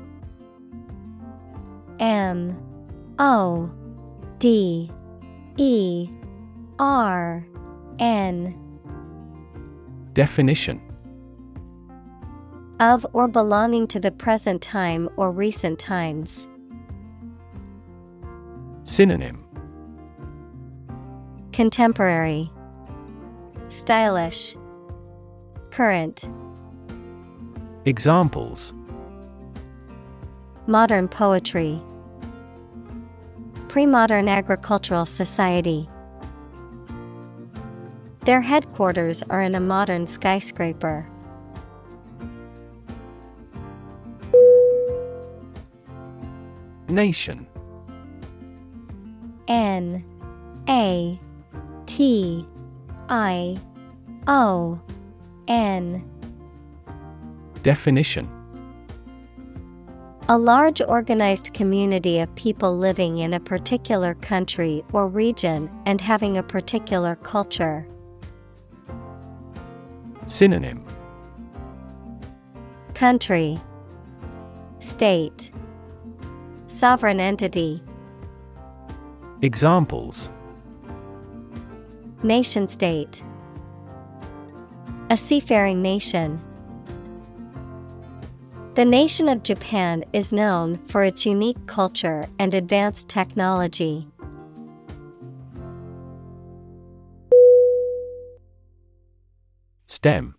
M 1.99 2.56
O 3.18 3.72
D 4.38 4.91
E 5.57 6.10
R 6.78 7.48
N 7.98 8.53
Definition 10.14 10.89
of 12.80 13.06
or 13.14 13.27
belonging 13.27 13.88
to 13.88 13.99
the 13.99 14.11
present 14.11 14.61
time 14.61 15.10
or 15.18 15.31
recent 15.31 15.77
times. 15.80 16.47
Synonym 18.84 19.43
Contemporary, 21.51 22.49
Stylish, 23.68 24.56
Current. 25.72 26.30
Examples 27.85 28.73
Modern 30.68 31.07
poetry. 31.07 31.81
Pre-modern 33.68 34.27
agricultural 34.30 35.06
society. 35.06 35.89
Their 38.22 38.41
headquarters 38.41 39.23
are 39.30 39.41
in 39.41 39.56
a 39.56 39.60
modern 39.60 40.07
skyscraper. 40.07 41.10
Nation. 46.90 47.48
N 49.48 50.03
A 50.68 51.20
T 51.86 52.45
I 53.10 53.57
O 54.28 54.80
N. 55.48 56.03
Definition. 57.64 58.30
A 60.30 60.38
large 60.38 60.80
organized 60.82 61.56
community 61.56 62.20
of 62.20 62.34
people 62.36 62.78
living 62.78 63.18
in 63.18 63.34
a 63.34 63.40
particular 63.40 64.14
country 64.14 64.84
or 64.94 65.07
region 65.07 65.72
and 65.88 65.99
having 65.99 66.38
a 66.38 66.44
particular 66.44 67.16
culture. 67.16 67.88
Synonym. 70.28 70.86
Country. 72.94 73.57
State 74.78 75.52
Sovereign 76.70 77.20
entity 77.20 77.82
Examples 79.41 80.30
Nation 82.22 82.68
state 82.68 83.24
A 85.10 85.18
seafaring 85.18 85.82
nation. 85.82 86.40
The 88.76 88.86
nation 88.86 89.28
of 89.30 89.41
Japan 89.41 90.06
is 90.14 90.32
known 90.32 90.78
for 90.86 91.04
its 91.04 91.26
unique 91.26 91.58
culture 91.66 92.24
and 92.38 92.54
advanced 92.54 93.10
technology. 93.10 94.08
STEM 99.88 100.36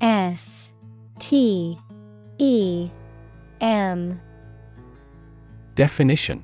S 0.00 0.70
T 1.18 1.76
E 2.38 2.88
M 3.60 4.20
Definition 5.78 6.42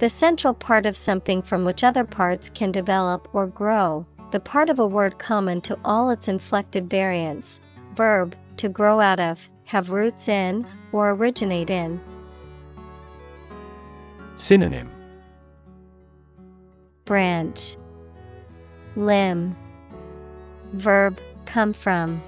The 0.00 0.08
central 0.08 0.54
part 0.54 0.86
of 0.86 0.96
something 0.96 1.40
from 1.40 1.64
which 1.64 1.84
other 1.84 2.02
parts 2.02 2.50
can 2.50 2.72
develop 2.72 3.28
or 3.32 3.46
grow, 3.46 4.04
the 4.32 4.40
part 4.40 4.68
of 4.68 4.80
a 4.80 4.86
word 4.88 5.20
common 5.20 5.60
to 5.60 5.78
all 5.84 6.10
its 6.10 6.26
inflected 6.26 6.90
variants. 6.90 7.60
Verb, 7.94 8.34
to 8.56 8.68
grow 8.68 8.98
out 8.98 9.20
of, 9.20 9.48
have 9.66 9.90
roots 9.90 10.26
in, 10.26 10.66
or 10.90 11.10
originate 11.10 11.70
in. 11.70 12.00
Synonym 14.34 14.90
Branch, 17.04 17.76
Limb, 18.96 19.56
Verb, 20.72 21.20
come 21.44 21.72
from. 21.72 22.20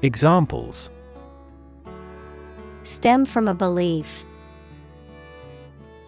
Examples 0.00 0.88
Stem 2.82 3.26
from 3.26 3.46
a 3.46 3.54
belief. 3.54 4.24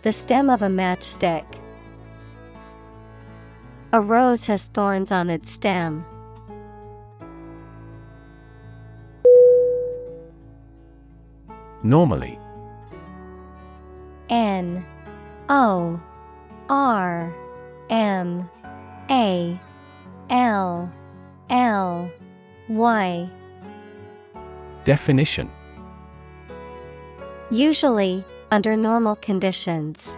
The 0.03 0.12
stem 0.12 0.49
of 0.49 0.62
a 0.62 0.69
matchstick. 0.69 1.44
A 3.93 4.01
rose 4.01 4.47
has 4.47 4.65
thorns 4.65 5.12
on 5.12 5.28
its 5.28 5.51
stem. 5.51 6.05
Normally 11.82 12.39
N 14.31 14.85
O 15.49 16.01
R 16.70 17.35
M 17.90 18.49
A 19.11 19.61
L 20.31 20.93
L 21.51 22.11
Y 22.69 23.31
Definition 24.85 25.51
Usually, 27.53 28.24
under 28.51 28.77
normal 28.77 29.16
conditions. 29.16 30.16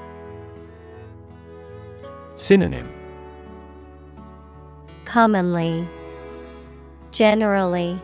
Synonym 2.36 2.88
Commonly, 5.04 5.84
Generally, 7.10 8.00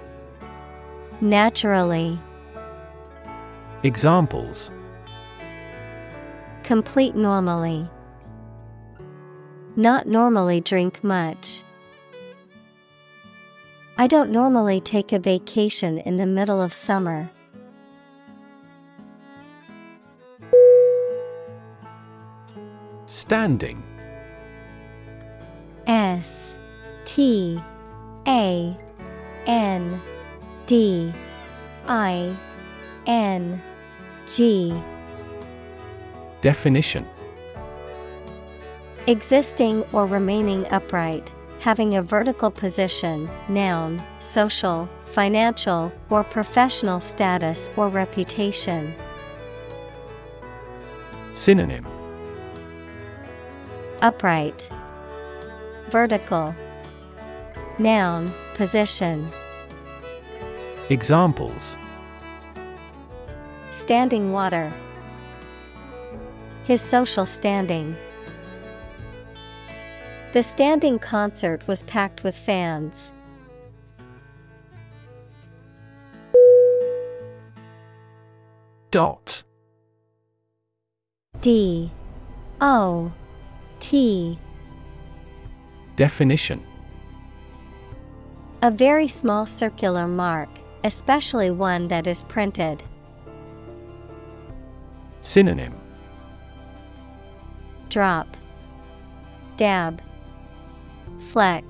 Naturally. 1.21 2.19
Examples 3.85 4.73
Complete 6.65 7.15
normally. 7.15 7.89
Not 9.77 10.09
normally 10.09 10.61
drink 10.61 11.05
much. 11.05 11.63
I 13.97 14.09
don't 14.09 14.33
normally 14.33 14.81
take 14.81 15.13
a 15.13 15.21
vacation 15.21 15.99
in 15.99 16.17
the 16.17 16.27
middle 16.27 16.61
of 16.61 16.73
summer. 16.73 17.31
Standing. 23.31 23.81
S 25.87 26.57
T 27.05 27.63
A 28.27 28.77
N 29.47 30.01
D 30.67 31.13
I 31.87 32.37
N 33.07 33.63
G. 34.27 34.75
Definition. 36.41 37.07
Existing 39.07 39.85
or 39.93 40.07
remaining 40.07 40.67
upright, 40.73 41.33
having 41.61 41.99
a 41.99 42.03
vertical 42.03 42.51
position, 42.51 43.31
noun, 43.49 44.03
social, 44.19 44.89
financial, 45.05 45.93
or 46.11 46.25
professional 46.25 46.99
status 46.99 47.71
or 47.77 47.91
reputation. 47.91 48.93
Synonym 51.35 51.87
Upright, 54.03 54.71
Vertical, 55.91 56.55
Noun, 57.79 58.33
position. 58.55 59.29
Examples 60.89 61.77
Standing 63.71 64.33
water. 64.33 64.73
His 66.65 66.81
social 66.81 67.27
standing. 67.27 67.95
The 70.33 70.43
standing 70.43 70.99
concert 70.99 71.67
was 71.67 71.83
packed 71.83 72.25
with 72.25 72.37
fans. 72.37 73.13
Dot 78.91 79.43
D 81.41 81.91
O 82.61 83.13
T 83.81 84.39
Definition 85.97 86.65
A 88.63 88.71
very 88.71 89.09
small 89.09 89.47
circular 89.47 90.07
mark, 90.07 90.49
especially 90.85 91.51
one 91.51 91.89
that 91.89 92.07
is 92.07 92.25
printed. 92.25 92.83
Synonym 95.23 95.75
Drop 97.89 98.37
Dab 99.57 100.01
Fleck 101.19 101.65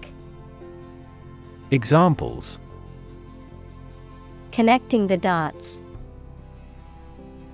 Examples 1.70 2.58
Connecting 4.52 5.06
the 5.06 5.16
dots. 5.16 5.78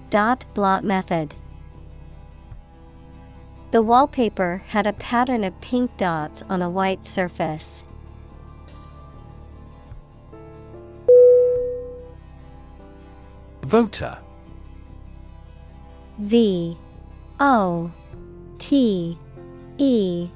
Dot 0.08 0.46
blot 0.54 0.82
method. 0.82 1.34
The 3.76 3.82
wallpaper 3.82 4.62
had 4.68 4.86
a 4.86 4.94
pattern 4.94 5.44
of 5.44 5.60
pink 5.60 5.98
dots 5.98 6.42
on 6.48 6.62
a 6.62 6.70
white 6.70 7.04
surface. 7.04 7.84
Voter 13.60 14.16
V 16.16 16.78
O 17.38 17.90
T 18.56 19.18
E 19.76 20.30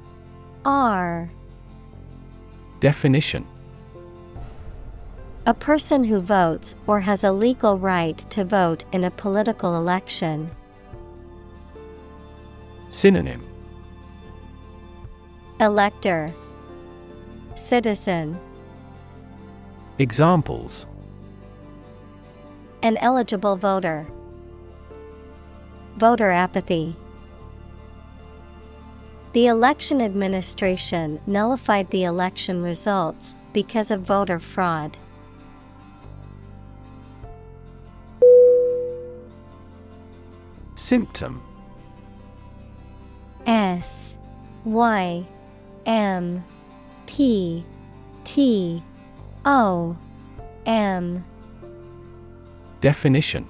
R 0.63 1.31
Definition 2.79 3.47
A 5.47 5.55
person 5.55 6.03
who 6.03 6.19
votes 6.19 6.75
or 6.85 6.99
has 6.99 7.23
a 7.23 7.31
legal 7.31 7.79
right 7.79 8.19
to 8.19 8.45
vote 8.45 8.85
in 8.91 9.03
a 9.03 9.09
political 9.09 9.75
election. 9.75 10.51
Synonym 12.91 13.41
Elector 15.61 16.33
Citizen 17.55 18.37
Examples 19.97 20.85
An 22.83 22.97
eligible 22.97 23.55
voter. 23.55 24.05
Voter 25.95 26.31
apathy. 26.31 26.93
The 29.31 29.47
election 29.47 30.01
administration 30.01 31.21
nullified 31.25 31.89
the 31.91 32.03
election 32.03 32.61
results 32.61 33.37
because 33.53 33.89
of 33.89 34.01
voter 34.01 34.37
fraud. 34.37 34.97
Symptom 40.75 41.41
S 43.45 44.15
Y 44.65 45.25
M 45.85 46.43
P 47.05 47.65
T 48.23 48.83
O 49.45 49.97
M. 50.65 51.25
Definition. 52.79 53.47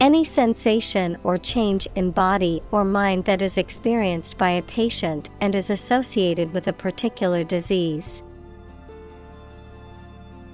Any 0.00 0.24
sensation 0.24 1.16
or 1.24 1.38
change 1.38 1.88
in 1.94 2.10
body 2.10 2.62
or 2.70 2.84
mind 2.84 3.24
that 3.24 3.40
is 3.40 3.56
experienced 3.56 4.36
by 4.36 4.50
a 4.50 4.62
patient 4.62 5.30
and 5.40 5.54
is 5.54 5.70
associated 5.70 6.52
with 6.52 6.66
a 6.68 6.72
particular 6.72 7.42
disease. 7.42 8.22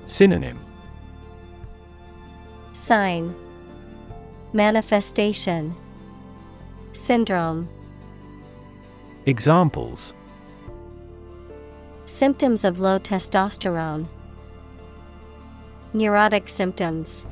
Synonym. 0.07 0.59
Sign. 2.75 3.35
Manifestation 4.53 5.75
Syndrome. 6.93 7.69
Examples. 9.27 10.15
Symptoms 12.07 12.65
of 12.65 12.81
low 12.81 12.99
testosterone. 12.99 14.07
Neurotic 15.93 16.49
symptoms. 16.49 17.27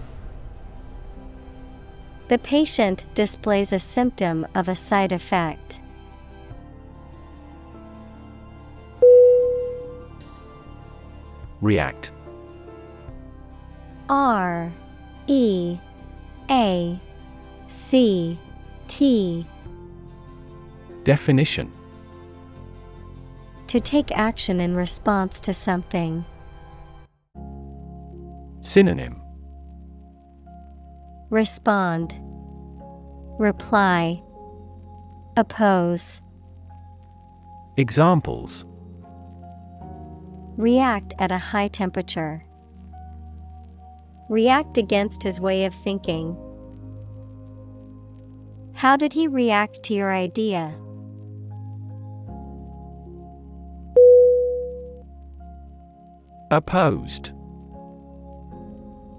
The 2.28 2.38
patient 2.38 3.06
displays 3.14 3.72
a 3.72 3.78
symptom 3.78 4.46
of 4.54 4.68
a 4.68 4.74
side 4.74 5.12
effect. 5.12 5.80
React. 11.60 12.12
R 14.08 14.70
E 15.26 15.78
A 16.50 17.00
C 17.68 18.38
T. 18.88 19.46
Definition. 21.04 21.70
To 23.68 23.80
take 23.80 24.10
action 24.12 24.60
in 24.60 24.74
response 24.74 25.42
to 25.42 25.52
something. 25.52 26.24
Synonym. 28.62 29.20
Respond. 31.30 32.18
Reply. 33.38 34.22
Oppose. 35.36 36.22
Examples. 37.76 38.64
React 40.56 41.14
at 41.18 41.30
a 41.30 41.38
high 41.38 41.68
temperature. 41.68 42.42
React 44.30 44.78
against 44.78 45.22
his 45.22 45.40
way 45.40 45.66
of 45.66 45.74
thinking. 45.74 46.36
How 48.78 48.96
did 48.96 49.12
he 49.12 49.26
react 49.26 49.82
to 49.84 49.94
your 49.94 50.12
idea? 50.12 50.72
Opposed 56.52 57.32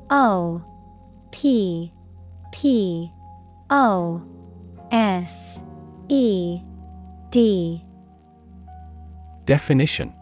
O 0.10 0.64
P 1.32 1.92
P 2.54 3.12
O 3.70 4.24
S 4.92 5.60
E 6.08 6.62
D 7.30 7.84
Definition 9.44 10.14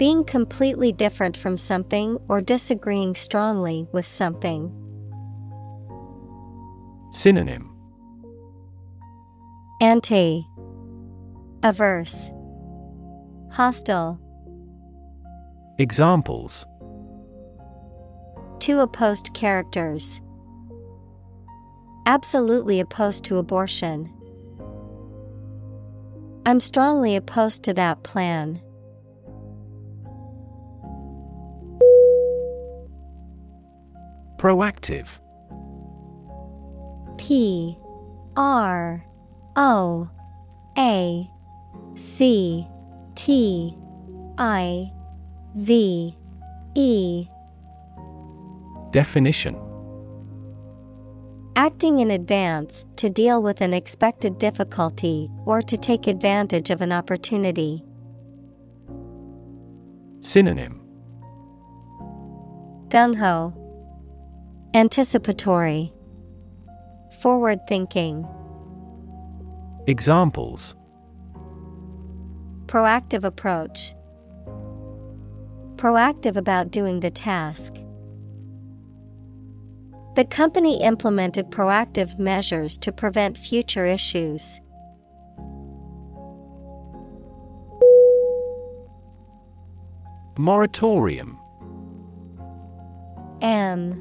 Being 0.00 0.24
completely 0.24 0.90
different 0.90 1.36
from 1.36 1.56
something 1.56 2.18
or 2.26 2.40
disagreeing 2.40 3.14
strongly 3.14 3.86
with 3.92 4.04
something. 4.04 4.85
Synonym 7.16 7.72
Anti 9.80 10.46
Averse 11.62 12.30
Hostile 13.50 14.20
Examples 15.78 16.66
Two 18.58 18.80
opposed 18.80 19.32
characters. 19.32 20.20
Absolutely 22.04 22.80
opposed 22.80 23.24
to 23.24 23.38
abortion. 23.38 24.12
I'm 26.44 26.60
strongly 26.60 27.16
opposed 27.16 27.62
to 27.62 27.72
that 27.72 28.02
plan. 28.02 28.60
Proactive 34.36 35.18
P 37.18 37.78
R 38.36 39.04
O 39.56 40.08
A 40.76 41.30
C 41.96 42.66
T 43.14 43.76
I 44.38 44.92
V 45.54 46.16
E 46.74 47.26
Definition 48.90 49.56
Acting 51.56 52.00
in 52.00 52.10
advance 52.10 52.84
to 52.96 53.08
deal 53.08 53.42
with 53.42 53.62
an 53.62 53.72
expected 53.72 54.38
difficulty 54.38 55.30
or 55.46 55.62
to 55.62 55.78
take 55.78 56.06
advantage 56.06 56.68
of 56.68 56.82
an 56.82 56.92
opportunity. 56.92 57.82
Synonym 60.20 60.82
Gung 62.88 63.16
ho. 63.16 63.54
Anticipatory. 64.74 65.95
Forward 67.26 67.66
thinking. 67.66 68.24
Examples 69.88 70.76
Proactive 72.66 73.24
approach. 73.24 73.96
proactive 75.74 76.36
about 76.36 76.70
doing 76.70 77.00
the 77.00 77.10
task. 77.10 77.74
The 80.14 80.24
company 80.24 80.80
implemented 80.80 81.50
proactive 81.50 82.16
measures 82.16 82.78
to 82.78 82.92
prevent 82.92 83.36
future 83.36 83.86
issues. 83.86 84.60
Moratorium 90.38 91.36
M 93.42 94.00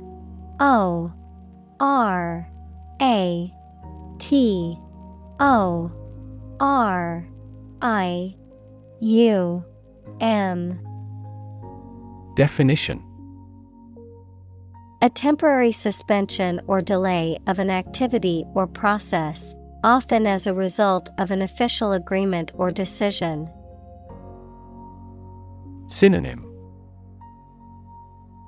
O 0.59 1.11
R 1.79 2.51
A 3.01 3.51
T 4.19 4.79
O 5.39 5.91
R 6.59 7.27
I 7.81 8.35
U 9.01 9.63
M. 10.21 10.79
Definition. 12.35 13.03
A 15.01 15.09
temporary 15.09 15.71
suspension 15.71 16.61
or 16.67 16.81
delay 16.81 17.37
of 17.47 17.59
an 17.59 17.69
activity 17.69 18.45
or 18.53 18.65
process, 18.65 19.53
often 19.83 20.25
as 20.25 20.47
a 20.47 20.53
result 20.53 21.09
of 21.17 21.31
an 21.31 21.41
official 21.41 21.91
agreement 21.93 22.51
or 22.55 22.71
decision. 22.71 23.49
Synonym. 25.87 26.45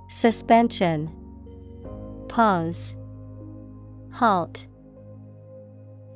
Suspension. 0.09 1.11
Pause 2.29 2.95
Halt 4.17 4.65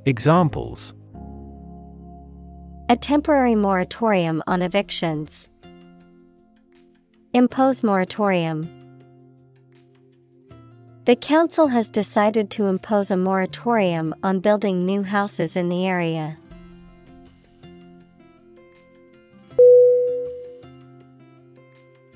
Examples 0.08 0.96
A 2.90 2.96
temporary 2.96 3.54
moratorium 3.54 4.42
on 4.48 4.64
evictions. 4.64 5.50
Impose 7.36 7.84
moratorium. 7.84 8.68
The 11.06 11.16
council 11.16 11.68
has 11.68 11.92
decided 11.92 12.50
to 12.52 12.66
impose 12.66 13.12
a 13.12 13.18
moratorium 13.18 14.16
on 14.24 14.40
building 14.40 14.80
new 14.80 15.04
houses 15.04 15.56
in 15.56 15.70
the 15.70 15.86
area. 15.86 16.40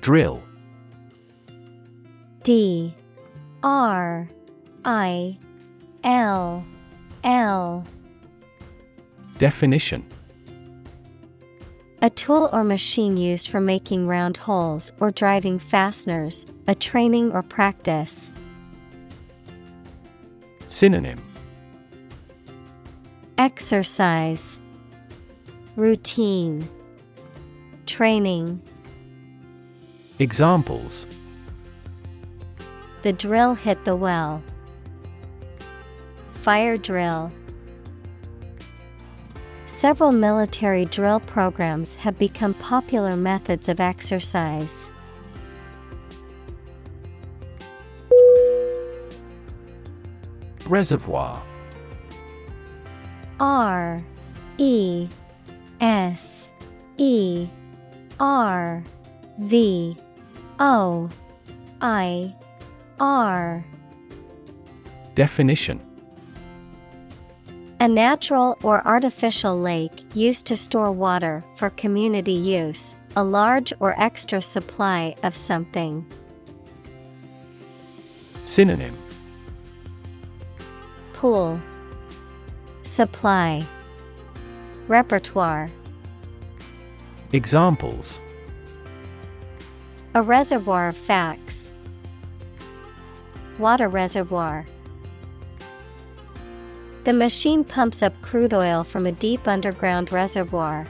Drill 0.00 0.42
D 2.42 2.92
R 3.62 4.26
I 4.84 5.38
L. 6.06 6.64
L. 7.24 7.84
Definition. 9.38 10.06
A 12.00 12.08
tool 12.08 12.48
or 12.52 12.62
machine 12.62 13.16
used 13.16 13.48
for 13.48 13.60
making 13.60 14.06
round 14.06 14.36
holes 14.36 14.92
or 15.00 15.10
driving 15.10 15.58
fasteners, 15.58 16.46
a 16.68 16.76
training 16.76 17.32
or 17.32 17.42
practice. 17.42 18.30
Synonym. 20.68 21.20
Exercise. 23.36 24.60
Routine. 25.74 26.68
Training. 27.86 28.62
Examples. 30.20 31.08
The 33.02 33.12
drill 33.12 33.54
hit 33.56 33.84
the 33.84 33.96
well. 33.96 34.40
Fire 36.46 36.76
drill. 36.76 37.32
Several 39.64 40.12
military 40.12 40.84
drill 40.84 41.18
programs 41.18 41.96
have 41.96 42.16
become 42.20 42.54
popular 42.54 43.16
methods 43.16 43.68
of 43.68 43.80
exercise. 43.80 44.88
Reservoir 50.66 51.42
R 53.40 54.00
E 54.58 55.08
S 55.80 56.48
E 56.96 57.48
R 58.20 58.84
V 59.40 59.96
O 60.60 61.10
I 61.80 62.32
R 63.00 63.64
Definition 65.16 65.95
A 67.78 67.86
natural 67.86 68.56
or 68.62 68.86
artificial 68.86 69.60
lake 69.60 69.92
used 70.14 70.46
to 70.46 70.56
store 70.56 70.90
water 70.90 71.42
for 71.56 71.68
community 71.68 72.32
use, 72.32 72.96
a 73.16 73.22
large 73.22 73.70
or 73.80 73.94
extra 74.00 74.40
supply 74.40 75.14
of 75.22 75.36
something. 75.36 76.06
Synonym 78.44 78.96
Pool 81.12 81.60
Supply 82.82 83.62
Repertoire 84.88 85.68
Examples 87.34 88.20
A 90.14 90.22
reservoir 90.22 90.88
of 90.88 90.96
facts. 90.96 91.70
Water 93.58 93.88
reservoir. 93.90 94.64
The 97.06 97.12
machine 97.12 97.62
pumps 97.62 98.02
up 98.02 98.20
crude 98.20 98.52
oil 98.52 98.82
from 98.82 99.06
a 99.06 99.12
deep 99.12 99.46
underground 99.46 100.10
reservoir. 100.10 100.88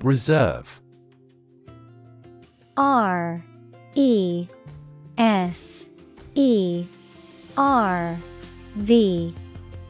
Reserve. 0.00 0.80
R 2.76 3.44
E 3.96 4.46
S 5.18 5.86
E 6.36 6.86
R 7.56 8.16
V 8.76 9.34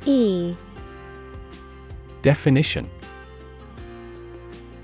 E. 0.07 0.55
Definition. 2.23 2.89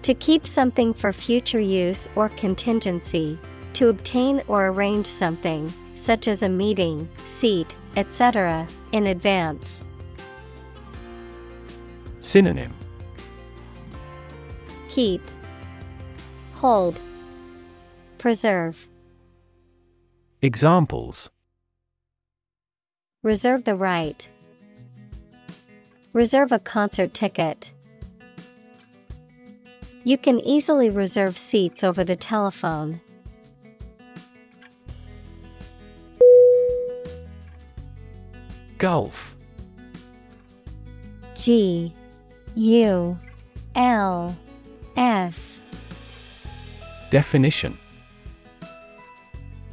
To 0.03 0.13
keep 0.13 0.47
something 0.47 0.93
for 0.93 1.11
future 1.11 1.59
use 1.59 2.07
or 2.17 2.29
contingency, 2.29 3.39
to 3.75 3.89
obtain 3.89 4.43
or 4.49 4.69
arrange 4.69 5.07
something, 5.07 5.73
such 5.95 6.29
as 6.29 6.43
a 6.43 6.49
meeting, 6.49 7.09
seat, 7.25 7.77
etc., 7.97 8.67
in 8.93 9.07
advance. 9.09 9.83
Synonym 12.21 12.73
Keep, 14.89 15.23
Hold, 16.55 16.99
Preserve. 18.19 18.89
Examples 20.41 21.31
Reserve 23.23 23.65
the 23.65 23.75
right. 23.75 24.29
Reserve 26.13 26.53
a 26.53 26.59
concert 26.59 27.13
ticket. 27.13 27.73
You 30.05 30.19
can 30.19 30.41
easily 30.41 30.91
reserve 30.91 31.37
seats 31.39 31.83
over 31.83 32.05
the 32.05 32.17
telephone. 32.17 33.01
Gulf. 38.79 39.37
G 41.35 41.95
U 42.55 43.19
L 43.75 44.37
F. 44.97 45.61
Definition. 47.11 47.79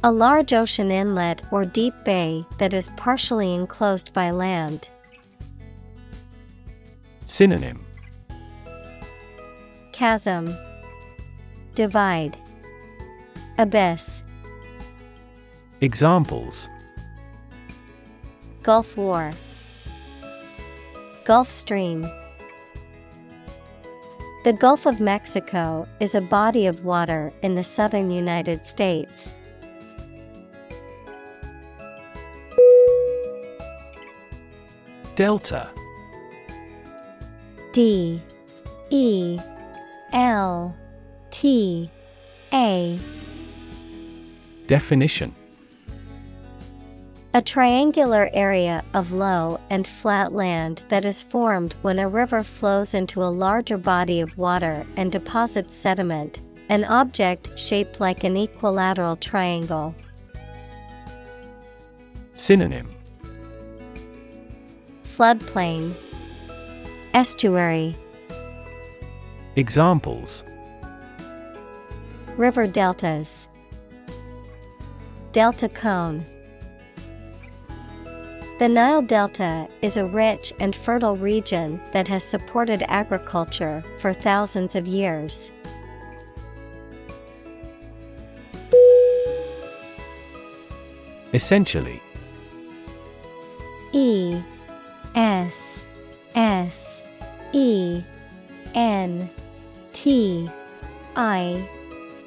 A 0.04 0.10
large 0.10 0.52
ocean 0.52 0.90
inlet 0.90 1.42
or 1.52 1.64
deep 1.64 1.94
bay 2.04 2.44
that 2.58 2.74
is 2.74 2.90
partially 2.96 3.54
enclosed 3.54 4.12
by 4.12 4.30
land. 4.30 4.90
Synonym. 7.26 7.84
Chasm. 9.92 10.56
Divide. 11.74 12.36
Abyss. 13.58 14.24
Examples 15.80 16.68
Gulf 18.62 18.96
War. 18.96 19.32
Gulf 21.24 21.50
Stream. 21.50 22.02
The 24.44 24.52
Gulf 24.52 24.86
of 24.86 25.00
Mexico 25.00 25.88
is 25.98 26.14
a 26.14 26.20
body 26.20 26.66
of 26.66 26.84
water 26.84 27.32
in 27.42 27.56
the 27.56 27.64
southern 27.64 28.12
United 28.12 28.64
States. 28.64 29.34
Delta. 35.16 35.68
D 37.72 38.22
E 38.90 39.40
L 40.12 40.76
T 41.32 41.90
A. 42.52 42.98
Definition 44.68 45.34
A 47.34 47.40
triangular 47.40 48.28
area 48.34 48.84
of 48.92 49.10
low 49.10 49.58
and 49.70 49.86
flat 49.86 50.34
land 50.34 50.84
that 50.90 51.06
is 51.06 51.22
formed 51.22 51.74
when 51.80 51.98
a 51.98 52.06
river 52.06 52.42
flows 52.42 52.92
into 52.92 53.22
a 53.22 53.32
larger 53.32 53.78
body 53.78 54.20
of 54.20 54.36
water 54.36 54.86
and 54.98 55.10
deposits 55.10 55.74
sediment, 55.74 56.42
an 56.68 56.84
object 56.84 57.58
shaped 57.58 58.00
like 58.00 58.22
an 58.24 58.36
equilateral 58.36 59.16
triangle. 59.16 59.94
Synonym. 62.34 62.90
Floodplain, 65.04 65.94
Estuary, 67.14 67.96
Examples. 69.56 70.44
River 72.36 72.66
deltas, 72.66 73.48
Delta 75.32 75.70
cone. 75.70 76.26
The 78.62 78.68
Nile 78.68 79.02
Delta 79.02 79.66
is 79.80 79.96
a 79.96 80.06
rich 80.06 80.52
and 80.60 80.72
fertile 80.72 81.16
region 81.16 81.80
that 81.90 82.06
has 82.06 82.22
supported 82.22 82.84
agriculture 82.86 83.82
for 83.98 84.12
thousands 84.14 84.76
of 84.76 84.86
years. 84.86 85.50
Essentially 91.34 92.00
E 93.90 94.40
S 95.16 95.84
S 96.36 97.02
E 97.52 98.04
N 98.76 99.28
T 99.92 100.48
I 101.16 101.68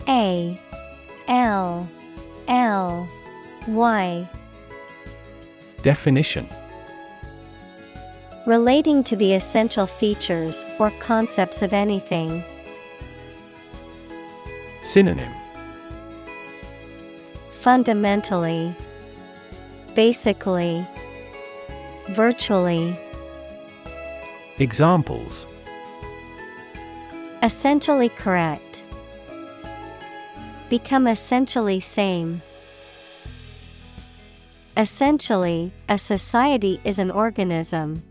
A 0.10 0.62
L 1.30 1.90
L 2.50 3.10
Y 3.70 4.30
Definition 5.86 6.50
Relating 8.48 9.04
to 9.04 9.16
the 9.16 9.36
essential 9.36 9.86
features 9.86 10.66
or 10.80 10.90
concepts 11.00 11.62
of 11.62 11.74
anything. 11.74 12.44
Synonym 14.82 15.32
Fundamentally, 17.52 18.76
Basically, 19.94 20.88
Virtually. 22.10 23.00
Examples 24.58 25.46
Essentially 27.44 28.10
correct. 28.10 28.84
Become 30.68 31.06
essentially 31.06 31.80
same. 31.80 32.42
Essentially, 34.78 35.72
a 35.88 35.98
society 35.98 36.82
is 36.84 37.00
an 37.00 37.10
organism. 37.10 38.04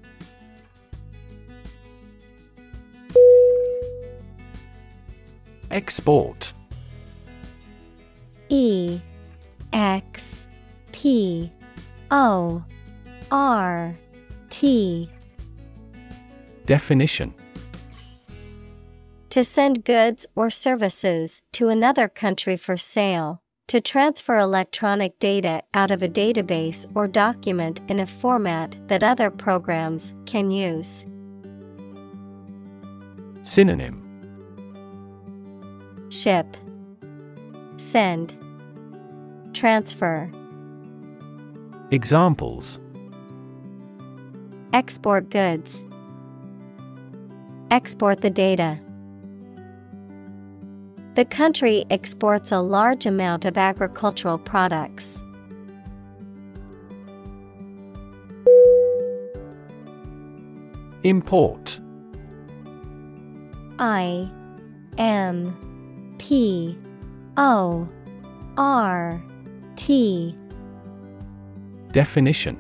Export 5.70 6.54
E 8.48 9.00
X 9.72 10.46
P 10.92 11.52
O 12.10 12.64
R 13.30 13.94
T 14.48 15.10
Definition 16.64 17.34
To 19.30 19.44
send 19.44 19.84
goods 19.84 20.24
or 20.34 20.48
services 20.48 21.42
to 21.52 21.68
another 21.68 22.08
country 22.08 22.56
for 22.56 22.76
sale. 22.78 23.43
To 23.68 23.80
transfer 23.80 24.38
electronic 24.38 25.18
data 25.18 25.62
out 25.72 25.90
of 25.90 26.02
a 26.02 26.08
database 26.08 26.84
or 26.94 27.08
document 27.08 27.80
in 27.88 28.00
a 28.00 28.06
format 28.06 28.78
that 28.88 29.02
other 29.02 29.30
programs 29.30 30.14
can 30.26 30.50
use. 30.50 31.06
Synonym 33.42 34.00
Ship, 36.10 36.56
Send, 37.78 38.36
Transfer. 39.54 40.30
Examples 41.90 42.80
Export 44.74 45.30
goods. 45.30 45.84
Export 47.70 48.20
the 48.20 48.30
data. 48.30 48.78
The 51.14 51.24
country 51.24 51.84
exports 51.90 52.50
a 52.50 52.58
large 52.58 53.06
amount 53.06 53.44
of 53.44 53.56
agricultural 53.56 54.36
products. 54.36 55.22
Import 61.04 61.78
I 63.78 64.28
M 64.98 66.16
P 66.18 66.76
O 67.36 67.88
R 68.56 69.22
T 69.76 70.36
Definition 71.92 72.56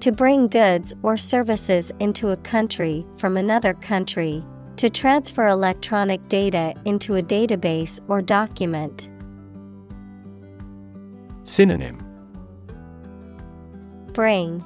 To 0.00 0.10
bring 0.10 0.48
goods 0.48 0.92
or 1.04 1.16
services 1.16 1.92
into 2.00 2.30
a 2.30 2.36
country 2.38 3.06
from 3.16 3.36
another 3.36 3.74
country. 3.74 4.42
To 4.78 4.88
transfer 4.88 5.48
electronic 5.48 6.28
data 6.28 6.72
into 6.84 7.16
a 7.16 7.22
database 7.22 7.98
or 8.06 8.22
document. 8.22 9.10
Synonym 11.42 11.98
Bring. 14.12 14.64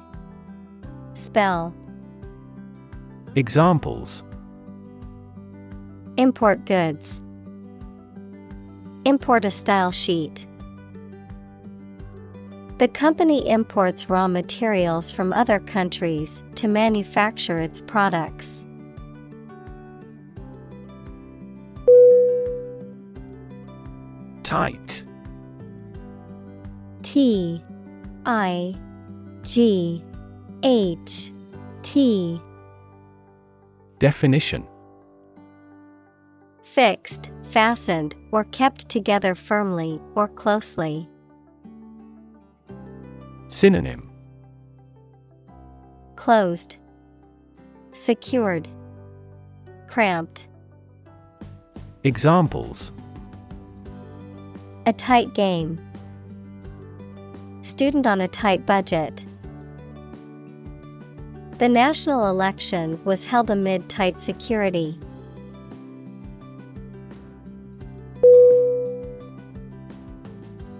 Spell. 1.15 1.73
Examples 3.35 4.23
Import 6.17 6.63
goods. 6.65 7.19
Import 9.05 9.45
a 9.45 9.49
style 9.49 9.91
sheet. 9.91 10.45
The 12.77 12.87
company 12.87 13.49
imports 13.49 14.11
raw 14.11 14.27
materials 14.27 15.11
from 15.11 15.33
other 15.33 15.59
countries 15.59 16.43
to 16.53 16.67
manufacture 16.67 17.57
its 17.57 17.81
products. 17.81 18.63
Tight. 24.53 25.03
T 27.01 27.59
I 28.23 28.75
G 29.41 30.03
H 30.61 31.31
T. 31.81 32.39
Definition. 33.97 34.67
Fixed, 36.61 37.31
fastened, 37.41 38.15
or 38.31 38.43
kept 38.43 38.87
together 38.89 39.33
firmly 39.33 39.99
or 40.13 40.27
closely. 40.27 41.09
Synonym. 43.47 44.07
Closed, 46.15 46.77
Secured, 47.91 48.67
Cramped. 49.87 50.47
Examples 52.03 52.91
A 54.85 54.91
tight 54.91 55.33
game. 55.33 55.79
Student 57.61 58.05
on 58.05 58.19
a 58.19 58.27
tight 58.27 58.65
budget. 58.65 59.25
The 61.57 61.69
national 61.69 62.27
election 62.27 62.99
was 63.05 63.23
held 63.23 63.49
amid 63.49 63.87
tight 63.87 64.19
security. 64.19 64.99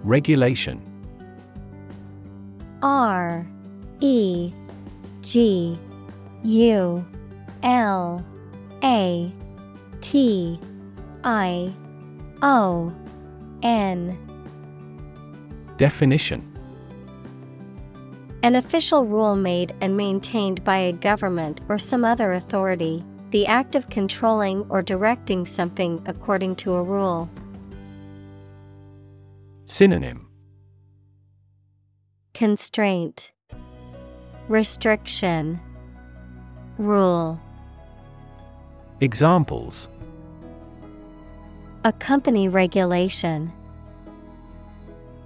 Regulation 0.02 0.82
R 2.82 3.46
E 4.00 4.52
G 5.22 5.78
U 6.42 7.06
L 7.62 8.26
A 8.82 9.32
T 10.02 10.60
I 11.24 11.72
O 12.42 12.92
N. 13.64 14.18
Definition. 15.78 16.50
An 18.42 18.56
official 18.56 19.06
rule 19.06 19.36
made 19.36 19.74
and 19.80 19.96
maintained 19.96 20.62
by 20.62 20.76
a 20.76 20.92
government 20.92 21.62
or 21.70 21.78
some 21.78 22.04
other 22.04 22.34
authority, 22.34 23.02
the 23.30 23.46
act 23.46 23.74
of 23.74 23.88
controlling 23.88 24.66
or 24.68 24.82
directing 24.82 25.46
something 25.46 26.02
according 26.04 26.56
to 26.56 26.74
a 26.74 26.82
rule. 26.82 27.30
Synonym. 29.64 30.28
Constraint, 32.34 33.32
Restriction, 34.48 35.58
Rule. 36.76 37.40
Examples 39.00 39.88
A 41.86 41.92
company 41.92 42.48
regulation, 42.48 43.52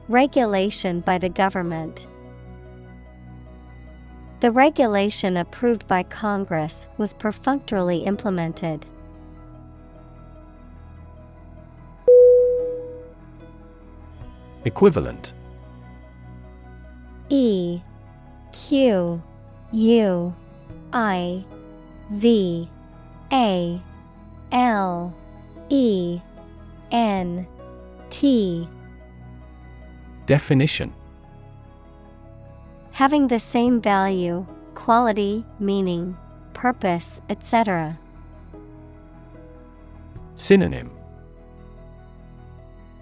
Regulation 0.09 1.01
by 1.01 1.19
the 1.19 1.29
government. 1.29 2.07
The 4.41 4.51
regulation 4.51 5.37
approved 5.37 5.87
by 5.87 6.03
Congress 6.03 6.87
was 6.97 7.13
perfunctorily 7.13 7.99
implemented. 7.99 8.87
Equivalent 14.65 15.35
E 17.29 17.83
Q 18.53 19.23
U 19.73 20.35
I 20.95 21.45
V 22.11 22.71
A 23.31 23.83
L 24.53 25.15
E 25.69 26.21
N 26.91 27.47
T. 28.11 28.69
Definition. 30.27 30.93
Having 32.93 33.29
the 33.29 33.39
same 33.39 33.81
value, 33.81 34.47
quality, 34.75 35.45
meaning, 35.59 36.17
purpose, 36.53 37.21
etc. 37.29 37.99
Synonym. 40.35 40.91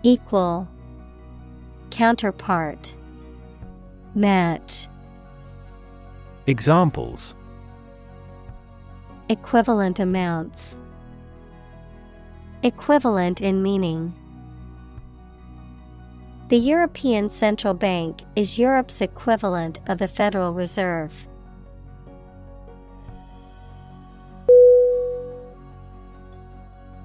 Equal. 0.03 0.69
Counterpart. 1.91 2.95
Match. 4.15 4.89
Examples. 6.47 7.35
Equivalent 9.29 9.99
amounts 9.99 10.77
Equivalent 12.67 13.41
in 13.41 13.63
meaning. 13.63 14.13
The 16.49 16.57
European 16.57 17.31
Central 17.31 17.75
Bank 17.75 18.23
is 18.35 18.59
Europe's 18.59 19.01
equivalent 19.01 19.79
of 19.87 19.99
the 19.99 20.09
Federal 20.09 20.53
Reserve. 20.53 21.29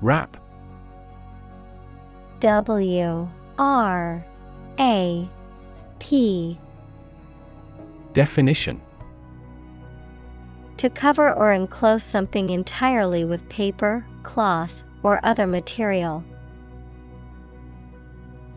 Wrap 0.01 0.35
W 2.39 3.29
R 3.59 4.25
A 4.79 5.29
P 5.99 6.57
Definition 8.13 8.81
To 10.77 10.89
cover 10.89 11.31
or 11.31 11.53
enclose 11.53 12.01
something 12.01 12.49
entirely 12.49 13.23
with 13.23 13.47
paper, 13.47 14.07
cloth, 14.23 14.83
or 15.03 15.19
other 15.23 15.47
material. 15.47 16.23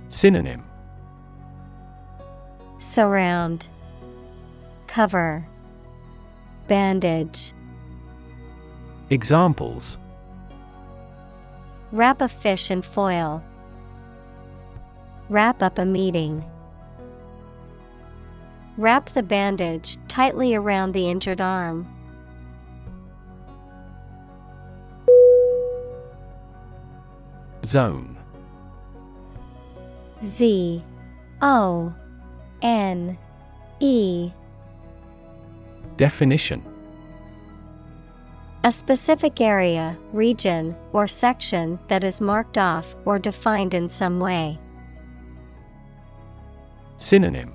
Synonym 0.09 0.63
Surround, 2.79 3.69
Cover, 4.87 5.47
Bandage. 6.69 7.53
Examples 9.11 9.99
Wrap 11.93 12.21
a 12.21 12.29
fish 12.29 12.71
in 12.71 12.83
foil. 12.83 13.43
Wrap 15.29 15.63
up 15.63 15.79
a 15.79 15.85
meeting. 15.85 16.45
Wrap 18.77 19.11
the 19.11 19.23
bandage 19.23 19.97
tightly 20.09 20.55
around 20.55 20.93
the 20.93 21.09
injured 21.09 21.41
arm. 21.41 21.94
Zone. 27.65 28.17
Z 30.23 30.83
O 31.43 31.95
N 32.63 33.19
E. 33.81 34.31
Definition. 35.97 36.63
A 38.65 38.73
specific 38.73 39.41
area, 39.41 39.97
region, 40.13 40.75
or 40.93 41.07
section 41.07 41.79
that 41.89 42.03
is 42.03 42.21
marked 42.21 42.57
off 42.57 42.97
or 43.05 43.19
defined 43.19 43.75
in 43.75 43.89
some 43.89 44.21
way. 44.21 44.59
Synonym. 46.97 47.55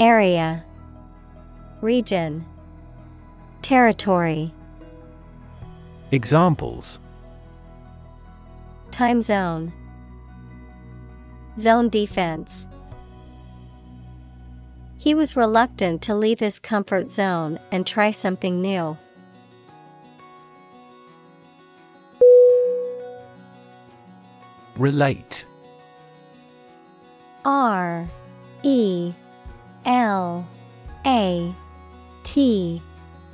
Area. 0.00 0.64
Region. 1.82 2.46
Territory. 3.60 4.52
Examples 6.10 6.98
Time 8.96 9.20
zone. 9.20 9.74
Zone 11.58 11.90
defense. 11.90 12.66
He 14.96 15.14
was 15.14 15.36
reluctant 15.36 16.00
to 16.00 16.14
leave 16.14 16.40
his 16.40 16.58
comfort 16.58 17.10
zone 17.10 17.58
and 17.70 17.86
try 17.86 18.10
something 18.10 18.62
new. 18.62 18.96
Relate. 24.78 25.44
R 27.44 28.08
E 28.62 29.12
L 29.84 30.48
A 31.04 31.54
T 32.22 32.80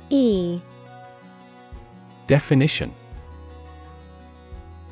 E. 0.09 0.59
Definition 2.27 2.93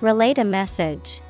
Relate 0.00 0.38
a 0.38 0.44
message. 0.44 1.20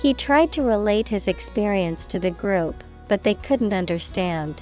He 0.00 0.12
tried 0.12 0.50
to 0.52 0.62
relate 0.62 1.08
his 1.08 1.28
experience 1.28 2.08
to 2.08 2.18
the 2.18 2.32
group, 2.32 2.82
but 3.06 3.22
they 3.22 3.34
couldn't 3.34 3.72
understand. 3.72 4.60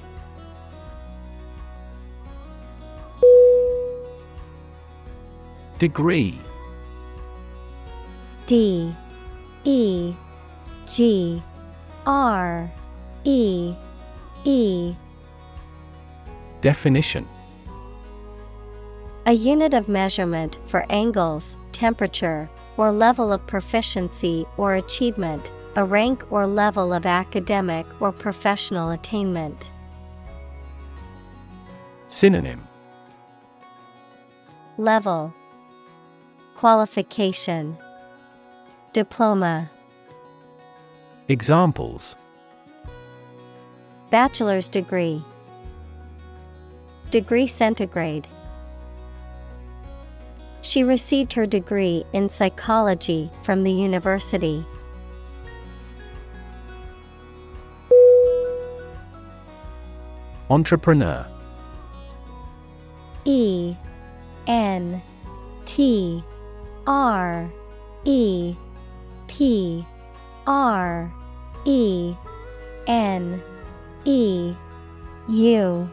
Degree. 5.78 6.38
D. 8.44 8.94
E. 9.64 10.14
G. 10.86 11.42
R. 12.04 12.70
E. 13.24 13.74
E. 14.44 14.94
Definition. 16.60 17.26
A 19.24 19.32
unit 19.32 19.72
of 19.72 19.88
measurement 19.88 20.58
for 20.66 20.84
angles, 20.90 21.56
temperature, 21.80 22.46
or 22.76 22.92
level 22.92 23.32
of 23.32 23.46
proficiency 23.46 24.44
or 24.58 24.74
achievement, 24.74 25.50
a 25.76 25.82
rank 25.82 26.30
or 26.30 26.46
level 26.46 26.92
of 26.92 27.06
academic 27.06 27.86
or 28.00 28.12
professional 28.12 28.90
attainment. 28.90 29.72
Synonym. 32.08 32.60
Level. 34.76 35.32
Qualification. 36.54 37.78
Diploma. 38.92 39.70
Examples. 41.28 42.14
Bachelor's 44.10 44.68
degree. 44.68 45.22
Degree 47.10 47.46
centigrade 47.46 48.28
She 50.62 50.84
received 50.84 51.32
her 51.32 51.46
degree 51.46 52.04
in 52.12 52.28
psychology 52.28 53.30
from 53.42 53.64
the 53.64 53.72
university. 53.72 54.64
Entrepreneur. 60.50 61.26
E 63.24 63.74
N 64.46 65.00
T 65.64 66.22
R 66.86 67.50
E 68.04 68.54
P 69.28 69.84
R 70.46 71.12
E 71.64 72.14
N 72.86 73.42
E 74.04 74.54
U 75.28 75.90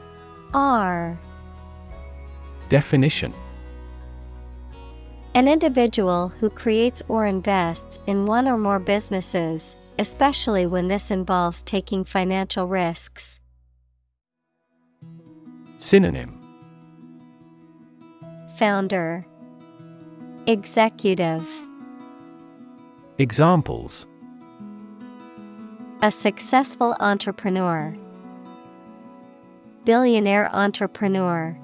R. 0.53 1.19
Definition 2.69 3.33
An 5.37 5.47
individual 5.47 6.29
who 6.29 6.49
creates 6.49 7.03
or 7.07 7.27
invests 7.27 7.99
in 8.07 8.25
one 8.25 8.47
or 8.47 8.57
more 8.57 8.79
businesses, 8.79 9.75
especially 9.99 10.65
when 10.65 10.87
this 10.87 11.11
involves 11.11 11.61
taking 11.61 12.03
financial 12.03 12.67
risks. 12.67 13.39
Synonym. 15.77 16.41
Founder. 18.55 19.27
Executive. 20.47 21.47
Examples. 23.19 24.07
A 26.01 26.09
successful 26.09 26.95
entrepreneur, 26.99 27.95
Billionaire 29.85 30.49
entrepreneur. 30.51 31.55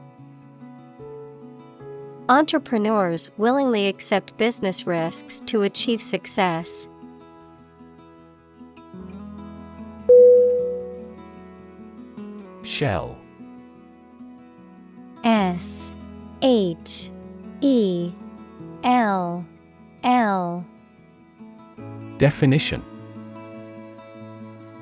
Entrepreneurs 2.30 3.30
willingly 3.38 3.88
accept 3.88 4.38
business 4.38 4.88
risks 4.88 5.42
to 5.42 5.64
achieve 5.64 6.02
success. 6.02 6.88
Shell 12.64 13.18
S 15.26 15.92
H 16.42 17.10
E 17.60 18.14
L 18.85 19.45
L 20.06 20.66
Definition 22.18 22.82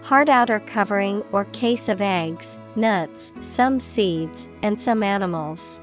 Hard 0.03 0.29
outer 0.29 0.59
covering 0.59 1.23
or 1.31 1.45
case 1.45 1.89
of 1.89 2.01
eggs, 2.01 2.59
nuts, 2.75 3.31
some 3.39 3.79
seeds, 3.79 4.47
and 4.61 4.79
some 4.79 5.01
animals. 5.01 5.81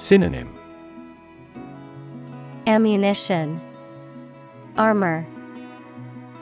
Synonym 0.00 0.58
Ammunition, 2.66 3.60
Armor, 4.78 5.26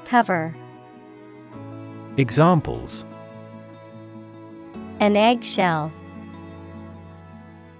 Cover. 0.04 0.54
Examples 2.18 3.04
An 5.00 5.16
eggshell, 5.16 5.92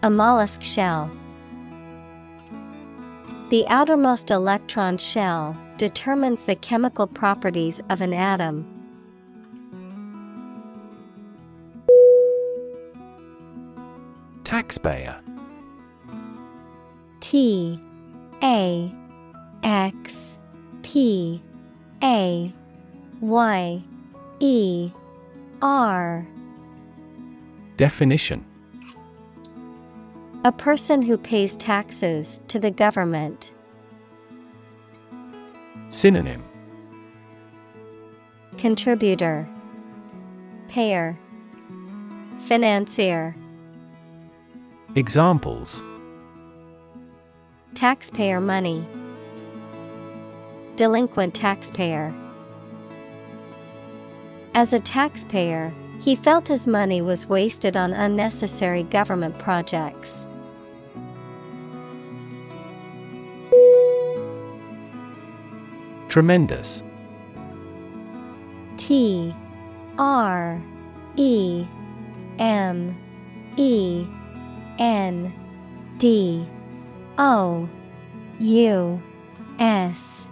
a 0.02 0.10
mollusk 0.10 0.64
shell. 0.64 1.08
The 3.50 3.64
outermost 3.68 4.32
electron 4.32 4.98
shell 4.98 5.56
determines 5.76 6.44
the 6.44 6.56
chemical 6.56 7.06
properties 7.06 7.80
of 7.88 8.00
an 8.00 8.12
atom. 8.12 8.66
Taxpayer 14.42 15.20
T 17.30 17.78
A 18.42 18.90
X 19.62 20.38
P 20.80 21.42
A 22.02 22.50
Y 23.20 23.82
E 24.40 24.90
R 25.60 26.26
Definition. 27.76 28.46
A 30.42 30.52
person 30.52 31.02
who 31.02 31.18
pays 31.18 31.54
taxes 31.58 32.40
to 32.48 32.58
the 32.58 32.70
government. 32.70 33.52
Synonym. 35.90 36.42
Contributor. 38.56 39.46
Payer. 40.68 41.18
Financier. 42.38 43.36
Examples 44.94 45.82
Taxpayer 47.74 48.40
money. 48.40 48.84
Delinquent 50.76 51.34
taxpayer. 51.34 52.12
As 54.54 54.72
a 54.72 54.80
taxpayer, 54.80 55.72
he 56.00 56.16
felt 56.16 56.48
his 56.48 56.66
money 56.66 57.02
was 57.02 57.28
wasted 57.28 57.76
on 57.76 57.92
unnecessary 57.92 58.82
government 58.84 59.38
projects. 59.38 60.26
Tremendous. 66.08 66.82
T 68.76 69.34
R 69.98 70.62
E 71.16 71.66
M 72.38 72.96
E 73.56 74.06
N 74.78 75.32
D 75.98 76.46
O 77.18 77.68
U 78.38 79.02
S. 79.58 80.28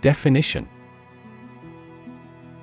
Definition. 0.00 0.68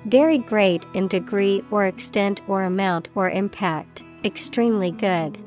Very 0.04 0.36
great 0.36 0.84
in 0.92 1.08
degree 1.08 1.64
or 1.70 1.86
extent 1.86 2.42
or 2.46 2.62
amount 2.62 3.08
or 3.14 3.30
impact, 3.30 4.02
extremely 4.22 4.90
good. 4.90 5.38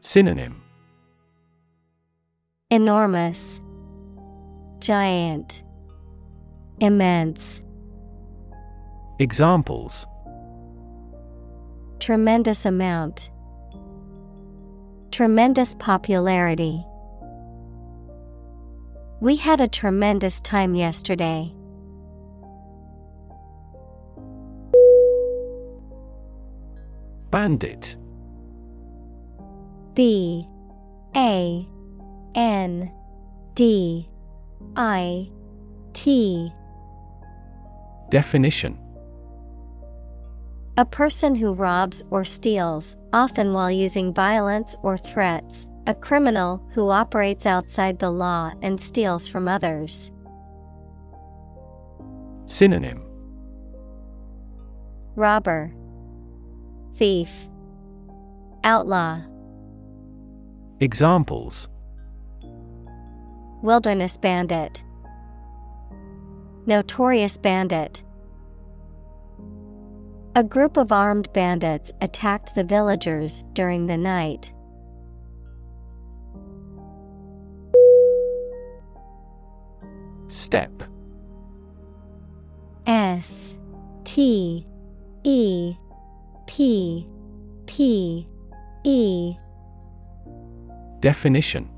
Synonym. 0.00 0.62
Enormous, 2.70 3.60
Giant, 4.78 5.64
Immense. 6.78 7.62
Examples. 9.18 10.06
Tremendous 11.98 12.64
amount. 12.64 13.30
Tremendous 15.10 15.74
popularity. 15.74 16.84
We 19.20 19.36
had 19.36 19.60
a 19.60 19.68
tremendous 19.68 20.40
time 20.40 20.74
yesterday. 20.74 21.52
Bandit 27.30 27.96
B 29.94 30.46
A 31.16 31.68
N 32.34 32.92
D 33.54 34.08
I 34.76 35.28
T 35.92 36.52
Definition 38.10 38.79
A 40.80 40.84
person 40.86 41.34
who 41.34 41.52
robs 41.52 42.02
or 42.08 42.24
steals, 42.24 42.96
often 43.12 43.52
while 43.52 43.70
using 43.70 44.14
violence 44.14 44.74
or 44.82 44.96
threats, 44.96 45.66
a 45.86 45.94
criminal 45.94 46.66
who 46.72 46.88
operates 46.88 47.44
outside 47.44 47.98
the 47.98 48.08
law 48.10 48.50
and 48.62 48.80
steals 48.80 49.28
from 49.28 49.46
others. 49.46 50.10
Synonym. 52.46 53.02
Robber, 55.16 55.70
Thief, 56.96 57.30
Outlaw, 58.64 59.20
Examples. 60.80 61.68
Wilderness 63.62 64.16
Bandit, 64.16 64.82
Notorious 66.64 67.36
Bandit. 67.36 68.02
A 70.36 70.44
group 70.44 70.76
of 70.76 70.92
armed 70.92 71.32
bandits 71.32 71.92
attacked 72.00 72.54
the 72.54 72.62
villagers 72.62 73.42
during 73.52 73.86
the 73.86 73.96
night. 73.96 74.52
Steppe. 80.28 80.84
S 82.86 83.56
T 84.04 84.64
E 85.24 85.74
P 86.46 87.08
P 87.66 88.28
E. 88.84 89.34
Definition. 91.00 91.68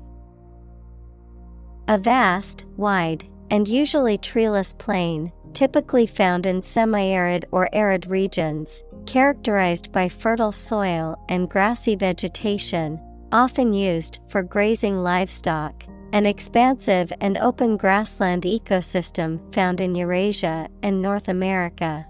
A 1.87 1.97
vast, 1.97 2.65
wide, 2.77 3.25
and 3.49 3.67
usually 3.67 4.17
treeless 4.17 4.73
plain, 4.73 5.31
typically 5.53 6.05
found 6.05 6.45
in 6.45 6.61
semi 6.61 7.05
arid 7.07 7.45
or 7.51 7.69
arid 7.73 8.07
regions, 8.07 8.83
characterized 9.05 9.91
by 9.91 10.09
fertile 10.09 10.51
soil 10.51 11.15
and 11.29 11.49
grassy 11.49 11.95
vegetation, 11.95 12.99
often 13.31 13.73
used 13.73 14.19
for 14.27 14.43
grazing 14.43 15.01
livestock. 15.03 15.83
An 16.13 16.27
expansive 16.27 17.11
and 17.21 17.37
open 17.39 17.75
grassland 17.75 18.43
ecosystem 18.43 19.53
found 19.53 19.81
in 19.81 19.95
Eurasia 19.95 20.67
and 20.83 21.01
North 21.01 21.27
America. 21.27 22.05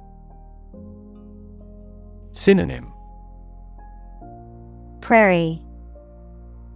Synonym 2.34 2.92
Prairie, 5.00 5.62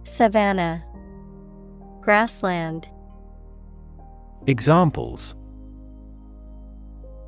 Savanna, 0.04 0.84
Grassland. 2.00 2.88
Examples 4.46 5.34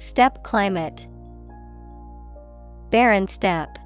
Steppe 0.01 0.43
climate. 0.43 1.07
Barren 2.89 3.29
steppe. 3.29 3.79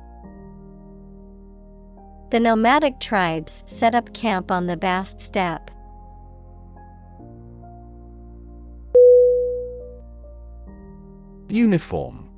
The 2.30 2.38
nomadic 2.38 3.00
tribes 3.00 3.64
set 3.66 3.96
up 3.96 4.14
camp 4.14 4.52
on 4.52 4.66
the 4.66 4.76
vast 4.76 5.18
steppe. 5.18 5.72
Uniform 11.48 12.30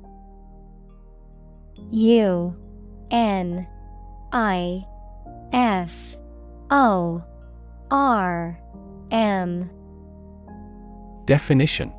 U 1.91 2.55
N 3.11 3.67
I 4.31 4.85
F 5.53 6.17
O 6.71 7.23
R 7.91 8.59
M 9.11 9.69
Definition 11.25 11.93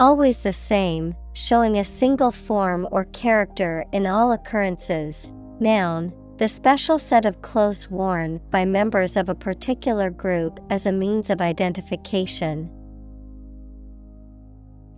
Always 0.00 0.40
the 0.40 0.52
same, 0.52 1.14
showing 1.34 1.78
a 1.78 1.84
single 1.84 2.32
form 2.32 2.88
or 2.90 3.04
character 3.06 3.84
in 3.92 4.06
all 4.06 4.32
occurrences. 4.32 5.30
Noun, 5.60 6.12
the 6.36 6.48
special 6.48 6.98
set 6.98 7.24
of 7.24 7.42
clothes 7.42 7.88
worn 7.88 8.40
by 8.50 8.64
members 8.64 9.16
of 9.16 9.28
a 9.28 9.36
particular 9.36 10.10
group 10.10 10.58
as 10.68 10.86
a 10.86 10.92
means 10.92 11.30
of 11.30 11.40
identification. 11.40 12.68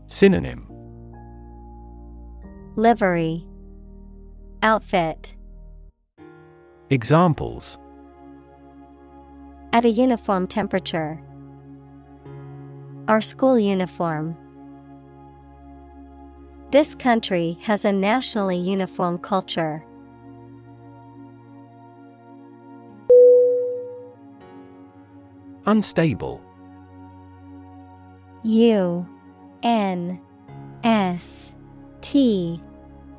Synonym 0.07 0.67
Livery 2.77 3.47
Outfit 4.63 5.37
Examples 6.89 7.77
At 9.75 9.85
a 9.85 9.91
uniform 9.91 10.47
temperature. 10.47 11.21
Our 13.09 13.21
school 13.21 13.59
uniform. 13.59 14.39
This 16.77 16.95
country 16.95 17.57
has 17.63 17.87
a 17.87 17.91
nationally 17.91 18.59
uniform 18.59 19.17
culture. 19.17 19.83
Unstable. 25.65 26.43
U 28.43 29.09
N 29.63 30.21
S 30.85 31.55
T 32.03 32.61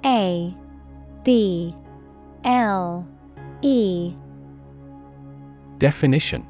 A 0.06 0.56
B 1.24 1.76
L 2.44 3.08
E. 3.64 4.14
Definition. 5.80 6.46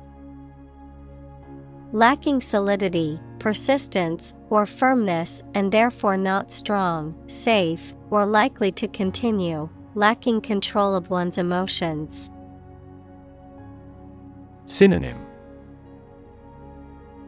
Lacking 1.94 2.42
solidity, 2.42 3.18
persistence, 3.48 4.34
or 4.50 4.66
firmness 4.66 5.42
and 5.54 5.72
therefore 5.72 6.18
not 6.18 6.52
strong, 6.52 7.16
safe, 7.28 7.94
or 8.10 8.26
likely 8.26 8.74
to 8.74 8.90
continue, 8.90 9.70
lacking 9.96 10.42
control 10.42 10.94
of 10.94 11.10
one's 11.10 11.38
emotions. 11.38 12.30
Synonym. 14.66 15.18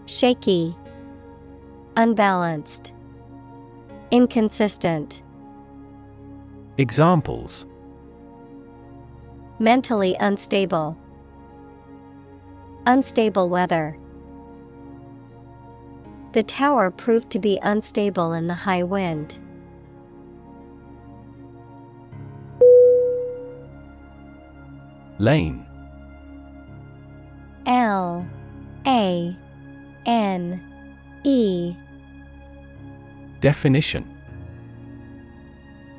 Shaky, 0.07 0.75
Unbalanced, 1.95 2.93
Inconsistent, 4.11 5.23
Examples. 6.77 7.65
Mentally 9.57 10.17
unstable, 10.19 10.97
Unstable 12.85 13.47
weather. 13.47 13.97
The 16.31 16.43
tower 16.43 16.91
proved 16.91 17.31
to 17.31 17.39
be 17.39 17.59
unstable 17.63 18.33
in 18.33 18.45
the 18.45 18.53
high 18.53 18.83
wind. 18.83 19.39
Lane. 25.17 25.65
L. 27.65 28.27
A. 28.85 29.35
N. 30.05 30.61
E. 31.23 31.75
Definition. 33.39 34.07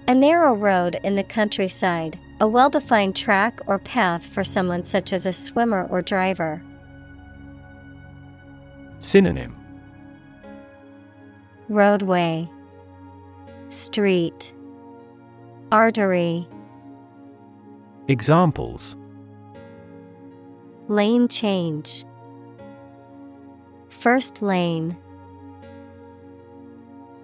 A 0.06 0.14
narrow 0.14 0.54
road 0.54 0.98
in 1.02 1.16
the 1.16 1.24
countryside, 1.24 2.18
a 2.40 2.46
well 2.48 2.70
defined 2.70 3.14
track 3.14 3.60
or 3.66 3.78
path 3.78 4.24
for 4.24 4.42
someone 4.42 4.84
such 4.84 5.12
as 5.12 5.26
a 5.26 5.32
swimmer 5.32 5.86
or 5.90 6.02
driver. 6.02 6.62
Synonym 9.00 9.59
Roadway, 11.70 12.50
Street, 13.68 14.52
Artery, 15.70 16.48
Examples 18.08 18.96
Lane 20.88 21.28
change, 21.28 22.04
First 23.88 24.42
lane. 24.42 24.96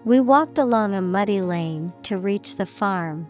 We 0.04 0.20
walked 0.20 0.58
along 0.58 0.94
a 0.94 1.02
muddy 1.02 1.40
lane 1.40 1.92
to 2.04 2.16
reach 2.16 2.54
the 2.54 2.66
farm. 2.66 3.26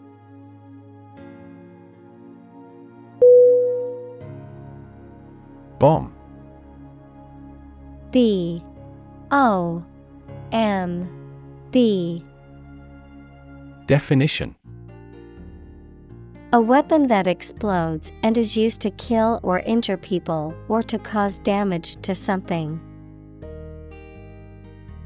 Bomb 5.79 6.13
B 8.11 8.63
O 9.31 9.83
M. 10.51 11.09
B 11.71 12.23
Definition. 13.87 14.55
A 16.53 16.61
weapon 16.61 17.07
that 17.07 17.27
explodes 17.27 18.11
and 18.23 18.37
is 18.37 18.55
used 18.55 18.81
to 18.81 18.91
kill 18.91 19.39
or 19.43 19.59
injure 19.59 19.97
people 19.97 20.53
or 20.67 20.81
to 20.83 20.97
cause 20.99 21.39
damage 21.39 21.95
to 22.01 22.15
something. 22.15 22.79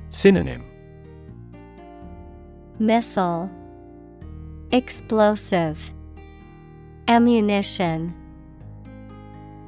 Synonym. 0.09 0.63
Missile. 2.79 3.49
Explosive. 4.71 5.93
Ammunition. 7.07 8.15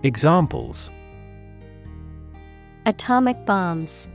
Examples. 0.03 0.91
Atomic 2.85 3.35
bombs 3.45 4.07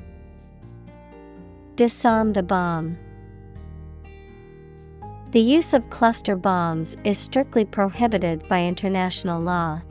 Disarm 1.78 2.32
the 2.32 2.42
bomb. 2.42 2.98
The 5.31 5.39
use 5.39 5.73
of 5.74 5.89
cluster 5.90 6.34
bombs 6.34 6.97
is 7.05 7.16
strictly 7.16 7.65
prohibited 7.65 8.48
by 8.48 8.65
international 8.65 9.40
law. 9.40 9.82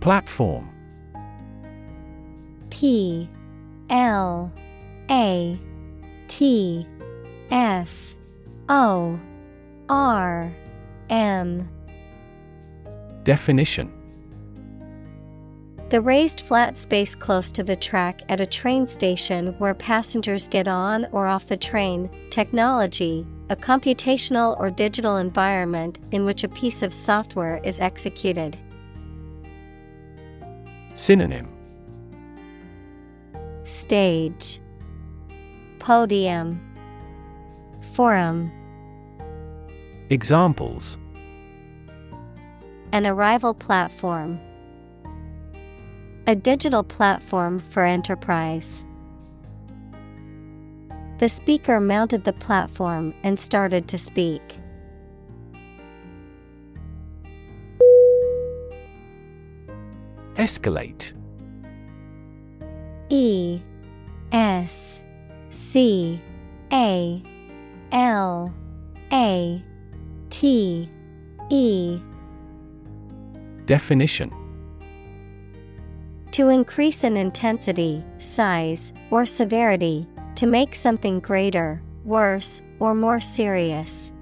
Platform 0.00 0.68
P 2.68 3.26
L 3.88 4.52
A 5.10 5.56
T 6.28 6.86
F 7.50 8.14
O 8.68 9.18
R 9.88 10.52
M 11.08 11.66
Definition 13.24 13.99
The 15.90 16.00
raised 16.00 16.42
flat 16.42 16.76
space 16.76 17.16
close 17.16 17.50
to 17.50 17.64
the 17.64 17.74
track 17.74 18.22
at 18.28 18.40
a 18.40 18.46
train 18.46 18.86
station 18.86 19.58
where 19.58 19.74
passengers 19.74 20.46
get 20.46 20.68
on 20.68 21.06
or 21.10 21.26
off 21.26 21.48
the 21.48 21.56
train. 21.56 22.08
Technology, 22.30 23.26
a 23.48 23.56
computational 23.56 24.56
or 24.60 24.70
digital 24.70 25.16
environment 25.16 25.98
in 26.12 26.24
which 26.24 26.44
a 26.44 26.48
piece 26.48 26.84
of 26.84 26.94
software 26.94 27.60
is 27.64 27.80
executed. 27.80 28.56
Synonym 30.94 31.48
Stage 33.64 34.60
Podium 35.80 36.60
Forum 37.94 38.52
Examples 40.08 40.98
An 42.92 43.08
arrival 43.08 43.54
platform. 43.54 44.38
A 46.26 46.36
digital 46.36 46.84
platform 46.84 47.58
for 47.58 47.84
enterprise. 47.84 48.84
The 51.18 51.28
speaker 51.28 51.80
mounted 51.80 52.24
the 52.24 52.32
platform 52.32 53.14
and 53.22 53.38
started 53.38 53.88
to 53.88 53.98
speak. 53.98 54.42
Escalate 60.36 61.12
E 63.10 63.60
S 64.32 65.00
C 65.50 66.20
A 66.72 67.22
L 67.92 68.54
A 69.12 69.64
T 70.30 70.88
E 71.50 72.00
Definition 73.66 74.39
To 76.32 76.48
increase 76.48 77.02
in 77.02 77.16
intensity, 77.16 78.04
size, 78.18 78.92
or 79.10 79.26
severity, 79.26 80.06
to 80.36 80.46
make 80.46 80.74
something 80.76 81.18
greater, 81.18 81.82
worse, 82.04 82.62
or 82.78 82.94
more 82.94 83.20
serious. 83.20 84.12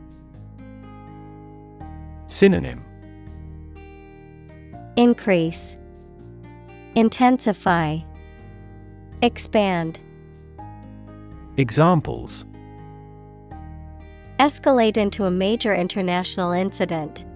Synonym 2.27 2.83
Increase, 4.97 5.77
Intensify, 6.95 7.99
Expand. 9.23 10.01
Examples 11.59 12.47
Escalate 14.41 14.97
into 14.97 15.27
a 15.27 15.31
major 15.31 15.75
international 15.75 16.53
incident. 16.53 17.27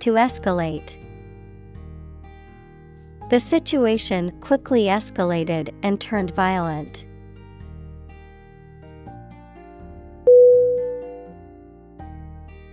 To 0.00 0.12
escalate. 0.12 0.99
The 3.30 3.38
situation 3.38 4.32
quickly 4.40 4.86
escalated 4.86 5.72
and 5.84 6.00
turned 6.00 6.32
violent. 6.32 7.04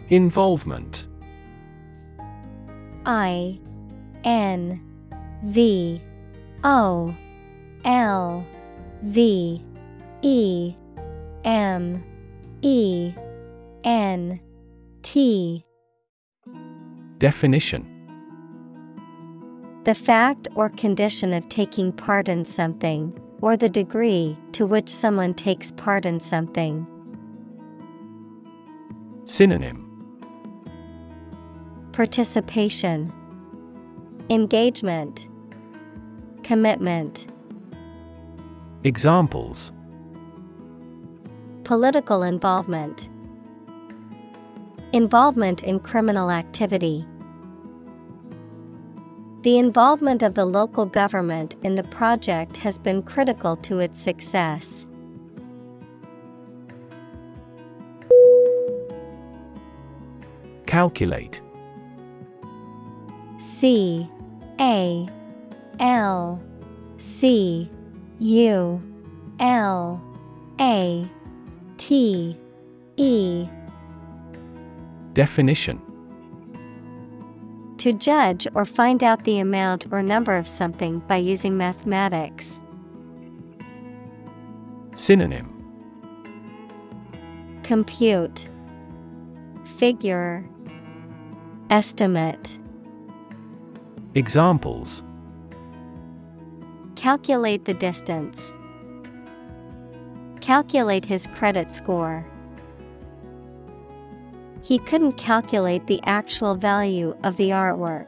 Involvement. 0.09 1.07
I 3.05 3.59
N 4.23 4.81
V 5.43 6.01
O 6.63 7.15
L 7.85 8.43
V 9.03 9.61
E 10.23 10.75
M 11.43 12.03
E 12.63 13.13
N 13.83 14.39
T. 15.03 15.63
Definition 17.19 17.96
The 19.87 19.95
fact 19.95 20.49
or 20.53 20.67
condition 20.67 21.31
of 21.31 21.47
taking 21.47 21.93
part 21.93 22.27
in 22.27 22.43
something, 22.43 23.17
or 23.39 23.55
the 23.55 23.69
degree 23.69 24.37
to 24.51 24.65
which 24.65 24.89
someone 24.89 25.33
takes 25.33 25.71
part 25.71 26.05
in 26.05 26.19
something. 26.19 26.85
Synonym 29.23 29.85
Participation, 31.93 33.13
Engagement, 34.29 35.29
Commitment. 36.43 37.27
Examples 38.83 39.71
Political 41.63 42.23
involvement, 42.23 43.07
Involvement 44.91 45.63
in 45.63 45.79
criminal 45.79 46.29
activity. 46.29 47.07
The 49.43 49.57
involvement 49.59 50.23
of 50.23 50.33
the 50.33 50.45
local 50.45 50.85
government 50.85 51.55
in 51.63 51.75
the 51.75 51.83
project 51.83 52.57
has 52.57 52.79
been 52.79 53.03
critical 53.03 53.55
to 53.57 53.79
its 53.79 53.99
success. 53.99 54.87
Calculate. 60.65 61.41
C 63.39 64.09
A 64.59 65.07
L 65.79 66.41
C 66.97 67.69
U 68.19 68.81
L 69.39 70.01
A 70.59 71.05
T 71.77 72.37
E. 72.97 73.47
Definition 75.13 75.86
To 77.77 77.93
judge 77.93 78.47
or 78.55 78.65
find 78.65 79.03
out 79.03 79.23
the 79.23 79.39
amount 79.39 79.85
or 79.91 80.01
number 80.01 80.35
of 80.35 80.47
something 80.47 80.99
by 81.07 81.17
using 81.17 81.57
mathematics. 81.57 82.59
Synonym 84.95 85.53
Compute 87.63 88.49
Figure 89.63 90.43
Estimate 91.69 92.57
Examples 94.15 95.03
Calculate 96.95 97.65
the 97.65 97.75
distance. 97.75 98.55
Calculate 100.41 101.05
his 101.05 101.27
credit 101.27 101.71
score. 101.71 102.25
He 104.61 104.79
couldn't 104.79 105.13
calculate 105.13 105.87
the 105.87 105.99
actual 106.03 106.55
value 106.55 107.15
of 107.23 107.37
the 107.37 107.49
artwork. 107.49 108.07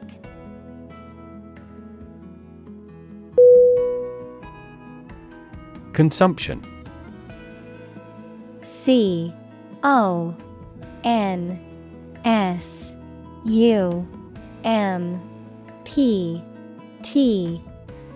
Consumption. 5.92 6.64
C 8.62 9.34
O 9.82 10.34
N 11.04 11.58
S 12.24 12.92
U 13.44 14.06
M 14.64 15.20
P 15.84 16.42
T 17.02 17.62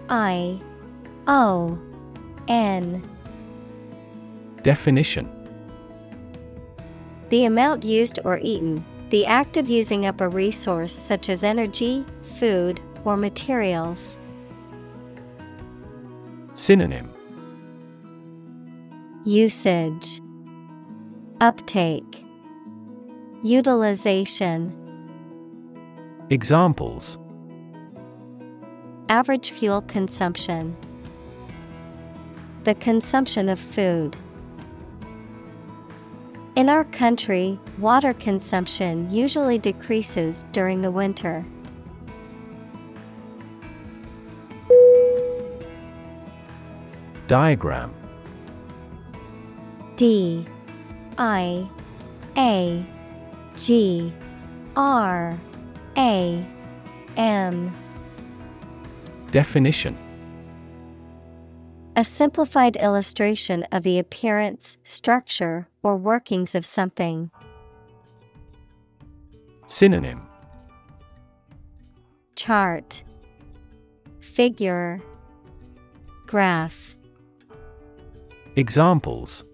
I 0.08 0.60
O 1.26 1.78
N. 2.48 3.02
Definition 4.62 5.43
The 7.30 7.46
amount 7.46 7.84
used 7.84 8.18
or 8.24 8.38
eaten, 8.42 8.84
the 9.10 9.26
act 9.26 9.56
of 9.56 9.68
using 9.70 10.06
up 10.06 10.20
a 10.20 10.28
resource 10.28 10.92
such 10.92 11.28
as 11.28 11.42
energy, 11.42 12.04
food, 12.38 12.80
or 13.04 13.16
materials. 13.16 14.18
Synonym 16.54 17.10
Usage 19.24 20.20
Uptake 21.40 22.24
Utilization 23.42 24.72
Examples 26.30 27.18
Average 29.08 29.50
fuel 29.50 29.82
consumption. 29.82 30.76
The 32.64 32.74
consumption 32.74 33.48
of 33.48 33.58
food. 33.58 34.16
In 36.57 36.68
our 36.68 36.84
country, 36.84 37.58
water 37.78 38.12
consumption 38.12 39.10
usually 39.10 39.58
decreases 39.58 40.44
during 40.52 40.83
the 40.83 40.91
winter. 40.91 41.44
Diagram. 47.26 47.92
D 49.97 50.47
I 51.18 51.68
A 52.36 52.86
G 53.57 54.12
R 54.76 55.41
A 55.97 56.47
M. 57.16 57.73
Definition 59.33 60.03
A 61.97 62.02
simplified 62.02 62.74
illustration 62.74 63.64
of 63.70 63.84
the 63.84 64.00
appearance, 64.00 64.78
structure, 64.82 65.68
or 65.81 65.97
workings 65.97 66.56
of 66.56 66.66
something. 66.66 67.31
Synonym. 69.68 70.23
Chart. 72.34 73.05
Figure. 74.18 75.00
Graph. 76.26 76.97
Examples. 78.56 79.44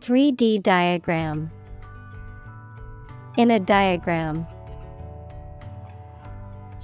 3D 0.00 0.62
diagram. 0.62 1.50
In 3.36 3.50
a 3.50 3.60
diagram 3.60 4.46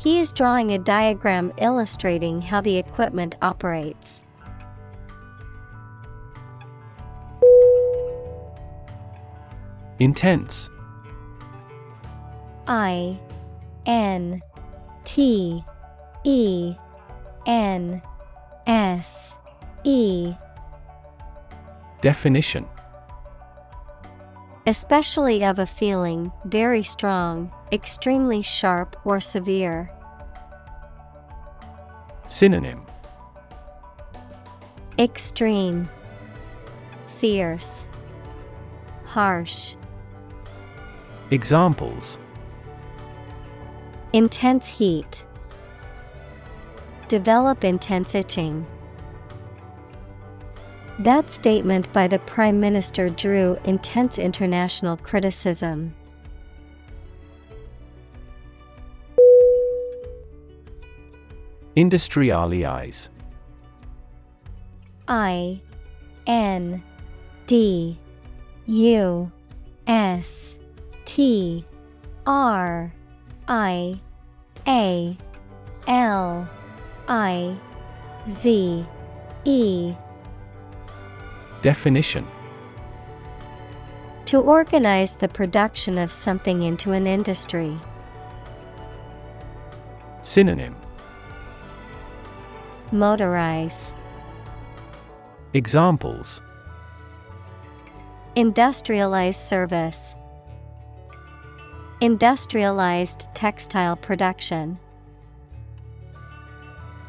He 0.02 0.18
is 0.18 0.32
drawing 0.32 0.72
a 0.72 0.78
diagram 0.78 1.52
illustrating 1.58 2.42
how 2.42 2.60
the 2.60 2.76
equipment 2.76 3.36
operates. 3.40 4.20
Intense. 10.00 10.68
I 12.66 13.16
N 13.86 14.42
T 15.05 15.64
E 16.24 16.74
N 17.47 18.02
S 18.66 19.36
E. 19.84 20.34
Definition. 22.00 22.66
Especially 24.66 25.44
of 25.44 25.60
a 25.60 25.66
feeling, 25.66 26.32
very 26.44 26.82
strong, 26.82 27.52
extremely 27.73 28.42
sharp 28.42 28.97
or 29.05 29.20
severe. 29.20 29.91
Synonym 32.28 32.84
Extreme, 34.99 35.89
Fierce, 37.09 37.86
Harsh, 39.07 39.75
Examples 41.31 42.18
Intense 44.12 44.68
heat. 44.68 45.25
Develop 47.09 47.65
intense 47.65 48.15
itching. 48.15 48.67
That 50.99 51.31
statement 51.31 51.91
by 51.94 52.07
the 52.07 52.18
Prime 52.18 52.60
Minister 52.60 53.09
drew 53.09 53.57
intense 53.65 54.18
international 54.18 54.99
criticism. 54.99 55.94
Industrialize 61.76 63.09
I 65.09 65.60
N 66.26 66.83
D 67.47 67.99
U 68.67 69.33
S 69.86 70.57
T 71.07 71.65
R 72.26 72.92
I 73.49 74.01
A 74.67 75.17
L 75.86 76.49
I 77.09 77.57
Z 78.28 78.86
E. 79.44 79.94
Definition. 81.62 82.26
To 84.26 84.39
organize 84.39 85.17
the 85.17 85.28
production 85.28 85.99
of 85.99 86.12
something 86.12 86.62
into 86.62 86.92
an 86.92 87.07
industry. 87.07 87.78
Synonym 90.23 90.76
Motorize. 92.93 93.95
Examples 95.55 96.43
Industrialized 98.37 99.41
service. 99.41 100.15
Industrialized 102.03 103.29
textile 103.35 103.97
production. 103.97 104.79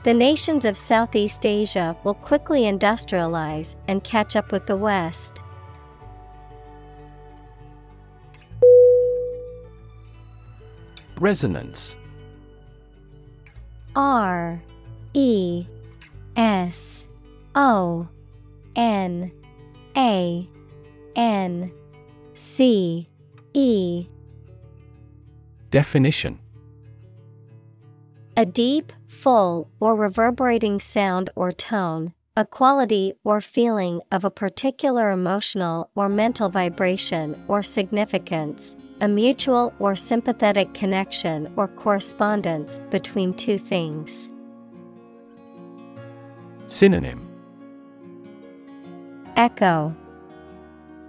The 0.03 0.13
nations 0.13 0.63
of 0.63 0.77
Southeast 0.77 1.45
Asia 1.45 1.97
will 2.05 2.13
quickly 2.13 2.61
industrialize 2.61 3.75
and 3.89 4.01
catch 4.05 4.37
up 4.37 4.53
with 4.53 4.65
the 4.67 4.77
West. 4.77 5.43
Resonance 11.19 11.97
R 13.95 14.61
E 15.13 15.67
S 16.35 17.05
O 17.55 18.07
N 18.75 19.31
A 19.95 20.49
N 21.15 21.71
C 22.33 23.07
E 23.53 24.07
Definition 25.69 26.39
A 28.35 28.45
deep, 28.45 28.91
full, 29.07 29.69
or 29.79 29.95
reverberating 29.95 30.79
sound 30.79 31.29
or 31.35 31.51
tone, 31.51 32.13
a 32.35 32.45
quality 32.45 33.13
or 33.23 33.39
feeling 33.39 34.01
of 34.11 34.23
a 34.23 34.31
particular 34.31 35.11
emotional 35.11 35.91
or 35.95 36.09
mental 36.09 36.49
vibration 36.49 37.41
or 37.47 37.61
significance, 37.61 38.75
a 39.01 39.07
mutual 39.07 39.71
or 39.77 39.95
sympathetic 39.95 40.73
connection 40.73 41.51
or 41.55 41.67
correspondence 41.67 42.79
between 42.89 43.35
two 43.35 43.59
things. 43.59 44.32
Synonym 46.73 47.21
Echo, 49.35 49.95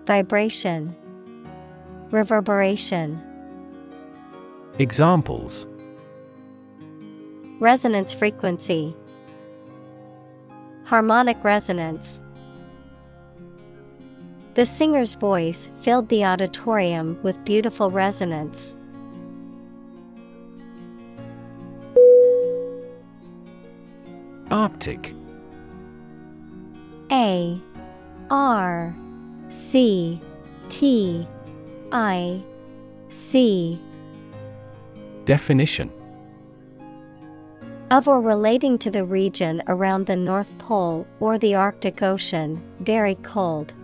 Vibration, 0.05 0.94
Reverberation. 2.10 3.18
Examples 4.78 5.67
Resonance 7.60 8.12
frequency, 8.12 8.94
Harmonic 10.84 11.43
resonance. 11.43 12.20
The 14.52 14.67
singer's 14.67 15.15
voice 15.15 15.70
filled 15.81 16.10
the 16.10 16.26
auditorium 16.26 17.18
with 17.23 17.43
beautiful 17.47 17.91
resonance. 17.91 18.75
Arctic 24.51 25.15
A 27.10 27.60
R 28.31 28.97
C 29.49 30.20
T 30.68 31.26
I 31.92 32.42
C. 33.08 33.81
Definition. 35.24 35.91
Of 37.91 38.08
or 38.08 38.20
relating 38.20 38.78
to 38.78 38.91
the 38.91 39.05
region 39.05 39.62
around 39.68 40.07
the 40.07 40.16
North 40.16 40.57
Pole 40.58 41.07
or 41.20 41.39
the 41.39 41.55
Arctic 41.55 42.02
Ocean, 42.02 42.60
very 42.81 43.15
cold. 43.16 43.74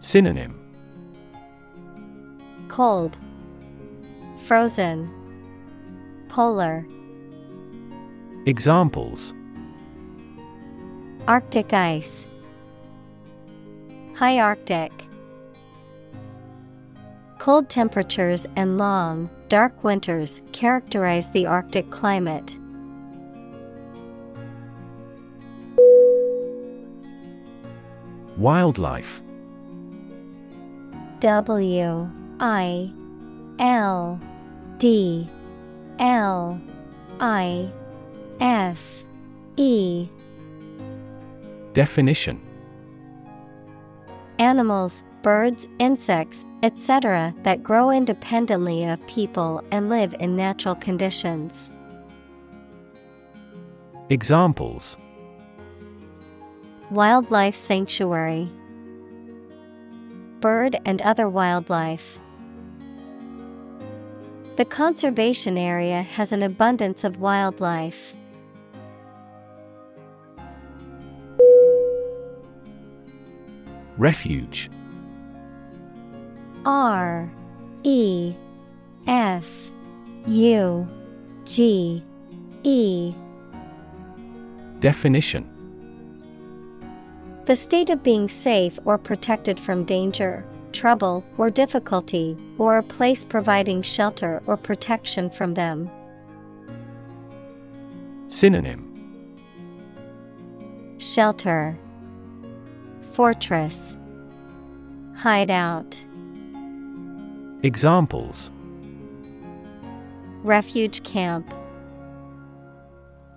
Synonym. 0.00 0.60
Cold, 2.68 3.16
Frozen, 4.44 5.10
Polar. 6.28 6.86
Examples 8.46 9.32
Arctic 11.30 11.72
ice, 11.72 12.26
High 14.16 14.40
Arctic. 14.40 14.90
Cold 17.38 17.68
temperatures 17.68 18.48
and 18.56 18.78
long, 18.78 19.30
dark 19.46 19.84
winters 19.84 20.42
characterize 20.50 21.30
the 21.30 21.46
Arctic 21.46 21.88
climate. 21.88 22.56
Wildlife 28.36 29.22
W 31.20 32.10
I 32.40 32.92
L 33.60 34.20
D 34.78 35.30
L 36.00 36.60
I 37.20 37.70
F 38.40 39.04
E 39.56 40.08
Definition 41.80 42.38
Animals, 44.38 45.02
birds, 45.22 45.66
insects, 45.78 46.44
etc., 46.62 47.34
that 47.42 47.62
grow 47.62 47.90
independently 47.90 48.84
of 48.84 49.06
people 49.06 49.64
and 49.70 49.88
live 49.88 50.14
in 50.20 50.36
natural 50.36 50.74
conditions. 50.74 51.70
Examples 54.10 54.98
Wildlife 56.90 57.54
Sanctuary 57.54 58.50
Bird 60.40 60.76
and 60.84 61.00
other 61.00 61.30
wildlife. 61.30 62.18
The 64.56 64.66
conservation 64.66 65.56
area 65.56 66.02
has 66.02 66.30
an 66.30 66.42
abundance 66.42 67.04
of 67.04 67.20
wildlife. 67.22 68.14
Refuge. 74.00 74.70
R 76.64 77.30
E 77.82 78.34
F 79.06 79.70
U 80.26 80.88
G 81.44 82.02
E. 82.62 83.14
Definition. 84.78 85.46
The 87.44 87.54
state 87.54 87.90
of 87.90 88.02
being 88.02 88.26
safe 88.26 88.78
or 88.86 88.96
protected 88.96 89.60
from 89.60 89.84
danger, 89.84 90.46
trouble, 90.72 91.22
or 91.36 91.50
difficulty, 91.50 92.38
or 92.56 92.78
a 92.78 92.82
place 92.82 93.22
providing 93.22 93.82
shelter 93.82 94.42
or 94.46 94.56
protection 94.56 95.28
from 95.28 95.52
them. 95.52 95.90
Synonym. 98.28 98.86
Shelter, 100.96 101.78
Fortress, 103.20 103.98
Hideout. 105.14 106.06
Examples 107.62 108.50
Refuge 110.42 111.02
camp. 111.02 111.52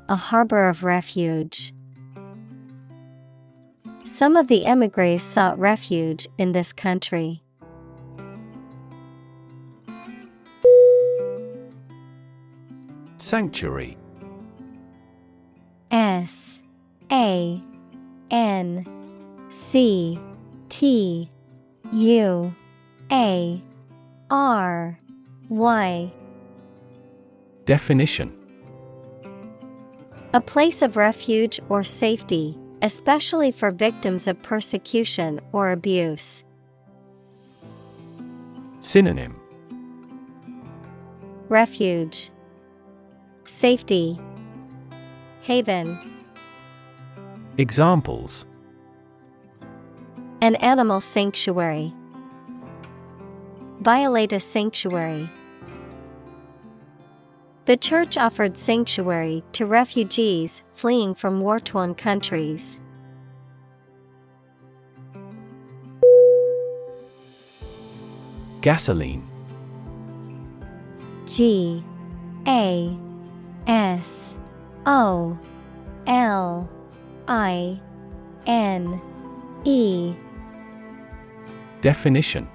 A 0.08 0.16
harbor 0.16 0.70
of 0.70 0.86
refuge. 0.86 1.74
Some 4.06 4.38
of 4.38 4.48
the 4.48 4.66
emigres 4.66 5.22
sought 5.22 5.60
refuge 5.60 6.30
in 6.38 6.54
this 6.54 6.72
country. 6.72 7.44
Sanctuary 13.18 13.98
S 15.92 16.62
A 17.12 17.62
N 18.32 19.03
C 19.54 20.20
T 20.70 21.30
U 21.92 22.56
A 23.12 23.64
R 24.32 25.00
Y. 25.48 26.14
Definition. 27.66 28.34
A 30.34 30.42
place 30.42 30.82
of 30.82 30.98
refuge 30.98 31.60
or 31.70 31.84
safety, 31.84 32.58
especially 32.82 33.52
for 33.52 33.70
victims 33.70 34.26
of 34.26 34.42
persecution 34.42 35.40
or 35.52 35.72
abuse. 35.72 36.44
Synonym. 38.80 39.40
Refuge, 41.50 42.32
Safety, 43.46 44.20
Haven. 45.44 46.00
Examples 47.60 48.48
An 50.44 50.56
animal 50.56 51.00
sanctuary. 51.00 51.94
Violate 53.80 54.34
a 54.34 54.42
sanctuary. 54.42 55.30
The 57.64 57.78
church 57.78 58.18
offered 58.18 58.58
sanctuary 58.58 59.42
to 59.54 59.66
refugees 59.66 60.62
fleeing 60.74 61.16
from 61.16 61.40
war 61.40 61.62
torn 61.62 61.96
countries. 61.96 62.82
Gasoline 68.60 69.26
G 71.26 71.82
A 72.46 72.98
S 73.66 74.36
O 74.86 75.40
L 76.06 76.70
I 77.30 77.80
N 78.46 79.02
E 79.64 80.14
Definition 81.84 82.48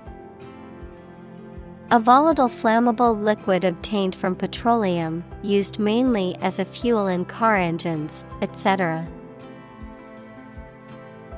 A 1.91 2.01
volatile 2.01 2.49
flammable 2.49 3.23
liquid 3.23 3.63
obtained 3.63 4.15
from 4.15 4.35
petroleum, 4.35 5.23
used 5.43 5.79
mainly 5.79 6.35
as 6.41 6.59
a 6.59 6.65
fuel 6.65 7.09
in 7.09 7.27
car 7.27 7.55
engines, 7.55 8.25
etc. 8.41 9.07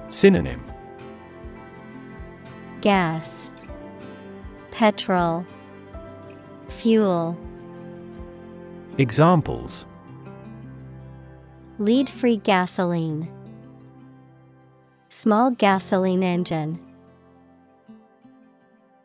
Synonym 0.09 0.63
Gas, 2.81 3.51
Petrol, 4.71 5.45
Fuel. 6.69 7.37
Examples 8.99 9.85
Lead 11.81 12.09
free 12.09 12.37
gasoline, 12.37 13.29
Small 15.09 15.51
gasoline 15.51 16.23
engine. 16.23 16.79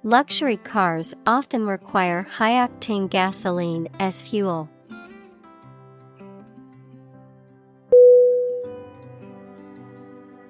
Luxury 0.07 0.57
cars 0.57 1.15
often 1.25 1.65
require 1.65 2.27
high 2.29 2.51
octane 2.63 3.09
gasoline 3.09 3.87
as 3.99 4.21
fuel. 4.21 4.69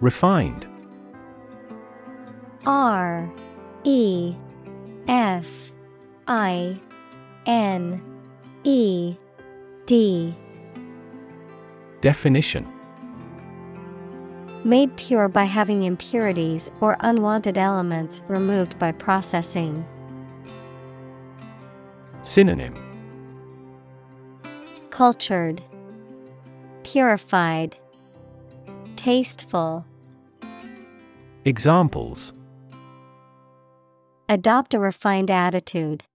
Refined. 0.02 0.68
R 2.66 3.32
E 3.86 4.36
F 5.08 5.72
I 6.28 6.78
N 7.46 8.04
E 8.66 9.16
D. 9.86 10.36
Definition 12.02 12.75
Made 14.66 14.98
pure 14.98 15.28
by 15.28 15.44
having 15.44 15.84
impurities 15.84 16.72
or 16.82 16.98
unwanted 17.02 17.56
elements 17.56 18.20
removed 18.28 18.80
by 18.80 18.94
processing. 18.94 19.86
Synonym 22.24 22.74
Cultured, 24.90 25.62
Purified, 26.82 27.78
Tasteful. 28.96 29.86
Examples 31.44 32.34
Adopt 34.28 34.74
a 34.74 34.80
refined 34.80 35.30
attitude. 35.30 36.06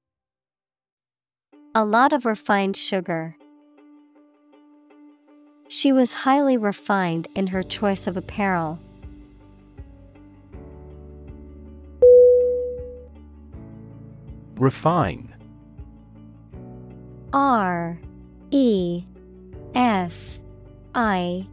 A 1.77 1.85
lot 1.85 2.13
of 2.13 2.25
refined 2.25 2.77
sugar. 2.77 3.37
She 5.73 5.93
was 5.93 6.13
highly 6.13 6.57
refined 6.57 7.29
in 7.37 7.47
her 7.47 7.63
choice 7.63 8.09
of 8.09 8.17
apparel. 8.17 8.81
Refine. 14.57 15.33
R 17.33 18.01
E 18.51 19.05
F 19.77 20.41
I 20.97 21.47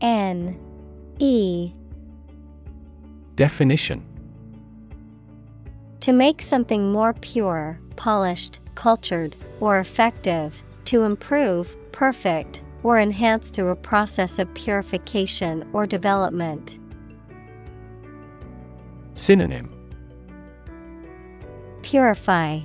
N 0.00 0.56
E. 1.18 1.72
Definition. 3.34 4.06
To 5.98 6.12
make 6.12 6.42
something 6.42 6.92
more 6.92 7.12
pure, 7.12 7.80
polished, 7.96 8.60
cultured, 8.76 9.34
or 9.58 9.80
effective, 9.80 10.62
to 10.84 11.02
improve, 11.02 11.76
perfect, 11.90 12.62
or 12.82 12.98
enhanced 12.98 13.54
through 13.54 13.68
a 13.68 13.76
process 13.76 14.38
of 14.38 14.52
purification 14.54 15.68
or 15.72 15.86
development. 15.86 16.78
Synonym 19.14 19.74
Purify, 21.82 22.60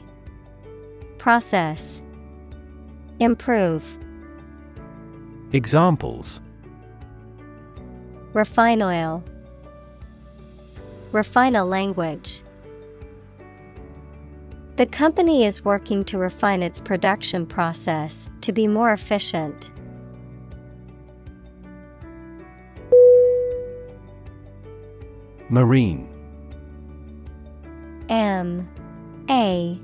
Process, 1.17 2.01
Improve, 3.19 3.97
Examples 5.51 6.41
Refine 8.33 8.81
oil, 8.81 9.23
Refine 11.11 11.55
a 11.55 11.63
language. 11.63 12.41
The 14.75 14.87
company 14.87 15.45
is 15.45 15.63
working 15.63 16.03
to 16.05 16.17
refine 16.17 16.63
its 16.63 16.81
production 16.81 17.45
process 17.45 18.27
to 18.41 18.51
be 18.51 18.67
more 18.67 18.91
efficient. 18.91 19.69
Marine. 25.53 26.09
M 28.09 28.67
A 29.29 29.79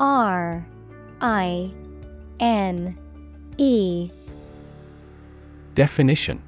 R 0.00 0.66
I 1.20 1.70
N 2.40 2.98
E. 3.58 4.10
Definition. 5.74 6.42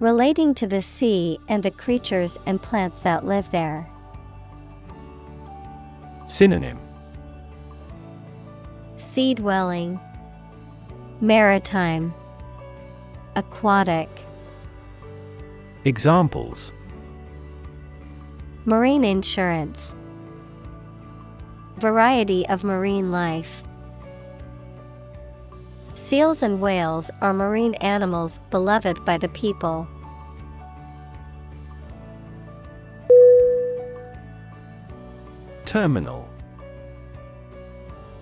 Relating 0.00 0.54
to 0.54 0.66
the 0.66 0.82
sea 0.82 1.38
and 1.46 1.62
the 1.62 1.70
creatures 1.70 2.36
and 2.46 2.60
plants 2.60 2.98
that 2.98 3.24
live 3.24 3.48
there. 3.52 3.88
Synonym. 6.26 6.80
Sea 8.96 9.34
dwelling, 9.34 10.00
Maritime, 11.20 12.12
Aquatic. 13.36 14.25
Examples 15.86 16.72
Marine 18.64 19.04
insurance. 19.04 19.94
Variety 21.78 22.44
of 22.48 22.64
marine 22.64 23.12
life. 23.12 23.62
Seals 25.94 26.42
and 26.42 26.60
whales 26.60 27.08
are 27.20 27.32
marine 27.32 27.74
animals 27.76 28.40
beloved 28.50 29.04
by 29.04 29.16
the 29.16 29.28
people. 29.28 29.86
Terminal 35.66 36.28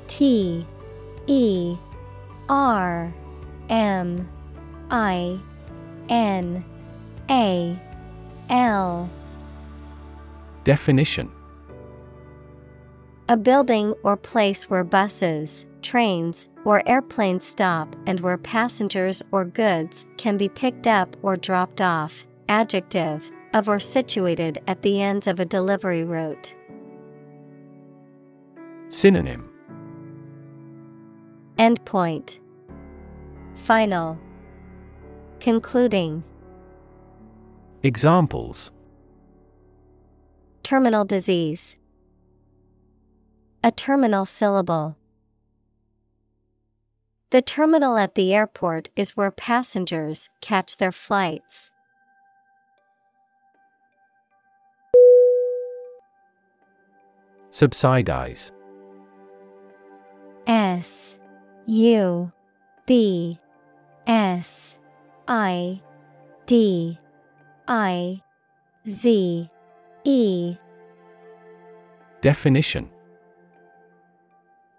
T 0.07 0.67
E 1.27 1.79
R 2.47 3.15
M 3.71 4.29
I 4.91 5.41
N 6.11 6.63
A 7.31 7.79
L. 8.51 9.09
Definition. 10.65 11.31
A 13.31 13.37
building 13.37 13.95
or 14.03 14.17
place 14.17 14.69
where 14.69 14.85
buses, 14.85 15.65
trains, 15.81 16.51
or 16.65 16.87
airplanes 16.87 17.47
stop 17.47 17.97
and 18.07 18.21
where 18.21 18.37
passengers 18.37 19.23
or 19.33 19.47
goods 19.47 20.05
can 20.19 20.37
be 20.37 20.51
picked 20.51 20.87
up 20.87 21.17
or 21.23 21.37
dropped 21.37 21.81
off. 21.81 22.27
Adjective. 22.49 23.31
Of 23.55 23.69
or 23.69 23.79
situated 23.79 24.59
at 24.67 24.83
the 24.83 25.01
ends 25.01 25.27
of 25.27 25.41
a 25.41 25.45
delivery 25.45 26.05
route. 26.05 26.55
Synonym. 28.89 29.49
Endpoint. 31.57 32.41
Final. 33.55 34.19
Concluding 35.41 36.25
Examples 37.85 38.73
Terminal 40.63 41.05
disease 41.05 41.77
A 43.63 43.71
terminal 43.71 44.25
syllable 44.25 44.97
The 47.29 47.43
terminal 47.43 47.99
at 47.99 48.15
the 48.15 48.33
airport 48.33 48.89
is 48.97 49.19
where 49.19 49.31
passengers 49.31 50.31
catch 50.41 50.79
their 50.79 50.93
flights. 50.93 51.71
Subsidize. 57.51 58.51
S 60.47 61.19
U 61.67 62.33
B 62.87 63.39
S 64.07 64.79
I 65.29 65.83
D 66.47 66.99
I 67.67 68.23
Z 68.87 69.49
E. 70.05 70.57
Definition. 72.21 72.91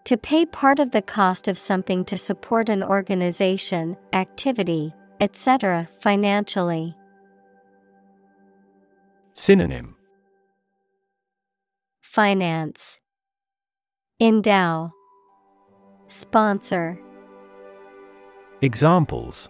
To 0.04 0.18
pay 0.18 0.46
part 0.46 0.78
of 0.78 0.92
the 0.92 1.02
cost 1.02 1.48
of 1.48 1.58
something 1.58 2.06
to 2.06 2.18
support 2.18 2.70
an 2.70 2.84
organization, 2.84 3.98
activity, 4.14 4.94
etc. 5.20 5.90
financially. 6.00 6.96
Synonym. 9.34 9.96
Finance. 12.02 13.00
Endow. 14.22 14.92
Sponsor. 16.08 17.00
Examples 18.62 19.50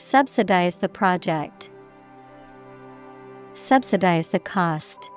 Subsidize 0.00 0.76
the 0.76 0.88
project. 0.88 1.70
Subsidize 3.54 4.28
the 4.28 4.38
cost. 4.38 5.10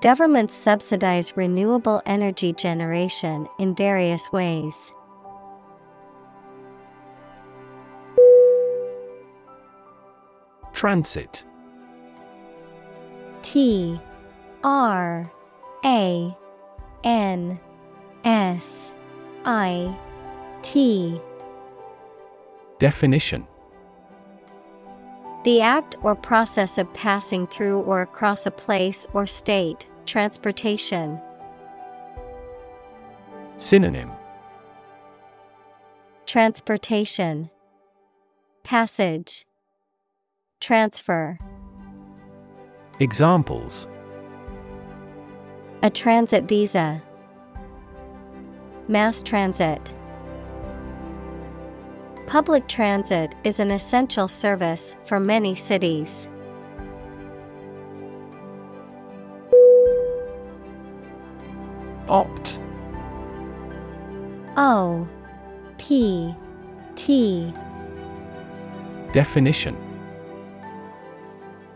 Governments 0.00 0.54
subsidize 0.54 1.36
renewable 1.36 2.00
energy 2.06 2.54
generation 2.54 3.46
in 3.58 3.74
various 3.74 4.32
ways. 4.32 4.94
Transit 10.72 11.44
T 13.42 14.00
R 14.64 15.30
A 15.84 16.34
N 17.04 17.60
S 18.24 18.94
I 19.44 19.94
T 20.62 21.20
Definition. 22.78 23.46
The 25.44 25.60
act 25.60 25.96
or 26.02 26.14
process 26.14 26.76
of 26.76 26.92
passing 26.92 27.46
through 27.46 27.82
or 27.82 28.02
across 28.02 28.46
a 28.46 28.50
place 28.50 29.06
or 29.14 29.26
state, 29.26 29.86
transportation. 30.04 31.20
Synonym. 33.56 34.10
Transportation. 36.26 37.48
Passage. 38.64 39.46
Transfer. 40.60 41.38
Examples. 42.98 43.86
A 45.82 45.90
transit 45.90 46.48
visa. 46.48 47.02
Mass 48.88 49.22
transit 49.22 49.94
Public 52.26 52.66
transit 52.66 53.36
is 53.44 53.60
an 53.60 53.70
essential 53.70 54.26
service 54.26 54.96
for 55.04 55.20
many 55.20 55.54
cities. 55.54 56.28
Opt. 62.08 62.58
O 64.56 65.06
P 65.78 66.34
T. 66.96 67.54
Definition. 69.12 69.76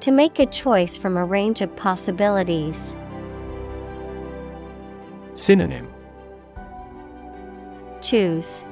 To 0.00 0.10
make 0.10 0.40
a 0.40 0.46
choice 0.46 0.98
from 0.98 1.16
a 1.16 1.24
range 1.24 1.60
of 1.60 1.74
possibilities. 1.76 2.96
Synonym. 5.34 5.88
Choose 8.02 8.64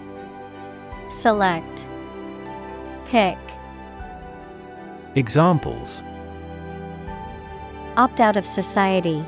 Select 1.11 1.87
Pick 3.07 3.39
Examples 5.15 6.03
Opt 7.97 8.20
out 8.20 8.37
of 8.37 8.47
society. 8.47 9.25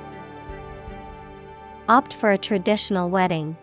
Opt 1.88 2.14
for 2.14 2.30
a 2.30 2.38
traditional 2.38 3.10
wedding. 3.10 3.56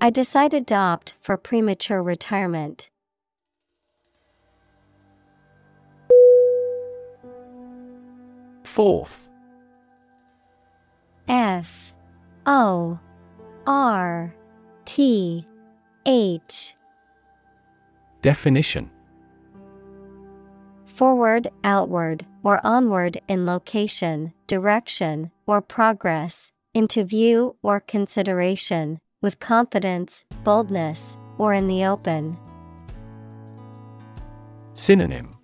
I 0.00 0.10
decided 0.10 0.66
to 0.66 0.74
opt 0.74 1.14
for 1.20 1.38
premature 1.38 2.02
retirement. 2.02 2.90
Forth 8.64 9.30
F 11.28 11.94
O 12.44 12.98
R 13.66 14.34
T 14.84 15.46
H. 16.08 16.76
Definition. 18.22 18.88
Forward, 20.84 21.48
outward, 21.64 22.24
or 22.44 22.64
onward 22.64 23.20
in 23.26 23.44
location, 23.44 24.32
direction, 24.46 25.32
or 25.48 25.60
progress, 25.60 26.52
into 26.72 27.02
view 27.02 27.56
or 27.60 27.80
consideration, 27.80 29.00
with 29.20 29.40
confidence, 29.40 30.24
boldness, 30.44 31.16
or 31.38 31.52
in 31.52 31.66
the 31.66 31.84
open. 31.84 32.38
Synonym. 34.74 35.36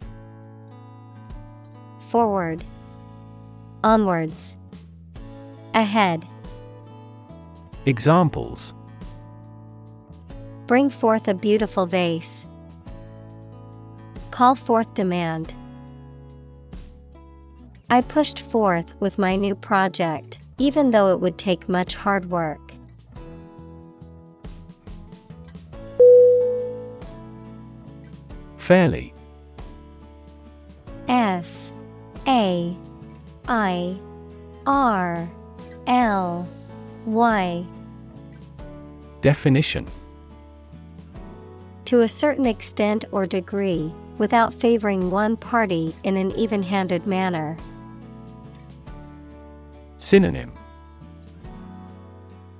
Forward, 1.98 2.62
onwards, 3.82 4.56
ahead. 5.74 6.24
Examples 7.84 8.74
Bring 10.66 10.90
forth 10.90 11.28
a 11.28 11.34
beautiful 11.34 11.86
vase. 11.86 12.46
Call 14.30 14.54
forth 14.54 14.94
demand. 14.94 15.54
I 17.90 18.00
pushed 18.00 18.40
forth 18.40 18.94
with 19.00 19.18
my 19.18 19.36
new 19.36 19.54
project, 19.54 20.38
even 20.58 20.92
though 20.92 21.12
it 21.12 21.20
would 21.20 21.36
take 21.36 21.68
much 21.68 21.94
hard 21.94 22.30
work. 22.30 22.72
Fairly 28.56 29.12
F 31.08 31.72
A 32.26 32.74
I 33.48 33.98
R 34.64 35.28
L 35.86 36.48
Y 37.04 37.66
Definition 39.20 39.86
To 41.92 42.00
a 42.00 42.08
certain 42.08 42.46
extent 42.46 43.04
or 43.12 43.26
degree, 43.26 43.92
without 44.16 44.54
favoring 44.54 45.10
one 45.10 45.36
party 45.36 45.94
in 46.04 46.16
an 46.16 46.30
even 46.30 46.62
handed 46.62 47.06
manner. 47.06 47.54
Synonym 49.98 50.50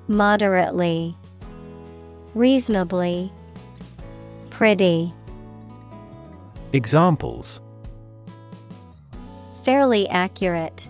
Moderately, 0.07 1.17
reasonably, 2.35 3.33
pretty, 4.51 5.15
Examples 6.75 7.63
fairly 9.65 10.07
accurate. 10.11 10.87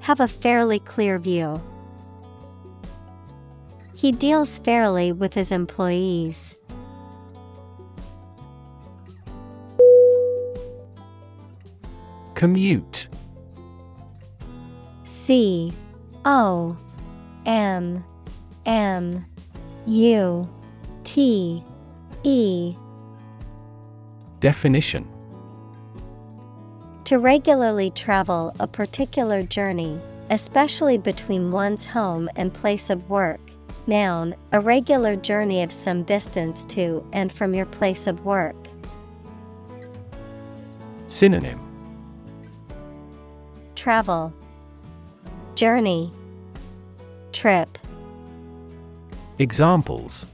Have 0.00 0.20
a 0.20 0.28
fairly 0.28 0.80
clear 0.80 1.18
view. 1.18 1.58
He 4.00 4.12
deals 4.12 4.56
fairly 4.56 5.12
with 5.12 5.34
his 5.34 5.52
employees. 5.52 6.56
Commute 12.34 13.08
C 15.04 15.70
O 16.24 16.78
M 17.44 18.02
M 18.64 19.22
U 19.86 20.48
T 21.04 21.62
E 22.22 22.74
Definition 24.40 25.06
To 27.04 27.18
regularly 27.18 27.90
travel 27.90 28.56
a 28.58 28.66
particular 28.66 29.42
journey, 29.42 30.00
especially 30.30 30.96
between 30.96 31.50
one's 31.50 31.84
home 31.84 32.30
and 32.34 32.54
place 32.54 32.88
of 32.88 33.10
work. 33.10 33.49
Noun, 33.90 34.36
a 34.52 34.60
regular 34.60 35.16
journey 35.16 35.64
of 35.64 35.72
some 35.72 36.04
distance 36.04 36.64
to 36.66 37.04
and 37.12 37.32
from 37.32 37.54
your 37.54 37.66
place 37.66 38.06
of 38.06 38.24
work. 38.24 38.54
Synonym 41.08 41.58
Travel, 43.74 44.32
Journey, 45.56 46.12
Trip. 47.32 47.68
Examples 49.40 50.24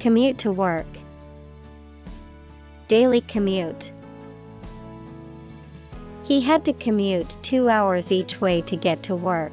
Commute 0.00 0.38
to 0.38 0.50
work. 0.50 0.86
Daily 2.88 3.20
commute. 3.20 3.92
He 6.24 6.40
had 6.40 6.64
to 6.64 6.72
commute 6.72 7.36
two 7.42 7.68
hours 7.68 8.10
each 8.10 8.40
way 8.40 8.60
to 8.62 8.74
get 8.74 9.04
to 9.04 9.14
work. 9.14 9.52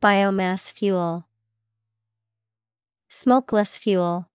Biomass 0.00 0.70
fuel. 0.70 1.26
Smokeless 3.08 3.76
fuel. 3.76 4.28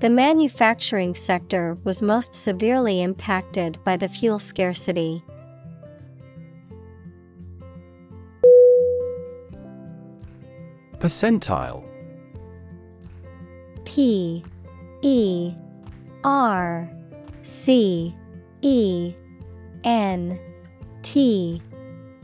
The 0.00 0.10
manufacturing 0.10 1.14
sector 1.14 1.76
was 1.84 2.02
most 2.02 2.34
severely 2.34 3.00
impacted 3.00 3.78
by 3.84 3.96
the 3.96 4.08
fuel 4.08 4.40
scarcity. 4.40 5.22
Percentile. 10.98 11.84
P 13.84 14.42
E 15.02 15.54
R 16.24 16.90
C 17.44 18.16
E 18.62 19.14
N 19.84 20.40
T 21.02 21.62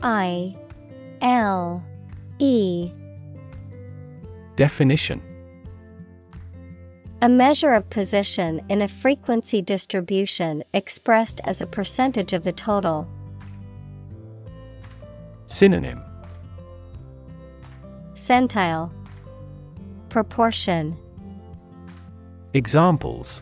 I 0.01 0.57
L 1.21 1.83
E. 2.39 2.91
Definition. 4.55 5.21
A 7.21 7.29
measure 7.29 7.73
of 7.73 7.89
position 7.89 8.61
in 8.69 8.81
a 8.81 8.87
frequency 8.87 9.61
distribution 9.61 10.63
expressed 10.73 11.41
as 11.43 11.61
a 11.61 11.65
percentage 11.65 12.33
of 12.33 12.43
the 12.43 12.51
total. 12.51 13.09
Synonym. 15.47 16.01
Centile. 18.13 18.91
Proportion. 20.09 20.95
Examples. 22.53 23.41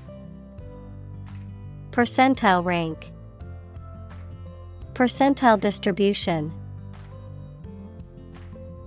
Percentile 1.92 2.64
rank. 2.64 3.11
Percentile 4.93 5.60
distribution 5.60 6.53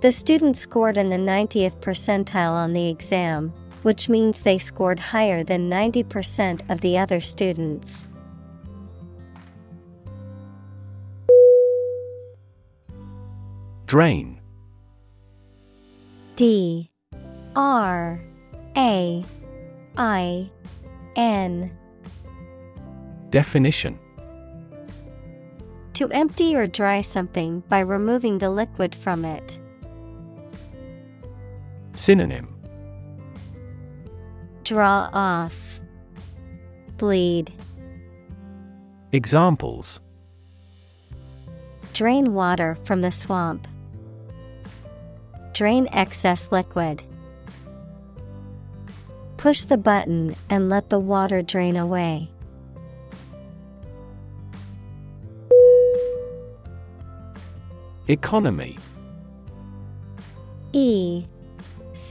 The 0.01 0.13
student 0.13 0.59
scored 0.59 0.99
in 0.99 1.09
the 1.09 1.17
90th 1.17 1.81
percentile 1.81 2.53
on 2.53 2.75
the 2.75 2.89
exam, 2.89 3.55
which 3.83 4.09
means 4.11 4.43
they 4.43 4.59
scored 4.59 4.99
higher 4.99 5.43
than 5.43 5.71
90% 5.71 6.69
of 6.71 6.83
the 6.83 6.99
other 6.99 7.21
students. 7.21 8.07
Drain. 13.87 14.41
D. 16.35 16.91
R. 17.55 18.21
A. 18.77 19.25
I. 19.97 20.51
N. 21.15 21.71
Definition. 23.31 23.99
To 25.95 26.09
empty 26.11 26.55
or 26.55 26.67
dry 26.67 27.01
something 27.01 27.61
by 27.71 27.81
removing 27.81 28.37
the 28.37 28.51
liquid 28.51 28.95
from 28.95 29.25
it. 29.25 29.59
Synonym 31.97 32.55
Draw 34.65 35.09
off. 35.13 35.81
Bleed. 36.99 37.53
Examples 39.13 40.01
Drain 41.95 42.35
water 42.35 42.77
from 42.85 43.01
the 43.01 43.11
swamp. 43.11 43.67
Drain 45.55 45.89
excess 45.93 46.53
liquid. 46.53 47.03
Push 49.39 49.65
the 49.65 49.79
button 49.79 50.37
and 50.51 50.69
let 50.69 50.91
the 50.91 50.99
water 50.99 51.41
drain 51.41 51.77
away. 51.77 52.29
Economy 58.07 58.77
E 60.73 61.25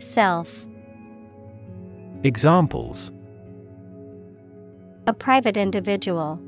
Self 0.00 0.66
Examples 2.24 3.12
A 5.06 5.12
private 5.12 5.58
individual. 5.58 6.40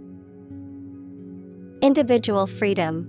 Individual 1.82 2.46
freedom. 2.46 3.06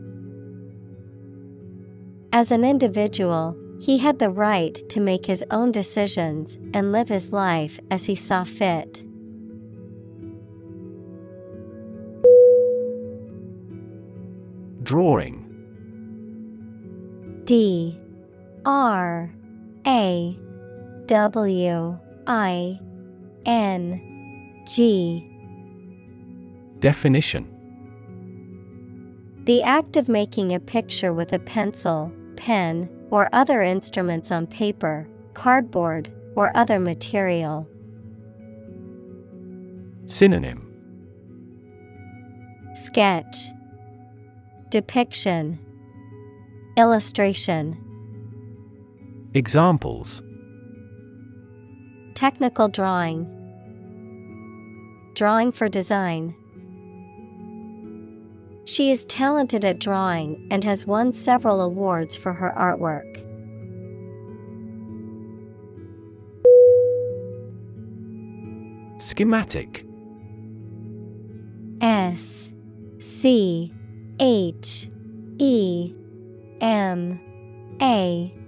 As 2.33 2.51
an 2.51 2.65
individual, 2.65 3.55
he 3.79 3.99
had 3.99 4.19
the 4.19 4.29
right 4.29 4.75
to 4.89 4.99
make 4.99 5.25
his 5.25 5.45
own 5.49 5.71
decisions 5.71 6.57
and 6.73 6.91
live 6.91 7.07
his 7.07 7.31
life 7.31 7.79
as 7.89 8.05
he 8.07 8.15
saw 8.15 8.43
fit. 8.43 9.01
Drawing 14.83 15.39
D 17.45 17.97
R 18.65 19.33
A 19.85 20.39
W 21.07 21.99
I 22.25 22.79
N 23.45 24.63
G. 24.65 25.29
Definition. 26.79 27.49
The 29.43 29.61
act 29.61 29.97
of 29.97 30.07
making 30.07 30.53
a 30.53 30.59
picture 30.59 31.13
with 31.13 31.33
a 31.33 31.39
pencil, 31.39 32.13
pen, 32.37 32.89
or 33.09 33.27
other 33.33 33.61
instruments 33.61 34.31
on 34.31 34.47
paper, 34.47 35.07
cardboard, 35.33 36.09
or 36.35 36.55
other 36.55 36.79
material. 36.79 37.67
Synonym. 40.05 40.65
Sketch. 42.75 43.49
Depiction. 44.69 45.59
Illustration 46.77 47.82
Examples 49.35 50.21
Technical 52.13 52.67
drawing 52.67 53.25
Drawing 55.15 55.51
for 55.51 55.67
design. 55.67 56.35
She 58.65 58.91
is 58.91 59.05
talented 59.05 59.65
at 59.65 59.79
drawing 59.79 60.47
and 60.51 60.63
has 60.63 60.85
won 60.85 61.13
several 61.13 61.61
awards 61.61 62.15
for 62.15 62.33
her 62.33 62.53
artwork. 62.55 63.09
Schematic 69.01 69.83
S 71.81 72.51
C 72.99 73.73
H 74.19 74.89
E 75.39 75.91
M 76.61 77.19
A 77.81 78.42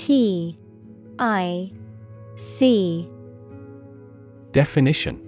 T 0.00 0.56
I 1.18 1.70
C. 2.36 3.06
Definition. 4.50 5.20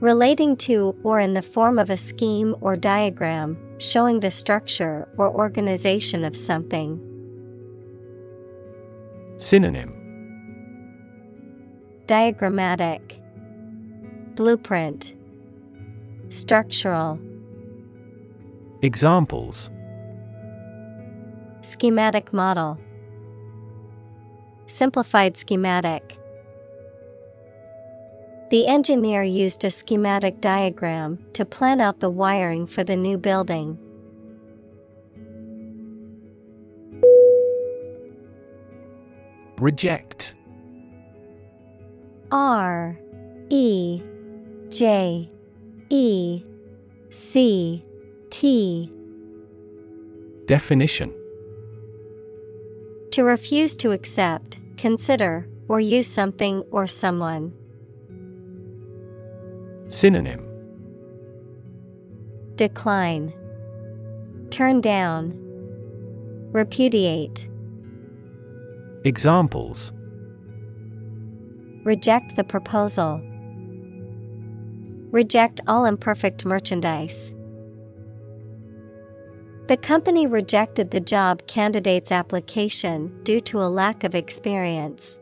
Relating 0.00 0.54
to 0.58 0.94
or 1.02 1.18
in 1.18 1.32
the 1.32 1.40
form 1.40 1.78
of 1.78 1.88
a 1.88 1.96
scheme 1.96 2.54
or 2.60 2.76
diagram, 2.76 3.56
showing 3.78 4.20
the 4.20 4.30
structure 4.30 5.08
or 5.16 5.34
organization 5.34 6.26
of 6.26 6.36
something. 6.36 7.00
Synonym. 9.38 9.90
Diagrammatic. 12.06 13.18
Blueprint. 14.34 15.14
Structural. 16.28 17.18
Examples 18.82 19.70
Schematic 21.64 22.30
model. 22.30 22.78
Simplified 24.66 25.34
schematic. 25.34 26.18
The 28.50 28.66
engineer 28.66 29.22
used 29.22 29.64
a 29.64 29.70
schematic 29.70 30.42
diagram 30.42 31.24
to 31.32 31.46
plan 31.46 31.80
out 31.80 32.00
the 32.00 32.10
wiring 32.10 32.66
for 32.66 32.84
the 32.84 32.96
new 32.96 33.16
building. 33.16 33.78
Reject. 39.58 40.34
R 42.30 42.98
E 43.48 44.02
J 44.68 45.30
E 45.88 46.44
C 47.10 47.82
T. 48.28 48.92
Definition 50.44 51.23
To 53.14 53.22
refuse 53.22 53.76
to 53.76 53.92
accept, 53.92 54.58
consider, 54.76 55.48
or 55.68 55.78
use 55.78 56.08
something 56.08 56.64
or 56.72 56.88
someone. 56.88 57.52
Synonym 59.86 60.44
Decline. 62.56 63.32
Turn 64.50 64.80
down. 64.80 65.32
Repudiate. 66.50 67.48
Examples 69.04 69.92
Reject 71.84 72.34
the 72.34 72.42
proposal. 72.42 73.20
Reject 75.12 75.60
all 75.68 75.84
imperfect 75.84 76.44
merchandise. 76.44 77.32
The 79.66 79.78
company 79.78 80.26
rejected 80.26 80.90
the 80.90 81.00
job 81.00 81.46
candidate's 81.46 82.12
application 82.12 83.22
due 83.22 83.40
to 83.40 83.62
a 83.62 83.64
lack 83.64 84.04
of 84.04 84.14
experience. 84.14 85.18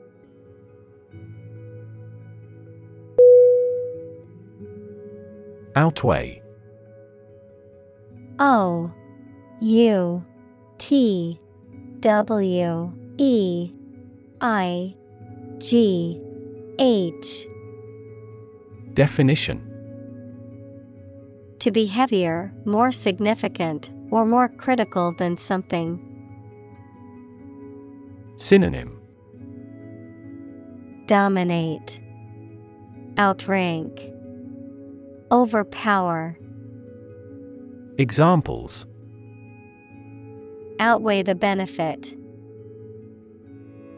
Outweigh. 5.76 6.42
O 8.40 8.92
U 9.60 10.24
T 10.78 11.40
W 12.00 12.92
E 13.18 13.72
I 14.40 14.94
G 15.58 16.20
H. 16.80 17.46
Definition. 18.92 19.68
To 21.60 21.70
be 21.70 21.86
heavier, 21.86 22.52
more 22.64 22.90
significant, 22.90 23.90
or 24.12 24.26
more 24.26 24.46
critical 24.46 25.10
than 25.12 25.36
something. 25.38 25.98
Synonym 28.36 29.00
Dominate. 31.06 32.00
Outrank. 33.18 34.12
Overpower. 35.32 36.38
Examples 37.96 38.86
Outweigh 40.78 41.22
the 41.22 41.34
benefit. 41.34 42.14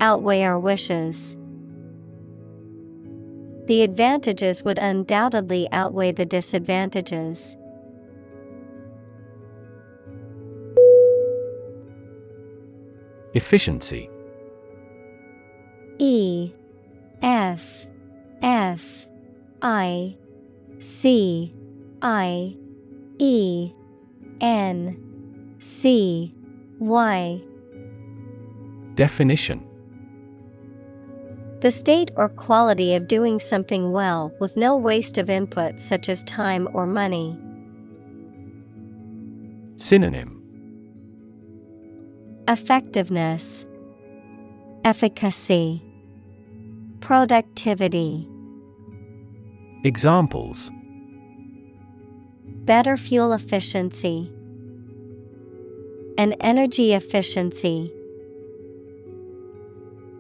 Outweigh 0.01 0.43
our 0.43 0.61
wishes. 0.61 1.37
The 3.67 3.83
advantages 3.83 4.63
would 4.63 4.79
undoubtedly 4.79 5.67
outweigh 5.73 6.13
the 6.13 6.27
disadvantages. 6.27 7.57
Efficiency. 13.35 14.09
E 15.99 16.53
F 17.23 17.87
F 18.43 19.09
I 19.61 20.17
C 20.79 21.53
I 22.01 22.57
E 23.19 23.73
N 24.41 25.57
C 25.59 26.35
Y. 26.79 27.43
Definition. 28.95 29.67
The 31.61 31.71
state 31.71 32.11
or 32.15 32.29
quality 32.29 32.95
of 32.95 33.09
doing 33.09 33.41
something 33.41 33.91
well 33.91 34.33
with 34.39 34.57
no 34.57 34.77
waste 34.77 35.19
of 35.19 35.31
input 35.31 35.81
such 35.81 36.09
as 36.09 36.23
time 36.25 36.69
or 36.73 36.87
money. 36.87 37.37
Synonym 39.77 40.34
Effectiveness, 42.47 43.65
Efficacy, 44.85 45.83
Productivity. 47.01 48.29
Examples 49.83 50.71
Better 52.67 52.99
fuel 52.99 53.33
efficiency, 53.33 54.31
and 56.19 56.37
energy 56.41 56.93
efficiency. 56.93 57.91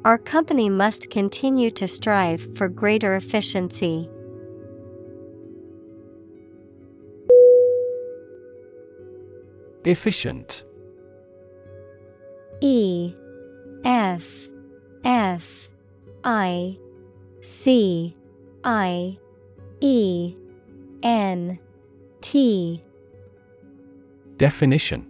Our 0.07 0.17
company 0.17 0.71
must 0.71 1.11
continue 1.11 1.71
to 1.73 1.87
strive 1.87 2.57
for 2.57 2.69
greater 2.71 3.17
efficiency. 3.17 4.09
Efficient 9.85 10.65
E 12.67 13.15
F 13.85 14.49
F 15.05 15.69
I 16.25 16.79
C 17.43 18.17
I 18.65 19.19
E 19.83 20.35
N 21.03 21.59
T 22.23 22.83
Definition 24.39 25.07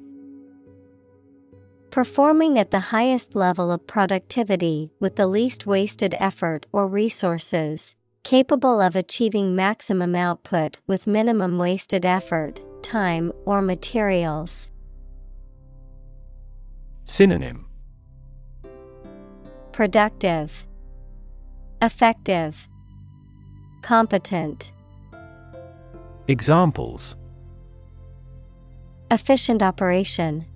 Performing 1.92 2.58
at 2.58 2.72
the 2.72 2.90
highest 2.90 3.36
level 3.36 3.70
of 3.70 3.86
productivity 3.86 4.90
with 4.98 5.14
the 5.14 5.28
least 5.28 5.64
wasted 5.64 6.16
effort 6.18 6.66
or 6.72 6.88
resources, 6.88 7.94
capable 8.24 8.80
of 8.80 8.96
achieving 8.96 9.54
maximum 9.54 10.16
output 10.16 10.78
with 10.88 11.06
minimum 11.06 11.56
wasted 11.56 12.04
effort, 12.04 12.60
time, 12.82 13.30
or 13.44 13.62
materials. 13.62 14.72
Synonym 17.04 17.66
Productive, 19.72 20.66
Effective, 21.82 22.68
Competent. 23.82 24.72
Examples 26.28 27.16
Efficient 29.10 29.62
operation, 29.62 30.46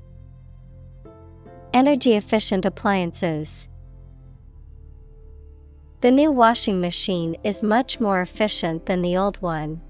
Energy 1.75 2.15
efficient 2.15 2.65
appliances. 2.65 3.69
The 6.01 6.11
new 6.11 6.33
washing 6.33 6.81
machine 6.81 7.37
is 7.45 7.63
much 7.63 8.01
more 8.01 8.23
efficient 8.23 8.87
than 8.87 9.03
the 9.03 9.17
old 9.17 9.37
one. 9.43 9.83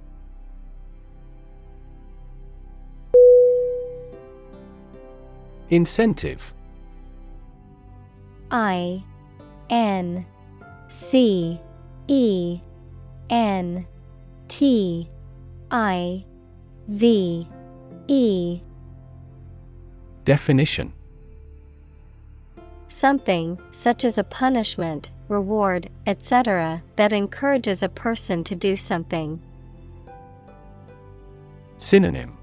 Incentive 5.71 6.55
I 8.51 9.05
N 9.69 10.25
C 10.89 11.61
E 12.07 12.61
N 13.29 13.87
T 14.49 15.11
I 15.71 16.25
V 16.89 17.47
E 18.09 18.61
Definition 20.25 20.93
Something, 22.89 23.61
such 23.71 24.05
as 24.07 24.17
a 24.17 24.25
punishment, 24.25 25.11
reward, 25.29 25.91
etc., 26.07 26.83
that 26.97 27.13
encourages 27.13 27.83
a 27.83 27.89
person 27.89 28.43
to 28.45 28.57
do 28.57 28.77
something. 28.77 29.41
Synonym 31.77 32.37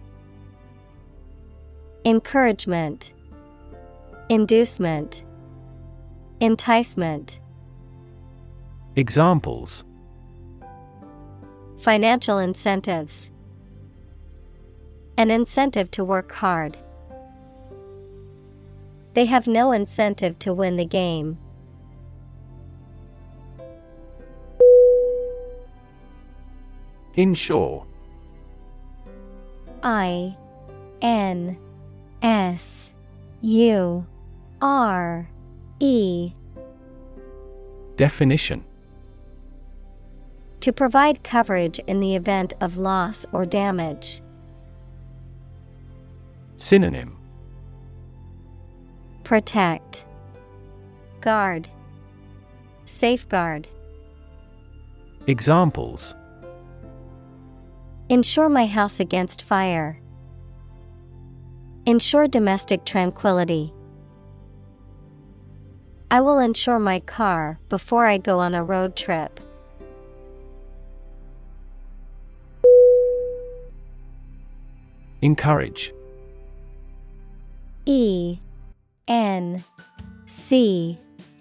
Encouragement, 2.06 3.12
Inducement, 4.28 5.24
Enticement. 6.40 7.40
Examples 8.96 9.84
Financial 11.78 12.40
incentives, 12.40 13.30
An 15.16 15.30
incentive 15.30 15.92
to 15.92 16.04
work 16.04 16.32
hard. 16.32 16.76
They 19.14 19.26
have 19.26 19.46
no 19.46 19.72
incentive 19.72 20.40
to 20.40 20.56
win 20.56 20.78
the 20.78 20.86
game. 20.86 21.38
Insure 27.14 27.86
I 29.84 30.36
N 31.02 31.58
S 32.24 32.92
U 33.42 34.06
R 34.66 35.30
E 35.80 36.34
Definition 37.98 38.66
To 40.62 40.74
provide 40.74 41.24
coverage 41.24 41.78
in 41.86 42.00
the 42.00 42.16
event 42.16 42.54
of 42.62 42.78
loss 42.78 43.28
or 43.32 43.46
damage. 43.46 44.24
Synonym 46.58 47.16
Protect, 49.24 50.04
Guard, 51.22 51.68
Safeguard. 52.86 53.68
Examples 55.28 56.16
Insure 58.10 58.50
my 58.50 58.66
house 58.66 59.00
against 59.00 59.44
fire. 59.44 60.02
Ensure 61.86 62.28
domestic 62.28 62.84
tranquility. 62.84 63.75
I 66.16 66.22
will 66.22 66.40
insure 66.40 66.80
my 66.80 67.02
car 67.02 67.60
before 67.68 68.06
I 68.06 68.20
go 68.20 68.40
on 68.40 68.56
a 68.56 68.64
road 68.64 68.96
trip. 68.96 69.42
Encourage. 75.22 75.94
E 77.86 78.40
N 79.10 79.62
C 80.26 80.98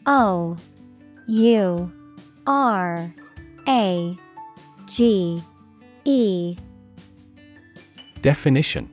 O 0.06 0.56
U 1.28 1.92
R 2.44 3.14
A 3.68 4.16
G 4.86 5.44
E. 6.04 6.56
Definition. 8.22 8.90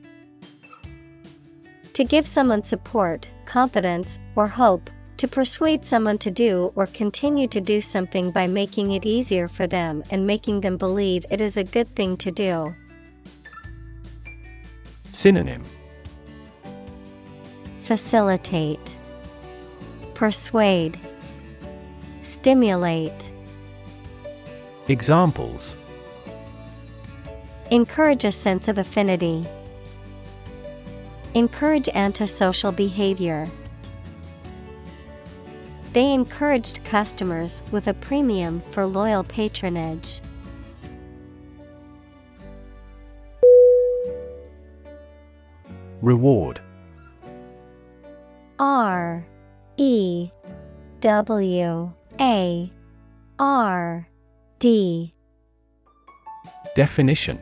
To 1.94 2.04
give 2.04 2.24
someone 2.24 2.62
support, 2.62 3.28
confidence, 3.46 4.20
or 4.36 4.46
hope, 4.46 4.88
to 5.22 5.28
persuade 5.28 5.84
someone 5.84 6.18
to 6.18 6.32
do 6.32 6.72
or 6.74 6.84
continue 6.84 7.46
to 7.46 7.60
do 7.60 7.80
something 7.80 8.32
by 8.32 8.48
making 8.48 8.90
it 8.90 9.06
easier 9.06 9.46
for 9.46 9.68
them 9.68 10.02
and 10.10 10.26
making 10.26 10.62
them 10.62 10.76
believe 10.76 11.24
it 11.30 11.40
is 11.40 11.56
a 11.56 11.62
good 11.62 11.88
thing 11.90 12.16
to 12.16 12.32
do. 12.32 12.74
Synonym 15.12 15.62
Facilitate, 17.82 18.96
Persuade, 20.14 20.98
Stimulate. 22.22 23.30
Examples 24.88 25.76
Encourage 27.70 28.24
a 28.24 28.32
sense 28.32 28.66
of 28.66 28.76
affinity. 28.76 29.46
Encourage 31.34 31.88
antisocial 31.90 32.72
behavior. 32.72 33.48
They 35.92 36.10
encouraged 36.12 36.84
customers 36.84 37.60
with 37.70 37.86
a 37.86 37.94
premium 37.94 38.62
for 38.70 38.86
loyal 38.86 39.24
patronage. 39.24 40.22
Reward 46.00 46.60
R 48.58 49.24
E 49.76 50.30
W 51.00 51.92
A 52.20 52.72
R 53.38 54.08
D 54.58 55.14
Definition 56.74 57.40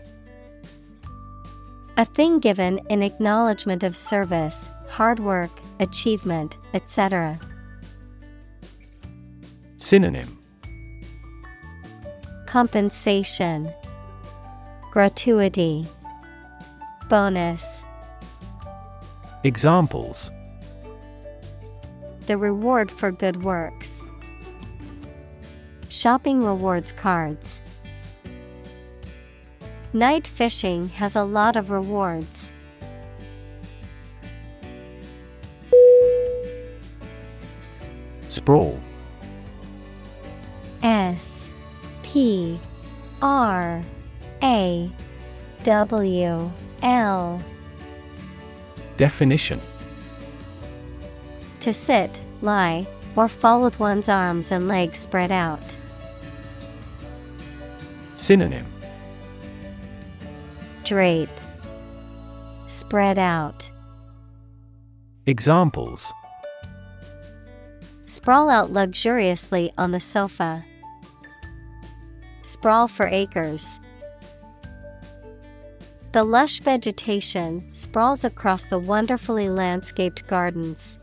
A 1.97 2.05
thing 2.05 2.41
given 2.41 2.81
in 2.91 3.03
acknowledgement 3.03 3.85
of 3.85 3.97
service, 3.97 4.69
hard 4.89 5.20
work, 5.20 5.51
achievement, 5.79 6.59
etc. 6.75 7.39
Synonym 9.81 10.39
Compensation, 12.44 13.73
Gratuity, 14.92 15.86
Bonus. 17.09 17.83
Examples 19.42 20.31
The 22.26 22.36
reward 22.36 22.91
for 22.91 23.10
good 23.10 23.42
works. 23.42 24.05
Shopping 25.89 26.44
rewards 26.44 26.92
cards. 26.92 27.62
Night 29.94 30.26
fishing 30.26 30.91
has 30.91 31.17
a 31.17 31.25
lot 31.25 31.57
of 31.57 31.70
rewards. 31.70 32.52
Sprawl 38.28 38.78
S 40.83 41.50
P 42.02 42.59
R 43.23 43.83
A 44.42 44.91
W 45.62 46.50
L 46.83 47.42
Definition 48.97 49.60
To 51.60 51.73
sit, 51.73 52.20
lie, 52.42 52.86
or 53.17 53.28
fall 53.28 53.60
with 53.60 53.78
one's 53.81 54.09
arms 54.09 54.52
and 54.52 54.68
legs 54.68 54.99
spread 54.99 55.33
out. 55.33 55.76
Synonym 58.15 58.67
Drape. 60.84 61.28
Spread 62.67 63.18
out. 63.18 63.70
Examples 65.26 66.12
Sprawl 68.07 68.49
out 68.49 68.73
luxuriously 68.73 69.73
on 69.78 69.92
the 69.92 70.00
sofa. 70.00 70.65
Sprawl 72.51 72.89
for 72.89 73.07
acres. 73.07 73.79
The 76.11 76.25
lush 76.25 76.59
vegetation 76.59 77.73
sprawls 77.73 78.25
across 78.25 78.65
the 78.65 78.79
wonderfully 78.79 79.49
landscaped 79.49 80.27
gardens. 80.27 80.99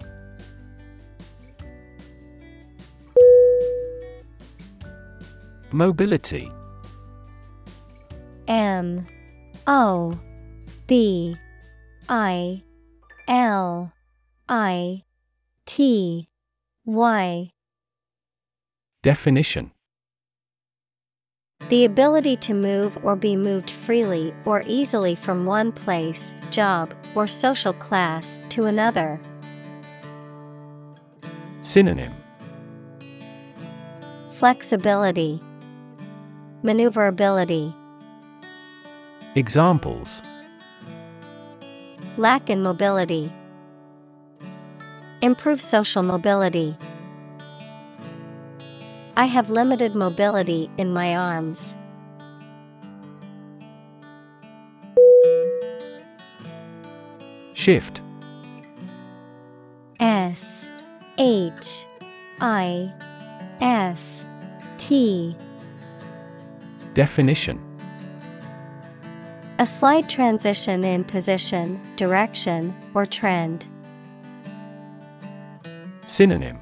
Mobility 5.72 6.52
M 8.50 9.08
O 9.68 10.20
B 10.86 11.38
I 12.10 12.62
L 13.30 13.94
I 14.50 15.04
T 15.66 16.28
Y 16.86 17.52
Definition 19.02 19.72
The 21.70 21.84
ability 21.84 22.38
to 22.38 22.54
move 22.54 22.98
or 23.04 23.18
be 23.18 23.36
moved 23.36 23.70
freely 23.70 24.34
or 24.46 24.64
easily 24.68 25.16
from 25.16 25.46
one 25.46 25.74
place, 25.74 26.34
job, 26.50 26.94
or 27.14 27.28
social 27.28 27.74
class 27.74 28.40
to 28.50 28.66
another. 28.66 29.20
Synonym. 31.60 32.14
Flexibility, 34.32 35.42
Maneuverability, 36.64 37.76
Examples. 39.36 40.22
Lack 42.16 42.50
in 42.50 42.64
mobility, 42.64 43.30
Improve 45.22 45.60
social 45.60 46.02
mobility. 46.02 46.78
I 49.18 49.26
have 49.26 49.50
limited 49.50 49.96
mobility 49.96 50.70
in 50.78 50.94
my 50.94 51.16
arms. 51.16 51.76
Shift 57.56 58.04
S 60.00 60.68
H 61.18 61.88
I 62.42 62.94
F 63.60 64.24
T 64.78 65.36
Definition 66.94 67.60
A 69.58 69.66
slight 69.66 70.08
transition 70.08 70.84
in 70.84 71.04
position, 71.04 71.82
direction, 71.96 72.76
or 72.94 73.08
trend. 73.08 73.66
Synonym 76.06 76.60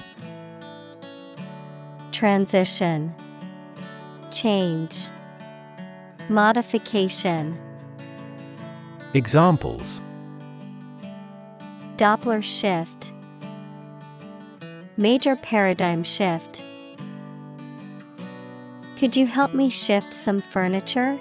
Transition 2.15 3.13
Change 4.31 5.09
Modification 6.29 7.59
Examples 9.13 10.01
Doppler 11.97 12.41
shift 12.41 13.11
Major 14.95 15.35
paradigm 15.35 16.05
shift. 16.05 16.63
Could 18.95 19.17
you 19.17 19.27
help 19.27 19.53
me 19.53 19.69
shift 19.69 20.13
some 20.13 20.39
furniture? 20.39 21.19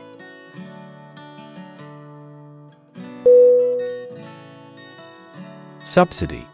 Subsidy 5.83 6.47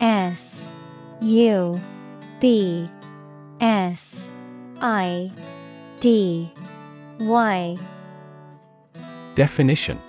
S 0.00 0.68
U 1.20 1.80
B 2.40 2.88
S 3.60 4.28
I 4.80 5.30
D 6.00 6.50
Y. 7.18 7.78
Definition. 9.34 10.00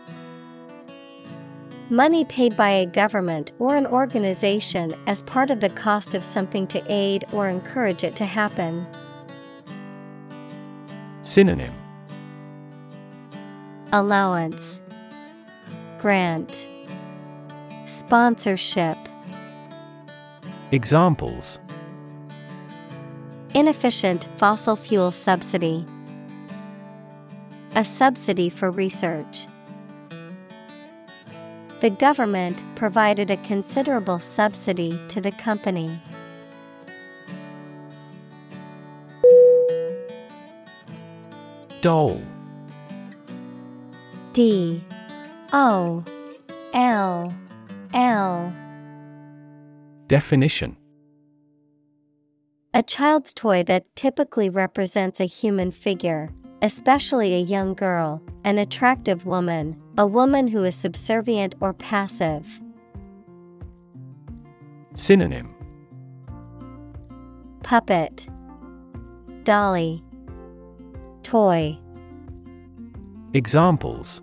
Money 1.90 2.26
paid 2.26 2.58
by 2.58 2.70
a 2.70 2.86
government 2.88 3.52
or 3.60 3.76
an 3.76 3.86
organization 3.86 4.96
as 5.06 5.22
part 5.22 5.52
of 5.52 5.60
the 5.60 5.70
cost 5.70 6.16
of 6.16 6.24
something 6.24 6.66
to 6.68 6.84
aid 6.88 7.26
or 7.32 7.48
encourage 7.48 8.04
it 8.04 8.16
to 8.16 8.26
happen. 8.26 8.88
Synonym. 11.22 11.74
Allowance. 13.94 14.82
Grant. 16.00 16.68
Sponsorship. 17.86 18.98
Examples 20.72 21.60
Inefficient 23.56 24.28
fossil 24.36 24.76
fuel 24.76 25.12
subsidy. 25.12 25.86
A 27.74 27.86
subsidy 27.86 28.50
for 28.50 28.70
research. 28.70 29.48
The 31.80 31.90
government 31.90 32.66
provided 32.76 33.32
a 33.32 33.38
considerable 33.38 34.20
subsidy 34.20 35.00
to 35.08 35.22
the 35.22 35.32
company. 35.32 36.02
Dole 41.80 42.22
D 44.34 44.84
O 45.54 46.04
L 46.74 47.34
L 47.94 48.54
Definition 50.10 50.76
A 52.76 52.84
child's 52.84 53.34
toy 53.34 53.64
that 53.64 53.96
typically 53.96 54.50
represents 54.50 55.22
a 55.22 55.26
human 55.26 55.72
figure, 55.72 56.30
especially 56.62 57.34
a 57.34 57.40
young 57.40 57.74
girl, 57.74 58.22
an 58.44 58.58
attractive 58.58 59.26
woman, 59.26 59.82
a 59.98 60.06
woman 60.06 60.50
who 60.50 60.62
is 60.66 60.76
subservient 60.76 61.56
or 61.62 61.72
passive. 61.72 62.60
Synonym. 64.94 65.56
Puppet. 67.64 68.28
Dolly. 69.46 70.04
Toy. 71.24 71.80
Examples. 73.34 74.22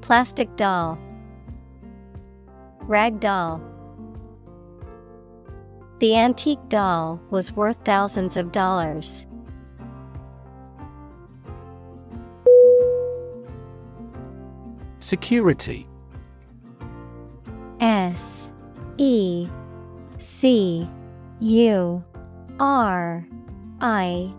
Plastic 0.00 0.54
doll. 0.54 0.96
Rag 2.82 3.18
doll 3.18 3.60
The 6.02 6.16
antique 6.16 6.58
doll 6.68 7.20
was 7.30 7.52
worth 7.52 7.76
thousands 7.84 8.36
of 8.36 8.50
dollars. 8.50 9.24
Security. 14.98 15.86
S 17.78 18.50
E 18.98 19.46
C 20.18 20.90
U 21.38 22.04
R 22.58 23.24
I 23.80 24.34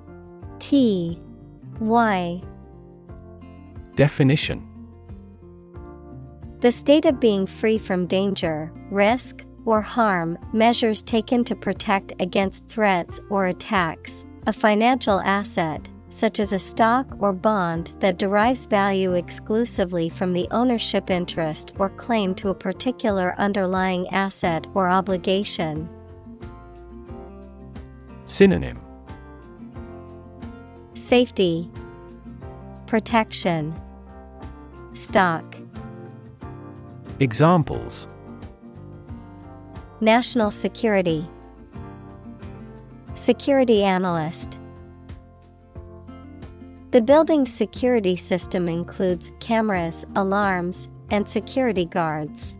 T 0.60 1.18
Y. 1.80 2.42
Definition. 3.96 4.68
The 6.60 6.72
state 6.74 7.06
of 7.06 7.22
being 7.22 7.48
free 7.48 7.78
from 7.78 8.06
danger, 8.06 8.70
risk, 8.92 9.46
or 9.66 9.82
harm, 9.82 10.38
measures 10.54 11.02
taken 11.04 11.44
to 11.46 11.56
protect 11.56 12.14
against 12.20 12.68
threats 12.68 13.20
or 13.30 13.48
attacks, 13.48 14.26
a 14.48 14.54
financial 14.54 15.20
asset, 15.22 15.88
such 16.10 16.40
as 16.40 16.54
a 16.54 16.60
stock 16.60 17.08
or 17.20 17.34
bond 17.34 17.94
that 18.00 18.20
derives 18.20 18.66
value 18.68 19.14
exclusively 19.14 20.10
from 20.10 20.32
the 20.32 20.48
ownership 20.52 21.10
interest 21.10 21.74
or 21.80 21.90
claim 21.90 22.36
to 22.36 22.50
a 22.50 22.54
particular 22.54 23.34
underlying 23.40 24.08
asset 24.10 24.68
or 24.76 24.88
obligation. 24.88 25.90
Synonym. 28.26 28.80
Safety, 30.94 31.70
Protection, 32.86 33.74
Stock. 34.94 35.56
Examples 37.20 38.08
National 40.04 40.52
security, 40.52 41.26
Security 43.14 43.86
analyst. 43.86 44.60
The 46.92 47.02
building's 47.02 47.54
security 47.54 48.18
system 48.18 48.68
includes 48.68 49.32
cameras, 49.40 50.04
alarms, 50.18 50.90
and 51.10 51.30
security 51.30 51.86
guards. 51.86 52.58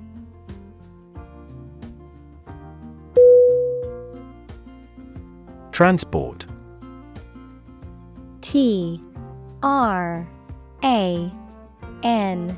Transport 5.74 6.46
T 8.40 9.04
R 9.62 10.26
A 10.82 11.30
N 12.04 12.58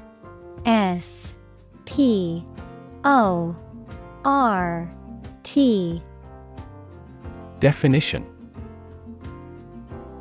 S 0.63 1.33
P 1.85 2.45
O 3.03 3.55
R 4.25 4.91
T. 5.43 6.01
Definition. 7.59 8.25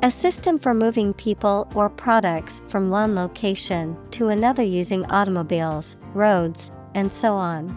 A 0.03 0.11
system 0.11 0.59
for 0.59 0.75
moving 0.75 1.13
people 1.15 1.67
or 1.73 1.89
products 1.89 2.61
from 2.67 2.91
one 2.91 3.15
location 3.15 3.97
to 4.11 4.27
another 4.27 4.61
using 4.61 5.03
automobiles, 5.07 5.97
roads, 6.13 6.71
and 6.93 7.11
so 7.11 7.33
on. 7.33 7.75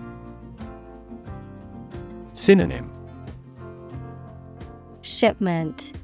Synonym. 2.35 2.93
Shipment, 5.01 5.95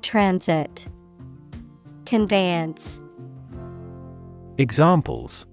Transit, 0.00 0.88
Conveyance, 2.06 3.02
Examples. 4.56 5.46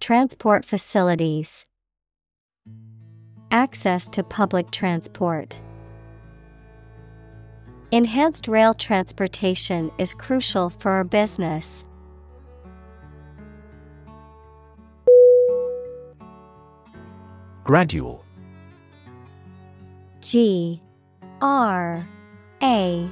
Transport 0.00 0.64
facilities, 0.64 1.66
Access 3.52 4.08
to 4.08 4.22
public 4.22 4.70
transport. 4.70 5.60
Enhanced 7.90 8.48
rail 8.48 8.72
transportation 8.72 9.90
is 9.98 10.14
crucial 10.14 10.70
for 10.70 10.90
our 10.90 11.04
business. 11.04 11.84
Gradual. 17.62 18.24
G 20.22 20.80
R 21.42 22.08
A 22.62 23.10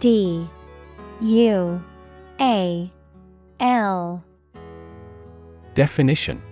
D 0.00 0.48
U 1.20 1.82
A 2.40 2.92
L 3.60 4.24
Definition 5.74 6.42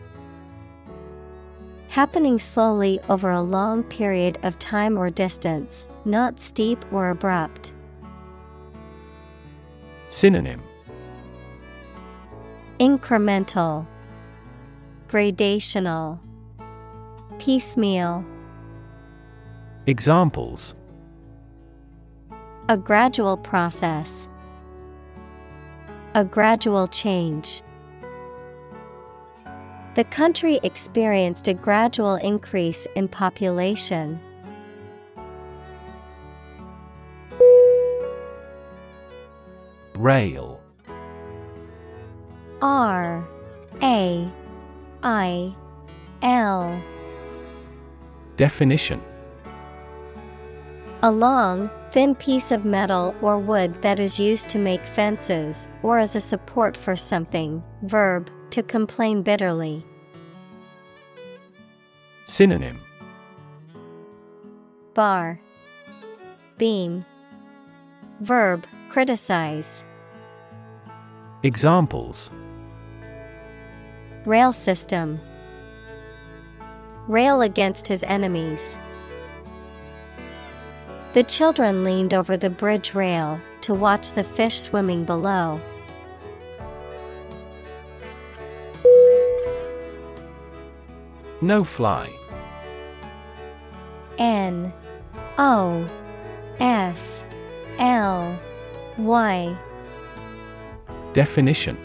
Happening 1.89 2.39
slowly 2.39 3.00
over 3.08 3.31
a 3.31 3.41
long 3.41 3.83
period 3.83 4.39
of 4.42 4.58
time 4.58 4.99
or 4.99 5.08
distance, 5.08 5.89
not 6.05 6.39
steep 6.39 6.84
or 6.92 7.08
abrupt. 7.10 7.73
Synonym 10.10 10.62
Incremental, 12.78 13.86
Gradational, 15.08 16.20
Piecemeal. 17.39 18.25
Examples 19.86 20.75
A 22.68 22.76
gradual 22.76 23.39
process, 23.39 24.28
a 26.15 26.25
gradual 26.25 26.86
change. 26.86 27.62
The 29.99 30.05
country 30.05 30.60
experienced 30.62 31.49
a 31.49 31.55
gradual 31.55 32.15
increase 32.15 32.86
in 32.94 33.09
population. 33.09 34.20
Rail 39.97 40.60
R 42.62 43.28
A 43.83 44.31
I 45.02 45.57
L 46.23 46.83
Definition 48.36 49.02
A 51.02 51.10
long, 51.10 51.68
thin 51.91 52.15
piece 52.15 52.52
of 52.52 52.65
metal 52.65 53.17
or 53.20 53.36
wood 53.36 53.83
that 53.83 53.99
is 53.99 54.20
used 54.20 54.49
to 54.51 54.60
make 54.60 54.85
fences 54.85 55.67
or 55.83 55.99
as 55.99 56.15
a 56.15 56.20
support 56.20 56.77
for 56.77 56.94
something. 56.94 57.65
Verb, 57.83 58.31
to 58.51 58.62
complain 58.62 59.23
bitterly. 59.23 59.85
Synonym 62.29 62.79
Bar, 64.93 65.41
Beam. 66.59 67.07
Verb, 68.21 68.67
criticize. 68.91 69.87
Examples 71.43 72.31
Rail 74.27 74.53
system. 74.53 75.19
Rail 77.07 77.41
against 77.41 77.89
his 77.89 78.05
enemies. 78.05 78.77
The 81.15 81.23
children 81.23 81.83
leaned 81.83 82.13
over 82.13 82.37
the 82.37 82.51
bridge 82.51 82.95
rail 82.95 83.41
to 83.63 83.73
watch 83.73 84.13
the 84.13 84.25
fish 84.25 84.59
swimming 84.61 85.05
below. 85.05 85.59
No 91.41 91.62
fly. 91.62 92.10
N 94.18 94.73
O 95.39 95.89
F 96.58 97.25
L 97.78 98.36
Y 98.99 99.57
Definition 101.12 101.78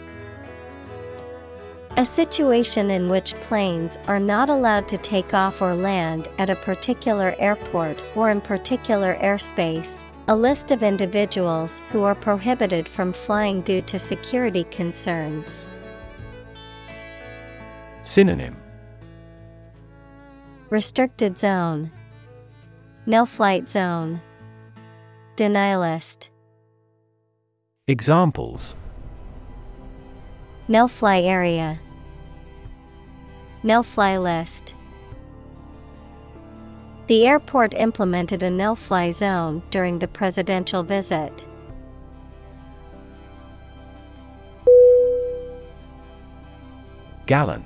A 1.96 2.04
situation 2.04 2.90
in 2.90 3.08
which 3.08 3.34
planes 3.34 3.96
are 4.08 4.18
not 4.18 4.50
allowed 4.50 4.88
to 4.88 4.98
take 4.98 5.32
off 5.32 5.62
or 5.62 5.74
land 5.74 6.26
at 6.38 6.50
a 6.50 6.56
particular 6.56 7.36
airport 7.38 8.02
or 8.16 8.30
in 8.30 8.40
particular 8.40 9.16
airspace. 9.22 10.04
A 10.26 10.34
list 10.34 10.72
of 10.72 10.82
individuals 10.82 11.80
who 11.92 12.02
are 12.02 12.14
prohibited 12.16 12.88
from 12.88 13.12
flying 13.12 13.60
due 13.60 13.82
to 13.82 14.00
security 14.00 14.64
concerns. 14.64 15.68
Synonym 18.02 18.63
Restricted 20.74 21.38
zone. 21.38 21.92
No 23.06 23.26
flight 23.26 23.68
zone. 23.68 24.20
Denialist. 25.36 26.30
Examples 27.86 28.74
No 30.66 30.88
fly 30.88 31.20
area. 31.20 31.78
No 33.62 33.84
fly 33.84 34.18
list. 34.18 34.74
The 37.06 37.24
airport 37.24 37.72
implemented 37.74 38.42
a 38.42 38.50
no 38.50 38.74
fly 38.74 39.12
zone 39.12 39.62
during 39.70 40.00
the 40.00 40.08
presidential 40.08 40.82
visit. 40.82 41.46
Gallon 47.26 47.64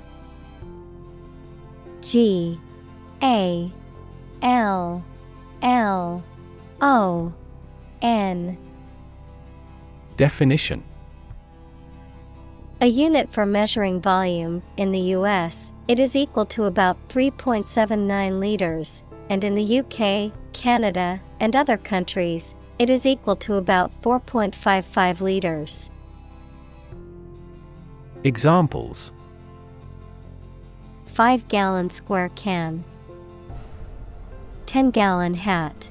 G 2.03 2.59
A 3.21 3.71
L 4.41 5.03
L 5.61 6.23
O 6.81 7.33
N. 8.01 8.57
Definition. 10.15 10.83
A 12.81 12.85
unit 12.85 13.29
for 13.29 13.45
measuring 13.45 13.99
volume 13.99 14.63
in 14.77 14.93
the 14.93 15.13
US, 15.17 15.73
it 15.89 15.99
is 15.99 16.15
equal 16.15 16.45
to 16.45 16.63
about 16.63 16.97
3.79 17.09 18.39
liters, 18.39 19.03
and 19.29 19.43
in 19.43 19.55
the 19.55 19.79
UK, 19.79 20.31
Canada, 20.53 21.21
and 21.41 21.57
other 21.57 21.75
countries, 21.75 22.55
it 22.77 22.89
is 22.89 23.05
equal 23.05 23.35
to 23.35 23.55
about 23.55 23.91
4.55 24.01 25.19
liters. 25.19 25.91
Examples. 28.23 29.11
5 31.07 31.47
gallon 31.49 31.89
square 31.89 32.29
can, 32.29 32.85
10 34.69 34.91
gallon 34.91 35.33
hat. 35.33 35.89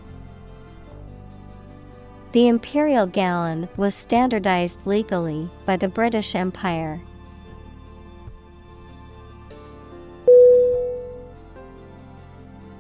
The 2.31 2.47
imperial 2.47 3.07
gallon 3.07 3.69
was 3.77 3.93
standardized 3.93 4.79
legally 4.85 5.51
by 5.67 5.77
the 5.77 5.89
British 5.89 6.37
Empire. 6.37 7.01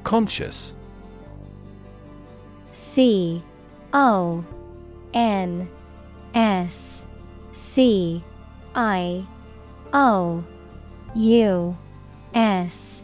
Conscious 0.04 0.76
C 2.72 3.42
O 3.92 4.44
N 5.12 5.68
S 6.32 7.02
C 7.54 8.22
I 8.76 9.26
O 9.92 10.44
U 11.16 11.76
S 12.34 13.02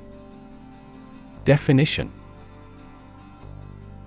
Definition 1.43 2.13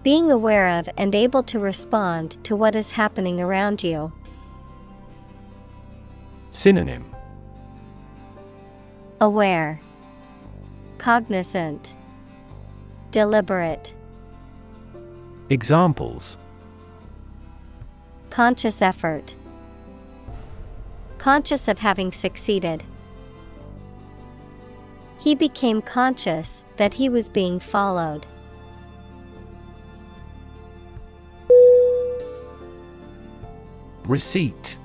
Being 0.07 0.31
aware 0.31 0.69
of 0.69 0.87
and 0.95 1.13
able 1.13 1.43
to 1.43 1.59
respond 1.59 2.41
to 2.45 2.55
what 2.55 2.75
is 2.75 2.91
happening 2.91 3.41
around 3.41 3.83
you. 3.83 4.13
Synonym 6.51 7.13
Aware, 9.19 9.81
Cognizant, 10.97 11.93
Deliberate, 13.11 13.93
Examples 15.49 16.37
Conscious 18.29 18.81
effort, 18.81 19.35
Conscious 21.17 21.67
of 21.67 21.79
having 21.79 22.13
succeeded. 22.13 22.81
He 25.19 25.35
became 25.35 25.81
conscious 25.81 26.63
that 26.77 26.93
he 26.93 27.09
was 27.09 27.27
being 27.27 27.59
followed. 27.59 28.25
Receipt. 34.07 34.77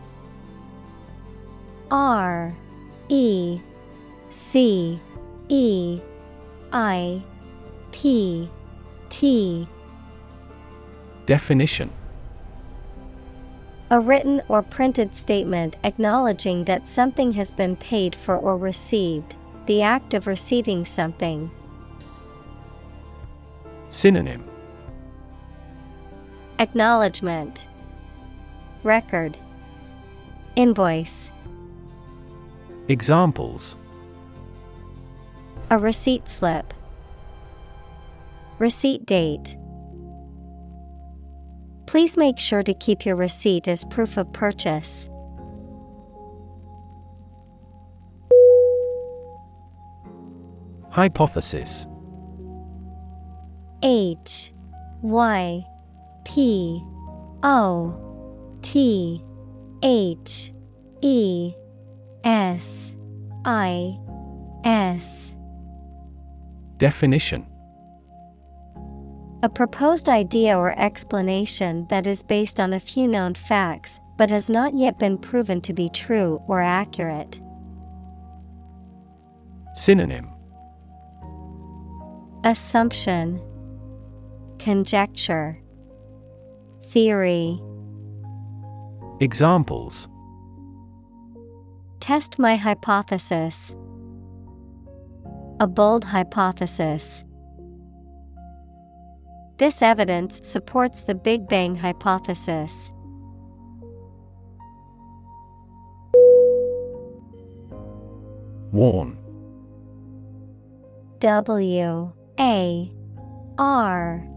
R 1.90 2.52
E 3.08 3.60
C 4.30 5.00
E 5.48 6.00
I 6.72 7.22
P 7.92 8.50
T. 9.10 9.68
Definition. 11.26 11.90
A 13.90 14.00
written 14.00 14.42
or 14.48 14.62
printed 14.62 15.14
statement 15.14 15.76
acknowledging 15.84 16.64
that 16.64 16.86
something 16.86 17.34
has 17.34 17.52
been 17.52 17.76
paid 17.76 18.14
for 18.14 18.36
or 18.36 18.56
received, 18.56 19.36
the 19.66 19.82
act 19.82 20.14
of 20.14 20.26
receiving 20.26 20.84
something. 20.84 21.50
Synonym. 23.90 24.42
Acknowledgement 26.58 27.66
Record. 28.82 29.36
Invoice. 30.56 31.30
Examples. 32.88 33.76
A 35.70 35.78
receipt 35.78 36.28
slip. 36.28 36.74
Receipt 38.58 39.06
date. 39.06 39.56
Please 41.86 42.16
make 42.16 42.38
sure 42.38 42.62
to 42.64 42.74
keep 42.74 43.06
your 43.06 43.16
receipt 43.16 43.68
as 43.68 43.84
proof 43.84 44.16
of 44.16 44.32
purchase. 44.32 45.08
Hypothesis. 50.90 51.86
H 53.82 54.52
Y 55.02 55.64
P 56.24 56.82
O 57.42 58.11
T 58.62 59.22
H 59.82 60.52
E 61.02 61.54
S 62.24 62.92
I 63.44 63.98
S. 64.64 65.34
Definition. 66.76 67.46
A 69.44 69.48
proposed 69.48 70.08
idea 70.08 70.56
or 70.56 70.78
explanation 70.78 71.86
that 71.88 72.06
is 72.06 72.22
based 72.22 72.60
on 72.60 72.72
a 72.72 72.80
few 72.80 73.08
known 73.08 73.34
facts 73.34 73.98
but 74.16 74.30
has 74.30 74.48
not 74.48 74.74
yet 74.74 74.98
been 75.00 75.18
proven 75.18 75.60
to 75.62 75.72
be 75.72 75.88
true 75.88 76.40
or 76.46 76.60
accurate. 76.62 77.40
Synonym. 79.74 80.28
Assumption. 82.44 83.40
Conjecture. 84.58 85.58
Theory 86.86 87.60
Examples 89.22 90.08
Test 92.00 92.40
my 92.40 92.56
hypothesis. 92.56 93.72
A 95.60 95.68
bold 95.68 96.02
hypothesis. 96.02 97.22
This 99.58 99.80
evidence 99.80 100.40
supports 100.42 101.04
the 101.04 101.14
Big 101.14 101.46
Bang 101.46 101.76
hypothesis. 101.76 102.92
Warn 108.72 109.16
W 111.20 112.12
A 112.40 112.92
R 113.56 114.28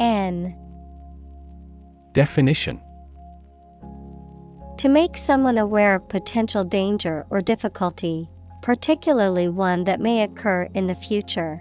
N 0.00 0.56
Definition 2.10 2.80
To 4.82 4.88
make 4.88 5.16
someone 5.16 5.58
aware 5.58 5.94
of 5.94 6.08
potential 6.08 6.64
danger 6.64 7.24
or 7.30 7.40
difficulty, 7.40 8.28
particularly 8.62 9.46
one 9.46 9.84
that 9.84 10.00
may 10.00 10.24
occur 10.24 10.68
in 10.74 10.88
the 10.88 10.94
future. 10.96 11.60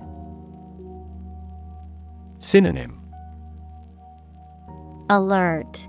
Synonym 2.39 2.99
Alert, 5.11 5.87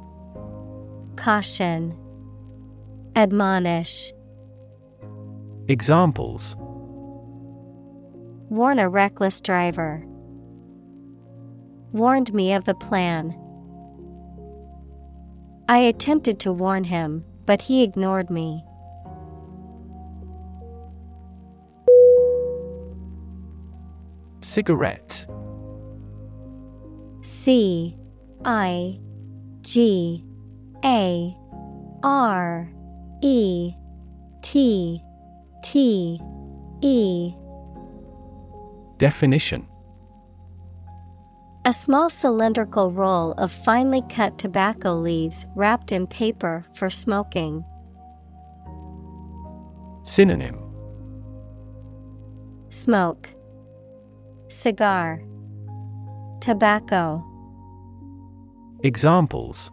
Caution, 1.17 1.97
Admonish. 3.17 4.13
Examples 5.69 6.55
Warn 8.51 8.79
a 8.79 8.91
reckless 8.91 9.41
driver. 9.41 10.05
Warned 11.93 12.35
me 12.35 12.53
of 12.53 12.67
the 12.67 12.75
plan. 12.75 13.35
I 15.69 15.79
attempted 15.79 16.41
to 16.41 16.53
warn 16.53 16.85
him, 16.85 17.25
but 17.47 17.63
he 17.63 17.83
ignored 17.83 18.31
me. 18.31 18.65
Cigarette. 24.41 25.27
C 27.23 27.97
I 28.45 28.99
G 29.63 30.25
A 30.85 31.37
R 32.03 32.71
E 33.23 33.73
T 34.43 35.03
T 35.63 36.21
E. 36.81 37.35
Definition 38.99 39.67
A 41.65 41.73
small 41.73 42.11
cylindrical 42.11 42.91
roll 42.91 43.35
of 43.39 43.53
finely 43.53 44.03
cut 44.09 44.37
tobacco 44.37 44.95
leaves 44.95 45.47
wrapped 45.55 45.93
in 45.93 46.09
paper 46.09 46.65
for 46.75 46.91
smoking. 46.91 47.65
Synonym 50.03 50.59
Smoke, 52.71 53.29
Cigar, 54.49 55.23
Tobacco. 56.41 57.25
Examples 58.83 59.71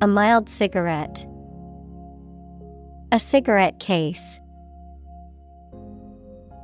A 0.00 0.06
mild 0.06 0.48
cigarette. 0.48 1.26
A 3.10 3.18
cigarette 3.18 3.80
case. 3.80 4.38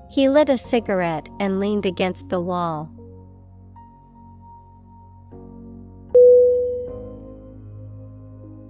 He 0.08 0.28
lit 0.28 0.48
a 0.48 0.56
cigarette 0.56 1.28
and 1.40 1.58
leaned 1.58 1.84
against 1.84 2.28
the 2.28 2.40
wall. 2.40 2.88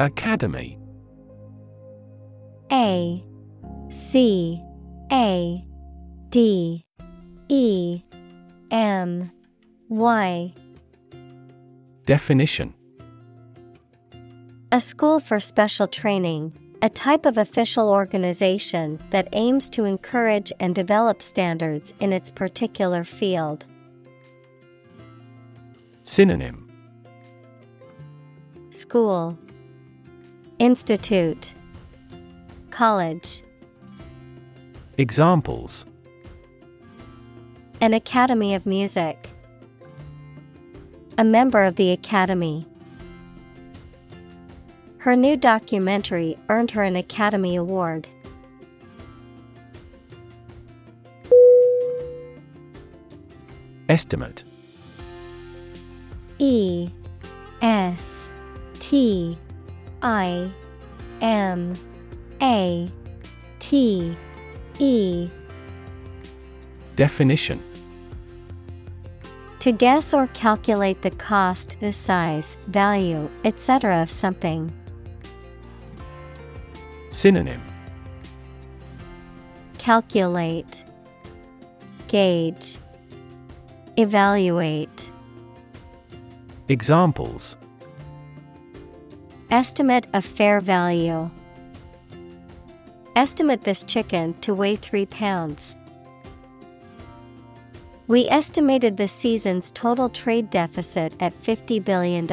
Academy. 0.01 0.77
A 2.73 3.25
C 3.91 4.61
A 5.13 5.65
D 6.31 6.85
E 7.49 8.03
M 8.73 9.31
Y. 9.89 10.55
Definition. 12.07 12.75
A 14.73 14.81
school 14.81 15.21
for 15.21 15.39
special 15.39 15.87
training, 15.87 16.53
a 16.83 16.89
type 16.89 17.25
of 17.25 17.39
official 17.39 17.89
organization 17.89 18.99
that 19.11 19.29
aims 19.33 19.71
to 19.71 19.85
encourage 19.85 20.53
and 20.59 20.75
develop 20.75 21.23
standards 21.23 21.95
in 22.01 22.13
its 22.13 22.33
particular 22.33 23.05
field. 23.05 23.65
Synonym. 26.03 26.69
School, 28.71 29.39
Institute, 30.65 31.53
College, 32.71 33.43
Examples 34.97 35.85
an 37.83 37.93
Academy 37.93 38.55
of 38.55 38.65
Music. 38.65 39.29
A 41.19 41.25
member 41.25 41.65
of 41.65 41.77
the 41.77 41.93
Academy. 41.93 42.67
Her 44.97 45.15
new 45.15 45.37
documentary 45.37 46.39
earned 46.49 46.71
her 46.71 46.83
an 46.83 46.97
Academy 46.97 47.57
Award. 47.57 48.09
Estimate 53.91 54.45
E 56.39 56.89
S 57.61 58.31
T 58.79 59.37
I 60.05 60.51
M 61.23 61.73
A 62.43 62.91
T 63.59 64.15
E 64.79 65.31
Definition 66.95 67.63
To 69.61 69.73
guess 69.73 70.13
or 70.13 70.27
calculate 70.29 71.01
the 71.01 71.11
cost, 71.11 71.79
the 71.81 71.91
size, 71.91 72.59
value, 72.67 73.31
etc. 73.45 74.03
of 74.03 74.11
something. 74.11 74.71
Synonym 77.11 77.63
Calculate, 79.79 80.85
Gauge, 82.09 82.77
Evaluate. 83.97 85.11
Examples 86.69 87.57
Estimate 89.51 90.09
of 90.13 90.25
fair 90.25 90.61
value. 90.61 91.31
Estimate 93.15 93.63
this 93.63 93.83
chicken 93.83 94.35
to 94.41 94.55
weigh 94.55 94.77
3 94.77 95.07
pounds. 95.07 95.77
We 98.07 98.29
estimated 98.29 98.97
the 98.97 99.09
season's 99.09 99.71
total 99.71 100.09
trade 100.09 100.51
deficit 100.51 101.15
at 101.21 101.41
$50 101.41 101.83
billion. 101.85 102.27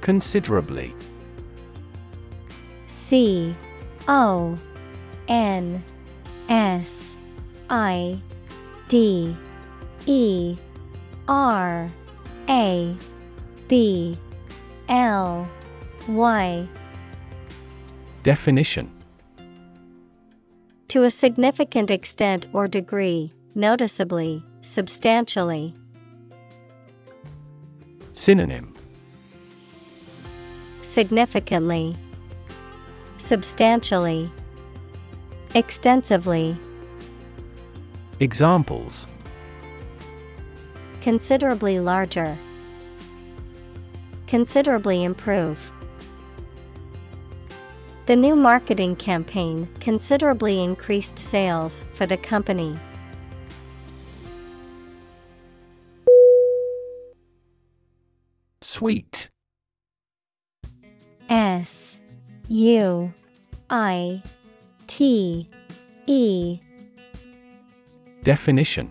Considerably 0.00 0.94
C 2.86 3.54
O 4.08 4.58
N 5.28 5.84
S 6.48 7.16
I 7.68 8.20
D 8.88 9.36
E 10.06 10.56
R 11.28 11.90
A 12.48 12.96
B 13.68 14.18
L 14.88 15.48
Y. 16.08 16.68
Definition 18.22 18.90
To 20.88 21.04
a 21.04 21.10
significant 21.10 21.90
extent 21.90 22.46
or 22.52 22.68
degree, 22.68 23.30
noticeably, 23.54 24.44
substantially. 24.62 25.72
Synonym 28.12 28.74
Significantly, 30.82 31.96
Substantially, 33.16 34.30
Extensively. 35.54 36.56
Examples 38.18 39.06
Considerably 41.00 41.80
larger. 41.80 42.36
Considerably 44.26 45.02
improve. 45.02 45.72
The 48.06 48.16
new 48.16 48.36
marketing 48.36 48.96
campaign 48.96 49.68
considerably 49.80 50.62
increased 50.62 51.18
sales 51.18 51.84
for 51.94 52.06
the 52.06 52.16
company. 52.16 52.76
Suite 58.60 59.30
S 61.28 61.98
U 62.48 63.12
I 63.70 64.22
T 64.86 65.48
E 66.06 66.60
Definition 68.22 68.90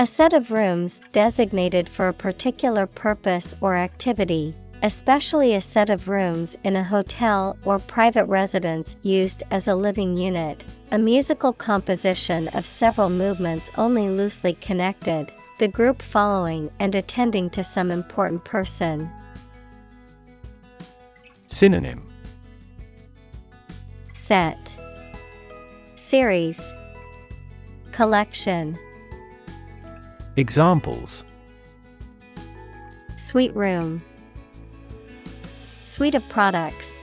A 0.00 0.06
set 0.06 0.32
of 0.32 0.52
rooms 0.52 1.00
designated 1.10 1.88
for 1.88 2.06
a 2.06 2.12
particular 2.12 2.86
purpose 2.86 3.56
or 3.60 3.74
activity, 3.74 4.54
especially 4.84 5.56
a 5.56 5.60
set 5.60 5.90
of 5.90 6.06
rooms 6.06 6.56
in 6.62 6.76
a 6.76 6.84
hotel 6.84 7.58
or 7.64 7.80
private 7.80 8.26
residence 8.26 8.94
used 9.02 9.42
as 9.50 9.66
a 9.66 9.74
living 9.74 10.16
unit, 10.16 10.64
a 10.92 10.98
musical 10.98 11.52
composition 11.52 12.46
of 12.54 12.64
several 12.64 13.10
movements 13.10 13.72
only 13.76 14.08
loosely 14.08 14.52
connected, 14.60 15.32
the 15.58 15.66
group 15.66 16.00
following 16.00 16.70
and 16.78 16.94
attending 16.94 17.50
to 17.50 17.64
some 17.64 17.90
important 17.90 18.44
person. 18.44 19.10
Synonym. 21.48 22.08
Set. 24.14 24.78
Series. 25.96 26.72
Collection 27.90 28.78
Examples. 30.38 31.24
Suite 33.16 33.52
room. 33.56 34.00
Suite 35.84 36.14
of 36.14 36.28
products. 36.28 37.02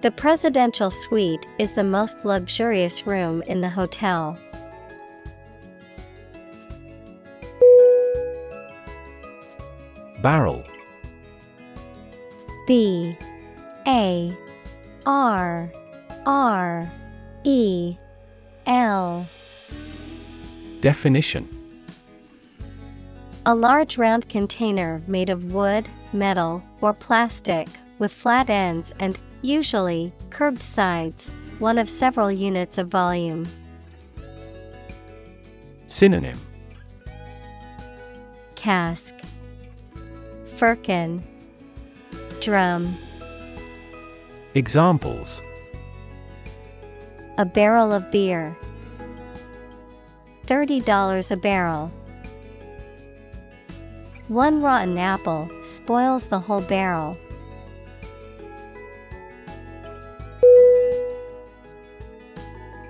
The 0.00 0.10
presidential 0.10 0.90
suite 0.90 1.46
is 1.60 1.70
the 1.70 1.84
most 1.84 2.24
luxurious 2.24 3.06
room 3.06 3.42
in 3.42 3.60
the 3.60 3.68
hotel. 3.68 4.36
Barrel. 10.20 10.64
B. 12.66 13.16
A. 13.86 14.36
R. 15.06 15.72
R. 16.26 16.92
E. 17.44 17.96
L 18.66 19.28
Definition. 20.80 21.48
A 23.46 23.54
large 23.54 23.98
round 23.98 24.28
container 24.28 25.02
made 25.06 25.30
of 25.30 25.52
wood, 25.52 25.88
metal, 26.12 26.62
or 26.80 26.92
plastic, 26.92 27.66
with 27.98 28.12
flat 28.12 28.48
ends 28.48 28.94
and, 29.00 29.18
usually, 29.42 30.12
curved 30.30 30.62
sides, 30.62 31.30
one 31.58 31.78
of 31.78 31.88
several 31.88 32.30
units 32.30 32.78
of 32.78 32.88
volume. 32.88 33.46
Synonym. 35.88 36.38
Cask. 38.54 39.14
Firkin. 40.56 41.22
Drum. 42.40 42.96
Examples. 44.54 45.42
A 47.38 47.44
barrel 47.44 47.92
of 47.92 48.10
beer. 48.10 48.56
$30 50.48 51.30
a 51.30 51.36
barrel. 51.36 51.92
One 54.28 54.62
rotten 54.62 54.96
apple 54.96 55.50
spoils 55.60 56.28
the 56.28 56.40
whole 56.40 56.62
barrel. 56.62 57.18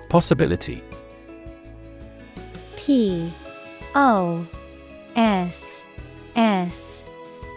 Possibility 0.07 0.81
P 2.77 3.29
O 3.93 4.47
S 5.17 5.83
S 6.37 7.03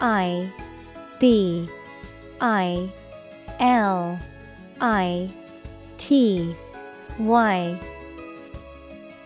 I 0.01 0.51
B 1.21 1.69
I 2.41 2.91
L 3.61 4.19
I 4.81 5.31
T 5.97 6.53
Y 7.19 7.92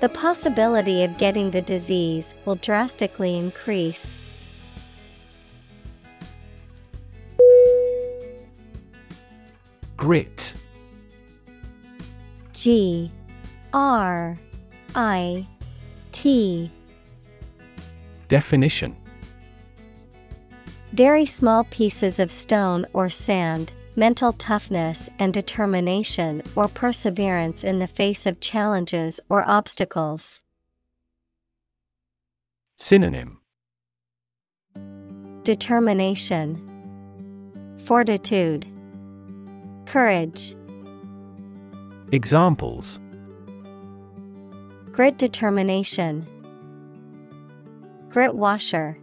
The 0.00 0.08
possibility 0.08 1.02
of 1.02 1.18
getting 1.18 1.50
the 1.50 1.60
disease 1.60 2.34
will 2.44 2.54
drastically 2.54 3.36
increase. 3.36 4.16
Grit. 9.96 10.54
G 12.52 13.10
R 13.72 14.38
I 14.94 15.46
T. 16.12 16.70
Definition. 18.28 18.96
Very 20.92 21.24
small 21.24 21.64
pieces 21.64 22.20
of 22.20 22.30
stone 22.30 22.86
or 22.92 23.10
sand, 23.10 23.72
mental 23.98 24.32
toughness 24.34 25.10
and 25.18 25.34
determination 25.34 26.40
or 26.54 26.68
perseverance 26.68 27.64
in 27.64 27.80
the 27.80 27.86
face 27.88 28.26
of 28.26 28.38
challenges 28.38 29.18
or 29.28 29.42
obstacles. 29.50 30.40
Synonym. 32.76 33.40
Determination, 35.42 36.64
Fortitude, 37.84 38.66
Courage, 39.84 40.54
Examples. 42.12 43.00
Grit 44.92 45.18
determination, 45.18 46.24
Grit 48.08 48.36
washer. 48.36 48.96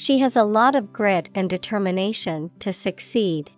She 0.00 0.20
has 0.20 0.34
a 0.34 0.44
lot 0.44 0.74
of 0.74 0.94
grit 0.94 1.28
and 1.34 1.50
determination 1.50 2.52
to 2.60 2.72
succeed. 2.72 3.50